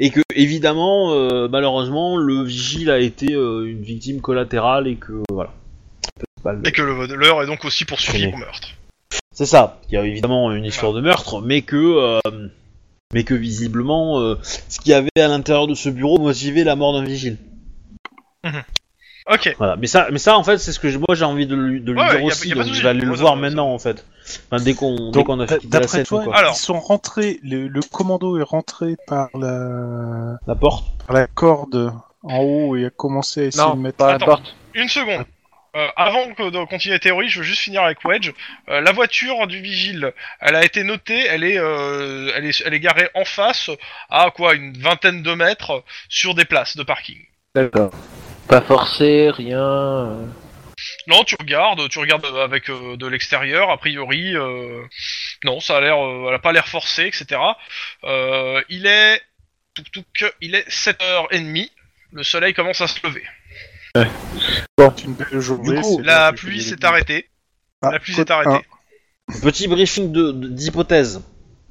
[0.00, 5.22] Et que évidemment, euh, malheureusement, le vigile a été euh, une victime collatérale et que
[5.30, 5.52] voilà.
[6.42, 8.68] Pas le- Et que le leur est donc aussi poursuivi pour meurtre.
[9.32, 9.80] C'est ça.
[9.88, 12.20] Il y a évidemment une histoire de meurtre, mais que euh,
[13.12, 16.76] mais que visiblement, euh, ce qu'il y avait à l'intérieur de ce bureau motivait la
[16.76, 17.36] mort d'un vigile.
[19.30, 19.54] Ok.
[19.58, 19.76] Voilà.
[19.76, 21.80] Mais ça, mais ça, en fait, c'est ce que je- moi j'ai envie de lui,
[21.80, 22.48] de lui Ouais, dire y a- aussi.
[22.48, 22.82] y a pas de donc je souci.
[22.82, 24.04] vais aller le Moi, ça voir me- maintenant, en fait.
[24.50, 26.36] Enfin, dès qu'on dès Donc, qu'on a d'a- quitté la d'après scène, toi, quoi.
[26.36, 26.52] Alors.
[26.54, 30.84] ils sont rentrés, le, le commando est rentré par la, La porte.
[31.06, 31.92] par la corde
[32.22, 33.96] en haut et a commencé à essayer Non, de mettre.
[33.96, 34.26] pas la Attends.
[34.26, 34.54] porte.
[34.74, 35.24] Une seconde.
[35.76, 38.30] Euh, avant que de continuer la théorie, je veux juste finir avec Wedge.
[38.68, 42.74] Euh, la voiture du vigile, elle a été notée, elle est, euh, elle est, elle
[42.74, 43.70] est garée en face,
[44.08, 47.18] à quoi, une vingtaine de mètres, sur des places de parking.
[47.56, 47.90] D'accord.
[48.48, 50.18] Pas forcé, rien.
[51.06, 54.82] Non, tu regardes, tu regardes avec euh, de l'extérieur, a priori, euh,
[55.44, 57.40] non, ça a l'air, euh, elle a pas l'air forcé, etc.
[58.04, 59.20] Euh, il est,
[59.74, 61.70] touc, touc, il est 7h30,
[62.12, 63.22] le soleil commence à se lever.
[63.96, 65.76] C'est une belle journée.
[65.76, 67.28] Du coup, c'est La pluie s'est arrêtée.
[67.82, 68.64] Ah, La pluie s'est arrêtée.
[69.42, 71.22] Petit briefing de de- d'hypothèse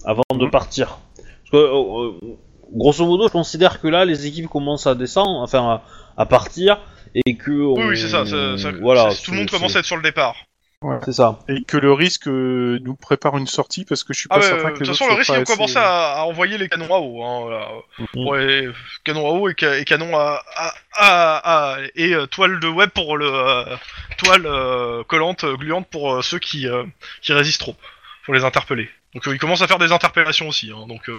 [0.05, 0.51] avant de Mhm.
[0.51, 0.99] partir.
[1.17, 2.37] Parce que, euh, euh,
[2.71, 5.83] grosso modo, je considère que là, les équipes commencent à descendre, enfin à,
[6.17, 6.79] à partir,
[7.25, 7.51] et que.
[7.51, 9.97] Oui, on- oui, c'est ça, ça- ça- voilà, tout le monde commence à être sur
[9.97, 10.35] le départ.
[11.05, 11.39] C'est ça.
[11.47, 14.41] Et que le risque euh, nous prépare une sortie parce que je suis pas Ah
[14.41, 16.93] certain euh, que de toute façon, le risque, commencer assez- à, à envoyer les canons
[16.93, 17.23] à eau.
[17.23, 17.67] Hein.
[18.13, 18.27] Mhm.
[18.27, 18.67] Ouais,
[19.05, 22.67] canons à eau et, ca- et canons à, à, à- à- et euh, toile de
[22.67, 23.63] web pour le euh,
[24.17, 26.83] toile euh, collante, euh, gluante pour euh, ceux qui euh,
[27.21, 27.77] qui résistent trop.
[28.23, 28.89] Faut les interpeller.
[29.13, 30.69] Donc euh, ils commencent à faire des interpellations aussi.
[30.75, 31.17] Hein, donc euh,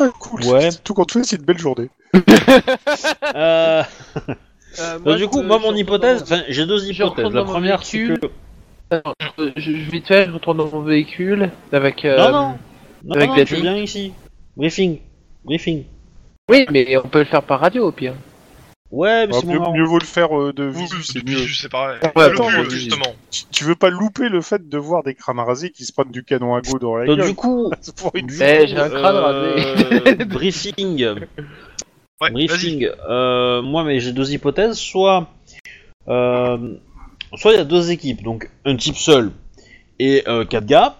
[0.00, 0.42] Ouais, cool.
[0.46, 0.70] Ouais.
[0.82, 1.90] Tout compte fait, c'est une belle journée.
[3.34, 3.82] Euh,
[5.06, 7.32] Euh, du coup, je- moi, je mon hypothèse, enfin, j'ai deux Je hypothèses.
[7.32, 8.20] La première, c'est que.
[8.92, 9.00] euh,
[9.56, 12.04] je, je vite fait, je retourne dans mon véhicule avec.
[12.04, 12.58] euh, Non, non,
[13.04, 13.54] non, avec non, Daddy.
[13.54, 14.12] tu viens ici.
[14.56, 15.00] Briefing.
[15.44, 15.84] Briefing.
[16.50, 18.14] Oui, mais on peut le faire par radio au pire.
[18.90, 21.46] Ouais, mais c'est mieux, mieux vaut le faire euh, de oui, visu, c'est depuis, mieux.
[21.52, 21.98] c'est pareil.
[22.16, 23.14] Ouais, attends, plus, justement.
[23.30, 26.10] Tu, tu veux pas louper le fait de voir des crânes rasés qui se prennent
[26.10, 27.28] du canon à go dans la Donc, gueule.
[27.28, 31.06] du coup, Pour une du Eh, j'ai un crâne euh, briefing.
[32.20, 32.88] Ouais, briefing.
[33.08, 34.78] Euh, moi, mais j'ai deux hypothèses.
[34.78, 35.28] Soit,
[36.08, 36.76] euh,
[37.36, 39.32] soit il y a deux équipes, donc un type seul
[39.98, 40.96] et euh, quatre gars.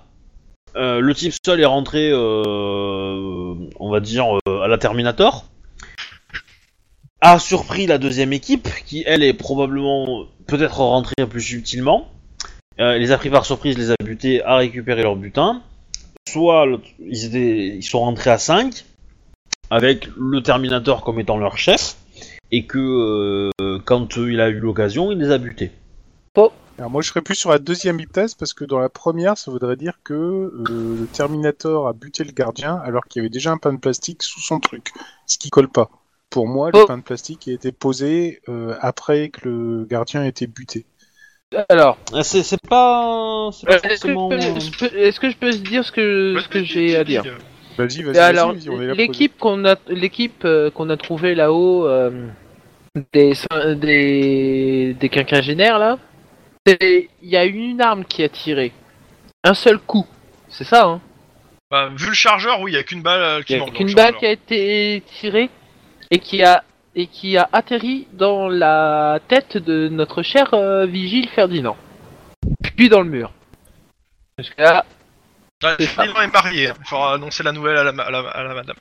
[0.76, 5.44] Euh, le type seul est rentré, euh, on va dire, euh, à la Terminator.
[7.20, 12.08] A surpris la deuxième équipe, qui elle est probablement peut-être rentrée plus subtilement.
[12.78, 15.62] Les a pris par surprise, les a butés, a récupéré leur butin.
[16.28, 16.64] Soit
[17.00, 18.84] ils, étaient, ils sont rentrés à 5
[19.70, 21.96] avec le Terminator comme étant leur chef,
[22.50, 25.70] et que euh, quand euh, il a eu l'occasion, il les a butés.
[26.78, 29.50] Alors moi je serais plus sur la deuxième hypothèse parce que dans la première ça
[29.50, 30.62] voudrait dire que euh,
[31.00, 34.22] le Terminator a buté le gardien alors qu'il y avait déjà un pain de plastique
[34.22, 34.92] sous son truc,
[35.26, 35.90] ce qui colle pas.
[36.30, 36.86] Pour moi le Oh.
[36.86, 40.86] pain de plastique a été posé euh, après que le gardien ait été buté.
[41.68, 44.30] Alors, Ah, C'est c'est pas, c'est pas euh, est-ce que, forcément.
[44.30, 47.02] je peux- je peux- est-ce que je peux dire ce que, ce que j'ai à
[47.02, 47.24] dire
[47.78, 52.26] Vas-y, vas-y, alors, là pour l'équipe qu'on a, l'équipe euh, qu'on a trouvé là-haut euh,
[53.12, 53.32] des,
[53.76, 55.98] des des quinquagénaires là,
[56.66, 58.72] c'est- il y a une arme qui a tiré,
[59.44, 60.06] un seul coup,
[60.48, 61.00] c'est ça hein
[61.70, 63.72] Bah, vu le chargeur, oui, il y a qu'une balle euh, Il qui manque.
[63.74, 65.48] qu'une le balle qui a été tirée
[66.10, 66.64] et qui a
[66.96, 71.76] et qui a atterri dans la tête de notre cher euh, vigile Ferdinand,
[72.76, 73.32] puis dans le mur.
[74.36, 74.84] Parce que là,
[75.60, 75.76] Ça.
[75.76, 76.74] Ferdinand est marié, hein.
[76.78, 78.76] il faudra annoncer la nouvelle à la, à la, à la madame.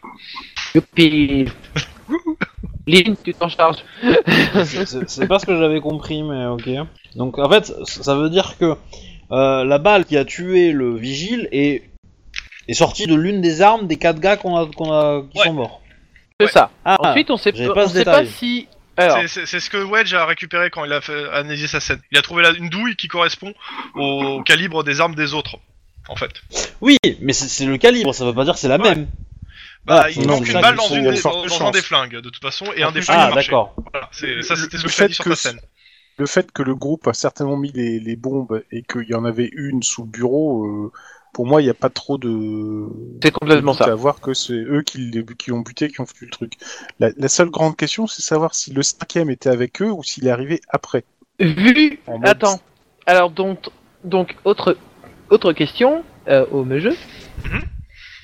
[0.76, 1.46] youpi
[2.86, 3.78] Lynn, tu t'en charges.
[4.64, 6.70] C'est- pas ce que j'avais compris, mais ok.
[7.16, 8.76] Donc en fait, ça veut dire que
[9.32, 11.84] euh, la balle qui a tué le vigile est,
[12.68, 15.46] est sortie de l'une des armes des quatre gars qu'on a, qu'on a, qui Ouais.
[15.48, 15.82] sont morts.
[16.40, 16.52] C'est Ouais.
[16.52, 16.70] ça.
[16.86, 18.68] Ah, Ensuite, on sait, on pas ce sait pas si.
[19.28, 22.00] C'est- ce que Wedge a récupéré quand il a fait analyser sa scène.
[22.12, 23.54] Il a trouvé là une douille qui correspond
[23.96, 25.58] au calibre des armes des autres,
[26.10, 26.32] en fait.
[26.82, 28.96] oui, mais c'est c'est le calibre, ça veut pas dire que c'est la Ouais.
[28.96, 29.08] même.
[29.86, 32.42] Bah, Ah, il manque une balle dans, une de dans, un des flingues, de toute
[32.42, 33.48] façon, et un des flingues Ah, a marché.
[33.52, 33.74] d'accord.
[33.94, 35.60] Voilà, c'est- ça c'était ce Le que fait dit sur que ta scène.
[36.18, 39.24] Le fait que le groupe a certainement mis les, les bombes et qu'il y en
[39.24, 40.92] avait une sous le bureau, euh,
[41.32, 42.88] pour moi, il n'y a pas trop de.
[43.22, 43.86] c'est complètement de ça.
[43.86, 46.54] À voir que c'est eux qui, ont buté, qui ont foutu le truc.
[47.00, 50.28] La, la seule grande question, c'est savoir si le cinquième était avec eux ou s'il
[50.28, 51.04] est arrivé après.
[51.40, 52.00] Vu.
[52.08, 52.60] En Attends.
[53.06, 53.70] Alors, donc,
[54.04, 54.76] donc autre,
[55.30, 56.96] autre question euh, au jeu.
[57.46, 57.62] Mhm.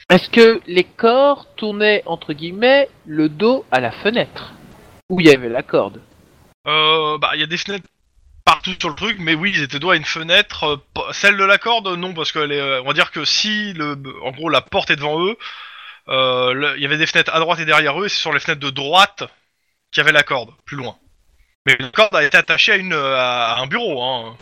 [0.10, 4.54] Est-ce que les corps tournaient, entre guillemets, le dos à la fenêtre?
[5.10, 6.02] Où il y avait la corde?
[6.68, 7.86] Euh, bah, il y a des fenêtres
[8.46, 10.82] partout sur le truc, mais oui, ils étaient dos à une fenêtre.
[10.98, 13.26] euh, celle de la corde, non, parce que elle est, euh, on va dire que
[13.26, 15.38] si, le, en gros, la porte est devant eux,
[16.10, 18.34] euh, le- il y avait des fenêtres à droite et derrière eux, et c'est sur
[18.34, 19.24] les fenêtres de droite
[19.92, 20.98] qu'il y avait la corde, plus loin.
[21.66, 24.38] Mais la corde a été attachée à, une, à un bureau, hein.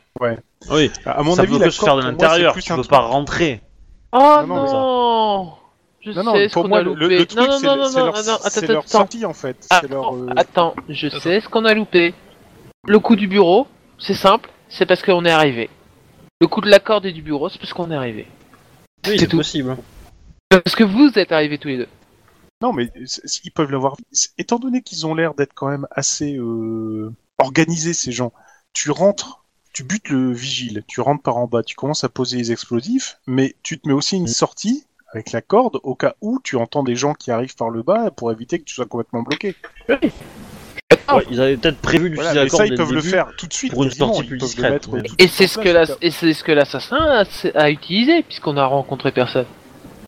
[0.69, 2.99] Oui, À mon ça avis, peut la que se faire de l'intérieur, tu peux pas
[2.99, 3.61] rentrer.
[4.13, 5.53] Oh Non, non, non,
[6.01, 6.99] Je Non, non, sais ce pour qu'on a le, loupé.
[6.99, 8.87] le- le truc, non, non, non, non, c'est non, leur, non, attends, leur attends.
[8.87, 9.57] sortie, en fait.
[9.71, 11.19] C'est leur, Attends, euh, attends, je Attends.
[11.19, 12.13] sais ce qu'on a loupé.
[12.87, 13.67] Le coup du bureau,
[13.99, 15.69] c'est simple, c'est parce qu'on est arrivé.
[16.41, 18.27] Le coup de la corde et du bureau, c'est parce qu'on est arrivé.
[19.07, 19.77] Oui, C'est possible.
[20.49, 21.87] Parce que vous êtes arrivés tous les deux.
[22.61, 22.91] Non, mais
[23.43, 23.95] ils peuvent l'avoir.
[24.37, 28.33] Étant donné qu'ils ont l'air d'être quand même assez euh, organisés, ces gens,
[28.73, 29.40] tu rentres,
[29.73, 33.17] tu butes le vigile, tu rentres par en bas, tu commences à poser les explosifs,
[33.27, 36.83] mais tu te mets aussi une sortie avec la corde au cas où tu entends
[36.83, 39.55] des gens qui arrivent par le bas pour éviter que tu sois complètement bloqué.
[41.13, 43.31] Ouais, ils avaient peut-être prévu d'utiliser Voilà, la mais ça, corde ils peuvent le faire
[43.37, 43.73] tout de suite.
[43.73, 44.87] pour une sortie plus discrète,
[45.29, 45.59] c'est ce
[46.01, 47.23] et c'est ce que l'assassin a,
[47.55, 49.45] a utilisé puisqu'on a rencontré personne.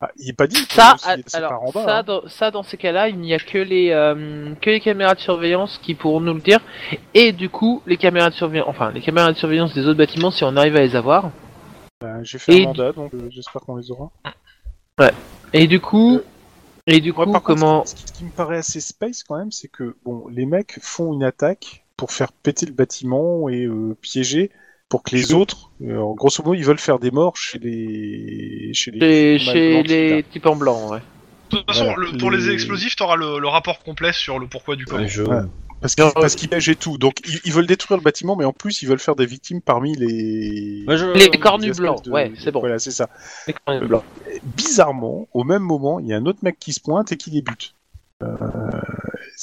[0.06, 0.56] Ah, il est pas dit.
[0.68, 2.04] que Ça, a- alors bas, ça, hein.
[2.04, 5.20] dans, ça dans ces cas-là, il n'y a que les euh, que les caméras de
[5.22, 6.60] surveillance qui pourront nous le dire.
[7.14, 10.30] Et du coup, les caméras de surveillance, enfin les caméras de surveillance des autres bâtiments,
[10.32, 11.32] si on arrive à les avoir.
[12.02, 14.12] Ben, J'ai fait Et- un mandat, donc euh, j'espère qu'on les aura.
[15.54, 16.20] Et du coup,
[16.88, 19.52] et du Ouais, contre, comment ce qui, ce qui me paraît assez space quand même,
[19.52, 23.96] c'est que bon, les mecs font une attaque pour faire péter le bâtiment et euh,
[24.02, 24.52] piéger
[24.94, 28.70] pour que les autres, euh, en grosso modo, ils veulent faire des morts chez les
[28.76, 31.00] chez chez, les chez les types en blanc, ouais.
[31.50, 32.38] De toute façon, Voilà, le- pour les...
[32.38, 35.02] les- explosifs, t'auras le, le rapport complet sur le pourquoi du comment.
[35.02, 35.42] Ouais, je- Ouais.
[35.82, 37.00] parce qu'ils parce et tout.
[37.00, 39.62] Donc ils, ils veulent détruire le bâtiment, mais en plus ils veulent faire des victimes
[39.62, 42.60] parmi les Ouais, je- Les les cornus blancs, de- ouais, c'est bon.
[42.60, 43.10] Voilà, c'est ça.
[43.48, 44.04] Les cornus blancs.
[44.44, 47.32] Bizarrement, au même moment, il y a un autre mec qui se pointe et qui
[47.32, 47.74] les bute.
[48.22, 48.28] Euh,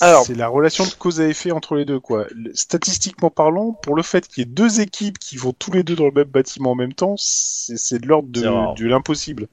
[0.01, 2.27] Alors- c'est la relation de cause à effet entre les deux, quoi.
[2.55, 5.95] Statistiquement parlant, pour le fait qu'il y ait deux équipes qui vont tous les deux
[5.97, 8.41] dans le même bâtiment en même temps, c'est de l'ordre de,
[8.75, 9.49] de l'impossible.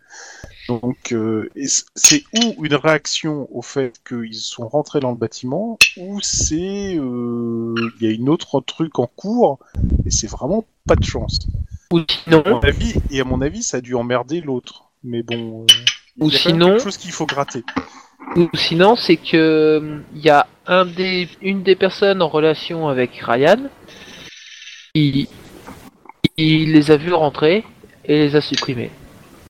[0.70, 1.50] Donc, euh,
[1.96, 7.74] c'est ou une réaction au fait qu'ils sont rentrés dans le bâtiment, ou c'est euh,
[8.00, 9.60] il y a une autre truc en cours,
[10.06, 11.40] et c'est vraiment pas de chance.
[11.92, 14.90] Ou sinon, À mon avis, et à mon avis, ça a dû emmerder l'autre.
[15.04, 15.66] Mais bon, euh,
[16.20, 17.64] Ou il y a quand même sinon- quelque chose qu'il faut gratter.
[18.36, 23.12] Ou sinon, c'est que il y a un des, une des personnes en relation avec
[23.16, 23.70] Ryan.
[24.94, 25.28] Il,
[26.38, 27.64] il les a vus rentrer
[28.06, 28.92] et les a supprimés.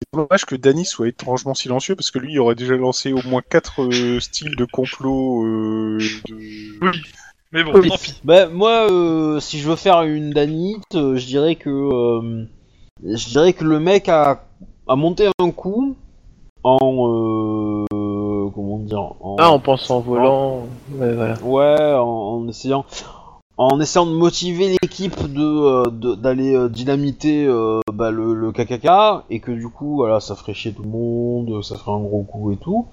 [0.02, 3.22] C'est dommage que Danny soit étrangement silencieux parce que lui il aurait déjà lancé au
[3.26, 5.44] moins quatre euh, styles de complot.
[5.46, 6.36] euh, de...
[6.82, 7.02] Oui.
[7.52, 7.88] Mais bon, Oui.
[7.90, 8.20] tant pis.
[8.26, 12.46] Bah, moi, euh, si je veux faire une danite, euh, je dirais que euh,
[13.04, 14.44] je dirais que le mec a,
[14.88, 15.96] a monté un coup
[16.64, 16.78] en
[17.10, 17.67] euh,
[18.88, 20.62] dire en, Ah, en pensant en volant.
[20.96, 21.36] Ouais, voilà.
[21.44, 22.06] ouais en,
[22.40, 22.86] en essayant
[23.60, 29.26] en essayant de motiver l'équipe de euh, d'aller euh, dynamiter euh, bah, le, le KKK
[29.32, 32.22] et que du coup voilà ça ferait chier tout le monde, ça ferait un gros
[32.24, 32.86] coup et tout.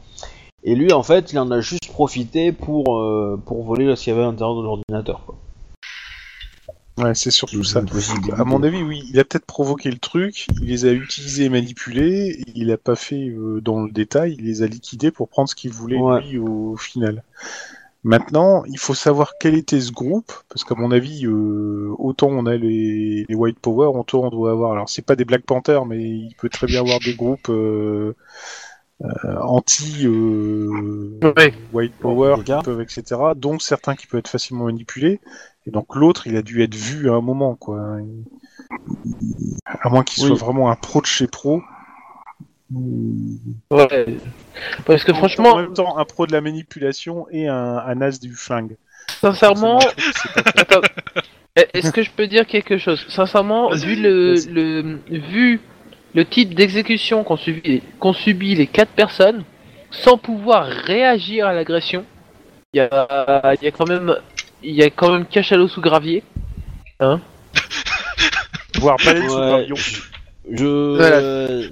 [0.62, 4.12] Et lui en fait il en a juste profité pour euh, pour voler ce qu'il
[4.14, 5.20] y avait à l'intérieur de l'ordinateur.
[5.26, 5.34] quoi.
[6.96, 7.82] Ouais, c'est surtout ça.
[7.82, 8.32] Possible.
[8.38, 11.48] À mon avis, oui, il a peut-être provoqué le truc, il les a utilisés et
[11.48, 15.28] manipulés, et il a pas fait euh, dans le détail, il les a liquidés pour
[15.28, 16.22] prendre ce qu'il voulait Ouais.
[16.22, 17.24] lui au final.
[18.04, 22.46] Maintenant, il faut savoir quel était ce groupe, parce qu'à mon avis, euh, autant on
[22.46, 24.72] a les, les White Power, autant on doit avoir.
[24.72, 28.14] Alors, c'est pas des Black Panthers, mais il peut très bien avoir des groupes euh,
[29.02, 31.54] euh, anti euh, Ouais.
[31.72, 33.34] White Power, qui peuvent, etc.
[33.34, 35.20] Donc certains qui peuvent être facilement manipulés.
[35.66, 37.80] Et donc l'autre, il a dû être vu à un moment, quoi.
[39.66, 40.28] À moins qu'il Oui.
[40.28, 41.62] soit vraiment un pro de chez pro.
[43.70, 44.06] Ouais.
[44.84, 48.20] Parce que En franchement, même temps, un pro de la manipulation et un, un as
[48.20, 48.76] du flingue.
[49.08, 49.78] sincèrement,
[50.56, 50.80] Attends.
[51.72, 53.04] Est-ce que je peux dire quelque chose?
[53.08, 55.60] Sincèrement, vu le, le vu
[56.14, 57.36] le type d'exécution qu'ont
[58.12, 59.44] subi, les quatre personnes,
[59.90, 62.04] sans pouvoir réagir à l'agression,
[62.72, 64.16] il y a, il y a quand même
[64.64, 66.22] il y a quand même cachalot sous gravier.
[68.80, 69.76] Voire baleine sous Ouais, gravillon.
[70.50, 70.96] Je.
[70.96, 71.16] Voilà.
[71.16, 71.68] euh,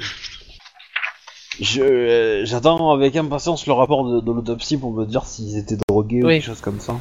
[1.60, 5.77] je- euh, J'attends avec impatience le rapport de, de l'autopsie pour me dire s'ils étaient
[5.89, 6.97] drogués ou quelque chose comme ça.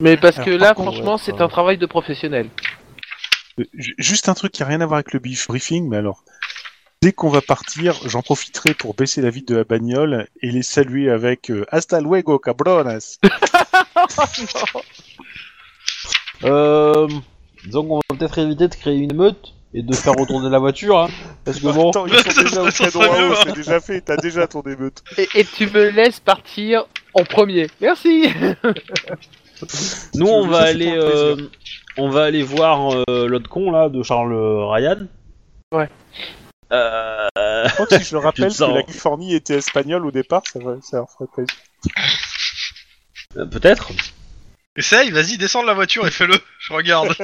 [0.00, 2.48] Mais parce Alors, que là, contre, franchement, ouais, c'est un travail de professionnel.
[3.58, 5.96] Euh, ju- Juste un truc qui a rien à voir avec le beef briefing, mais
[5.96, 6.22] alors,
[7.02, 10.62] dès qu'on va partir, j'en profiterai pour baisser la vitre de la bagnole et les
[10.62, 13.18] saluer avec euh, Hasta luego, cabronas.
[16.44, 17.08] Euh.
[17.64, 20.98] Disons qu'on va peut-être éviter de créer une émeute et de faire retourner la voiture,
[20.98, 21.08] hein,
[21.44, 21.90] parce que bon.
[21.90, 23.40] Attends, ils sont déjà au ça canon serait à eau, mieux, hein.
[23.44, 25.02] c'est déjà fait, t'as déjà ton émeute.
[25.18, 27.68] Et, et tu me laisses partir en premier.
[27.80, 28.28] Merci.
[30.14, 31.36] Nous, on va c'est aller, euh,
[31.96, 35.06] on va aller voir euh, l'autre con là de Charles Ryan.
[35.72, 35.88] Ouais.
[36.72, 40.42] Euh, Je crois que si je le rappelle que la Californie était espagnole au départ,
[40.52, 41.56] ça, va, ça leur ferait plaisir.
[43.36, 43.92] Euh, peut-être.
[44.78, 46.34] Essaye, vas-y, descends de la voiture et fais-le.
[46.58, 47.14] Je regarde.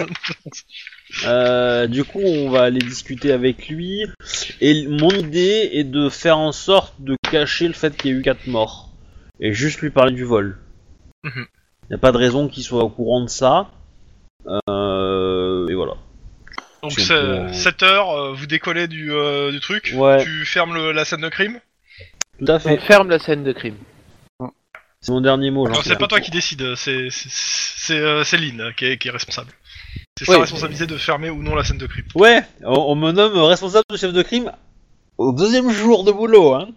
[1.26, 4.06] Euh, du coup, on va aller discuter avec lui.
[4.60, 8.16] Et mon idée est de faire en sorte de cacher le fait qu'il y a
[8.18, 8.88] eu quatre morts
[9.40, 10.58] et juste lui parler du vol.
[11.24, 11.46] Il Mhm.
[11.90, 13.70] n'y a pas de raison qu'il soit au courant de ça.
[14.68, 15.94] Euh, et voilà.
[16.82, 19.92] Donc Si on peut- 7 heures, vous décollez du, euh, du truc.
[19.94, 20.24] Ouais.
[20.24, 21.60] Tu fermes le- la scène de crime?
[22.38, 22.78] Tout à On fait.
[22.78, 23.76] ferme la scène de crime.
[25.02, 25.68] C'est mon dernier mot.
[25.82, 27.08] C'est pas toi qui décide, c'est
[27.90, 29.50] euh, c'est Lynn qui est, qui est responsable.
[30.18, 30.36] C'est Oui.
[30.36, 32.04] sa responsabilité de fermer ou non la scène de crime.
[32.14, 34.52] Ouais, on, on me nomme responsable de chef de crime
[35.18, 36.68] au deuxième jour de boulot, hein.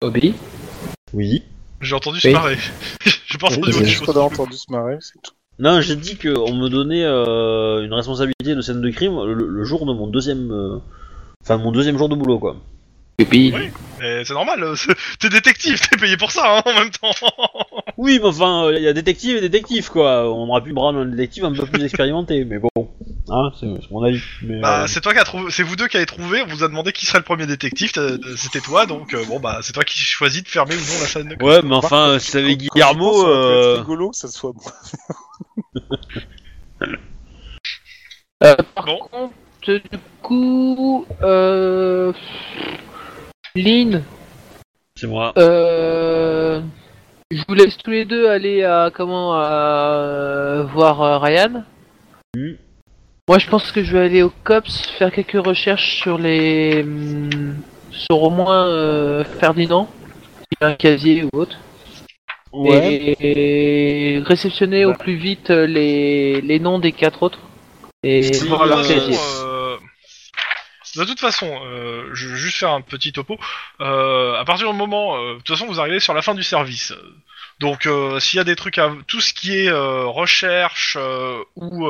[0.00, 0.34] Obi.
[1.12, 1.42] Oui.
[1.80, 2.30] J'ai entendu Oui.
[2.30, 2.56] se marrer.
[3.26, 4.14] J'ai pas Oui, entendu c'est autre juste chose.
[4.14, 5.32] qu'on a entendu se marrer, c'est tout.
[5.58, 9.64] Non, j'ai dit qu'on me donnait euh, une responsabilité de scène de crime le, le
[9.64, 10.78] jour de mon deuxième, euh,
[11.42, 12.56] enfin mon deuxième jour de boulot, quoi.
[13.30, 13.54] Oui.
[14.00, 17.10] Mais c'est normal, euh, c'est- t'es détective, t'es payé pour ça hein, en même temps.
[17.96, 20.28] Oui, mais enfin, il y a détective et détective, quoi.
[20.28, 22.68] On aurait pu prendre un détective un peu plus expérimenté, mais bon,
[23.30, 24.20] hein, c'est c'est mon avis.
[24.42, 26.42] Mais, Bah, euh, c'est toi qui a trouvé, c'est vous deux qui avez trouvé.
[26.42, 27.92] On vous a demandé qui serait le premier détective.
[27.92, 31.00] t'as- C'était toi, donc euh, bon bah c'est toi qui choisis de fermer ou non
[31.00, 31.36] la scène.
[31.40, 33.76] Ouais, mais enfin, si t'avais Guillermo, euh...
[33.78, 34.72] rigolo que ça soit moi.
[38.42, 38.98] Euh, par Bon.
[39.10, 39.34] contre,
[39.66, 39.80] du
[40.20, 42.12] coup, euh...
[43.56, 44.02] Lynn,
[44.96, 45.32] c'est moi.
[45.38, 46.60] euh...
[47.30, 51.62] je vous laisse tous les deux aller à comment à voir euh, Ryan.
[52.36, 52.54] Hmm.
[53.28, 57.56] Moi, je pense que je vais aller au cops faire quelques recherches sur les hum,
[57.92, 59.88] sur au moins euh, Ferdinand,
[60.40, 61.56] s'il a un casier ou autre,
[62.52, 62.94] Ouais.
[63.20, 67.38] et, et réceptionner au plus vite euh, les les noms des quatre autres
[68.04, 69.16] et voir leur euh, casier.
[69.16, 69.53] euh,
[70.96, 73.38] de toute façon, euh, je vais juste faire un petit topo.
[73.80, 76.42] Euh, à partir du moment, euh, de toute façon, vous arrivez sur la fin du
[76.42, 76.92] service.
[77.60, 80.96] Donc, euh, s'il y a des trucs, à, tout ce qui est euh, recherche
[81.56, 81.86] ou,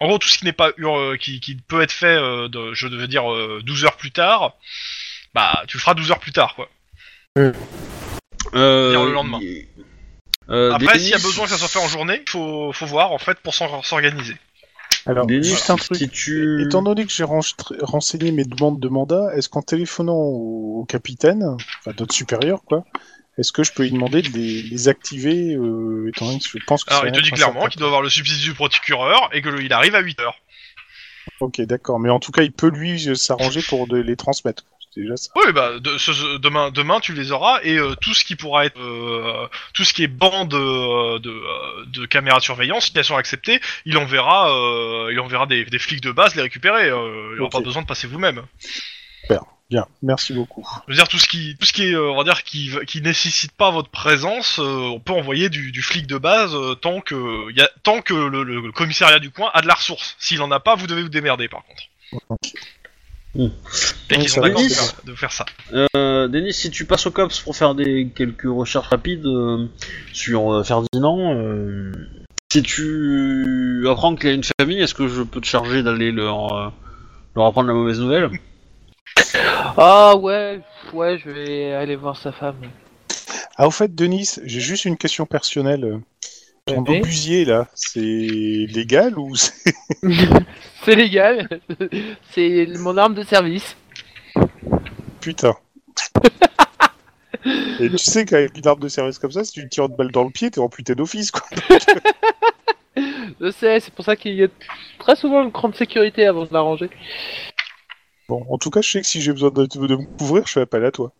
[0.00, 0.72] en gros, tout ce qui n'est pas
[1.18, 4.54] qui, qui peut être fait, de, je veux dire, euh, 12 heures plus tard,
[5.34, 6.68] bah, tu le feras 12 heures plus tard, quoi.
[8.54, 9.40] Euh, le lendemain.
[10.50, 13.12] euh, Après, s'il y a besoin que ça soit fait en journée, faut, faut voir
[13.12, 14.36] en fait pour s'organiser.
[15.08, 15.96] Alors, Denis, juste un truc.
[15.96, 16.62] si tu...
[16.62, 17.40] Étant donné que j'ai ren-
[17.80, 21.44] renseigné mes demandes de mandat, est-ce qu'en téléphonant au, au capitaine,
[21.80, 22.84] enfin notre supérieur, quoi,
[23.38, 26.64] est-ce que je peux lui demander de les, les activer, euh, étant donné que je
[26.66, 29.40] pense que Alors, il te dit clairement qu'il doit avoir le substitut du procureur et
[29.42, 30.36] que le- il arrive à 8 heures.
[31.40, 32.00] Ok, d'accord.
[32.00, 34.64] Mais en tout cas, il peut lui s'arranger pour de les transmettre.
[34.98, 35.30] C'est déjà ça.
[35.36, 38.34] Oui, bah de, ce- ce- demain, demain tu les auras et euh, tout ce qui
[38.34, 41.40] pourra être, euh, tout ce qui est bande euh, de,
[41.86, 45.78] de caméras de surveillance, si elles sont acceptées, il enverra, euh, il enverra des, des
[45.78, 46.86] flics de base les récupérer.
[46.88, 48.42] Il n'y aura pas besoin de passer vous-même.
[49.70, 50.66] Bien, merci beaucoup.
[50.88, 53.02] Je veux dire tout ce qui, tout ce qui est, on va dire, qui, qui
[53.02, 57.60] nécessite pas votre présence, on peut envoyer du, du flic de base tant que, y
[57.60, 60.16] a, tant que le, commissariat du coin a de la ressource.
[60.18, 61.82] S'il en a pas, vous devez vous démerder par contre.
[62.30, 62.52] Ok.
[63.36, 63.50] Et
[64.10, 65.46] Oui, qu'ils ça sont d'accord de, faire- de faire ça.
[65.96, 69.66] Euh, Denis, si tu passes au COPS pour faire des quelques recherches rapides euh,
[70.12, 71.92] sur euh, Ferdinand, euh,
[72.50, 76.10] si tu apprends qu'il y a une famille, est-ce que je peux te charger d'aller
[76.10, 76.68] leur, euh,
[77.36, 78.30] leur apprendre la mauvaise nouvelle?
[79.76, 80.60] Ah ouais,
[80.92, 82.56] ouais, je vais aller voir sa femme.
[83.56, 86.00] Ah, au fait, Denis, j'ai juste une question personnelle.
[86.68, 89.74] Ton obusier, là, c'est légal ou c'est...
[90.84, 91.48] C'est légal.
[92.30, 93.76] C'est mon arme de service.
[95.20, 95.54] Putain.
[97.80, 99.96] Et tu sais qu'avec une arme de service comme ça, si tu te tires une
[99.96, 101.42] balle dans le pied, t'es amputé d'office, quoi.
[103.40, 104.48] Je sais, c'est pour ça qu'il y a
[104.98, 106.90] très souvent une grande sécurité avant de la ranger.
[108.28, 110.52] Bon, en tout cas, je sais que si j'ai besoin de, de me couvrir, je
[110.52, 111.12] fais appel à toi.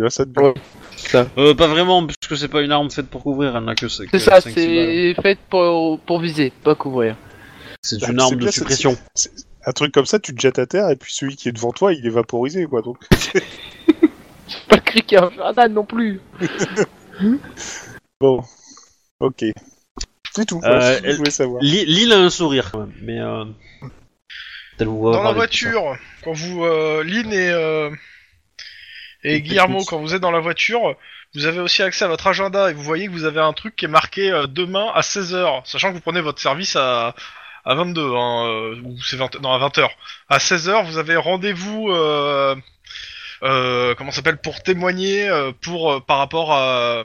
[0.00, 4.04] Euh, pas vraiment, puisque c'est pas une arme faite pour couvrir, elle n'a que c'est
[4.10, 7.16] C'est ça, c'est fait pour, pour viser, pas couvrir.
[7.82, 8.96] C'est Bah, une arme de bien, c'est- suppression.
[9.66, 11.72] Un truc comme ça, tu te jettes à terre, et puis celui qui est devant
[11.72, 12.82] toi, il est vaporisé, quoi.
[12.82, 12.98] Donc,
[14.48, 16.20] C'est pas le cri qui a un non plus.
[18.20, 18.42] bon.
[19.20, 19.44] Ok.
[20.34, 20.56] C'est tout.
[20.64, 21.62] Euh, voilà, elle- savoir.
[21.62, 23.44] Li- Lille a un sourire quand même, mais euh...
[24.78, 27.90] Dans la voiture, quand vous, euh, Lynn et, euh,
[29.24, 30.94] et Guillermo, quand vous êtes dans la voiture,
[31.34, 33.74] vous avez aussi accès à votre agenda et vous voyez que vous avez un truc
[33.74, 37.14] qui est marqué euh, demain à 16h, sachant que vous prenez votre service à,
[37.64, 39.88] à 22, hein, euh, ou c'est 20, non, à 20h.
[40.28, 42.54] À 16h, vous avez rendez-vous, euh,
[43.42, 47.02] euh, comment s'appelle, pour témoigner, euh, pour, par rapport à...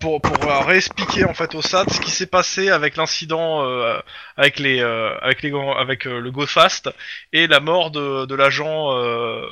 [0.00, 3.98] Pour, pour euh, réexpliquer en fait au SAD ce qui s'est passé avec l'incident euh,
[4.36, 6.90] avec les euh, avec les avec euh, le Go Fast
[7.32, 9.46] et la mort de, de l'agent euh,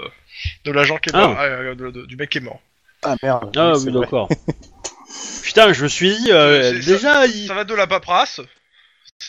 [0.64, 1.26] de l'agent qui est Ah.
[1.26, 2.60] mort, euh, de- de- du mec qui est mort.
[3.04, 3.52] Ah merde.
[3.56, 4.28] Ah oui, d'accord.
[5.44, 7.46] Putain, je me suis dit, euh, déjà, il...
[7.46, 8.40] Ça va être de la paperasse.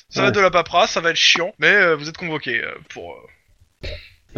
[0.09, 0.31] Ça va Ouais.
[0.31, 3.15] de la paperasse, ça va être chiant, mais euh, vous êtes convoqué pour.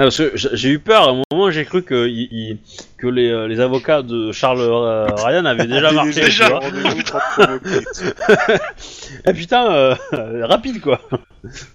[0.06, 2.58] Parce que j'ai eu peur, à un moment j'ai cru que, il- il-
[2.98, 6.22] que les, euh, les avocats de Charles euh, Ryan avaient déjà marché.
[6.22, 6.46] Déjà.
[6.46, 6.60] tu vois.
[6.60, 7.86] rendez-vous pour provoquer.
[9.26, 9.96] Ah putain, euh,
[10.46, 11.00] rapide quoi.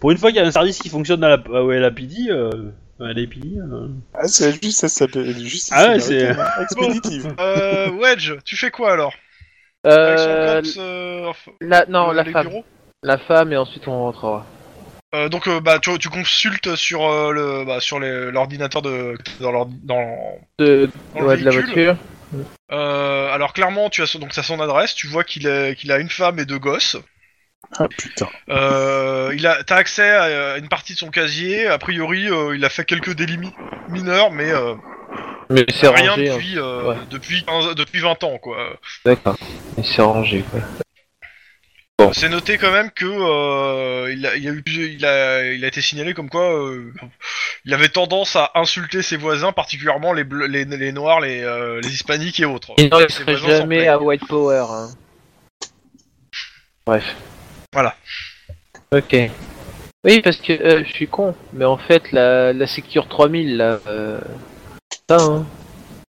[0.01, 1.91] Pour une fois qu'il y a un service qui fonctionne à la, à ouais, la
[1.91, 2.51] PD, euh,
[3.01, 7.35] à la PD, euh, Ah, c'est juste, ça s'appelle justice Ah ouais, c'est- américaine, expéditive.
[7.41, 9.15] Euh, Wedge, tu fais quoi alors?
[9.85, 12.49] Avec son Euh, compte, euh, enfin, la, non, le- la les femme.
[12.49, 12.65] bureaux?
[13.03, 14.47] La femme et ensuite on rentrera.
[15.15, 19.15] Euh, donc euh, bah tu, tu consultes sur euh, le bah, sur les- l'ordinateur de
[19.41, 21.97] dans l'ordi- dans, De, dans le ouais, de la voiture.
[22.73, 25.93] Euh, alors clairement tu as son, donc ça son adresse, tu vois qu'il est- qu'il
[25.93, 26.97] a une femme et deux gosses.
[27.79, 28.29] Ah putain.
[28.49, 31.67] Euh, il a t'as accès à une partie de son casier.
[31.67, 33.53] A priori euh, il a fait quelques délits mi-
[33.91, 34.75] mineurs mais euh,
[35.51, 36.31] Mais c'est rien rangé.
[36.31, 36.35] hein.
[36.37, 36.97] depuis euh, Ouais.
[37.11, 38.57] depuis 15 depuis 20 ans quoi.
[39.05, 39.37] D'accord.
[39.77, 40.61] Mais c'est rangé quoi.
[42.13, 45.69] C'est noté quand même que euh, il, a, il, a eu, il, a, il a
[45.69, 46.93] été signalé comme quoi euh,
[47.65, 51.81] il avait tendance à insulter ses voisins, particulièrement les, bleus, les, les noirs, les, euh,
[51.81, 52.73] les hispaniques et autres.
[52.79, 54.65] Et non, il Ses serait jamais à White Power.
[54.71, 54.89] Hein.
[56.87, 57.05] Bref.
[57.73, 57.95] Voilà.
[58.93, 59.17] Ok.
[60.05, 63.79] Oui, parce que euh, je suis con, mais en fait, la, la Secure 3000, là,
[63.87, 64.19] euh,
[65.09, 65.47] ça, hein.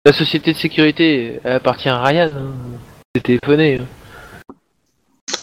[0.06, 2.32] la société de sécurité, elle appartient à Ryan.
[2.34, 2.54] Hein.
[3.14, 3.80] C'est téléphoné.
[3.82, 3.86] hein.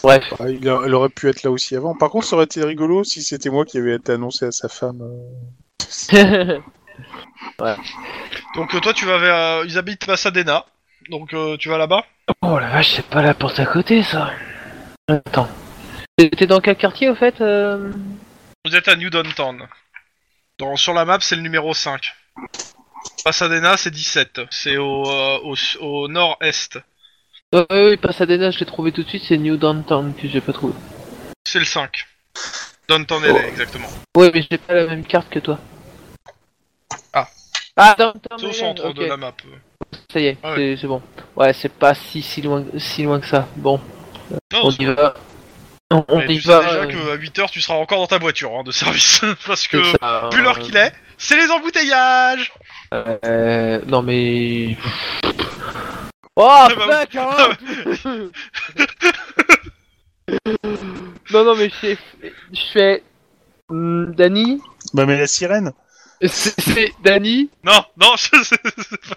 [0.03, 0.33] Bref.
[0.39, 1.95] Ah, il, a- elle aurait pu être là aussi avant.
[1.95, 4.69] Par contre, ça aurait été rigolo si c'était moi qui avais été annoncé à sa
[4.69, 5.01] femme.
[5.01, 6.59] euh.
[8.55, 9.35] Donc euh, toi tu vas vers...
[9.35, 10.65] euh, ils habitent Pasadena,
[11.09, 12.03] donc euh, tu vas là-bas?
[12.41, 14.31] Oh la vache, c'est pas la porte à côté, ça.
[15.07, 15.47] Attends.
[16.17, 17.91] T'es dans quel quartier, au fait euh?
[18.65, 19.67] Vous êtes à New Downtown.
[20.57, 22.13] Dans, sur la map c'est le numéro 5.
[23.23, 26.79] Pasadena c'est 17, c'est au, euh, au, au nord-est.
[27.53, 30.53] Ouais, ouais, Pasadena, je l'ai trouvé tout de suite, c'est New Downtown que j'ai pas
[30.53, 30.73] trouvé.
[31.47, 32.05] C'est le 5.
[32.87, 33.87] Downtown LA exactement.
[34.15, 35.57] Ouais, mais j'ai pas la même carte que toi.
[37.13, 37.27] Ah.
[37.75, 38.95] Ah, Downtown, C'est au LA, centre ok.
[38.97, 39.33] de la map.
[40.13, 40.57] Ça y est, Ah ouais.
[40.75, 41.01] c'est- c'est bon.
[41.35, 43.47] Ouais, c'est pas si si loin si loin que ça.
[43.55, 43.79] Bon,
[44.53, 45.15] Non, on y va.
[45.91, 46.61] On, on Mais y tu va.
[46.61, 49.21] sais déjà euh, qu'à 8h tu seras encore dans ta voiture hein, de service.
[49.47, 52.51] Parce que, c'est ça, vu l'heure euh, qu'il est, c'est les embouteillages
[52.93, 54.77] Euh, non mais.
[56.41, 58.29] Oh bah fuck hein
[61.31, 61.97] Non non mais je fais,
[62.53, 63.03] je fais.
[63.69, 64.61] Hmm, Dani,
[64.93, 65.73] Bah, mais la sirène
[66.21, 68.59] c'est c'est- Dani, Non, non, je- c'est-
[68.89, 69.15] c'est pas-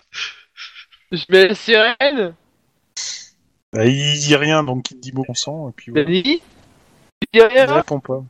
[1.11, 2.35] je mets la sirène.
[3.73, 6.05] bah, Il dit rien, donc il te dit bon sang, et puis voilà.
[6.07, 8.23] Dani, tu dis rien Il répond pas.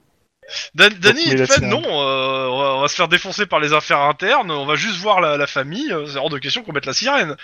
[0.75, 3.73] Dan- Danny, il fait non, euh, on, va, on va se faire défoncer par les
[3.73, 6.73] affaires internes, on va juste voir la, la famille, euh, c'est hors de question qu'on
[6.73, 7.37] mette la sirène.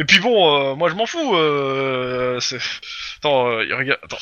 [0.00, 1.36] Et puis bon, euh, moi je m'en fous.
[1.36, 2.58] Euh, c'est-
[3.18, 4.00] attends, euh, il regarde.
[4.02, 4.16] Attends,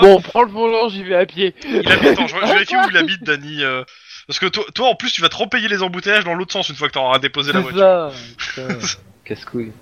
[0.00, 1.54] Bon, prends le volant, j'y vais à pied.
[1.64, 2.12] il habite.
[2.12, 3.62] Attends, je, je vérifie où il habite, Danny.
[3.62, 3.84] euh,
[4.26, 6.70] parce que toi, toi, en plus, tu vas te repayer les embouteillages dans l'autre sens
[6.70, 7.80] une fois que t'auras déposé la voiture.
[7.80, 8.10] ça.
[8.38, 8.78] putain,
[9.26, 9.72] Casse-couille.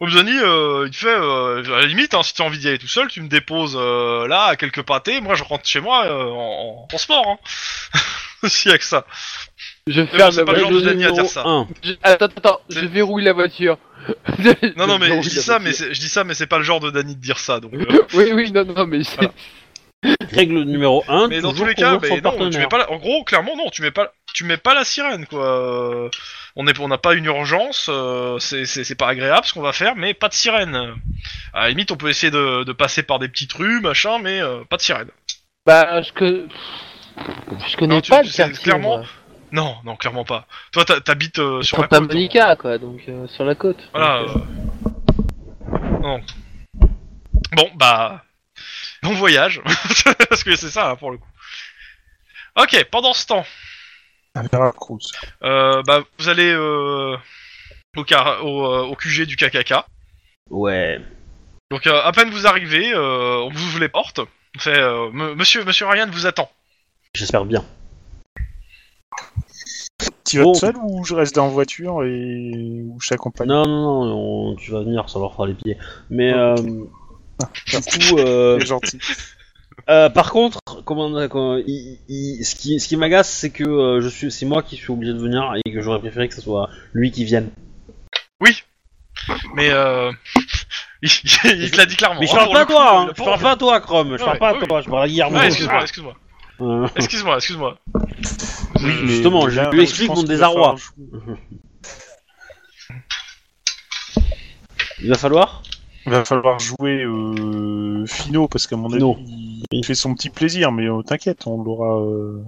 [0.00, 2.68] Oh, Danny, euh, il te fait, euh, à la limite, hein, si t'as envie d'y
[2.68, 5.20] aller tout seul, tu me déposes euh, là, à quelques pâtés.
[5.20, 7.24] Moi, je rentre chez moi euh, en, en transport.
[7.28, 7.98] Hein.
[8.48, 9.04] S'il y a que ça.
[9.88, 10.86] Je ferme la pas le genre voiture.
[10.88, 11.44] de Dany à dire ça.
[11.82, 13.78] Je- Attends, attends, je verrouille la voiture.
[14.76, 16.64] Non, non, mais je dis ça, mais c'est- je dis ça, mais c'est pas le
[16.64, 17.58] genre de Dany de dire ça.
[17.60, 17.84] Donc, euh,
[18.14, 19.16] Oui, oui, non, non, mais c'est.
[19.16, 19.32] Voilà.
[20.32, 22.78] Règle numéro 1, mais dans tous les cas, mais non, tu mets pas.
[22.78, 22.90] La...
[22.90, 25.44] En gros, clairement, non, tu mets pas, tu mets pas la sirène, quoi.
[25.46, 26.08] Euh,
[26.56, 29.62] On est, on n'a pas une urgence, euh, c'est, c'est, c'est pas agréable ce qu'on
[29.62, 30.76] va faire, mais pas de sirène.
[31.54, 34.40] À la limite, on peut essayer de, de passer par des petites rues, machin, mais
[34.40, 35.08] euh, pas de sirène.
[35.66, 36.46] Bah, je que.
[37.68, 38.62] Je connais Non, tu- pas le c'est quartier.
[38.62, 39.06] clairement- moi.
[39.52, 40.46] Non, non, clairement pas.
[40.72, 42.08] Toi, t'habites euh, sur la Santa côte.
[42.14, 43.78] Monica, quoi, donc euh, sur la côte.
[43.92, 44.22] Voilà.
[44.22, 44.40] Donc, euh,
[45.74, 46.20] euh, Non.
[47.52, 48.24] Bon, bah.
[49.04, 49.60] On voyage.
[50.28, 51.28] Parce que c'est ça, hein, pour le coup.
[52.58, 53.44] Ok, pendant ce temps,
[54.34, 54.98] Veracruz.
[55.42, 57.16] euh, bah, vous allez euh,
[57.96, 59.74] au, car- au, euh, au QG du KKK.
[60.50, 61.00] Ouais.
[61.70, 64.20] Donc, euh, à peine vous arrivez, euh, on vous ouvre les portes.
[64.56, 66.50] On fait, euh, M- monsieur, monsieur Ryan vous attend.
[67.14, 67.64] J'espère bien.
[70.24, 70.54] Tu vas Bon.
[70.54, 73.48] seul ou je reste dans la voiture et ou je t'accompagne?
[73.48, 74.14] Non, non, non,
[74.52, 75.76] on- tu vas venir, ça leur fera les pieds.
[76.10, 76.56] Mais euh,
[77.42, 78.98] Ah, du coup, euh, C'est gentil.
[79.90, 84.00] euh, par contre, comment, comment- il- il- ce qui, ce qui m'agace, c'est que euh,
[84.00, 86.40] je suis, c'est moi qui suis obligé de venir et que j'aurais préféré que ce
[86.40, 87.50] soit lui qui vienne.
[89.54, 90.10] Mais euh,
[91.02, 91.10] il,
[91.44, 92.20] il te l'a dit clairement.
[92.20, 93.12] Mais je hein, parle pas à toi, hein.
[93.16, 94.66] je parle pas à toi, Chrome, je parle pas à oui.
[94.66, 95.38] toi, je parle à Guillermo.
[95.40, 96.14] Excuse-moi, excuse-moi.
[96.96, 97.78] Excuse-moi, excuse-moi.
[98.82, 100.76] Oui, mais justement, je lui explique mon désarroi.
[105.00, 105.62] Il va falloir
[106.06, 109.16] Il va falloir jouer euh, Fino parce qu'à mon avis, Fino.
[109.20, 111.98] il, il fait son petit plaisir, mais euh, t'inquiète, on l'aura.
[112.00, 112.42] euh,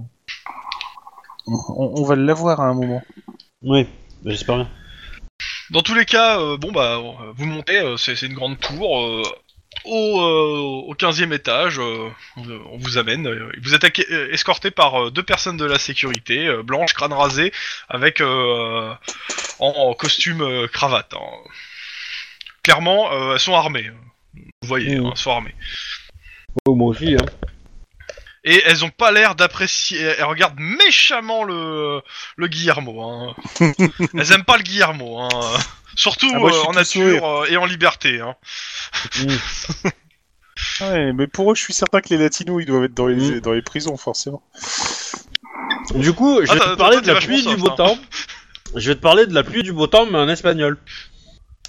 [1.47, 3.03] On, on va l'avoir à un moment.
[3.63, 3.87] Oui,
[4.25, 4.69] j'espère bien.
[5.71, 7.01] Dans tous les cas, euh, bon bah,
[7.35, 8.99] vous montez, euh, c'est c'est une grande tour.
[9.85, 13.27] Au, euh, au 15e étage, euh, on, vous amène.
[13.27, 17.53] euh, vous êtes euh, escorté par deux personnes de la sécurité, blanches, crâne rasé,
[17.89, 18.97] avec en,
[19.59, 21.15] en costume cravate.
[21.15, 21.51] hein.
[22.63, 23.91] Clairement, elles sont armées.
[24.35, 25.55] Vous voyez, hein, elles sont armées.
[26.67, 27.27] Oh, moi aussi, hein.
[28.47, 30.01] Et elles ont pas l'air d'apprécier.
[30.01, 32.03] Elles regardent méchamment le
[32.37, 33.03] le Guillermo.
[33.03, 33.35] Hein.
[34.15, 35.21] elles aiment pas le Guillermo.
[35.21, 35.29] Hein.
[35.97, 38.21] Surtout Ah, moi, euh, en nature euh, et en liberté.
[38.21, 38.35] Hein.
[39.21, 39.89] Mm.
[40.81, 43.17] Ouais, mais pour eux, je suis certain que les latinos, ils doivent être dans les,
[43.37, 43.41] Mm.
[43.41, 44.43] dans les prisons, forcément.
[45.95, 47.75] Du coup, je Ah, vais te parler de la pluie du beau hein.
[47.77, 47.99] temps.
[48.75, 50.79] Je vais te parler de la pluie du beau temps, mais en espagnol.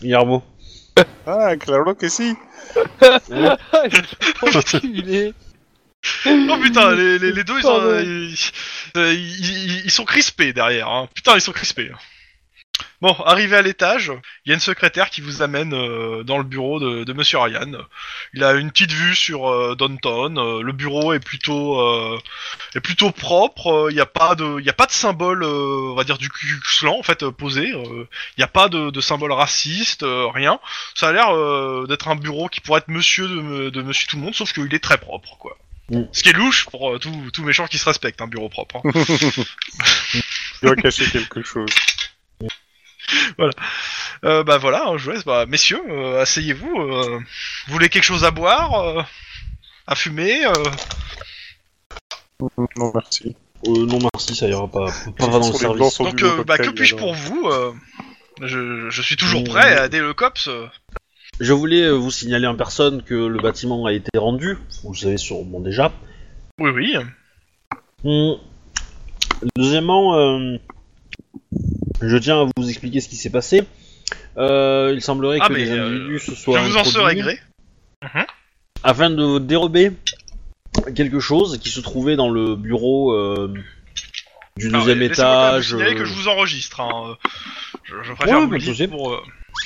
[0.02, 0.44] Guillermo.
[1.26, 2.36] Ah, claro que si.
[6.26, 8.36] Oh putain, les, les, les deux, ils, ont, euh, ils,
[9.16, 10.90] ils- ils sont crispés derrière.
[10.90, 11.08] Hein.
[11.16, 11.92] Putain, ils sont crispés.
[13.02, 14.12] Bon, arrivé à l'étage,
[14.46, 17.38] il y a une secrétaire qui vous amène euh, dans le bureau de, de Monsieur
[17.40, 17.72] Ryan.
[18.34, 20.38] Il a une petite vue sur euh, Downton.
[20.38, 22.18] euh, le bureau est plutôt euh,
[22.74, 23.68] est plutôt propre.
[23.68, 26.04] euh, Il n'y a pas de il y a pas de symbole, euh, on va
[26.04, 27.72] dire du Klan en fait posé.
[27.74, 28.08] euh,
[28.38, 30.60] Il n'y a pas de, de symbole raciste, euh, rien.
[30.96, 34.16] Ça a l'air euh, d'être un bureau qui pourrait être Monsieur de, de Monsieur tout
[34.18, 35.58] le monde, sauf qu'il est très propre, quoi.
[35.90, 36.04] Mm.
[36.12, 38.78] Ce qui est louche pour euh, tout, tout méchant qui se respecte, un bureau propre.
[38.78, 38.92] hein.
[40.14, 40.22] Il
[40.68, 41.70] doit cacher quelque chose.
[44.24, 45.24] Euh, bah voilà, hein, je vous laisse.
[45.26, 46.76] Bah, messieurs, euh, asseyez-vous.
[46.80, 47.20] euh,
[47.68, 49.04] vous voulez quelque chose à boire euh,
[49.86, 50.54] À fumer euh?
[52.78, 53.36] Non, merci.
[53.68, 54.88] Euh, non, merci, ça ira pas.
[55.18, 55.98] Pas va dans le service.
[56.00, 57.74] Donc, euh, bah, que puis-je pour vous euh,
[58.42, 59.46] je, je suis toujours Mm.
[59.46, 60.50] prêt à aider le COPS.
[61.40, 64.58] Je voulais euh, vous signaler en personne que le bâtiment a été rendu.
[64.84, 65.92] Vous le savez sûrement déjà.
[66.60, 66.96] Oui, oui.
[68.04, 68.40] Hmm.
[69.58, 70.58] Deuxièmement, euh,
[72.02, 73.64] je tiens à vous expliquer ce qui s'est passé.
[74.38, 77.40] Euh, il semblerait Ah, que les euh, individus se Je soient vous en serai gré.
[78.84, 79.92] afin de dérober
[80.96, 83.14] quelque chose qui se trouvait dans le bureau
[84.58, 85.70] du Alors, deuxième vous étage.
[85.70, 86.80] signaler que je vous enregistre.
[86.82, 87.18] Hein.
[87.84, 89.22] Je, je préfère Ouais, vous le dire pour.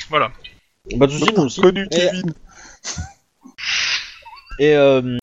[0.08, 0.32] Voilà.
[0.98, 1.60] Pas de soucis, nous aussi.
[1.60, 2.34] Connu Et- Kevin.
[4.58, 5.16] Et, euh,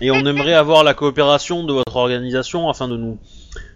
[0.00, 3.18] et on aimerait avoir la coopération de votre organisation afin de nous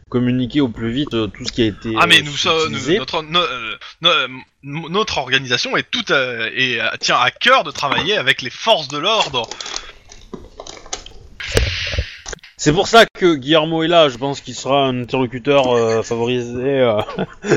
[0.09, 2.61] communiquer au plus vite euh, tout ce qui a été Ah mais euh, nous sommes
[2.73, 2.99] utilisé.
[2.99, 3.41] notre no-
[4.03, 8.99] no- notre organisation est toute et tient à cœur de travailler avec les forces de
[8.99, 9.49] l'ordre.
[12.65, 14.09] C'est pour ça que Guillermo est là.
[14.09, 17.01] Je pense qu'il sera un interlocuteur euh, favorisé, euh,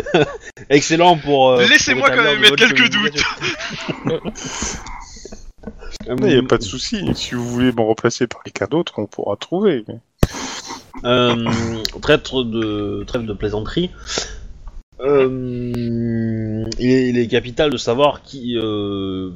[0.72, 1.52] excellent pour.
[1.52, 2.90] euh, Laissez-moi pour quand même mettre quelques.
[6.10, 7.04] Euh, Il n'y a pas de souci.
[7.16, 9.86] Si vous voulez me remplacer par quelqu'un d'autre, on pourra trouver.
[11.04, 11.46] Euh,
[12.02, 13.90] traître de trêve de plaisanterie.
[15.02, 15.28] Euh,
[16.80, 18.56] il, est, il est capital de savoir qui.
[18.58, 19.32] euh,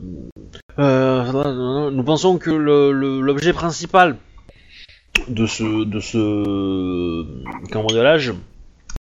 [0.78, 4.16] euh, nous pensons que l'objet principal
[5.28, 7.26] de ce de ce
[7.72, 8.34] cambriolage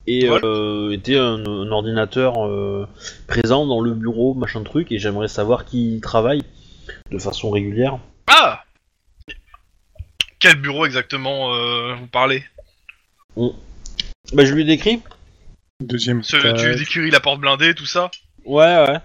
[0.08, 2.88] et euh, était un, un ordinateur euh,
[3.28, 6.42] présent dans le bureau, machin truc, et j'aimerais savoir qui y travaille
[7.12, 8.00] de façon régulière.
[8.28, 8.64] Ah
[10.40, 12.44] Quel bureau exactement euh, vous parlez?
[13.38, 15.02] Bah, je lui décris.
[15.82, 16.56] Deuxième Ce-.
[16.56, 18.10] Tu décriris la porte blindée, tout ça?
[18.44, 19.00] Ouais, ouais.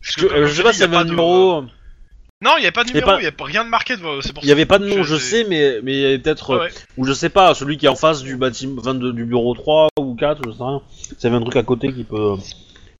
[0.00, 1.64] Parce Je, euh, je sais pas y avait un numéro.
[2.44, 3.96] Non, il n'y a pas de Il numéro, pas- il n'y a rien de marqué,
[3.96, 5.44] de- c'est pour Il y avait pas de nom, Je sais.
[5.48, 6.70] mais mais il y avait peut-être, Ouais, euh, ouais.
[6.96, 10.14] ou je sais pas, celui qui est en face du bâtiment, du bureau 3 ou
[10.14, 10.80] 4, je sais rien.
[11.24, 12.16] Avait un truc à côté qui peut.
[12.16, 12.36] euh,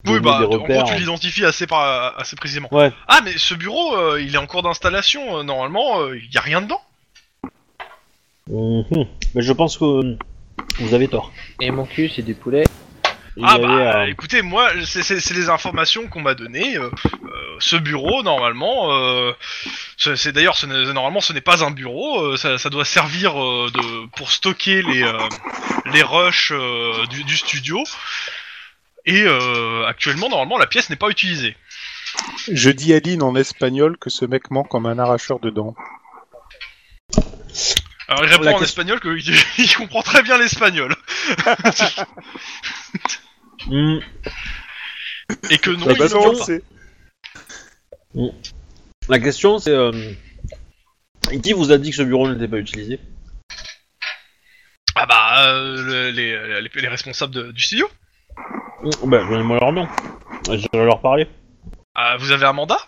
[0.06, 0.84] Oui, bah, des en gros, repères.
[0.84, 2.68] tu l'identifies assez, par- assez précisément.
[2.72, 2.90] Ouais.
[3.06, 6.40] Ah, mais ce bureau, euh, il est en cours d'installation, euh, normalement, il n'y a
[6.40, 6.80] rien dedans
[8.50, 9.04] Mhm.
[9.34, 10.16] Mais je pense que euh,
[10.80, 11.30] vous avez tort.
[11.60, 12.64] Et mon cul, c'est du poulet.
[13.40, 16.76] Il Ah bah, euh, écoutez, moi, c'est- c'est c'est les informations qu'on m'a données.
[16.76, 19.32] euh, euh, ce bureau, normalement, euh,
[19.96, 22.20] c'est d'ailleurs, ce n'est- normalement, ce n'est pas un bureau.
[22.20, 25.16] euh, ça, ça doit servir euh, de pour stocker les euh,
[25.92, 27.82] les rushs euh, du, du studio.
[29.06, 31.56] Et euh, actuellement, normalement, la pièce n'est pas utilisée.
[32.50, 35.74] Je dis à Lynn en espagnol que ce mec ment comme un arracheur de dents.
[38.08, 40.96] Alors, il répond La en question- espagnol qu'il il comprend très bien l'espagnol
[43.66, 43.98] hmm,
[45.50, 46.44] et que non, La il question, pas.
[46.44, 46.62] c'est-
[49.08, 50.12] La question c'est euh,
[51.42, 53.00] qui vous a dit que ce bureau n'était pas utilisé?
[54.94, 57.88] Ah bah, euh, les, les, les responsables de- du studio.
[58.82, 59.88] Hmm, Bah, donnez-moi leur nom.
[60.46, 61.28] Je vais leur parler.
[61.94, 62.78] Ah, vous avez un mandat?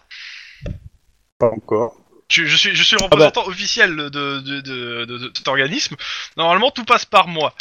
[1.39, 1.97] Pas encore.
[2.31, 3.07] je, je suis, je suis le bah.
[3.11, 5.97] représentant officiel de, de, de, de- de- de cet organisme.
[6.37, 7.55] Normalement, tout passe par moi.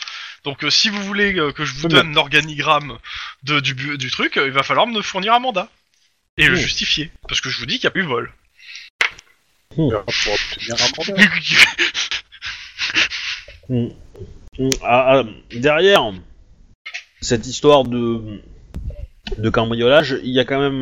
[0.44, 2.98] Donc, euh, si vous voulez euh, que je vous donne l'organigramme
[3.44, 5.70] de, du, bu- du truc, euh, il va falloir me fournir un mandat.
[6.38, 6.57] Et le Oh.
[6.57, 7.11] justifier.
[7.28, 8.32] Parce que je vous dis qu'il n'y a plus vol.
[9.78, 11.30] On verra pour obtenir un mandat.
[13.70, 13.90] Hmm.
[14.57, 16.11] Hmm, ah, ah, derrière
[17.22, 18.41] cette histoire de
[19.38, 20.82] de cambriolage, il y a quand même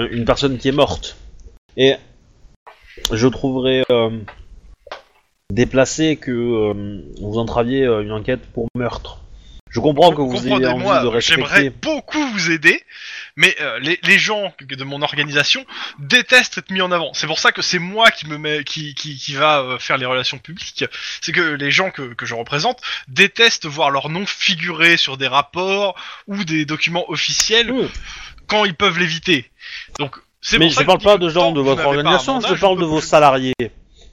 [0.00, 1.16] euh, une personne qui est morte.
[1.76, 1.94] Et
[3.12, 4.10] je trouverais euh,
[5.50, 9.20] déplacé que euh, vous entraviez euh, une enquête pour meurtre.
[9.70, 11.78] Je comprends que vous ayez envie de Comprenez-moi, j'aimerais respecter.
[11.80, 12.82] beaucoup vous aider,
[13.36, 15.64] mais euh, les, les gens de mon organisation
[16.00, 17.14] détestent être mis en avant.
[17.14, 19.96] C'est pour ça que c'est moi qui me mets, qui, qui, qui va euh, faire
[19.96, 20.84] les relations publiques.
[21.20, 25.28] C'est que les gens que, que je représente détestent voir leur nom figurer sur des
[25.28, 25.94] rapports
[26.26, 27.72] ou des documents officiels
[28.48, 29.48] quand ils peuvent l'éviter.
[30.00, 33.00] Donc c'est Mais je parle pas de gens de votre organisation, je parle de vos
[33.00, 33.54] salariés.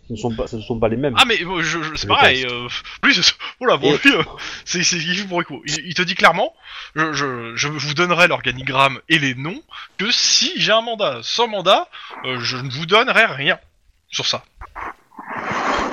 [0.08, 1.16] Ce ne sont pas, ce ne sont pas les mêmes.
[1.18, 2.46] Ah mais euh, je, je- c'est pareil.
[2.46, 2.68] Euh,
[3.04, 4.24] lui, c'est- oula, bon, Et- lui, euh,
[4.64, 5.44] c'est c'est il joue pour.
[5.66, 6.54] Il, il te dit clairement,
[6.96, 9.62] je, je, je vous donnerai l'organigramme et les noms
[9.98, 11.20] que si j'ai un mandat.
[11.24, 11.90] Sans mandat,
[12.26, 13.60] euh, je ne vous donnerai rien
[14.10, 14.44] sur ça.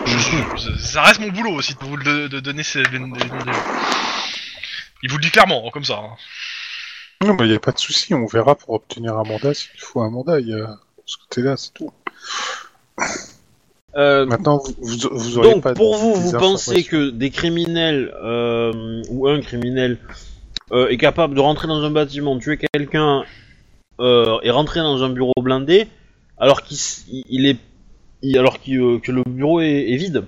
[0.06, 0.16] Je-
[0.58, 3.08] je- ça reste mon boulot aussi de vous le de donner ces, les, les noms
[3.08, 3.62] des gens.
[5.02, 5.94] Il vous le dit clairement, hein, comme ça.
[5.98, 6.16] hein.
[7.26, 9.70] Non, mais il n'y a pas de souci, on verra pour obtenir un mandat s'il
[9.78, 10.38] faut un mandat.
[10.40, 10.76] Il y a
[11.06, 11.92] ce côté-là, c'est tout.
[13.96, 18.12] Euh, Maintenant, vous, vous, vous aurez Donc, pas pour vous, vous pensez que des criminels
[18.22, 19.98] euh, ou un criminel
[20.72, 23.24] euh, est capable de rentrer dans un bâtiment, tuer quelqu'un
[24.00, 25.86] euh, et rentrer dans un bureau blindé
[26.38, 26.76] alors qu'il
[27.28, 27.58] il est
[28.22, 30.24] il- alors euh, que le bureau est, est vide?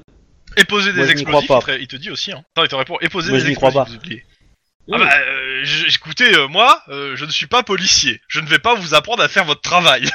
[0.58, 1.58] Et poser Moi, des crois explosifs, pas.
[1.72, 2.32] il, te, il te dit aussi.
[2.32, 2.42] Hein.
[2.56, 2.96] Non, il te répond.
[3.00, 3.92] Et poser Moi, des je n'y crois explosifs.
[3.94, 3.98] pas.
[3.98, 4.24] vous oubliez.
[4.92, 8.20] Ah bah, euh, écoutez, euh, moi, euh, je ne suis pas policier.
[8.28, 10.08] Je ne vais pas vous apprendre à faire votre travail.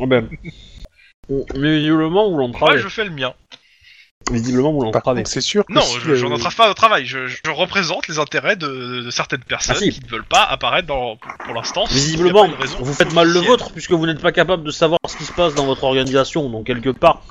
[0.00, 0.28] Ah ben,
[1.56, 2.78] mais visiblement vous Moi, l'entravez.
[2.78, 3.34] je fais le mien.
[4.30, 5.20] Visiblement vous Par l'entravez.
[5.20, 7.04] contre, c'est sûr que Non, si, je, je euh, n'entrave pas au travail.
[7.04, 9.90] Je, je représente les intérêts de, de certaines personnes Ah, si.
[9.90, 11.84] qui ne veulent pas apparaître dans, pour l'instant.
[11.86, 13.50] s'il y a Visiblement, pas une raison vous faites mal le officielle.
[13.50, 16.48] vôtre puisque vous n'êtes pas capable de savoir ce qui se passe dans votre organisation.
[16.48, 17.22] Donc quelque part,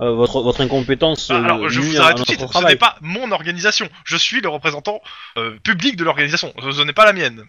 [0.00, 1.28] euh, votre votre incompétence.
[1.30, 2.46] Ah, euh, Alors, je nuit vous à arrête tout de notre suite.
[2.48, 2.72] Ce travail.
[2.72, 3.86] n'est pas mon organisation.
[4.04, 5.02] Je suis le représentant
[5.36, 6.54] euh, public de l'organisation.
[6.62, 7.42] Ce ce n'est pas la mienne.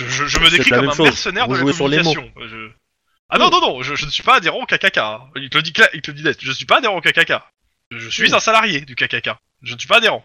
[0.00, 1.04] Je, je- je me C'est décris la comme même un chose.
[1.06, 2.14] mercenaire Vous de la jouez sur les mots.
[2.14, 2.48] communication.
[2.48, 2.70] Je-
[3.34, 4.98] Ah non, non, non, je, je ne suis pas adhérent au KKK.
[4.98, 5.20] hein.
[5.36, 6.38] Il te le dit, cla- il te le dit net.
[6.42, 7.32] Je ne suis pas adhérent au KKK.
[7.90, 9.30] Je suis un salarié du KKK.
[9.62, 10.22] Je ne suis pas adhérent.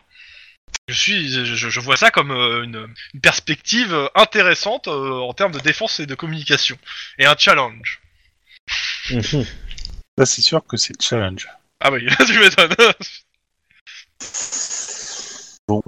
[0.90, 5.20] Je suis, je, je- je vois ça comme euh, une, une perspective euh, intéressante euh,
[5.20, 6.78] en termes de défense et de communication
[7.18, 8.02] et un challenge.
[10.18, 11.48] Là, c'est sûr que c'est le challenge.
[11.80, 12.76] Ah oui, tu m'étonnes.
[15.70, 15.82] Bon,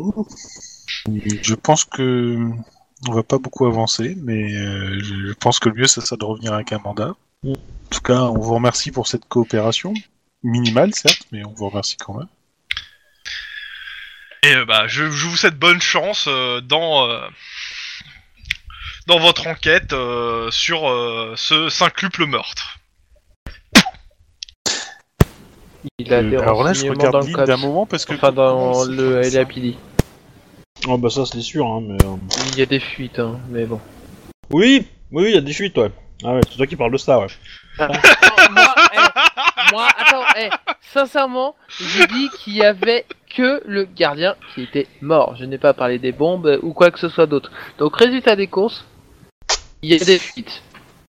[1.07, 2.37] je pense que
[3.07, 6.25] on va pas beaucoup avancer, mais euh, je pense que le mieux, ça sera de
[6.25, 7.15] revenir avec un mandat.
[7.43, 7.51] Mm.
[7.53, 9.93] En tout cas, on vous remercie pour cette coopération.
[10.43, 12.27] Minimale, certes, mais on vous remercie quand même.
[14.43, 17.27] Et euh, bah, je, je vous souhaite bonne chance euh, dans euh,
[19.07, 22.79] dans votre enquête euh, sur euh, ce cinquuple meurtre.
[25.97, 28.13] Il a Euh, des alors là, je regarde l'île d'un moment parce que.
[28.13, 29.75] Enfin, dans le LAPD.
[30.87, 31.97] Oh bah ça c'est sûr, hein, mais...
[32.05, 32.15] euh,
[32.51, 33.79] Il y a des fuites, hein, mais bon.
[34.49, 35.91] Oui, oui, il y a des fuites, ouais.
[36.23, 37.27] Ah ouais, c'est toi qui parles de ça, ouais.
[37.79, 40.49] moi, eh, moi, attends, eh,
[40.81, 45.35] sincèrement, je dis qu'il y avait que le gardien qui était mort.
[45.37, 47.51] Je n'ai pas parlé des bombes ou quoi que ce soit d'autre.
[47.77, 48.85] Donc, résultat des courses,
[49.81, 50.61] il y a des fuites.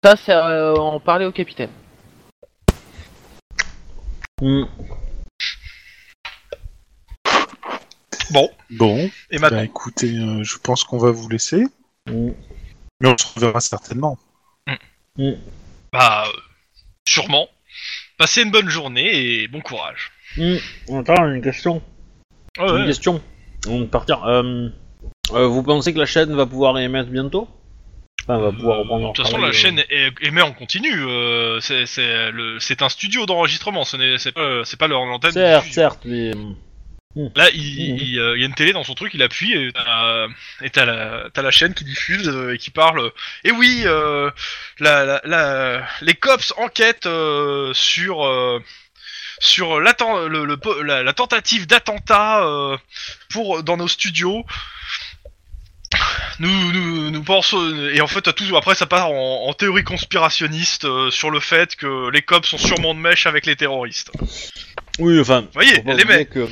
[0.03, 1.71] Ça, c'est euh, en parler au capitaine.
[4.41, 4.65] Hmm.
[8.31, 11.65] Bon, Bon, et maintenant bah écoutez, euh, je pense qu'on va vous laisser,
[12.09, 12.31] Hmm.
[13.01, 14.19] mais on se reverra certainement.
[15.93, 16.33] Bah, euh,
[17.09, 17.49] sûrement.
[18.19, 20.13] Passez une bonne journée et bon courage.
[20.93, 21.83] Attends, une question.
[22.59, 22.87] Ouais, Une ouais.
[22.87, 23.23] question.
[23.69, 24.25] On va partir.
[24.25, 24.69] Euh,
[25.33, 27.49] euh, vous pensez que la chaîne va pouvoir émettre bientôt?
[28.23, 29.83] Enfin, va pouvoir reprendre De toute façon, la euh, chaîne
[30.23, 30.93] émet en continu.
[31.05, 33.85] euh, c'est un studio d'enregistrement.
[33.85, 35.33] Ce n'est c'est pas, pas leur antenne.
[35.33, 36.33] Certes, certes, mais...
[37.37, 37.99] Là, il, Mhm.
[38.01, 39.73] il, euh, il y a une télé dans son truc, il appuie et
[40.71, 43.01] t'as la, la chaîne qui diffuse euh, et qui parle.
[43.01, 43.11] euh,
[43.45, 44.31] et oui, euh,
[44.81, 47.09] la, la, la- les cops enquêtent
[47.73, 48.63] sur
[49.41, 52.77] sur le, le la, la tentative d'attentat euh,
[53.31, 54.45] pour dans nos studios.
[56.41, 60.85] Nous, nous, nous pensons et en fait tout après ça part en, en théorie conspirationniste
[60.85, 64.11] euh, sur le fait que les cops sont sûrement de mèche avec les terroristes.
[64.99, 65.43] Oui, enfin...
[65.43, 66.31] Vous voyez, les mecs.
[66.31, 66.49] Que...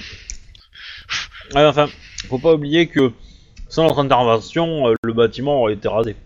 [1.55, 1.89] Ouais, enfin,
[2.29, 3.13] faut pas oublier que
[3.69, 6.17] sans notre intervention, euh, le bâtiment aurait été rasé.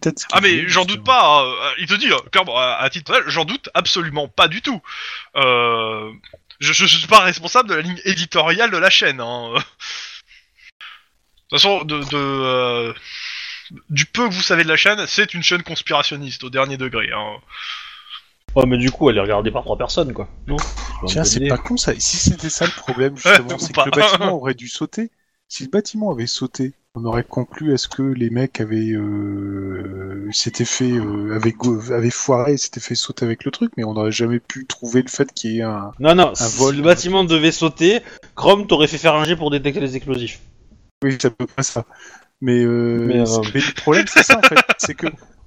[0.00, 1.72] Peut-être Ah mais j'en doute pas, hein.
[1.78, 4.80] il te dit, euh, clairement, à, à titre personnel, j'en doute absolument pas du tout.
[5.36, 6.12] Euh,
[6.60, 9.20] je, je, suis pas responsable de la ligne éditoriale de la chaîne.
[9.20, 9.54] Hein.
[11.48, 12.92] De toute façon, de, de, euh,
[13.88, 17.12] du peu que vous savez de la chaîne, c'est une chaîne conspirationniste au dernier degré.
[17.12, 17.36] Hein.
[18.56, 20.28] Ouais, mais du coup, elle est regardée par trois personnes, quoi.
[20.46, 20.56] Non
[21.06, 21.92] Tiens, c'est pas con ça.
[21.98, 25.10] Si c'était ça le problème, justement, c'est que le bâtiment aurait dû sauter.
[25.48, 30.28] Si le bâtiment avait sauté, on aurait conclu à ce que les mecs avaient euh,
[30.32, 33.84] s'étaient fait euh, avaient, go- avaient foiré, et s'étaient fait sauter avec le truc, mais
[33.84, 35.92] on n'aurait jamais pu trouver le fait qu'il y ait un.
[36.00, 36.76] Non, non, si vol.
[36.76, 38.00] le bâtiment devait sauter,
[38.34, 40.40] Chrome t'aurait fait faire un jet pour détecter les explosifs.
[41.04, 41.84] Oui, c'est à peu près ça.
[42.40, 45.06] Mais, euh, Mais, euh, mais le problème, c'est ça en fait, c'est que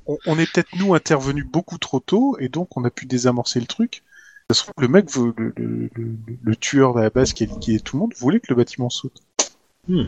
[0.09, 3.59] on, on est peut-être nous intervenus beaucoup trop tôt et donc on a pu désamorcer
[3.59, 4.03] le truc.
[4.49, 7.43] Ça se trouve, le mec, veut- le, le, le, le tueur à la base qui
[7.43, 9.21] a liquidé tout le monde, voulait que le bâtiment saute.
[9.87, 10.05] Hmm.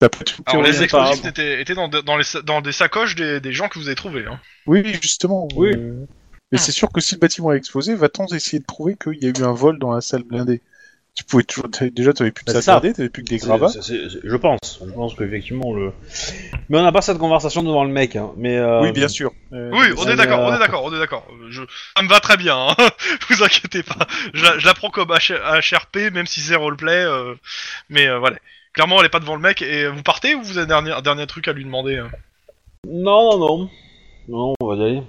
[0.00, 2.60] Ça peut être une Alors théorie les explosifs étaient, étaient dans, de- dans, les, dans
[2.60, 4.26] des sacoches des, des gens que vous avez trouvés.
[4.26, 4.38] Hein.
[4.66, 5.48] Oui, oui, justement.
[5.56, 5.70] Oui.
[5.74, 6.06] euh,
[6.52, 9.26] Mais c'est sûr que si le bâtiment a explosé, va-t-on essayer de prouver qu'il y
[9.26, 10.60] a eu un vol dans la salle blindée?
[11.14, 11.70] Tu pouvais toujours.
[11.70, 12.80] t'avais- Déjà, tu n'avais plus de Bah, ça.
[12.82, 13.68] tu plus que des gravats.
[13.68, 15.92] je pense, je pense qu'effectivement le.
[16.68, 18.32] Mais on n'a pas cette conversation devant le mec, hein.
[18.36, 18.56] Mais.
[18.56, 19.30] euh, Oui, bien sûr.
[19.52, 21.24] Euh, Oui, mais on est d'accord, euh, on est d'accord, on est d'accord.
[21.50, 21.62] Je...
[21.96, 22.74] Ça me va très bien, hein.
[23.30, 24.06] vous inquiétez pas.
[24.32, 25.38] Je, la- je la prends comme H-
[25.72, 27.04] HRP, même si c'est roleplay.
[27.04, 27.34] euh,
[27.90, 28.36] Mais euh, voilà.
[28.72, 29.62] Clairement, elle est pas devant le mec.
[29.62, 32.10] Et vous partez ou vous avez un dernier, un dernier truc à lui demander hein?
[32.88, 33.70] Non, non, non.
[34.26, 35.02] Non, on va y aller.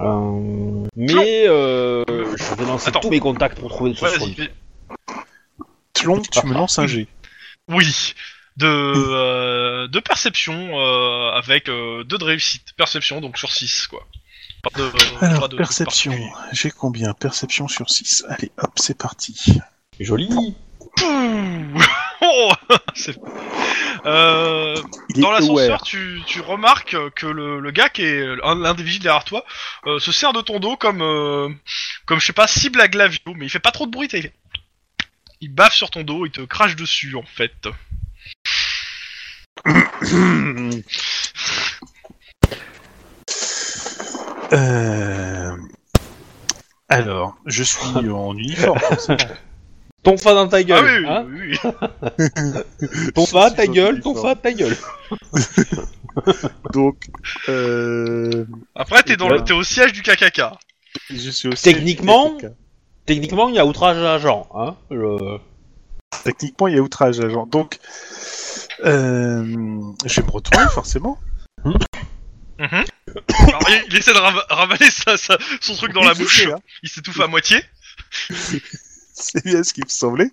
[0.00, 2.04] Euh, Mais euh,
[2.36, 3.00] je vais lancer Attends.
[3.00, 4.50] tous mes contacts pour trouver des Ouais, choses sur vas-y.
[5.94, 7.08] Tlon, tu me lances un G.
[7.68, 8.14] Oui.
[8.56, 12.72] De, euh, de perception euh, avec euh, deux de réussite.
[12.76, 14.06] Perception, donc sur 6, quoi.
[14.62, 16.12] Pas de, pas Alors, de perception.
[16.52, 17.12] J'ai combien?
[17.14, 18.24] Perception sur 6.
[18.28, 19.58] Allez, hop, c'est parti.
[20.00, 20.28] Joli.
[20.96, 20.96] Pouh
[22.20, 22.52] Oh
[22.94, 23.16] C'est-
[24.06, 24.74] euh,
[25.10, 25.82] Il est Dans l'ascenseur, aware.
[25.82, 29.44] tu, tu remarques que le, le gars qui est un- l'un des vigiles derrière toi
[29.86, 31.48] euh, se sert de ton dos comme, euh,
[32.06, 34.08] comme je sais pas, cible à glavio, mais il fait pas trop de bruit.
[34.08, 34.18] t'as-
[35.40, 37.68] Il, baffe sur ton dos, il te crache dessus en fait.
[44.52, 45.56] Euh...
[46.88, 48.78] Alors, je suis en uniforme.
[48.78, 49.18] forcément.
[50.08, 51.04] Ton fa dans ta Ah gueule.
[51.04, 53.12] oui, hein oui, oui.
[53.14, 54.74] ton fa, ta gueule, ton fa, ta gueule.
[56.72, 57.04] Donc,
[57.50, 58.46] euh...
[58.74, 60.42] Après, t'es dans le, t'es au siège du KKK.
[61.10, 61.62] je suis aussi.
[61.62, 62.38] Techniquement
[63.04, 64.48] Techniquement, il y a outrage à l'agent.
[64.54, 65.38] Hein le-
[66.24, 67.44] Techniquement, il y a outrage agent.
[67.46, 67.78] Donc,
[68.86, 69.44] euh...
[70.06, 71.18] je vais me retourner forcément.
[71.64, 71.74] Mhm.
[73.46, 76.46] Alors, il, il essaie de rava- ravaler sa- sa- son truc dans la bouche.
[76.46, 76.58] hein.
[76.82, 77.58] Il s'étouffe à moitié.
[79.20, 80.30] C'est bien ce qui me semblait.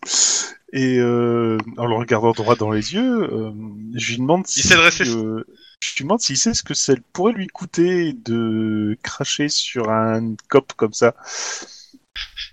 [0.73, 3.51] Et euh, en le regardant droit dans les yeux, euh,
[3.95, 4.61] je lui demande si.
[4.73, 5.43] euh,
[5.81, 10.35] je lui demande s'il sait ce que ça pourrait lui coûter de cracher sur un
[10.49, 11.15] cop comme ça.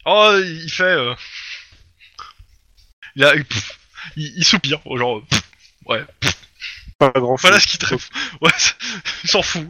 [0.06, 0.84] Oh, il fait.
[0.84, 1.14] euh,
[3.16, 3.78] Il, a, pff,
[4.16, 5.22] il, il soupire, genre.
[5.26, 5.42] pff,
[5.88, 6.04] ouais,
[6.98, 7.42] Pas grand chose.
[7.42, 7.86] voilà ce qui te.
[8.40, 8.50] Ouais,
[9.24, 9.66] il s'en fout.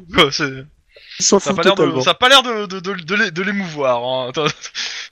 [1.18, 2.00] Il s'en Ça a fout pas l'air de, totalement.
[2.00, 4.02] ça a pas l'air de, de, de, de, l'é- de l'émouvoir.
[4.04, 4.32] Hein.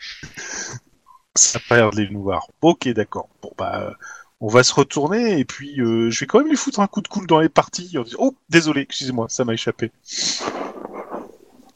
[1.36, 2.48] Ça a pas l'air de les voir.
[2.60, 3.28] Ok, d'accord.
[3.42, 3.94] Bon bah, euh,
[4.40, 7.02] on va se retourner et puis euh, je vais quand même lui foutre un coup
[7.02, 7.96] de cool dans les parties.
[7.98, 9.92] en disant, Oh, désolé, excusez-moi, ça m'a échappé.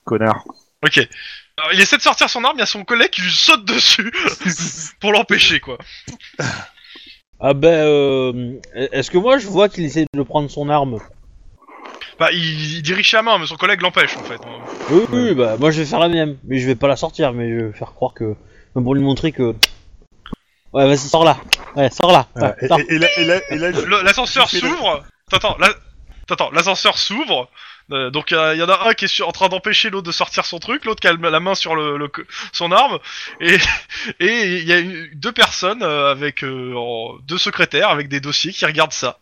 [0.04, 0.44] Connard.
[0.84, 0.98] Ok.
[1.56, 3.64] Alors, il essaie de sortir son arme, il y a son collègue qui lui saute
[3.64, 4.12] dessus
[5.00, 5.78] pour l'empêcher, quoi.
[7.38, 10.98] Ah ben, euh, est-ce que moi je vois qu'il essaie de prendre son arme?
[12.18, 14.40] Bah, il, il dirige sa main, mais son collègue l'empêche, en fait.
[14.90, 17.32] Oui, oui, bah moi je vais faire la même, mais je vais pas la sortir,
[17.32, 18.34] mais je vais faire croire que,
[18.82, 19.54] pour lui montrer que.
[20.72, 21.36] Ouais, vas-y, sors là.
[21.76, 22.26] Ouais, sors là.
[22.36, 22.80] Ouais, Et, sors.
[22.80, 25.04] et- et là, et là, et là, je- Le- L'ascenseur s'ouvre.
[25.32, 25.72] Attends, la-
[26.30, 27.48] attends, l'ascenseur s'ouvre.
[27.92, 30.12] Euh, donc il y en a un qui est sur- en train d'empêcher l'autre de
[30.12, 32.10] sortir son truc, l'autre qui a le- la main sur le, le-
[32.52, 32.98] son arme,
[33.40, 33.58] et
[34.20, 38.20] et il y a une- deux personnes euh, avec euh, en- deux secrétaires avec des
[38.20, 39.18] dossiers qui regardent ça.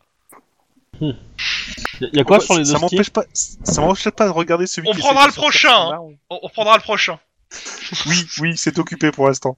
[1.00, 2.88] Y a quoi sur les ça dossiers?
[2.98, 5.98] m'empêche pas, ça m'empêche pas de regarder celui On qui prendra le prochain, hein.
[6.00, 7.18] On, on reprendra le prochain.
[8.06, 9.56] Oui, oui, c'est occupé pour l'instant.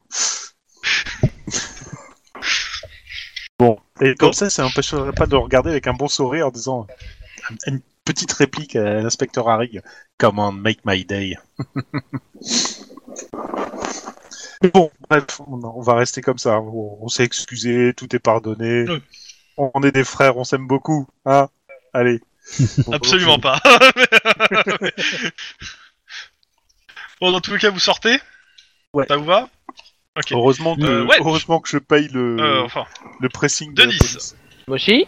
[3.58, 4.32] Bon, et comme Bon.
[4.32, 6.86] ça, ça n'empêcherait pas de regarder avec un bon sourire en disant
[7.66, 9.78] une petite réplique à l'inspecteur Harry.
[10.18, 11.36] Come on, make my day.
[14.72, 16.58] Bon, bref, on, va rester comme ça.
[16.60, 18.86] On, s'est excusé, tout est pardonné.
[18.88, 19.02] Oui.
[19.58, 21.06] On est des frères, on s'aime beaucoup.
[21.26, 21.48] Hein?
[21.92, 22.22] Allez.
[22.92, 23.60] Absolument pas.
[27.20, 28.18] bon, dans tous les cas, vous sortez.
[28.92, 29.06] Ouais.
[29.08, 29.48] Ça vous va
[30.16, 30.30] Ok.
[30.32, 31.16] Heureusement que, Euh, ouais.
[31.20, 32.84] heureusement que je paye le, Euh, enfin.
[33.20, 33.98] le pressing de la Denis.
[33.98, 34.36] police.
[34.68, 35.06] Moshi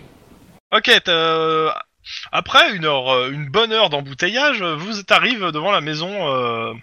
[0.72, 1.84] Ok, t'as-
[2.32, 6.74] après une heure, euh, une bonne heure d'embouteillage, euh, vous arrivez devant la maison euh,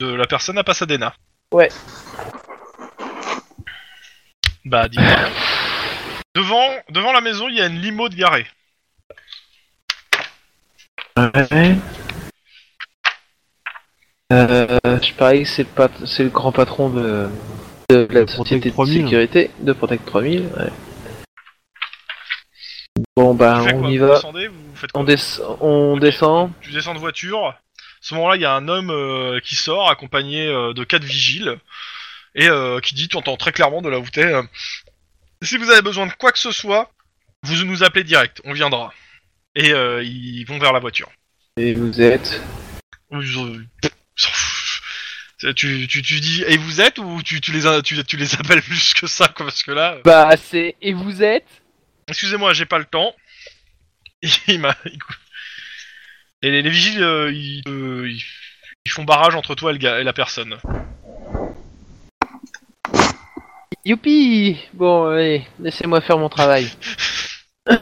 [0.00, 1.14] de la personne à Pasadena.
[1.52, 1.70] Ouais.
[4.66, 5.16] Bah, dis-moi.
[6.34, 8.46] devant, devant la maison, il y a une limo de garée.
[11.16, 11.76] Ouais.
[14.32, 17.28] Euh, je parie que c'est le, pat- c'est le grand patron de,
[17.90, 19.02] de la De société de 3000.
[19.04, 20.40] sécurité de Protect 3000.
[20.56, 20.70] ouais.
[23.16, 25.16] Bon bah on quoi y Vous va, descendez Vous faites quoi on, des-
[25.60, 26.00] on Ok.
[26.00, 26.52] descend.
[26.62, 27.48] Tu descends de voiture.
[27.48, 27.58] À
[28.00, 31.56] ce moment-là, il y a un homme euh, qui sort accompagné euh, de quatre vigiles
[32.34, 34.42] et euh, qui dit, tu entends très clairement de la bouteille, euh,
[35.42, 36.90] si vous avez besoin de quoi que ce soit,
[37.44, 38.92] vous nous appelez direct, on viendra.
[39.54, 41.10] Et euh, ils vont vers la voiture.
[41.56, 42.40] Et vous êtes
[43.12, 44.82] Ils ont- ils s'en foutent.
[45.33, 48.16] C'est- Tu, tu, tu dis et vous êtes ou tu, tu, les, a- tu, tu
[48.16, 51.46] les appelles plus que ça quoi, parce que là euh, Bah c'est et vous êtes?
[52.08, 53.14] Excusez-moi j'ai pas le temps.
[54.48, 54.98] Il m'a il-
[56.42, 58.22] et les, les vigiles euh, ils, euh, ils,
[58.86, 60.56] ils font barrage entre toi et, le gars, et la personne.
[63.84, 64.58] Youpi!
[64.72, 66.70] Bon allez, laissez-moi faire mon travail.
[67.66, 67.78] la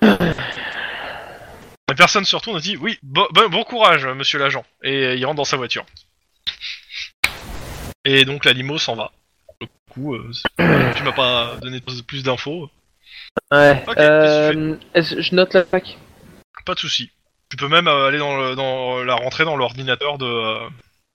[1.97, 4.65] personne se retourne et dit oui bo- bon, bon courage monsieur l'agent.
[4.83, 5.85] Et il rentre dans sa voiture
[8.05, 9.13] et donc la limo s'en va
[9.61, 10.31] du coup euh,
[10.97, 12.71] tu m'as pas donné plus d'infos
[13.51, 13.85] Ouais.
[13.87, 15.99] Ok, euh, est-ce- je note la plaque.
[16.65, 17.11] Pas de souci.
[17.51, 20.59] Tu peux même euh, aller dans, le, dans la rentrée dans l'ordinateur de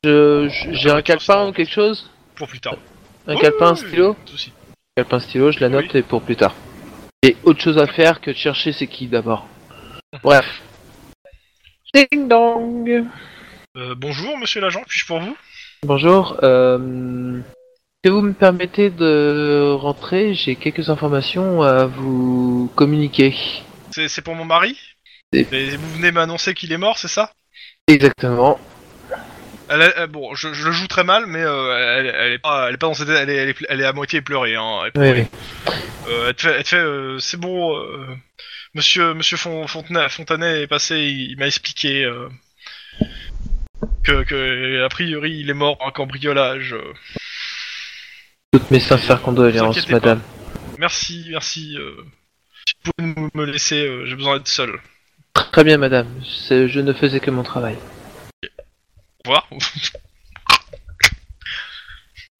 [0.05, 2.11] euh, J'ai un calepin ou quelque chose?
[2.35, 2.77] Pour plus tard.
[3.26, 4.14] Un Oui, calepin, un stylo?
[4.14, 4.53] pas de souci.
[4.95, 6.53] Calepin, stylo, je la note et pour plus tard.
[7.23, 9.47] J'ai autre chose à faire que de chercher c'est qui d'abord?
[10.22, 10.61] Bref.
[11.93, 13.07] Ding dong
[13.77, 15.35] Euh, bonjour monsieur l'agent, puis-je pour vous?
[15.84, 17.40] Bonjour, euh,
[18.04, 23.36] si vous me permettez de rentrer, j'ai quelques informations à vous communiquer.
[23.91, 24.78] C'est c'est pour mon mari
[25.34, 27.32] Et- Et vous venez m'annoncer qu'il est mort, c'est ça?
[27.88, 28.60] Exactement.
[29.70, 32.40] elle, est- euh, Bon, je, je le joue très mal, mais euh, elle, elle est
[32.40, 34.56] pas, elle est pas dans cette, elle est, elle est, elle est à moitié pleurée.
[34.56, 35.26] Hein, elle, Oui, oui.
[36.10, 38.06] Euh, elle te fait, elle te fait euh, c'est bon, euh,
[38.74, 42.30] monsieur, monsieur Fon- Fontenay, Fontanet est passé, il, il m'a expliqué euh,
[44.04, 46.74] que, que, a priori, il est mort un cambriolage.
[46.74, 46.94] euh.
[48.52, 50.22] Toutes mes sincères condoléances, madame.
[50.80, 51.76] Merci, merci.
[51.78, 51.95] Euh,
[52.66, 54.80] si vous pouvez me- laisser, euh, j'ai besoin d'être seul.
[55.52, 56.08] Très bien, madame.
[56.49, 57.78] Je ne faisais que mon travail.
[59.26, 59.48] Au revoir.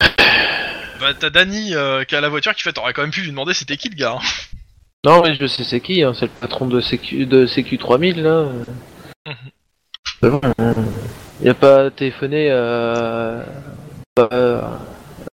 [1.00, 3.30] bah, t'as Danny euh, qui a la voiture qui fait, t'aurais quand même pu lui
[3.30, 4.18] demander c'était qui le gars.
[4.18, 4.20] hein.
[5.04, 8.22] Non, mais je sais c'est qui, hein, c'est le patron de CQ, de CQ 3000,
[8.22, 8.48] là.
[10.20, 10.74] C'est bon, hein.
[11.40, 13.42] Il a pas téléphoné, euh...
[14.14, 14.28] Pas...
[14.32, 14.60] euh,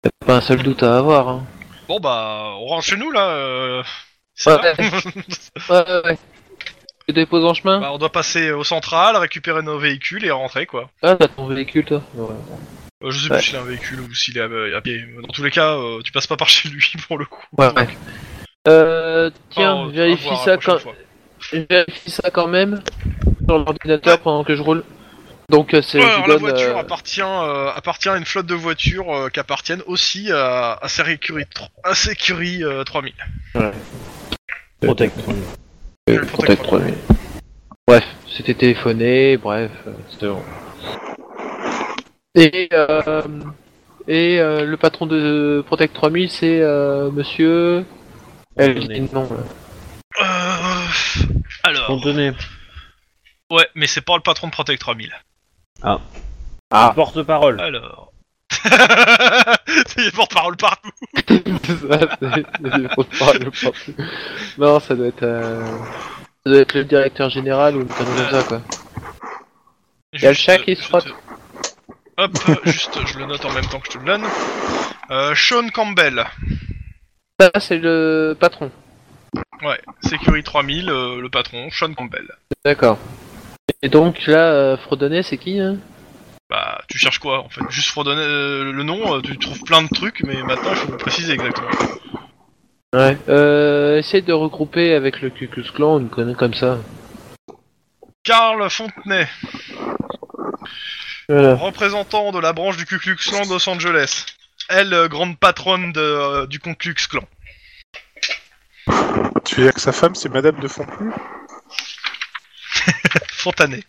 [0.05, 1.45] y a pas un seul doute à avoir, hein.
[1.89, 3.29] Bon bah, on rentre chez nous là.
[3.31, 3.83] Euh...
[4.35, 4.73] ça Ouais.
[5.69, 6.19] Ouais, ouais, ouais.
[7.09, 10.67] Tu déposes en chemin Bah, on doit passer au central, récupérer nos véhicules et rentrer
[10.67, 10.91] quoi.
[11.03, 12.29] Ah, t'as ton véhicule, toi Ouais.
[13.03, 13.39] Euh, je sais Ouais.
[13.39, 15.03] plus s'il a un véhicule ou s'il est à, à pied.
[15.21, 17.45] Dans tous les cas, euh, tu passes pas par chez lui pour le coup.
[17.59, 17.89] Ouais, ouais.
[18.69, 20.81] Euh, tiens, à vérifie voir, ça prochaine quand...
[20.83, 20.95] fois.
[21.53, 22.81] Vérifie ça quand même
[23.47, 24.85] sur l'ordinateur pendant que je roule.
[25.49, 28.17] Donc euh, c'est Ouais, je alors, lui la donne, voiture euh, appartient, euh, appartient à
[28.17, 33.13] une flotte de voitures euh, qui appartiennent aussi à, à euh, 3000.
[34.81, 35.19] Protect.
[35.29, 35.33] Euh,
[36.07, 36.95] Le Protect Protect 3000.
[37.87, 38.05] Bref,
[38.37, 39.73] c'était téléphoné, bref,
[40.11, 40.43] c'était bon.
[42.37, 43.23] Et, euh,
[44.07, 47.85] et euh, le patron de Protect 3000, c'est euh, monsieur...
[48.57, 49.23] Elle dit non.
[49.23, 49.37] là.
[51.19, 51.25] Euh...
[51.65, 52.33] Alors, Contenez.
[53.51, 55.13] ouais, mais c'est pas le patron de Protect 3000.
[55.83, 57.61] Ah, Porte-parole.
[57.61, 58.13] Alors...
[59.97, 60.91] Il y a porte-parole partout.
[61.29, 61.29] c'est
[61.89, 63.95] ça, c'est- c'est- faut pas le penser.
[64.59, 65.23] Non, ça doit être...
[65.23, 65.65] euh,
[66.45, 68.61] Ça doit être le directeur général ou une connerie comme ça, quoi.
[70.15, 71.07] y a le chat qui se je frotte.
[71.07, 71.13] te-
[72.23, 72.33] Hop,
[72.67, 74.25] juste, je le note en même temps que je te le donne.
[75.11, 76.25] Euh, Sean Campbell,
[77.41, 78.71] Ça, c'est le patron.
[79.63, 82.29] Ouais, Security 3000, euh, le patron, Sean Campbell.
[82.65, 82.99] D'accord.
[83.83, 85.77] Et donc, là, euh, Fredonnet, c'est qui, hein?
[86.51, 87.61] Bah, tu cherches quoi en fait?
[87.71, 90.77] Juste pour donner euh, le nom, euh, tu trouves plein de trucs, mais maintenant il
[90.77, 91.69] faut préciser exactement.
[92.93, 93.17] Ouais.
[93.29, 96.79] Euh, essaye de regrouper avec le Klux Klan, une connerie comme ça.
[98.25, 99.29] Carl Fontenay,
[101.29, 101.55] Voilà.
[101.55, 104.27] représentant de la branche du Ku Klux Klan de Los Angeles.
[104.69, 107.23] Elle, euh, grande patronne de, euh, du Ku Klux Klan.
[109.45, 111.11] Tu veux dire que sa femme, c'est Madame de Fontenu
[113.33, 113.85] Fontané.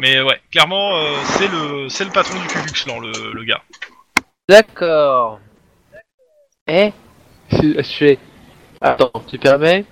[0.00, 3.62] Mais ouais, clairement, euh, c'est le c'est le patron du Ku Klan, le, le gars.
[4.48, 5.40] D'accord.
[6.66, 6.92] Eh
[7.50, 8.16] Je.
[8.80, 9.84] Attends, tu permets?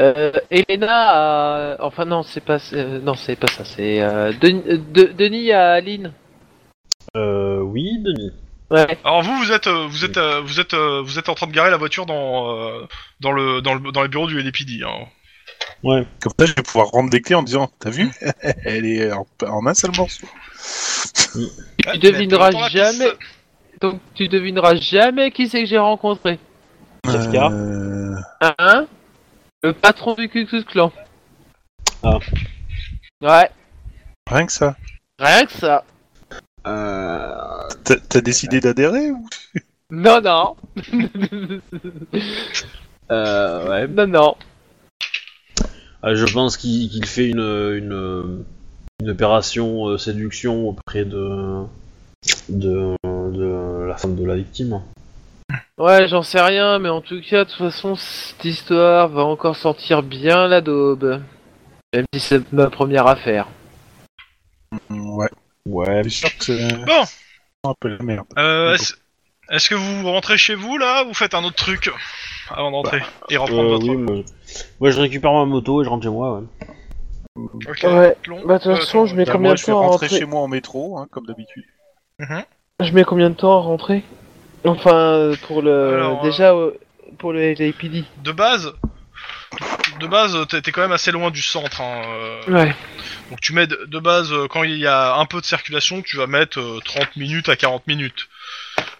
[0.00, 1.76] Euh, Elena a...
[1.80, 2.58] Enfin non, c'est pas...
[2.72, 4.00] euh, non, c'est pas ça, c'est...
[4.00, 6.12] Euh, Denis, euh, De- Denis à Aline?
[7.16, 8.32] Euh, oui, Denis.
[8.70, 8.98] Ouais.
[9.04, 11.46] Alors vous, vous êtes euh, vous êtes euh, vous êtes euh, vous êtes en train
[11.46, 12.86] de garer la voiture dans
[13.20, 14.82] dans le dans le dans les bureaux du LAPD.
[14.84, 15.06] Hein.
[15.82, 16.06] Ouais.
[16.20, 18.10] Comme ça, je vais pouvoir rendre des clés en disant T'as vu?
[18.64, 20.26] Elle est en, en un seul morceau.
[21.34, 23.12] Ouais, Tu devineras pour la jamais...
[23.80, 26.38] Donc tu devineras jamais qui c'est que j'ai rencontré.
[27.04, 27.46] Kafka.
[27.50, 28.14] Euh,
[28.58, 28.86] Hein?
[29.62, 30.92] Le patron du Ku Klan.
[32.02, 32.18] Ah.
[33.20, 33.50] Ouais,
[34.30, 34.76] Rien que ça.
[35.18, 35.84] rien que ça.
[36.68, 37.34] Euh...
[37.84, 39.26] T'as t'as décidé d'adhérer ou?
[39.90, 40.56] Non, non.
[43.10, 43.88] Euh, ouais.
[43.88, 44.36] non, non.
[46.04, 48.44] Euh, je pense qu'il qu'il fait une, une,
[49.00, 51.64] une opération euh, séduction auprès de,
[52.50, 54.82] de, de la femme de la victime.
[55.78, 59.56] Ouais, j'en sais rien, mais en tout cas, de toute façon, cette histoire va encore
[59.56, 61.22] sentir bien la daube.
[61.94, 63.48] Même si c'est ma première affaire.
[64.90, 65.30] Mm, Ouais.
[65.68, 66.02] Ouais.
[66.04, 66.84] C'est sûr que c'est.
[66.84, 67.04] Bon.
[67.64, 68.26] un peu la merde.
[68.38, 68.94] Euh, est-ce
[69.50, 71.90] est-ce que vous rentrez chez vous là ou vous faites un autre truc
[72.50, 74.16] avant d'entrer et reprendre Euh, votre oui, moi,
[74.80, 76.38] moi, je récupère ma moto et je rentre chez moi.
[76.38, 77.46] Ouais.
[77.66, 77.80] Ok.
[77.84, 78.16] Ouais.
[78.22, 79.80] Tlon, Bah, de toute euh, façon, je mets Bah, combien moi, de je vais temps
[79.80, 81.64] à rentrer rentrer chez moi en métro, hein, comme d'habitude.
[82.18, 82.42] Mhm.
[82.80, 84.02] Je mets combien de temps à rentrer?
[84.64, 85.94] Enfin, euh, pour le.
[85.94, 86.72] Alors, Déjà, euh,
[87.18, 88.04] pour le LAPD.
[88.22, 88.72] De base,
[90.00, 91.80] de base, t'es t'es quand même assez loin du centre.
[91.80, 92.74] Hein, euh, Ouais.
[93.30, 96.00] Donc tu mets de, de base, euh, quand il y a un peu de circulation,
[96.02, 98.28] tu vas mettre euh, 30 minutes à 40 minutes.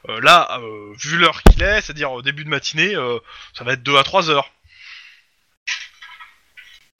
[0.08, 3.18] Euh, là, euh, vu l'heure qu'il est, c'est-à-dire au début de matinée, euh,
[3.56, 4.50] ça va être 2 à 3 heures.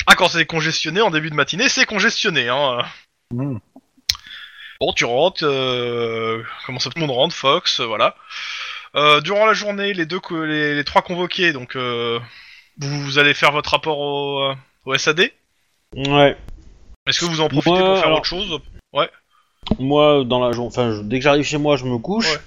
[0.07, 2.49] Ah, quand c'est congestionné en début de matinée, c'est congestionné.
[2.49, 2.79] Hein.
[3.31, 3.59] Mm.
[4.81, 8.17] Bon, tu rentres, euh, comment ça tout le monde rentre, Fox, euh, voilà.
[8.95, 12.19] Euh, durant la journée, les deux, co- les, les trois convoqués, donc euh,
[12.79, 14.55] vous, vous allez faire votre rapport au, euh,
[14.87, 15.31] au SAD.
[15.95, 16.37] Ouais.
[17.09, 18.61] Est-ce que vous en profitez Ouais, pour faire alors- autre chose
[19.79, 22.31] Moi, dans la journée, enfin, je- dès que j'arrive chez moi, je me couche.
[22.33, 22.39] Ouais.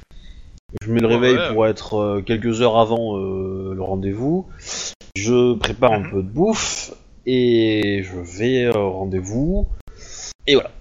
[0.81, 1.53] Je mets le Ouais, réveil ouais.
[1.53, 4.47] pour être euh, quelques heures avant euh, le rendez-vous.
[5.15, 6.05] Je prépare Mhm.
[6.05, 6.91] un peu de bouffe
[7.25, 9.67] et je vais euh, au rendez-vous.
[10.47, 10.71] Et voilà.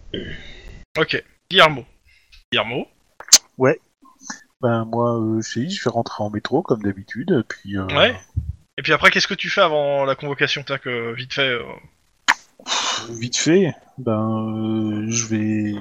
[0.98, 1.22] Ok.
[1.50, 1.84] Guillermo.
[2.52, 2.86] Guillermo.
[4.62, 7.78] Ben, moi, euh, dit, je vais rentrer en métro, comme d'habitude, puis...
[7.78, 8.14] euh, Ouais.
[8.76, 10.62] Et puis après, qu'est-ce que tu fais avant la convocation?
[10.62, 11.48] Tac, euh, vite fait.
[11.48, 11.62] euh,
[13.10, 14.46] Vite fait, ben,
[15.02, 15.74] euh, je vais...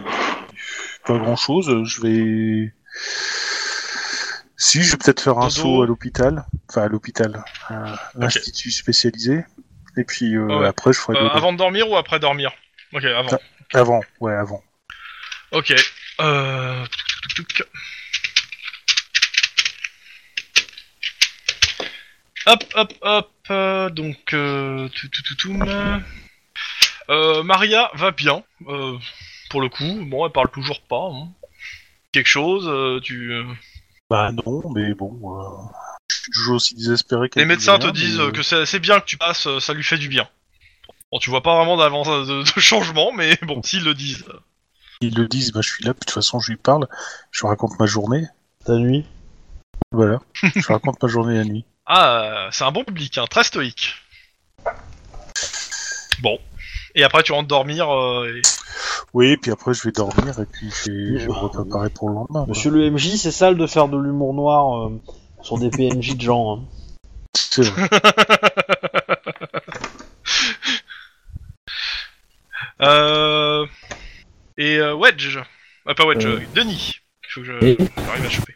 [1.05, 2.73] Pas grand-chose, je vais...
[4.57, 5.61] Si, je vais peut-être faire un Dodo.
[5.61, 9.45] saut à l'hôpital, enfin à l'hôpital, à l'institut spécialisé,
[9.95, 10.67] et puis euh, Ouais.
[10.67, 12.51] après je ferai euh, avant de dormir ou après dormir
[12.93, 13.37] Ok, avant.
[13.73, 14.61] Avant, ouais, avant.
[15.51, 15.73] Ok.
[16.19, 16.85] Euh...
[22.45, 23.31] Hop, hop, hop.
[23.51, 25.59] euh, donc, euh, tout, tout, tout, tout,
[27.09, 28.43] euh, Maria va bien.
[28.67, 28.97] euh,
[29.49, 31.09] pour le coup, bon, elle parle toujours pas.
[31.11, 31.29] hein.
[32.11, 33.33] Quelque chose, euh, tu.
[34.09, 35.67] Bah non, mais bon, euh,
[36.09, 38.99] je suis toujours aussi désespéré qu'elle Les médecins te disent euh, que c'est c'est bien
[38.99, 40.27] que tu passes, euh, ça lui fait du bien.
[41.11, 44.25] Bon, tu vois pas vraiment d'avance de, de changement, mais bon, s'ils le disent.
[45.01, 46.87] Ils le disent, bah je suis là, puis de toute façon je lui parle,
[47.31, 48.25] je lui raconte ma journée,
[48.65, 49.05] Ta nuit
[49.91, 50.19] voilà.
[50.43, 51.65] je lui raconte ma journée la nuit.
[51.85, 53.95] Ah, euh, c'est un bon public, hein, très stoïque.
[56.21, 56.37] Bon.
[56.95, 57.89] Et après, tu rentres dormir.
[57.89, 58.41] euh, et-
[59.13, 62.09] Oui, puis après je vais dormir et puis je vais, je vais me préparer pour
[62.09, 62.45] le lendemain.
[62.45, 62.47] quoi.
[62.49, 64.99] Monsieur le MJ, c'est sale de faire de l'humour noir euh,
[65.41, 66.57] sur des PNJ de gens.
[66.57, 66.63] hein.
[67.35, 67.89] C'est vrai.
[72.81, 73.65] Euh...
[74.57, 75.37] Et euh, Wedge.
[75.85, 76.39] Ah, pas Wedge, Euh.
[76.39, 76.95] euh, Denis.
[77.23, 77.77] Il faut que je- Oui.
[77.97, 78.53] j'arrive à choper.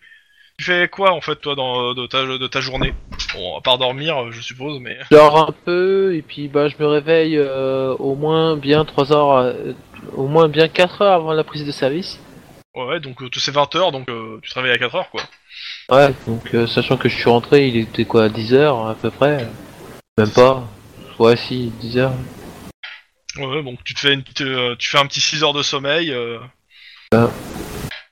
[0.63, 2.93] Tu fais quoi en fait toi dans de ta, de ta journée?
[3.35, 4.97] Bon, à part dormir, je suppose, mais.
[5.11, 9.11] Je dors un peu et puis bah je me réveille euh, au moins bien 3
[9.11, 9.73] heures, euh,
[10.13, 12.17] au moins bien 4 heures avant la prise de service.
[12.73, 15.21] Ouais, donc euh, tu sais 20h, donc euh, tu te réveilles à 4h quoi.
[15.89, 19.11] Ouais, donc euh, sachant que je suis rentré, il était quoi 10 heures à peu
[19.11, 19.45] près?
[20.17, 20.63] Même pas.
[21.19, 22.13] Ouais si, 10 heures.
[23.37, 25.61] Ouais, donc tu te fais une petite, euh, tu fais un petit 6 heures de
[25.61, 26.13] sommeil.
[26.13, 26.39] euh,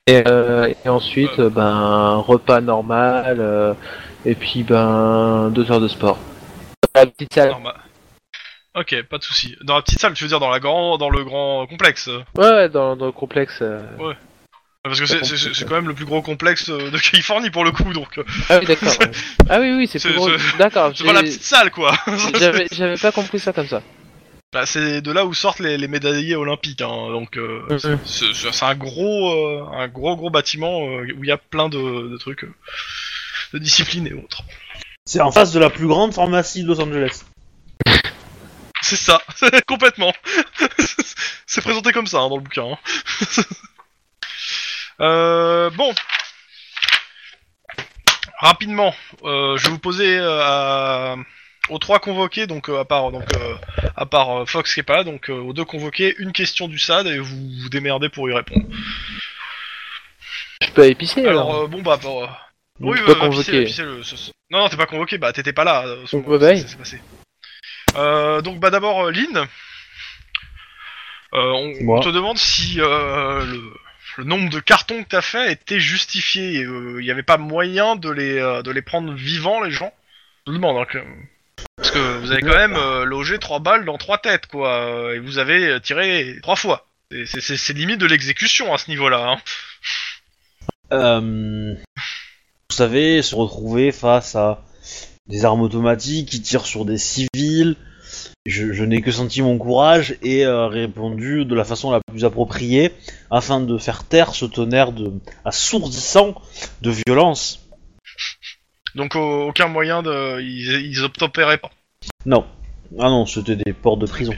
[0.07, 3.73] Et, euh, et ensuite, euh, ben repas normal euh,
[4.25, 6.17] et puis ben 2 heures de sport.
[6.95, 7.49] La petite salle.
[7.51, 7.75] normal.
[8.75, 9.55] Ok, pas de souci.
[9.63, 12.19] Dans la petite salle, tu veux dire dans la grand, dans le grand complexe euh,
[12.35, 13.59] Ouais, ouais, dans, dans le complexe.
[13.61, 13.79] euh.
[14.83, 17.71] Parce que c'est- c'est c'est quand même le plus gros complexe de Californie pour le
[17.71, 18.89] coup, donc euh, Ah oui, d'accord.
[18.99, 19.11] ouais.
[19.49, 20.29] Ah oui, oui, c'est C'est- plus gros.
[20.35, 20.91] c'est- D'accord.
[20.95, 21.91] c'est pas la j'ai- petite salle quoi.
[22.39, 23.83] J'avais j'avais pas compris ça comme ça.
[24.53, 27.61] Bah, c'est de là où sortent les, les médaillés olympiques, hein, donc euh,
[28.05, 31.69] c'est c'est un gros, euh, un gros gros bâtiment euh, où il y a plein
[31.69, 31.77] de,
[32.09, 32.53] de trucs, euh,
[33.53, 34.43] de disciplines et autres.
[35.05, 37.23] C'est en face de la plus grande pharmacie de Los Angeles.
[38.81, 39.21] C'est ça,
[39.67, 40.11] complètement.
[41.45, 42.65] c'est présenté comme ça hein, dans le bouquin.
[42.73, 42.77] hein.
[44.99, 45.93] Euh, bon,
[48.39, 51.15] rapidement, euh, je vais vous poser euh, à-
[51.71, 53.55] aux trois convoqués, donc euh, à part donc euh,
[53.95, 56.67] à part euh, Fox qui est pas là, donc euh, aux deux convoqués, une question
[56.67, 58.65] du SAD et vous vous démerdez pour y répondre.
[60.63, 61.49] Je peux épicer alors.
[61.49, 62.27] Alors euh, bon bah pour, euh,
[62.79, 63.59] oui, convoquer.
[63.59, 65.83] va pisser le- ce- ce- non non t'es pas convoqué, bah t'étais pas là.
[65.85, 67.01] euh, Donc, ça s'est passé.
[67.95, 69.47] Euh, bah d'abord euh, Lynn,
[71.33, 71.99] Euh, on, Moi.
[71.99, 73.61] on te demande si euh, le,
[74.17, 76.59] le nombre de cartons que t'as fait était justifié.
[76.61, 79.93] Il n'y avait pas moyen de les euh, de les prendre vivants les gens?
[80.45, 80.97] Je te demande hein, que-
[81.77, 85.15] parce que vous avez quand même euh, logé trois balles dans trois têtes quoi, euh,
[85.15, 86.87] et vous avez tiré trois fois.
[87.25, 89.31] C'est- limite de l'exécution à ce niveau-là.
[89.31, 89.37] Hein.
[90.93, 91.73] Euh,
[92.69, 94.63] vous savez, se retrouver face à
[95.27, 97.75] des armes automatiques qui tirent sur des civils.
[98.45, 102.25] Je, je n'ai que senti mon courage et euh, répondu de la façon la plus
[102.25, 102.91] appropriée
[103.29, 105.11] afin de faire taire ce tonnerre de
[105.45, 106.35] assourdissant
[106.81, 107.59] de violence.
[108.95, 111.71] Donc au- aucun moyen de, ils, ils obtempéraient pas.
[112.25, 112.45] Non.
[112.99, 114.35] Ah non, c'était des portes de prison.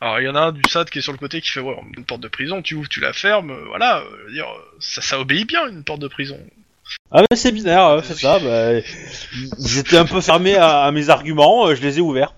[0.00, 1.60] Alors il y en a un du SAD qui est sur le côté qui fait
[1.60, 4.32] ouais, une porte de prison, tu ouvres, tu la fermes, euh, voilà, euh, je veux
[4.32, 6.38] dire, euh, ça, ça obéit bien une porte de prison.
[7.10, 8.38] Ah mais c'est binaire, euh, c'est ça.
[8.38, 8.72] Bah,
[9.58, 12.34] ils étaient un peu fermés à, à mes arguments, euh, je les ai ouverts.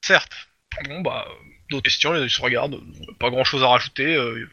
[0.00, 0.32] Certes.
[0.88, 1.32] Bon bah euh,
[1.70, 2.80] d'autres questions, ils se regardent,
[3.18, 4.14] pas grand chose à rajouter.
[4.14, 4.48] euh,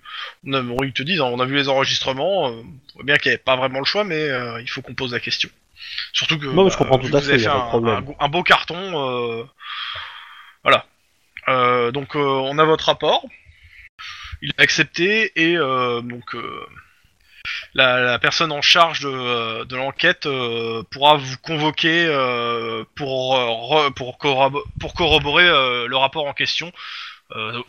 [0.46, 3.04] on a, bon, ils te disent, hein, on a vu les enregistrements, euh, on voit
[3.04, 5.20] bien qu'il n'y avait pas vraiment le choix, mais euh, il faut qu'on pose la
[5.20, 5.50] question.
[6.14, 9.44] Surtout que Non, mais je bah, comprends tout à vous fait, un, beau carton, euh,
[10.64, 10.86] voilà.
[11.48, 13.24] Euh, donc euh, on a votre rapport,
[14.42, 16.36] il est accepté et donc
[17.74, 23.46] la, la personne en charge de, de l'enquête euh, pourra vous convoquer euh, pour, euh,
[23.46, 26.72] re- pour, corrobo- pour corroborer le rapport en question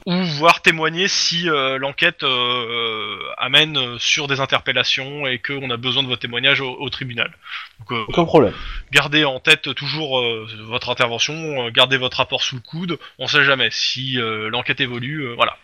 [0.04, 5.76] ou voir témoigner si euh, l'enquête euh, amène euh, sur des interpellations et qu'on a
[5.78, 7.32] besoin de votre témoignage au, au tribunal.
[7.80, 8.52] Donc, euh, Aucun problème.
[8.92, 11.34] gardez en tête toujours euh, votre intervention,
[11.66, 15.34] euh, gardez votre rapport sous le coude, on sait jamais si euh, l'enquête évolue, euh,
[15.34, 15.56] voilà.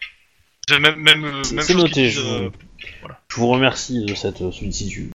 [0.68, 2.34] C'est même même euh, C'est même c'est chose noté, je vous...
[2.34, 2.50] euh,
[3.28, 5.10] je vous remercie de cette euh, sollicitude.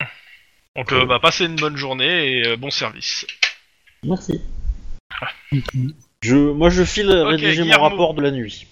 [0.76, 3.26] donc euh, bah passez une bonne journée et euh, bon service.
[4.02, 4.40] Merci.
[6.22, 7.88] Je, moi je file rédiger mon Guillermo.
[7.88, 8.66] rapport de la nuit.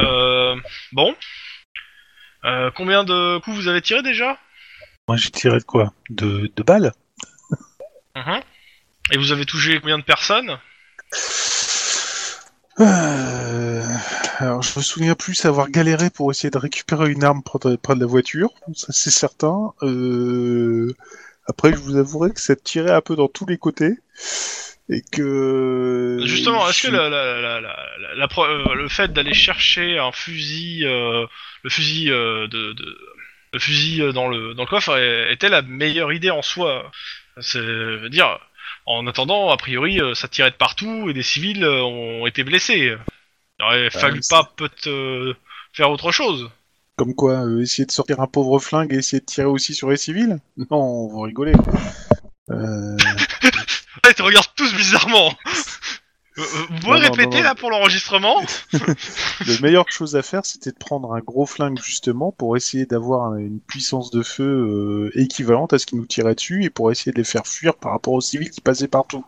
[0.00, 0.56] Euh,
[0.92, 1.14] bon.
[2.44, 4.36] Euh, combien de coups vous avez tiré déjà?
[5.06, 5.92] Moi j'ai tiré de quoi?
[6.10, 6.92] De, de balles?
[8.16, 8.40] Mhm.
[9.12, 10.58] Et vous avez touché combien de personnes?
[12.80, 13.84] Euh,
[14.38, 17.76] Alors je me souviens plus avoir galéré pour essayer de récupérer une arme près de,
[17.76, 19.72] près de la voiture, ça c'est certain.
[19.82, 20.92] Euh,
[21.46, 23.94] Après je vous avouerai que ça tirait un peu dans tous les côtés.
[24.90, 26.18] Et que...
[26.26, 29.34] Justement, est-ce je- que la, la, la, la, la- la pro- euh, le fait d'aller
[29.34, 31.26] chercher un fusil, euh,
[31.62, 32.98] le fusil euh, de, de
[33.52, 34.96] le fusil dans le dans le coffre
[35.30, 36.90] était la meilleure idée en soi
[37.40, 38.38] C'est dire,
[38.86, 42.96] en attendant, a priori, ça tirait de partout et des civils ont été blessés.
[43.60, 45.36] Il aurait fallu pas peut-être
[45.72, 46.50] faire autre chose.
[46.96, 49.90] Comme quoi, euh, essayer de sortir un pauvre flingue et essayer de tirer aussi sur
[49.90, 50.38] les civils?
[50.70, 51.54] Non, vous rigolez.
[52.50, 52.96] Euh...
[54.04, 55.32] Ouais, ils te regardent tous bizarrement.
[56.36, 57.42] Euh, euh, Vous pouvez Non, non, répéter non, non.
[57.44, 58.42] là pour l'enregistrement?
[59.46, 63.32] La meilleure chose à faire, c'était de prendre un gros flingue justement pour essayer d'avoir
[63.32, 66.90] un- une puissance de feu euh, équivalente à ce qui nous tirait dessus et pour
[66.90, 69.24] essayer de les faire fuir par rapport aux civils qui passaient partout.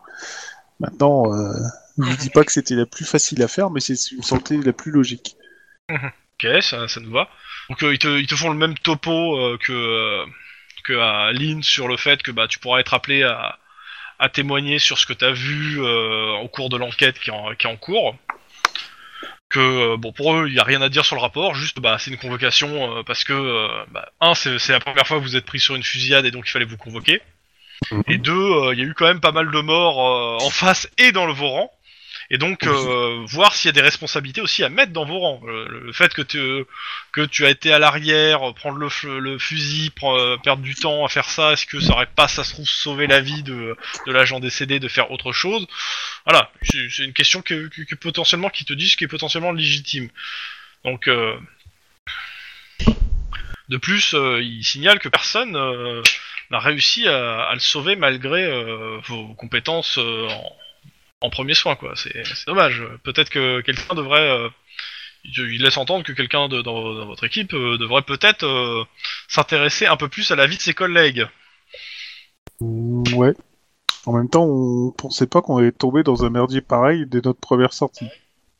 [0.81, 1.53] Maintenant, euh,
[1.97, 4.57] je vous dis pas que c'était la plus facile à faire, mais c'est me semblait
[4.57, 5.37] la plus logique.
[6.43, 7.29] Ok, ça, ça nous va.
[7.69, 10.25] Donc euh, ils, te, ils te font le même topo euh, que euh,
[10.83, 13.57] que à Lynn sur le fait que bah tu pourras être appelé à,
[14.19, 17.55] à témoigner sur ce que t'as vu euh, au cours de l'enquête qui est en,
[17.55, 18.15] qui est en cours.
[19.49, 19.59] Que
[19.93, 21.97] euh, bon pour eux il y a rien à dire sur le rapport, juste bah
[21.99, 25.35] c'est une convocation euh, parce que bah, un c'est c'est la première fois que vous
[25.35, 27.21] êtes pris sur une fusillade et donc il fallait vous convoquer.
[28.07, 30.49] Et deux, euh, il y a eu quand même pas mal de morts euh, en
[30.49, 31.71] face et dans le vos rangs.
[32.29, 35.41] Et donc, euh, voir s'il y a des responsabilités aussi à mettre dans vos rangs.
[35.45, 36.65] Euh, le fait que tu,
[37.13, 41.05] que tu as été à l'arrière, prendre le, le fusil, pre- euh, perdre du temps
[41.05, 43.77] à faire ça, est-ce que ça aurait pas, ça se trouve, sauvé la vie de,
[44.05, 45.65] de l'agent décédé de faire autre chose?
[46.25, 50.09] Voilà, c'est une question que, que, que potentiellement qui te disent qui est potentiellement légitime.
[50.83, 51.37] Donc, euh,
[53.69, 56.03] de plus, euh, il signale que personne euh,
[56.51, 60.57] n'a réussi à, à le sauver malgré euh, vos compétences euh, en,
[61.21, 61.93] en premier soin, quoi.
[61.95, 62.13] C'est
[62.45, 62.83] dommage.
[63.03, 64.29] Peut-être que quelqu'un devrait.
[64.29, 64.49] euh,
[65.25, 68.83] il laisse entendre que quelqu'un de- dans, dans votre équipe euh, devrait peut-être euh,
[69.27, 71.27] s'intéresser un peu plus à la vie de ses collègues.
[72.61, 73.33] Ouais.
[74.05, 77.39] En même temps, on pensait pas qu'on allait tomber dans un merdier pareil dès notre
[77.39, 78.07] première sortie,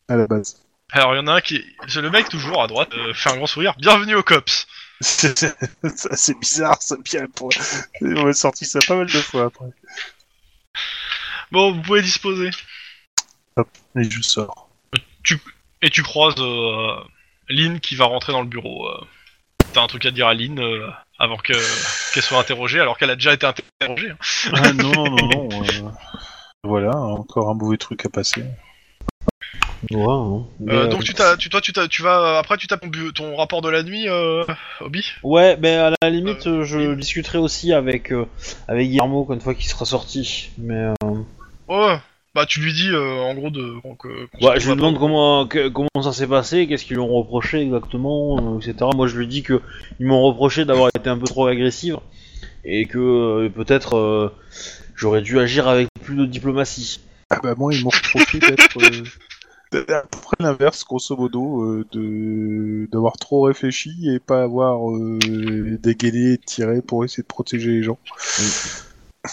[0.10, 0.61] à la base.
[0.92, 3.38] Alors il y en a un qui, c'est le mec toujours à droite, fait un
[3.38, 3.76] grand sourire.
[3.77, 4.68] Bienvenue au cops.
[5.00, 7.50] C'est bizarre, ça bien pour...
[8.02, 9.68] On a sorti ça pas mal de fois après.
[11.51, 12.50] Bon, vous pouvez disposer.
[13.95, 14.69] Et je sors.
[15.82, 16.95] Et tu croises euh,
[17.50, 18.88] Lynn qui va rentrer dans le bureau.
[18.88, 19.06] euh.
[19.74, 20.88] T'as un truc à dire à Lynn euh,
[21.19, 21.53] avant que
[22.14, 24.11] qu'elle soit interrogée, alors qu'elle a déjà été interrogée.
[24.11, 24.17] hein.
[24.53, 25.64] Ah non, non, non, non.
[25.64, 25.90] euh,
[26.64, 28.43] Voilà, encore un mauvais truc à passer.
[29.92, 33.35] Euh, euh, donc tu t'as, tu, toi tu t'as, tu vas après tu tapes ton,
[33.35, 34.43] rapport de la nuit, euh,
[34.82, 35.06] Obi?
[35.24, 38.27] Ouais, mais à la limite, euh, je discuterai aussi avec avec
[38.67, 40.50] avec Guillermo une fois qu'il sera sorti.
[40.58, 40.88] Mais
[41.68, 41.98] Ouais.
[42.36, 44.08] Bah tu lui dis euh, en gros de qu'on- que.
[44.27, 47.02] qu'on ouais, se je lui demande comment que- comment ça s'est passé, qu'est-ce qu'ils lui
[47.03, 48.76] ont reproché exactement, euh, etc.
[48.95, 49.60] Moi, je lui dis que
[50.00, 51.98] ils m'ont reproché d'avoir été un peu trop agressive
[52.64, 54.30] et que euh, peut-être euh,
[54.95, 57.00] j'aurais dû agir avec plus de diplomatie.
[57.32, 58.77] Ah bah moi, ils m'ont reproché d'être...
[58.84, 59.03] euh,
[59.72, 64.90] d'être à peu près l'inverse, grosso modo, euh, de d'avoir trop réfléchi et pas avoir
[64.92, 65.18] euh,
[65.82, 67.98] dégainé et tiré pour essayer de protéger les gens.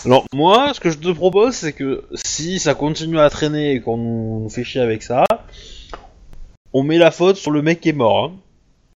[0.05, 3.81] Alors moi, ce que je te propose, c'est que si ça continue à traîner et
[3.81, 5.25] qu'on nous nous fait chier avec ça,
[6.73, 8.33] on met la faute sur le mec qui est mort.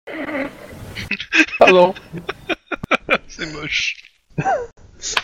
[0.08, 0.46] hein.
[1.58, 1.94] Pardon.
[3.28, 3.96] C'est moche.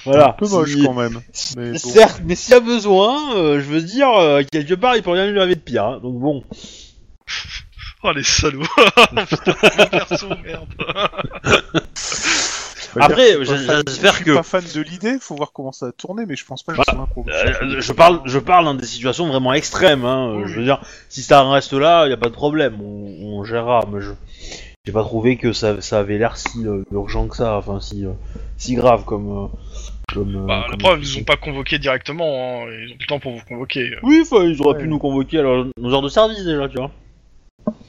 [0.05, 0.28] Voilà.
[0.28, 1.20] Un peu moche Si- quand même.
[1.57, 1.78] Mais bon.
[1.78, 5.10] Certes, mais s'il y a besoin, euh, je veux dire, euh, quelque part, il peut
[5.10, 5.84] rien lui arriver de pire.
[5.84, 6.01] hein.
[6.01, 6.44] Donc bon.
[8.05, 8.62] Oh les salauds.
[8.62, 10.68] Putain, le perso, merde.
[12.94, 15.92] Bah, Après, j'espère je suis que- pas fan de l'idée, faut voir comment ça va
[15.92, 16.92] tourner, mais je pense pas que Voilà.
[16.92, 17.36] soit un problème.
[17.62, 20.04] Euh, je parle, je parle dans des situations vraiment extrêmes.
[20.04, 20.42] Hein.
[20.46, 23.86] Je veux dire, si ça reste là, y a pas de problème, on, on gérera.
[23.92, 24.10] Mais je,
[24.84, 28.04] j'ai pas trouvé que ça, ça avait l'air si euh, urgent que ça, enfin si,
[28.04, 28.10] euh,
[28.58, 29.44] si grave comme.
[29.44, 29.46] euh,
[30.12, 31.20] comme, Bah, la preuve, ils souci.
[31.20, 32.64] ont pas convoqué directement.
[32.64, 32.66] Hein.
[32.70, 33.96] Ils ont plus le temps pour vous convoquer.
[34.02, 34.82] Oui, enfin, ils auraient Ouais.
[34.82, 36.90] pu nous convoquer à leur- nos heures de service déjà, tu vois.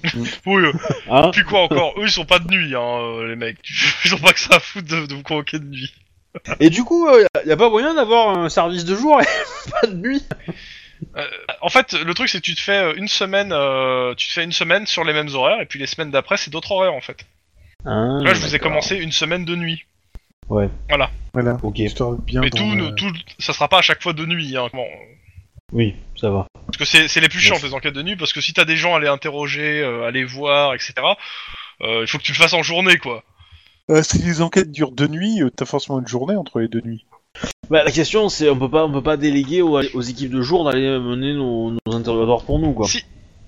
[0.46, 0.64] Oui.
[0.66, 0.74] euh,
[1.10, 3.58] Hein puis quoi encore Eux ils sont pas de nuit, hein, euh, les mecs.
[4.06, 5.94] Ils ont pas que ça à foutre de, de vous convoquer de nuit.
[6.60, 9.26] Et du coup, euh, y, a- pas moyen d'avoir un service de jour et
[9.82, 10.24] pas de nuit?
[11.62, 14.34] En fait, le truc c'est que tu te fais euh, une semaine, euh, tu te
[14.34, 16.94] fais une semaine sur les mêmes horaires et puis les semaines d'après c'est d'autres horaires
[16.94, 17.26] en fait.
[17.86, 19.84] Ah, Là, je vous ai commencé une semaine de nuit.
[20.90, 21.10] Voilà,
[21.64, 24.26] Ok, histoire de bien Mais tout, ne- tout, ça sera pas à chaque fois de
[24.26, 24.56] nuit.
[24.58, 24.84] Hein, comment-
[25.72, 26.48] oui, ça va.
[26.66, 27.64] Parce que c'est c'est les plus chiants Yes.
[27.64, 30.12] les enquêtes de nuit parce que si t'as des gens à les interroger, euh, à
[30.12, 30.94] les voir, etc.
[31.82, 33.24] euh, il faut que tu le fasses en journée quoi.
[33.90, 36.82] Euh, si les enquêtes durent deux nuits, euh, t'as forcément une journée entre les deux
[36.82, 37.06] nuits.
[37.70, 40.42] Bah, la question, c'est on peut pas, on peut pas déléguer aux, aux équipes de
[40.42, 42.88] jour d'aller mener nos, nos interrogatoires pour nous, quoi.
[42.88, 43.04] Si.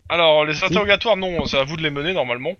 [0.09, 2.53] Alors les interrogatoires non, c'est à vous de les mener normalement.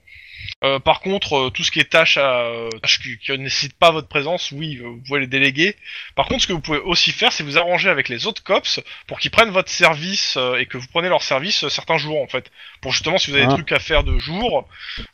[0.63, 3.37] Euh, par contre, euh, tout ce qui est tâches, à, euh, tâches qui, qui ne
[3.37, 5.75] nécessitent pas votre présence, oui, vous pouvez les déléguer.
[6.15, 8.79] Par contre, ce que vous pouvez aussi faire, c'est vous arranger avec les autres cops
[9.07, 12.27] pour qu'ils prennent votre service euh, et que vous prenez leur service certains jours en
[12.27, 12.51] fait.
[12.81, 13.49] Pour justement, si vous avez Ah.
[13.49, 14.67] des trucs à faire de jour,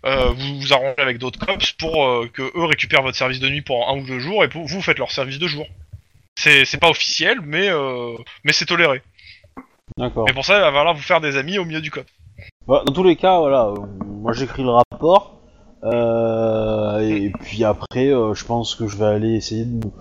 [0.06, 3.50] euh, vous vous arrangez avec d'autres cops pour euh, que eux récupèrent votre service de
[3.50, 5.68] nuit pour un ou deux jours et pour vous faites leur service de jour.
[6.36, 9.02] C'est c'est pas officiel, mais euh, mais c'est toléré.
[9.98, 10.28] D'accord.
[10.30, 12.06] Et pour ça, il va falloir vous faire des amis au milieu du cop.
[12.68, 13.76] Bah, dans tous les cas, voilà, euh,
[14.06, 15.38] moi j'écris le rapport.
[15.84, 19.92] Euh, et puis après, euh, je pense que je vais aller essayer de me,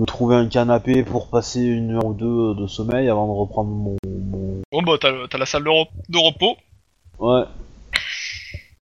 [0.00, 3.70] me trouver un canapé pour passer une heure ou deux de sommeil avant de reprendre
[3.70, 3.96] mon.
[4.06, 6.56] mon- Bon bah t'as t'as la salle de, re- de repos.
[7.18, 7.42] Ouais.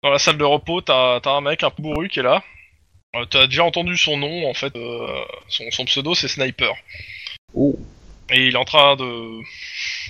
[0.04, 2.42] Dans la salle de repos, t'as t'as un mec un peu bourru qui est là.
[3.16, 4.76] Euh, t'as déjà entendu son nom en fait.
[4.76, 5.06] euh,
[5.48, 6.72] son, son pseudo c'est Sniper.
[7.54, 7.74] Oh.
[8.30, 9.40] Et il est en train de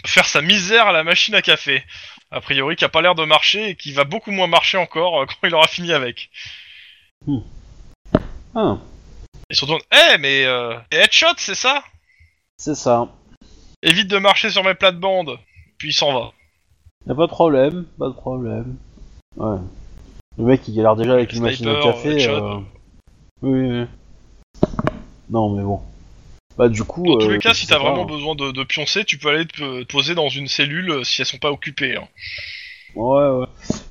[0.04, 1.82] faire sa misère à la machine à café.
[2.30, 5.20] A priori, qui a pas l'air de marcher et qui va beaucoup moins marcher encore
[5.22, 6.30] euh, quand il aura fini avec.
[8.54, 8.78] Ah,
[9.50, 11.82] Et surtout, eh mais euh, headshot c'est ça?
[12.56, 13.08] C'est ça.
[13.82, 15.38] Évite de marcher sur mes plates-bandes.
[15.78, 16.32] Puis il s'en va.
[17.06, 18.76] Y a pas de problème, pas de problème.
[19.36, 19.58] Ouais.
[20.36, 22.28] Le mec il galère déjà avec une machine à café.
[22.28, 22.58] euh,
[23.42, 23.86] Oui, oui.
[25.30, 25.80] Non mais bon.
[26.58, 27.04] Bah du coup.
[27.06, 28.06] Dans tous euh, les cas, si t'as vraiment hein.
[28.06, 31.20] besoin de, de pioncer, tu peux aller te, te poser dans une cellule euh, si
[31.22, 31.96] elles sont pas occupées.
[31.96, 32.08] hein.
[32.94, 33.46] Ouais, ouais.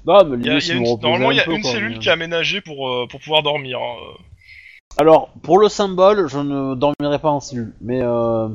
[0.05, 1.93] Non mais y a- y a une- normalement, il y a peu, une quoi, cellule
[1.93, 3.79] mais- qui est aménagée pour, euh, pour pouvoir dormir.
[3.79, 3.95] hein.
[4.97, 8.49] Alors, pour le symbole, je ne dormirai pas en cellule, mais euh...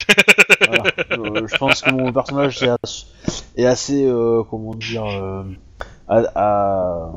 [0.66, 0.82] voilà.
[1.12, 3.06] Euh, je pense que mon personnage est, as-
[3.56, 5.42] est assez, euh, comment dire, euh,
[6.08, 7.10] a-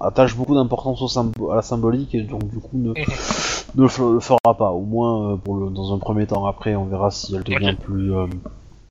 [0.00, 2.92] attache beaucoup d'importance au symbo- à la symbolique et donc du coup ne,
[3.74, 3.88] ne le
[4.20, 6.46] fera pas, au moins euh, pour le, dans un premier temps.
[6.46, 8.14] Après, on verra si elle devient plus.
[8.14, 8.26] euh,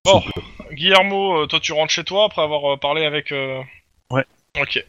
[0.06, 0.22] Bon.
[0.72, 3.32] Guillermo, euh, toi tu rentres chez toi après avoir euh, parlé avec.
[3.32, 3.62] euh,
[4.12, 4.26] Ouais.
[4.60, 4.84] Ok.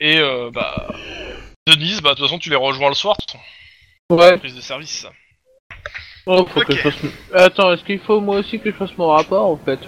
[0.00, 0.86] Et euh, bah.
[1.68, 3.16] Denise, bah de toute façon tu les rejoins le soir,
[4.10, 4.38] Ouais.
[4.38, 5.04] prise de service.
[6.26, 6.94] Oh, faut que je fasse...
[7.34, 9.80] Attends, est-ce qu'il faut moi aussi que je fasse mon rapport en fait?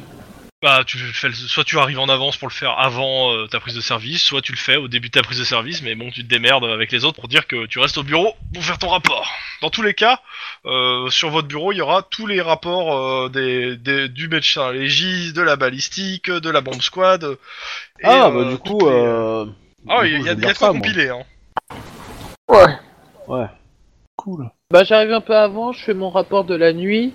[0.61, 3.61] Bah tu fais le- soit tu arrives en avance pour le faire avant euh, ta
[3.61, 5.95] prise de service, soit tu le fais au début de ta prise de service, mais
[5.95, 8.65] bon tu te démerdes avec les autres pour dire que tu restes au bureau pour
[8.65, 9.31] faire ton rapport.
[9.63, 10.19] Dans tous les cas,
[10.67, 14.73] euh, sur votre bureau il y aura tous les rapports euh, des, des- du médecin
[14.73, 17.23] légiste, de la balistique, de la bombe squad.
[18.01, 18.79] et, Ah, euh, bah du coup.
[18.81, 19.45] toutes les- Euh...
[19.89, 20.73] Ah du oui, coup, il y a, je il y a lire de quoi ça,
[20.73, 20.81] moi.
[20.81, 21.09] compiler.
[21.11, 21.23] Hein.
[22.49, 22.79] Ouais.
[23.29, 23.47] Ouais.
[24.17, 24.51] Cool.
[24.73, 27.15] Bah j'arrive un peu avant, je fais mon rapport de la nuit.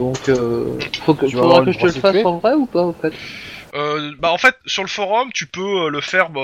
[0.00, 2.24] Donc euh, faut que, Tu vas faudra avoir que une je te le fasse prostituée
[2.24, 3.12] en vrai ou pas en fait
[3.74, 6.40] Euh, bah en fait sur le forum tu peux euh, le faire bah,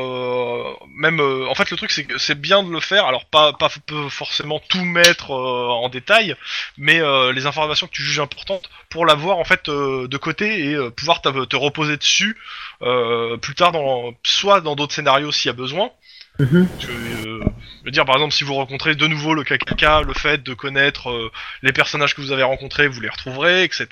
[0.97, 3.07] même euh, en fait le truc c'est que c'est bien de le faire.
[3.07, 6.35] Alors pas pas f- peu forcément tout mettre euh, en détail
[6.77, 10.67] mais euh, les informations que tu juges importantes pour l'avoir en fait euh, de côté
[10.71, 12.37] et euh, pouvoir te, te reposer dessus
[12.83, 15.91] euh, plus tard dans soit dans d'autres scénarios s'il y a besoin
[16.41, 16.67] Mhm.
[16.81, 16.87] Que,
[17.29, 17.45] euh,
[17.81, 20.53] je veux dire par exemple si vous rencontrez de nouveau le KKK le fait de
[20.53, 21.31] connaître euh,
[21.63, 23.87] les personnages que vous avez rencontrés vous les retrouverez etc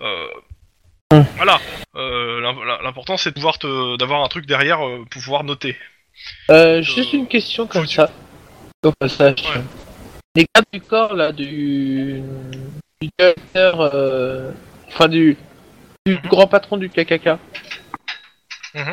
[0.00, 0.28] euh,
[1.36, 1.58] voilà
[1.96, 5.76] euh, l'im- l'important c'est de pouvoir te d'avoir un truc derrière pour pouvoir noter.
[6.82, 8.10] Juste une question comme ça.
[8.84, 9.42] Au passage.
[9.42, 9.62] Ouais.
[10.36, 12.22] Les gardes du corps là du,
[13.00, 13.80] du directeur,
[14.88, 15.36] enfin du,
[16.06, 17.30] du grand patron du KKK.
[18.74, 18.92] Mhm.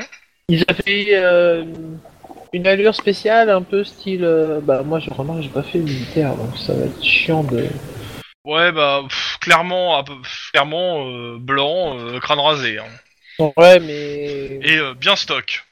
[0.49, 1.63] Ils avaient
[2.53, 4.23] une allure spéciale, un peu style.
[4.23, 7.65] euh, bah moi je remarque j'ai pas fait militaire donc ça va être chiant de.
[8.45, 13.43] Ouais bah pff, clairement à peu- pff, clairement euh, blanc euh, crâne rasé hein.
[13.57, 14.59] Ouais mais.
[14.61, 15.65] et euh, bien stock.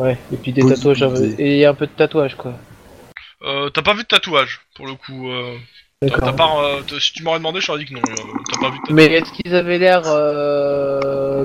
[0.00, 2.54] Ouais, et puis des tatouages, un et un peu de tatouage quoi.
[3.42, 5.30] Euh, t'as pas vu de tatouage pour le coup.
[5.30, 5.56] Euh,
[6.06, 8.00] t'as pas euh, t- si tu m'aurais demandé je t'aurais dit que non.
[8.08, 8.14] euh,
[8.50, 8.96] t'as pas vu de tatouage.
[8.96, 11.44] Mais est-ce qu'ils avaient l'air euh...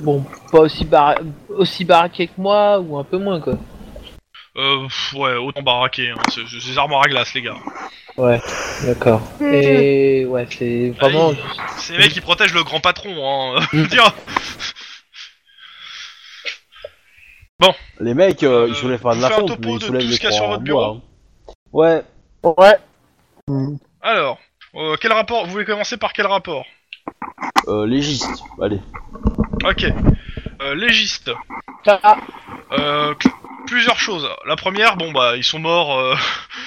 [0.00, 1.16] bon pas aussi bar...
[1.48, 3.54] aussi baraqués que moi ou un peu moins quoi
[4.56, 6.10] Euh, pff, ouais autant baraqué.
[6.10, 6.22] Hein.
[6.30, 7.56] C'est c'est des armoires à glace les gars.
[8.16, 8.40] Ouais,
[8.84, 9.20] d'accord.
[9.42, 11.32] Et ouais, c'est vraiment.
[11.76, 13.10] C'est les mecs qui protègent le grand patron.
[13.58, 13.60] Hein.
[13.72, 14.14] Je veux dire.
[18.00, 19.78] Les mecs, euh, Euh, ils soulèvent pas de la faites un fonte, topo mais ils
[19.78, 21.00] de soulèvent tout des ce qu'il y a sur votre en bureau
[21.72, 22.02] bois, hein.
[22.44, 22.54] Ouais.
[22.58, 22.76] Ouais.
[23.48, 23.76] Mm.
[24.02, 24.38] Alors
[24.74, 26.64] euh, quel rapport Vous voulez commencer par quel rapport?
[26.64, 26.75] Euh,
[27.86, 28.42] légiste.
[28.60, 28.80] Allez.
[29.64, 29.84] Ok.
[30.62, 31.30] Euh, légiste.
[32.72, 33.14] Euh,
[33.66, 34.28] plusieurs choses.
[34.46, 36.14] La première, bon bah ils sont morts euh,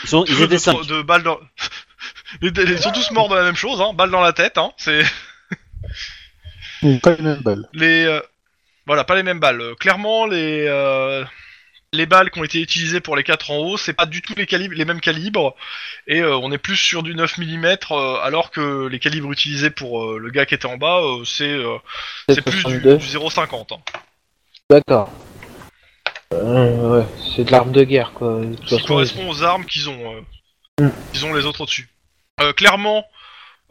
[0.04, 0.86] Ils, sont, ils de, étaient cinq.
[0.86, 1.40] de balles dans.
[2.42, 4.58] Ils sont tous morts de la même chose, hein, balles dans la tête.
[4.60, 5.04] Hein, c'est
[7.02, 7.68] Pas les mêmes balles.
[7.74, 8.22] les euh,
[8.86, 9.62] voilà pas les mêmes balles.
[9.62, 11.26] Euh, clairement les euh,
[11.94, 14.34] les balles qui ont été utilisées pour les quatre en haut, c'est pas du tout
[14.38, 15.56] les calibres les mêmes calibres
[16.08, 17.78] et euh, on est plus sur du 9 mm
[18.24, 21.50] alors que les calibres utilisés pour euh, le gars qui était en bas, euh, c'est
[21.52, 21.78] euh,
[22.30, 22.98] c'est plus du, 62.
[22.98, 23.74] du 0,50.
[23.74, 23.78] hein.
[24.70, 25.12] D'accord.
[26.34, 28.42] Euh, ouais, c'est de l'arme de guerre quoi.
[28.42, 30.22] De toute qui correspond aux armes qu'ils ont, euh,
[30.80, 30.90] Mm.
[31.12, 31.90] qu'ils ont les autres au-dessus.
[32.42, 33.06] Euh, clairement,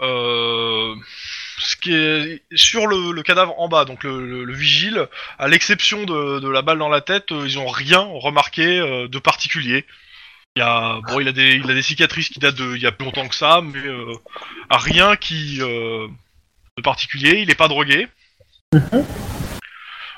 [0.01, 0.95] euh,
[1.61, 5.07] ce qui est sur le, le cadavre en bas, donc le, le- le vigile,
[5.39, 9.09] à l'exception de, de la balle dans la tête, euh, ils ont rien remarqué euh,
[9.09, 9.85] de particulier.
[10.57, 12.83] Il y a, bon, il a des, il a des cicatrices qui datent de, il
[12.83, 14.13] y a plus longtemps que ça, mais euh,
[14.71, 17.41] rien qui de particulier.
[17.43, 18.09] Il est pas drogué.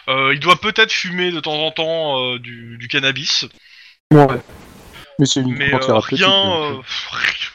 [0.09, 3.47] Euh, il doit peut-être fumer de temps en temps du, du cannabis,
[4.13, 4.27] Ouais.
[5.21, 6.19] Mais c'est mais uniquement euh, thérapeutique.
[6.27, 6.29] rien.
[6.29, 6.79] donc, euh,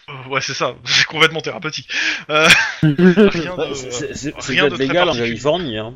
[0.09, 1.89] euh, euh, ouais, c'est ça, c'est complètement thérapeutique.
[2.29, 2.47] Euh,
[2.83, 5.13] rien de- c'est- c'est rien légal en.
[5.13, 5.77] Californie.
[5.77, 5.95] Hein.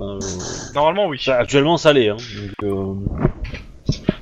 [0.00, 0.18] Euh,
[0.74, 1.20] Normalement, oui.
[1.22, 2.08] ça, actuellement, ça l'est.
[2.08, 2.16] Hein.
[2.62, 2.94] Donc, euh,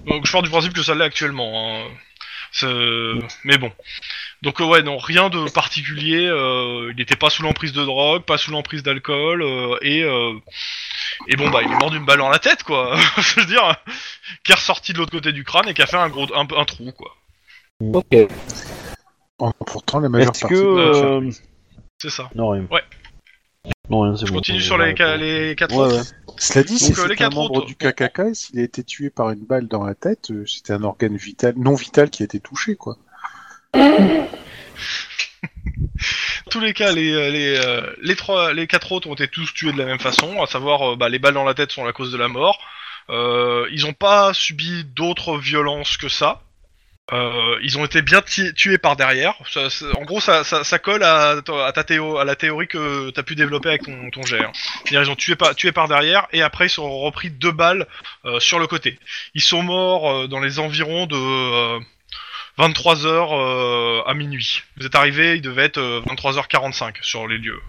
[0.07, 1.53] Donc je pars du principe que ça l'est actuellement.
[1.55, 1.85] Hein.
[2.53, 2.67] C'est-
[3.45, 3.71] Mais bon.
[4.43, 6.27] Donc euh, ouais, non, rien de particulier.
[6.27, 10.33] euh, il n'était pas sous l'emprise de drogue, pas sous l'emprise d'alcool, euh, et euh,
[11.29, 12.97] et bon bah il est mort d'une balle dans la tête quoi.
[13.19, 13.77] Je veux dire,
[14.45, 16.47] qui est ressorti de l'autre côté du crâne et qui a fait un gros un,
[16.57, 17.11] un trou quoi.
[17.81, 18.17] Ok.
[19.39, 20.55] en- pourtant, la majeure Est-ce partie.
[20.55, 20.61] que.
[20.61, 21.31] de- euh,
[21.99, 22.31] C'est ça.
[22.35, 22.67] Non, rien.
[22.71, 22.83] Ouais.
[23.91, 24.39] Non, rien, c'est Je bon.
[24.39, 25.21] continue ça, sur les, la ca- réponse.
[25.23, 25.97] les quatre Ouais, autres.
[25.97, 26.35] ouais.
[26.39, 27.67] Cela dit, si Donc, les c'était un quatre membre autres.
[27.67, 30.83] du KKK et s'il a été tué par une balle dans la tête, c'était un
[30.85, 32.97] organe vital, non vital qui a été touché, quoi.
[36.51, 37.31] Tous les cas, les euh,
[37.65, 40.47] euh, les trois les quatre autres ont été tous tués de la même façon, à
[40.47, 42.59] savoir euh, bah, les balles dans la tête sont la cause de la mort.
[43.11, 46.43] Euh, ils ont pas subi d'autres violences que ça.
[47.13, 49.35] Euh, ils ont été bien tués par derrière.
[49.97, 50.45] En gros, ça,
[50.79, 54.41] colle à, ta- théo, à la théorie que t'as pu développer avec ton, ton jet.
[54.45, 54.53] hein.
[54.93, 57.89] Ils ont tué par, derrière et après ils sont repris deux balles
[58.39, 58.99] sur le côté.
[59.35, 61.81] Ils sont morts dans les environs de
[62.59, 64.63] 23h euh, à minuit.
[64.77, 67.61] Vous êtes arrivés, il devait être euh, 23h45 sur les lieux.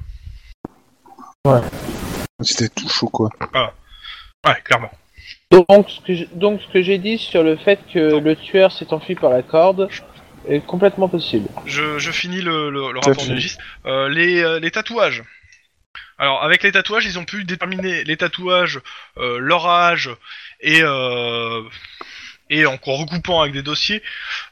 [2.42, 3.30] C'était tout chaud, quoi.
[4.46, 4.92] Ouais, clairement.
[5.52, 8.72] Donc ce que j'ai- donc ce que j'ai dit sur le fait que le tueur
[8.72, 9.90] s'est enfui par la corde
[10.48, 11.48] est complètement possible.
[11.66, 13.50] Je, je finis le, le, rapport du.
[13.86, 15.24] Euh, les, euh, les tatouages.
[16.18, 18.80] Alors, avec les tatouages, ils ont pu déterminer les tatouages,
[19.18, 20.10] euh, leur âge
[20.62, 21.62] et euh,
[22.52, 24.04] et en recoupant avec des dossiers,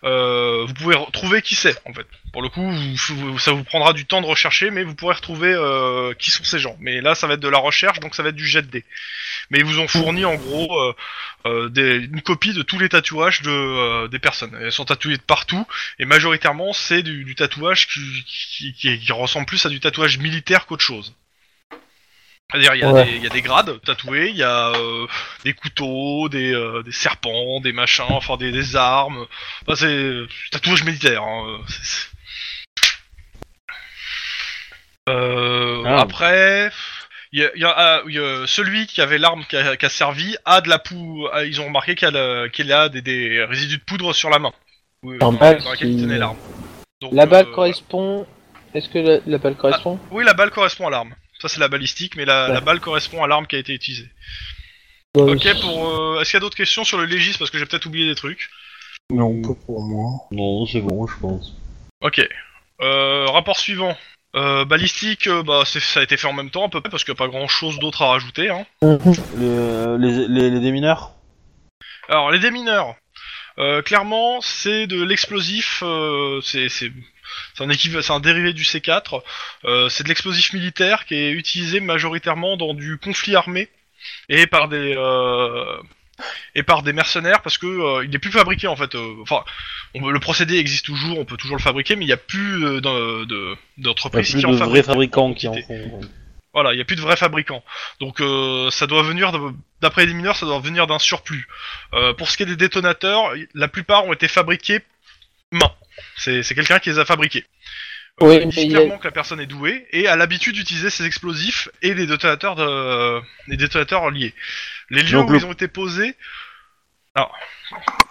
[0.03, 2.07] euh, vous pouvez retrouver qui c'est en fait.
[2.33, 2.71] Pour le coup,
[3.39, 6.59] ça vous prendra du temps de rechercher, mais vous pourrez retrouver euh, qui sont ces
[6.59, 6.75] gens.
[6.79, 8.67] Mais là, ça va être de la recherche, donc ça va être du jet de
[8.67, 8.85] dés.
[9.49, 10.95] Mais ils vous ont fourni en gros euh,
[11.47, 14.55] euh, des- une copie de tous les tatouages de, euh, des personnes.
[14.61, 15.65] Elles sont tatouées de partout,
[15.97, 20.19] et majoritairement, c'est du, du tatouage qui, qui, qui- qui ressemble plus à du tatouage
[20.19, 21.15] militaire qu'autre chose.
[22.51, 23.05] C'est-à-dire, il y, a Ouais.
[23.05, 25.05] des- il y a des grades tatoués, il y a euh,
[25.43, 29.27] des couteaux, des, euh, des serpents, des machins, enfin des, des armes.
[29.67, 30.15] Enfin, c'est
[30.51, 31.21] tatouage militaire.
[31.21, 31.59] Hein.
[35.09, 35.99] Euh, Ah.
[36.01, 36.71] Après,
[37.31, 40.35] il y a, y ah, y celui qui avait l'arme qui a, qui a servi
[40.45, 41.31] a de la poudre.
[41.45, 44.53] Ils ont remarqué qu'il a, a des, des résidus de poudre sur la main.
[45.03, 46.37] Dans, dans laquelle il tenait l'arme.
[47.11, 48.27] La balle euh, correspond.
[48.73, 49.99] Est-ce que la, la balle correspond?
[50.11, 51.15] Oui, la balle correspond à l'arme.
[51.41, 52.53] Ça, c'est la balistique, mais la, Ouais.
[52.53, 54.09] la balle correspond à l'arme qui a été utilisée.
[55.15, 55.87] Ok, pour.
[55.89, 58.05] euh, Est-ce qu'il y a d'autres questions sur le légis Parce que j'ai peut-être oublié
[58.07, 58.49] des trucs.
[59.11, 60.27] Non, pas pour moi.
[60.31, 61.53] Non, c'est bon, je pense.
[62.01, 62.21] Ok.
[62.81, 63.97] Euh, rapport suivant.
[64.35, 66.91] Euh, balistique, euh, bah, c'est- ça a été fait en même temps à peu près
[66.91, 68.49] parce qu'il n'y a pas grand chose d'autre à rajouter.
[68.51, 68.65] Hein.
[68.83, 71.13] Les, les, les, les démineurs?
[72.07, 72.95] Alors, les démineurs.
[73.57, 75.81] Euh, clairement, c'est de l'explosif.
[75.83, 76.69] euh, c'est
[77.55, 79.21] c'est un c'est un dérivé du C4.
[79.65, 83.69] Euh, c'est de l'explosif militaire qui est utilisé majoritairement dans du conflit armé
[84.29, 85.77] et par des euh,
[86.55, 88.95] et par des mercenaires parce que euh, il n'est plus fabriqué en fait.
[88.95, 89.43] euh, Enfin,
[89.95, 92.65] on, le procédé existe toujours, on peut toujours le fabriquer, mais il n'y a plus
[92.65, 94.85] euh, d'en- de Il n'y a d'entreprises plus qui de en vrais fabriquent.
[94.85, 96.01] fabricants qui en font.
[96.53, 97.63] Voilà, il n'y a plus de vrais fabricants.
[98.01, 101.47] Donc euh, ça doit venir, de- d'après les mineurs, ça doit venir d'un surplus.
[101.93, 104.79] Euh, pour ce qui est des détonateurs, la plupart ont été fabriqués
[105.51, 105.71] main.
[106.17, 107.45] C'est c'est quelqu'un qui les a fabriqués.
[108.21, 110.89] Euh, Oui, ils mais il clairement que la personne est douée et a l'habitude d'utiliser
[110.89, 114.33] ces explosifs et les détonateurs, de, les détonateurs liés.
[114.89, 116.15] Les lieux Donc où le- ils ont été posés...
[117.15, 117.33] Alors,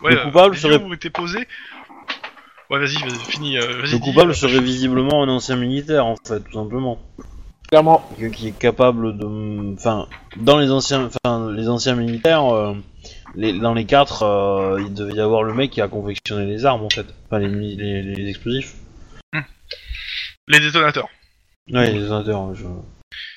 [0.02, 1.47] ouais, Le euh, coupable les serait- lieux où ont été posés...
[2.70, 3.57] Ouais, vas-y, vas-y, finis.
[3.58, 7.00] euh, vas-y, Le dis, coupable euh, serait visiblement un ancien militaire, en fait, tout simplement.
[7.70, 8.07] Clairement.
[8.34, 9.75] Qui est capable de.
[9.75, 12.75] Enfin, dans les anciens, enfin, les anciens militaires, euh,
[13.34, 16.65] les, dans les quatre, euh, il devait y avoir le mec qui a confectionné les
[16.66, 17.07] armes, en fait.
[17.26, 18.74] Enfin, les, mi- les, les explosifs.
[20.48, 21.08] Les détonateurs.
[21.70, 22.65] Ouais, les détonateurs, je...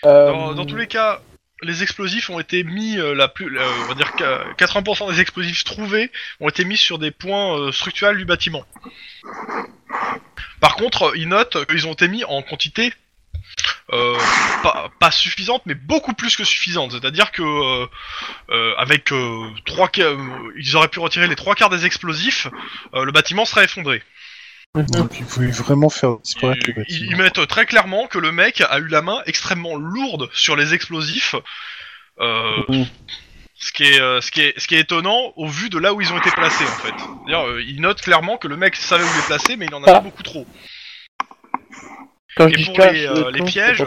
[0.06, 1.22] Euh, Dans, dans tous les cas,
[1.62, 5.20] les explosifs ont été mis, euh, la plus, la- on va dire que 80% des
[5.20, 8.64] explosifs trouvés ont été mis sur des points euh, structurels du bâtiment.
[10.60, 12.94] Par contre, ils notent qu'ils ont été mis en quantité
[13.94, 14.18] euh,
[14.64, 16.92] pas, pas suffisante, mais beaucoup plus que suffisante.
[16.94, 17.86] C'est-à-dire que euh,
[18.52, 20.18] euh, avec euh, trois, euh,
[20.58, 22.48] ils auraient pu retirer les trois quarts des explosifs,
[22.94, 24.02] euh, le bâtiment serait effondré.
[24.76, 28.80] Donc il voulait vraiment faire disparaître le Ils, mettent très clairement que le mec a
[28.80, 31.36] eu la main extrêmement lourde sur les explosifs.
[32.22, 32.86] Euh, Mhm.
[33.56, 36.00] ce, qui est, ce, qui est, ce qui est étonnant au vu de là où
[36.02, 36.94] ils ont été placés en fait.
[37.34, 39.92] Euh, ils notent clairement que le mec savait où les placer, mais il en avait
[39.98, 40.00] Ah.
[40.00, 40.48] beaucoup trop.
[42.36, 43.86] Quand et dis pour cache les, le euh, les pièges.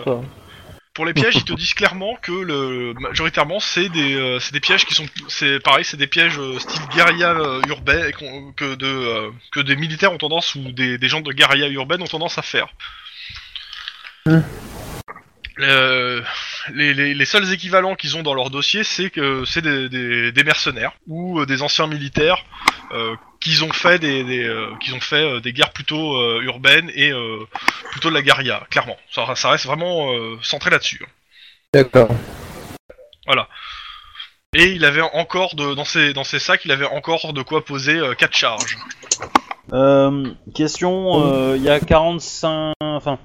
[0.95, 4.61] Pour les pièges, ils te disent clairement que le majoritairement c'est des euh, c'est des
[4.61, 8.87] pièges qui sont c'est pareil, c'est des pièges euh, style guérilla euh, urbaine que de
[8.87, 12.39] euh, que des militaires ont tendance ou des, des gens de guérilla urbaine ont tendance
[12.39, 12.69] à faire.
[14.25, 14.43] Hmm.
[16.73, 20.33] Les, les, les seuls équivalents qu'ils ont dans leur dossier, c'est que c'est des, des,
[20.33, 22.45] des mercenaires ou euh, des anciens militaires
[22.93, 26.41] euh, qu'ils ont fait des, des euh, qu'ils ont fait euh, des guerres plutôt euh,
[26.43, 27.47] urbaines et euh,
[27.91, 28.97] plutôt de la guérilla, clairement.
[29.11, 31.05] Ça, ça reste vraiment euh, centré là-dessus.
[31.73, 32.09] D'accord.
[34.57, 37.65] Et il avait encore de, dans ses dans ses sacs, il avait encore de quoi
[37.65, 38.79] poser euh, quatre charges.
[39.73, 42.75] Euh, question, euh, il y a 45...
[42.81, 43.19] Enfin,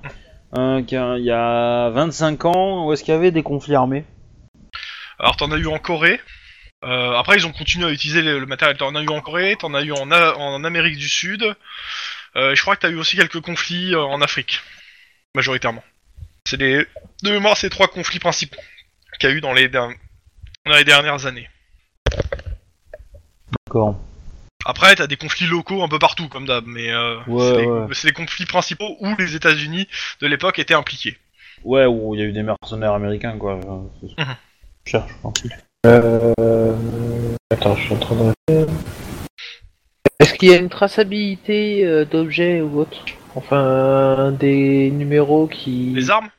[0.58, 0.82] euh,
[1.18, 4.06] il y a 25 ans, où est-ce qu'il y avait des conflits armés?
[5.20, 6.20] Alors t'en as eu en Corée.
[6.86, 8.78] Euh, après ils ont continué à utiliser le, le matériel.
[8.78, 11.44] T'en as eu en Corée, t'en as eu en, A- en Amérique du Sud.
[12.36, 14.62] Euh, je crois que t'as eu aussi quelques conflits euh, en Afrique,
[15.36, 15.84] majoritairement.
[16.48, 16.86] C'est les
[17.24, 18.60] de mémoire ces trois conflits principaux
[19.20, 19.92] qu'il y a eu dans les dans
[20.66, 21.50] les dernières années.
[23.68, 24.00] D'accord.
[24.66, 27.68] Après t'as des conflits locaux un peu partout comme d'hab, mais euh, Ouais, c'est les-
[27.68, 27.88] ouais.
[27.94, 29.88] c'est les conflits principaux où les États-Unis
[30.22, 31.18] de l'époque étaient impliqués.
[31.64, 33.56] Ouais, où il y a eu des mercenaires américains, quoi.
[33.56, 34.36] Enfin, c'est ce que Mhm.
[34.86, 35.34] je cherche, quoi.
[35.86, 36.34] Euh...
[37.52, 38.68] Attends, je suis en train de.
[40.20, 42.98] Est-ce qu'il y a une traçabilité euh, d'objets ou autre?
[43.36, 45.92] Enfin, des numéros qui...
[45.96, 46.30] Les armes,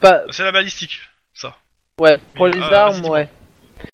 [0.00, 0.22] Pas...
[0.30, 1.00] c'est la balistique.
[1.34, 1.56] Ça.
[2.00, 3.28] Ouais, pour les Ah, armes, ouais.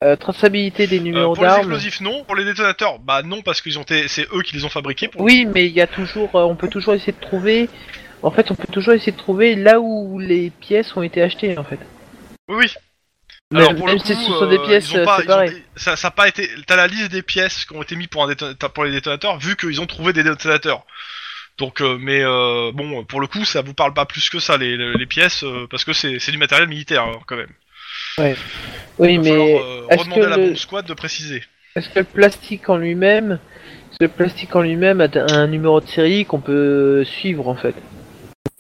[0.05, 1.61] Euh, traçabilité des Euh, numéros pour les d'armes.
[1.63, 4.65] explosifs non, pour les détonateurs bah non parce qu'ils ont été, c'est eux qui les
[4.65, 5.09] ont fabriqués.
[5.09, 7.69] Pour Oui, mais il y a toujours, euh, on peut toujours essayer de trouver.
[8.23, 11.59] En fait, on peut toujours essayer de trouver là où les pièces ont été achetées,
[11.59, 11.79] en fait.
[12.49, 12.67] Oui, oui.
[13.51, 15.17] Même, Alors pour le même coup, si ce sont des euh, pièces ils ont pas-
[15.19, 15.63] ils ont- séparées.
[15.77, 16.49] ça, ça a pas été.
[16.67, 18.35] T'as la liste des pièces qui ont été mises pour un
[18.73, 20.85] pour les détonateurs, vu qu'ils ont trouvé des détonateurs.
[21.59, 24.57] Donc, euh, mais euh, bon, pour le coup, ça vous parle pas plus que ça
[24.57, 27.53] les, les, les pièces, euh, parce que c'est c'est du matériel militaire hein, quand même.
[28.19, 31.43] Oui, Il va mais falloir, euh, est-ce que à la le- bombe squad de préciser.
[31.77, 33.39] est-ce que le plastique en lui-même,
[34.01, 37.75] le plastique en lui-même a un numéro de série qu'on peut suivre, en fait?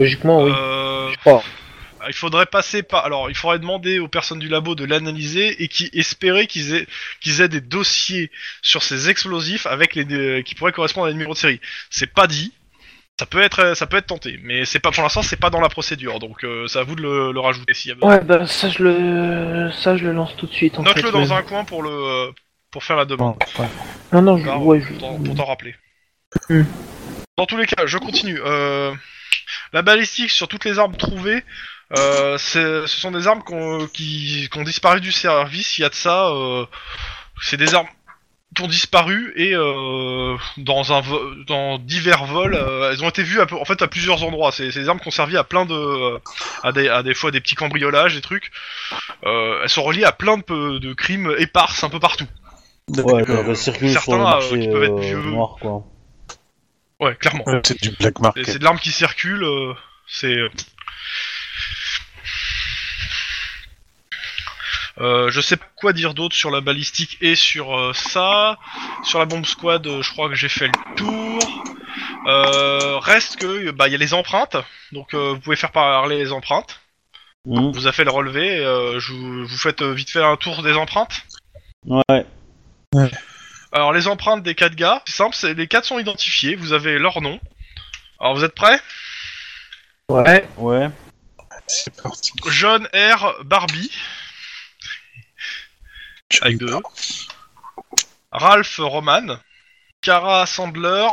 [0.00, 0.52] Logiquement, oui.
[0.55, 1.42] Euh, Je crois.
[2.08, 3.05] il faudrait passer par.
[3.05, 6.86] Alors, il faudrait demander aux personnes du labo de l'analyser et qui espérer qu'ils aient
[7.20, 8.31] qu'ils aient des dossiers
[8.62, 11.60] sur ces explosifs avec les des- qui pourraient correspondre à des numéros de série.
[11.90, 12.52] C'est pas dit.
[13.20, 15.60] Ça peut être ça peut être tenté, mais c'est pas pour l'instant c'est pas dans
[15.60, 18.16] la procédure, donc euh, c'est à vous de le, le rajouter s'il y a besoin.
[18.16, 20.78] Ouais, bah ça je le, ça je le lance tout de suite.
[20.78, 22.32] En Note-le fait, dans un coin pour le euh,
[22.70, 23.36] pour faire la demande.
[23.58, 23.68] Ouais.
[24.12, 25.74] Non, non, je, Car, ouais, pour je- t'en- pour t'en rappeler.
[26.49, 26.62] Hmm.
[27.36, 28.41] Dans tous les cas, je continue.
[28.44, 28.92] Euh,
[29.74, 31.44] la balistique sur toutes les armes trouvées,
[31.99, 35.76] euh, c'est- ce sont des armes qu'on- qui, qui ont disparu du service.
[35.78, 36.65] Il y a de ça, euh,
[37.42, 37.89] c'est des armes
[38.55, 43.22] qui ont disparu et euh, dans un vo- dans divers vols, euh, elles ont été
[43.22, 44.52] vues à, peu- en fait à plusieurs endroits.
[44.52, 46.20] C'est c'est des armes qui ont servi à plein de
[46.62, 48.50] à des à des fois des petits cambriolages, des trucs.
[49.24, 52.26] Euh, elles sont reliées à plein de, crimes éparses un peu partout.
[52.89, 53.47] Ouais, D'accord.
[53.47, 55.22] ça circule sur certains, le euh, marché qui peuvent être euh, vieux.
[55.22, 55.84] noir, quoi.
[57.00, 57.44] Ouais, clairement.
[57.64, 58.47] C'est du black Et market.
[58.47, 59.72] C'est de l'arme qui circule, euh,
[60.06, 60.36] c'est...
[65.02, 68.58] Euh, je sais pas quoi dire d'autre sur la balistique et sur euh, ça.
[69.05, 71.64] Sur la bombe squad, euh, je crois que j'ai fait le tour.
[72.26, 74.56] Euh, reste que bah il y a les empreintes,
[74.92, 76.81] donc euh, vous pouvez faire parler les empreintes.
[77.47, 77.72] Mhm.
[77.72, 80.62] Vous avez fait le relevé, euh, je vous, vous faites euh, vite fait un tour
[80.62, 81.22] des empreintes.
[81.84, 82.24] Ouais.
[83.72, 86.98] Alors les empreintes des quatre gars, c'est simple, c'est- les quatre sont identifiés, vous avez
[87.00, 87.40] leur nom.
[88.20, 88.81] Alors vous êtes prêts?
[90.08, 90.47] Ouais.
[90.58, 90.89] Ouais.
[91.66, 92.32] C'est parti.
[92.50, 93.34] John R.
[93.44, 93.90] Barbie.
[96.40, 96.74] Avec deux.
[98.30, 99.38] Ralph Roman,
[100.00, 101.06] Cara Sandler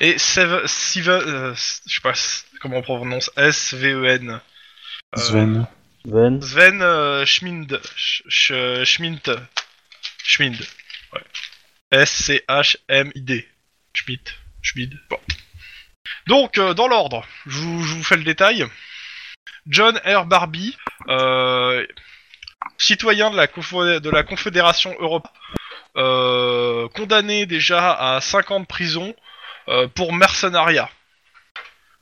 [0.00, 4.30] et Sev- Steven, euh, je sais pas s- comment on prononce S-V-E-N.
[4.30, 5.66] Euh, Sven.
[6.04, 6.40] Ven.
[6.42, 7.80] Sven euh, Schmind.
[7.96, 9.46] Sch- Sch- Schmind.
[10.24, 10.56] Schmind.
[11.12, 11.20] Ouais.
[11.92, 13.48] S-C-H-M-I-D.
[13.94, 14.32] Schmidt.
[14.62, 14.98] Schmid.
[15.10, 15.18] Bon.
[16.26, 18.64] Donc, euh, dans l'ordre, je vous, je vous fais le détail.
[19.66, 20.24] John R.
[20.24, 20.76] Barbie,
[21.08, 21.86] euh,
[22.78, 25.28] citoyen de la, confo- de la Confédération Europe,
[25.96, 29.14] euh, condamné déjà à 5 ans de prison
[29.68, 30.88] euh, pour mercenariat.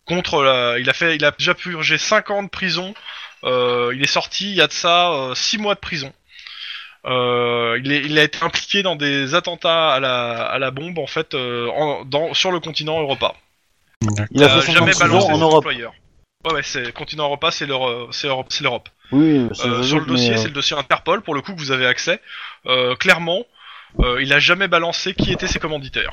[0.06, 2.94] Contre la, il a fait, il a déjà purgé 5 ans de prison.
[3.44, 6.12] euh, il est sorti il y a de ça 6 mois de prison.
[7.06, 10.98] Euh, il, est- il a été impliqué dans des attentats à la, à la bombe
[10.98, 13.34] en fait euh, en- dans, sur le continent Europa.
[14.30, 15.54] Il a fait jamais 56 ans balancé en son Europe.
[15.58, 15.92] employeur.
[16.44, 18.88] Ouais, ouais, c'est continent Europa, c'est l'Europe.
[19.12, 21.72] Oui, Euh, sur le dossier, mais, c'est le dossier Interpol pour le coup que vous
[21.72, 22.20] avez accès.
[22.66, 23.44] Euh, clairement,
[24.00, 26.10] euh, il a jamais balancé qui étaient ses commanditaires.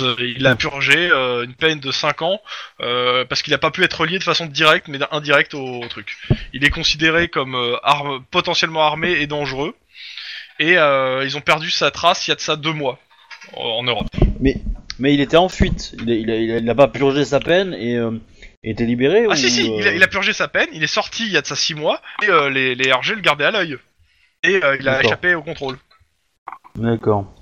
[0.00, 2.40] Euh, il a purgé euh, une peine de 5 ans
[2.80, 5.88] euh, parce qu'il n'a pas pu être lié de façon directe mais indirecte au, au
[5.88, 6.16] truc.
[6.54, 9.74] Il est considéré comme euh, arme, potentiellement armé et dangereux
[10.58, 12.98] et euh, ils ont perdu sa trace il y a de ça deux mois
[13.56, 14.06] en Europe.
[14.98, 15.94] Mais il était en fuite.
[16.02, 17.98] Il a, il a, il a- il a pas purgé sa peine et
[18.64, 20.68] euh, était libéré Ah ou, si si, il, a, euh, il a purgé sa peine,
[20.72, 23.14] il est sorti il y a de ça 6 mois et euh, les, les RG
[23.14, 23.76] le gardaient à l'œil.
[24.42, 25.06] Et euh, il a D'accord.
[25.06, 25.76] échappé au contrôle.
[26.76, 27.32] D'accord.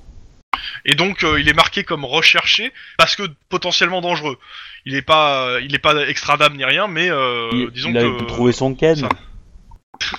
[0.85, 4.39] Et donc il est marqué comme recherché parce que potentiellement dangereux.
[4.85, 8.03] Il est pas, il est pas extradable ni rien, mais euh, il, disons il a
[8.03, 8.97] que trouver son Ken.
[8.97, 9.09] ça.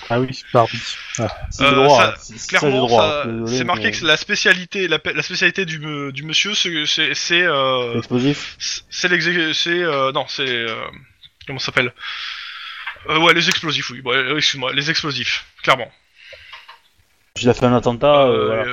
[0.09, 0.79] Ah oui, Barbie.
[1.19, 1.27] Ah.
[1.51, 1.97] C'est Euh, droit.
[2.01, 2.15] ça- hein.
[2.19, 3.01] C'est- clairement, droit.
[3.01, 6.85] ça- Désolé, c'est marqué mais- que la spécialité, la, spécialité du, me- du monsieur, c'est,
[6.85, 8.55] c'est, c'est, euh, Explosif.
[8.89, 10.75] c'est l'exé, c'est, euh, non, c'est, euh,
[11.47, 11.93] comment ça s'appelle?
[13.09, 14.01] Euh, Ouais, les explosifs, oui.
[14.37, 15.91] Excuse-moi, les explosifs, clairement.
[17.35, 18.65] S'il a fait un attentat, voilà.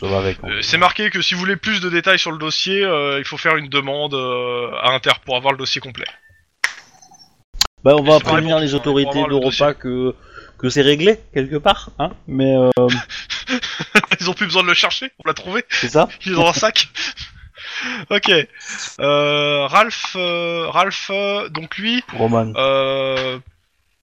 [0.00, 0.38] Ça va avec.
[0.42, 0.58] hein.
[0.62, 2.80] c'est marqué que si vous voulez plus de détails sur le dossier,
[3.18, 6.06] il faut faire une demande à Inter pour avoir le dossier complet.
[7.84, 10.14] Bah, on va prévenir les autorités le d'Europa que
[10.58, 12.12] que c'est réglé quelque part, hein.
[12.28, 12.70] Mais euh,
[14.20, 16.08] Ils ont plus besoin de le chercher, on l'a trouvé, c'est ça.
[16.24, 16.88] il est dans un sac.
[18.10, 18.30] ok.
[19.00, 22.52] Euh, Ralph, euh, Ralph, euh, donc lui, Roman.
[22.54, 23.40] Euh,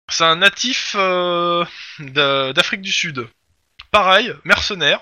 [0.09, 1.64] c'est un natif euh,
[1.99, 3.27] d'A- d'Afrique du Sud.
[3.91, 4.99] Pareil, mercenaire.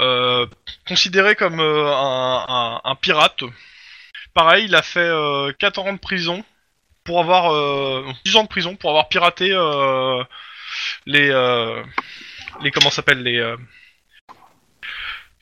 [0.00, 0.46] Euh,
[0.88, 3.44] considéré comme un, un- un pirate.
[4.34, 6.42] Pareil, il a fait euh, 4 ans de prison
[7.04, 7.52] pour avoir...
[7.52, 10.24] Euh, non, 10 ans de prison pour avoir piraté euh,
[11.06, 11.30] les...
[11.30, 11.82] euh,
[12.62, 12.70] les...
[12.70, 13.38] Comment s'appelle Les...
[13.38, 13.56] euh,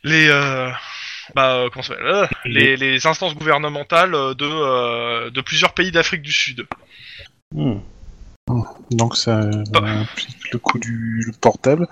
[0.05, 0.29] les...
[0.29, 0.71] euh,
[1.35, 6.67] bah, euh, comment s'appelle les, les instances gouvernementales de, de plusieurs pays d'Afrique du Sud.
[7.55, 7.79] Hmm.
[8.91, 11.87] Donc ça euh, implique le coup du le portable.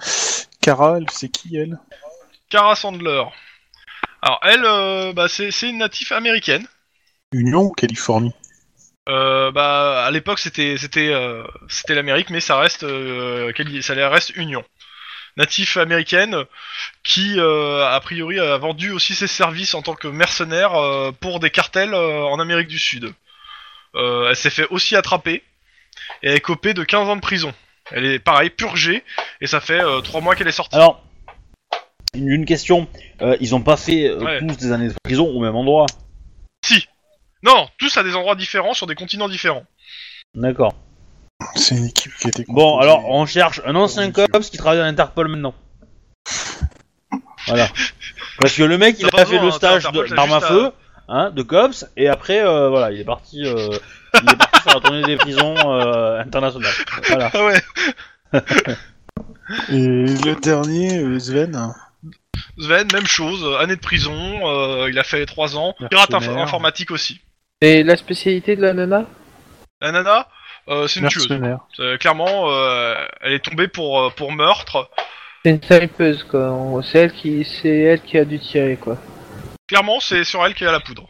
[0.61, 1.79] Cara, elle, c'est qui elle?
[2.51, 3.23] Cara Sandler.
[4.21, 6.67] Alors elle, bah, c'est c'est une native américaine.
[7.33, 8.35] Union ou Californie?
[9.11, 14.31] Euh, bah à l'époque c'était c'était euh, c'était l'Amérique, mais ça reste euh, ça reste
[14.37, 14.63] Union.
[15.37, 16.45] Native américaine
[17.03, 20.73] qui euh, a priori a vendu aussi ses services en tant que mercenaire
[21.21, 23.13] pour des cartels en Amérique du Sud.
[23.95, 25.43] Elle s'est fait aussi attraper
[26.23, 27.53] et elle est copée de 15 ans de prison.
[27.91, 29.03] Elle est pareil purgée
[29.41, 30.77] et ça fait 3 mois qu'elle est sortie.
[30.77, 31.03] Alors,
[32.15, 32.89] une, une question.
[33.41, 34.41] Ils ont pas fait Ouais.
[34.41, 35.87] tous des années de prison au même endroit.
[37.43, 39.65] Non, tous à des endroits différents sur des continents différents.
[40.35, 40.75] D'accord.
[41.57, 44.83] C'est une équipe qui été Bon, alors on cherche un ancien cops qui travaille à
[44.85, 45.55] l'Interpol maintenant.
[47.47, 47.69] Voilà.
[48.39, 50.33] Parce que le mec, il a fait besoin, le hein, stage Interpol, de- t'as d'arme
[50.35, 50.73] à feu,
[51.09, 53.71] hein, de cops, et après, euh, voilà, il est parti, euh,
[54.23, 56.75] il est parti faire la tournée des prisons euh, internationales.
[57.09, 57.31] Voilà.
[57.35, 57.61] Ah ouais.
[59.71, 61.73] Et le dernier, euh, Sven.
[62.59, 64.13] Sven, même chose, année de prison,
[64.47, 65.75] euh, il a fait 3 ans.
[65.91, 67.21] Pirate inf- informatique aussi.
[67.63, 69.07] Et la spécialité de la nana?
[69.83, 70.29] La nana,
[70.69, 71.29] euh, c'est une tueuse.
[71.29, 71.59] Mercenaire.
[71.77, 74.89] C'est- clairement, euh, elle est tombée pour, euh, pour meurtre.
[75.45, 76.81] C'est une snipeuse quoi.
[76.83, 78.97] C'est elle qui, c'est elle qui a dû tirer quoi.
[79.69, 81.09] Clairement, c'est sur elle qu'il y a la poudre.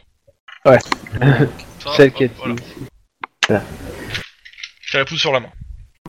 [0.65, 0.79] Ouais.
[1.79, 2.55] Ça, Celle qui a hop, voilà.
[3.47, 3.59] tiré.
[4.93, 5.49] A la poudre sur la main.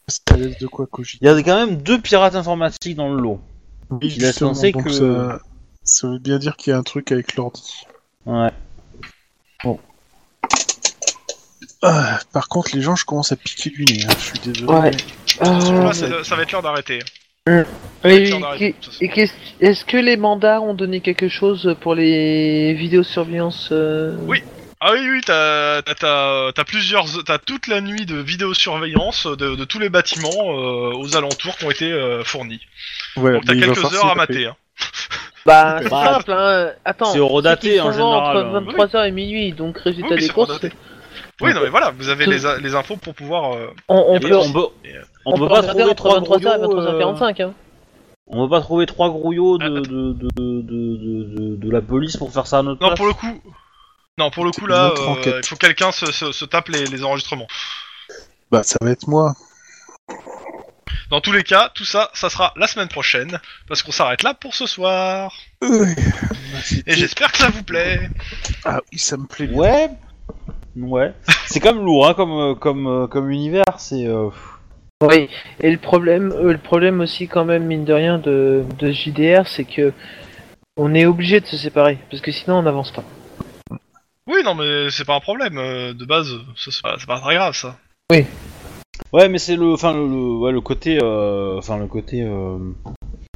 [0.09, 1.19] Ça laisse de quoi cogiter.
[1.25, 3.41] Il y a quand même deux pirates informatiques dans le lot.
[3.91, 5.39] Oui, Il laisse justement, penser donc que- ça,
[5.85, 7.85] ça veut bien dire qu'il y a un truc avec l'ordi.
[8.27, 8.51] Ouais.
[11.83, 14.05] Ah, par contre, les gens, je commence à piquer du nez.
[14.05, 14.73] hein, Je suis désolé.
[14.73, 14.91] Ouais.
[15.41, 16.99] Moment-là, Euh, c'est- ça va être l'heure d'arrêter.
[16.99, 17.65] et Ça
[18.05, 19.05] va être l'heure d'arrêter, qu'est- de toute façon.
[19.05, 24.43] et qu'est-ce- est-ce que les mandats ont donné quelque chose pour les vidéosurveillance euh, Oui.
[24.85, 29.55] Ah oui, oui, t'as t'as- t'as- t'as plusieurs, t'as toute la nuit de vidéosurveillance de,
[29.55, 32.61] de tous les bâtiments euh, aux alentours qui ont été euh, fournis.
[33.17, 34.47] Ouais, Donc t'as mais il va quelques falloir heures à s'y mater.
[34.47, 34.57] Hein.
[35.47, 36.71] Bah, c'est Bah, simple, hein.
[36.85, 37.13] Attends.
[37.13, 38.55] c'est redaté, en général, hein.
[38.57, 40.51] Entre 23h et minuit, donc résultat Oui, des c'est courses.
[40.51, 40.73] redaté.
[41.41, 43.55] Oui, non mais voilà, vous avez les, a- les infos pour pouvoir.
[43.55, 46.21] euh, On, on Et peut, on peut, Et, euh, on peut pas trouver entre trois
[46.21, 47.43] 23h et grouillots, euh, 23h45.
[47.43, 47.55] Hein.
[48.29, 51.81] On peut pas trouver trois grouillots de, Ah, de, de, de, de, de- de la
[51.81, 53.41] police pour faire ça à notre Non, place pour le coup.
[54.19, 55.41] Non, pour le coup là, euh, enquête.
[55.43, 57.49] il faut que quelqu'un se, se, se tape les, les enregistrements.
[58.51, 59.35] Bah, ça va être moi.
[61.11, 63.39] Dans tous les cas, tout ça, ça sera la semaine prochaine,
[63.69, 65.33] parce qu'on s'arrête là pour ce soir.
[65.63, 68.09] Et j'espère que ça vous plaît.
[68.65, 69.59] Ah oui, ça me plaît bien.
[69.59, 69.91] Ouais.
[70.77, 71.13] Ouais.
[71.47, 73.65] C'est quand même lourd, hein, comme, euh, comme, euh, comme univers.
[73.79, 74.07] C'est.
[74.07, 74.29] euh,
[75.03, 75.29] Oui.
[75.61, 79.47] Et le problème, euh, le problème aussi quand même mine de rien de, de JDR,
[79.47, 79.93] c'est que
[80.77, 83.05] on est obligé de se séparer parce que sinon on n'avance pas.
[84.27, 85.59] Oui, non, mais c'est pas un problème.
[85.59, 87.77] euh, De base, ça, c'est pas, pas très grave ça.
[89.13, 92.59] Ouais, mais c'est le, enfin le, le- ouais, le côté, euh, enfin le côté, euh,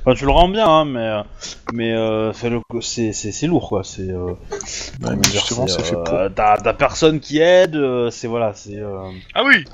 [0.07, 1.01] Enfin, tu le rends bien, hein, mais
[1.75, 2.33] mais euh,
[2.81, 3.83] c'est c'est c'est lourd quoi.
[3.83, 4.35] C'est euh,
[5.01, 6.15] Bah, dire, justement, c'est fait pour.
[6.15, 7.75] euh, T'as t'as personne qui aide.
[7.75, 8.77] euh, c'est voilà, c'est.
[8.77, 9.65] euh, Ah oui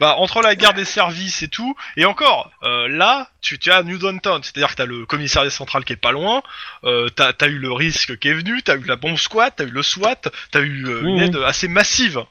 [0.00, 3.82] Bah, entre la guerre des services et tout, et encore, euh, là, tu, tu as
[3.82, 6.42] New Downtown, c'est-à-dire que t'as le commissariat central qui est pas loin,
[6.84, 9.64] euh, t'as as eu le risque qui est venu, t'as eu la bombe squad, t'as
[9.64, 10.16] eu le SWAT,
[10.50, 12.24] t'as eu euh, une aide assez massive.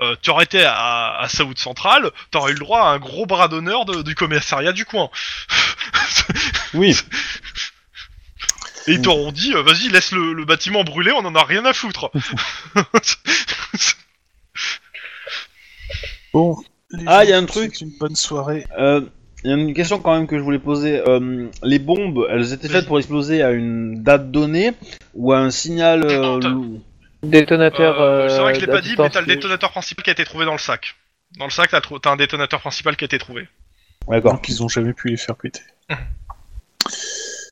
[0.00, 3.24] Euh, tu aurais été à, à South Central, t'aurais eu le droit à un gros
[3.26, 5.08] bras d'honneur de- du commissariat du coin.
[6.74, 6.96] Oui.
[8.86, 11.64] Et ils t'auront dit, euh, vas-y, laisse le, le bâtiment brûler, on en a rien
[11.64, 12.10] à foutre.
[16.32, 16.56] Bon.
[16.96, 17.80] Les Ah, gens, y a un c'est truc.
[17.80, 18.64] une bonne soirée.
[18.78, 19.02] Euh,
[19.44, 21.06] Il y a une question quand même que je voulais poser.
[21.06, 24.72] Euh, les bombes, elles étaient faites pour exploser à une date donnée
[25.12, 26.80] ou à un signal euh, lou-
[27.22, 28.00] Détonateur.
[28.00, 30.10] Euh, c'est vrai que euh, je l'ai pas dit, mais t'as le détonateur principal qui
[30.10, 30.94] a été trouvé dans le sac.
[31.38, 33.46] Dans le sac, t'as trou- t'as un détonateur principal qui a été trouvé.
[34.08, 34.32] D'accord.
[34.34, 35.60] Donc ils ont jamais pu les faire péter.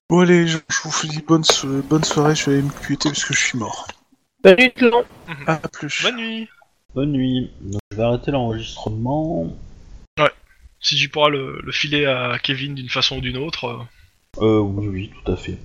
[0.09, 3.09] Bon allez, je, je vous dis bonne, so- bonne soirée, je vais aller me cuiter
[3.11, 3.87] parce que je suis mort.
[4.45, 5.05] Salut Tlon.
[5.47, 6.03] À plus.
[6.03, 6.49] Bonne nuit
[6.95, 7.51] Bonne nuit.
[7.93, 9.55] Je vais arrêter l'enregistrement.
[10.81, 13.67] Si tu pourras le, le filer à Kevin d'une façon ou d'une autre.
[13.67, 13.79] euh.
[14.45, 15.59] Euh, oui, oui, tout à fait.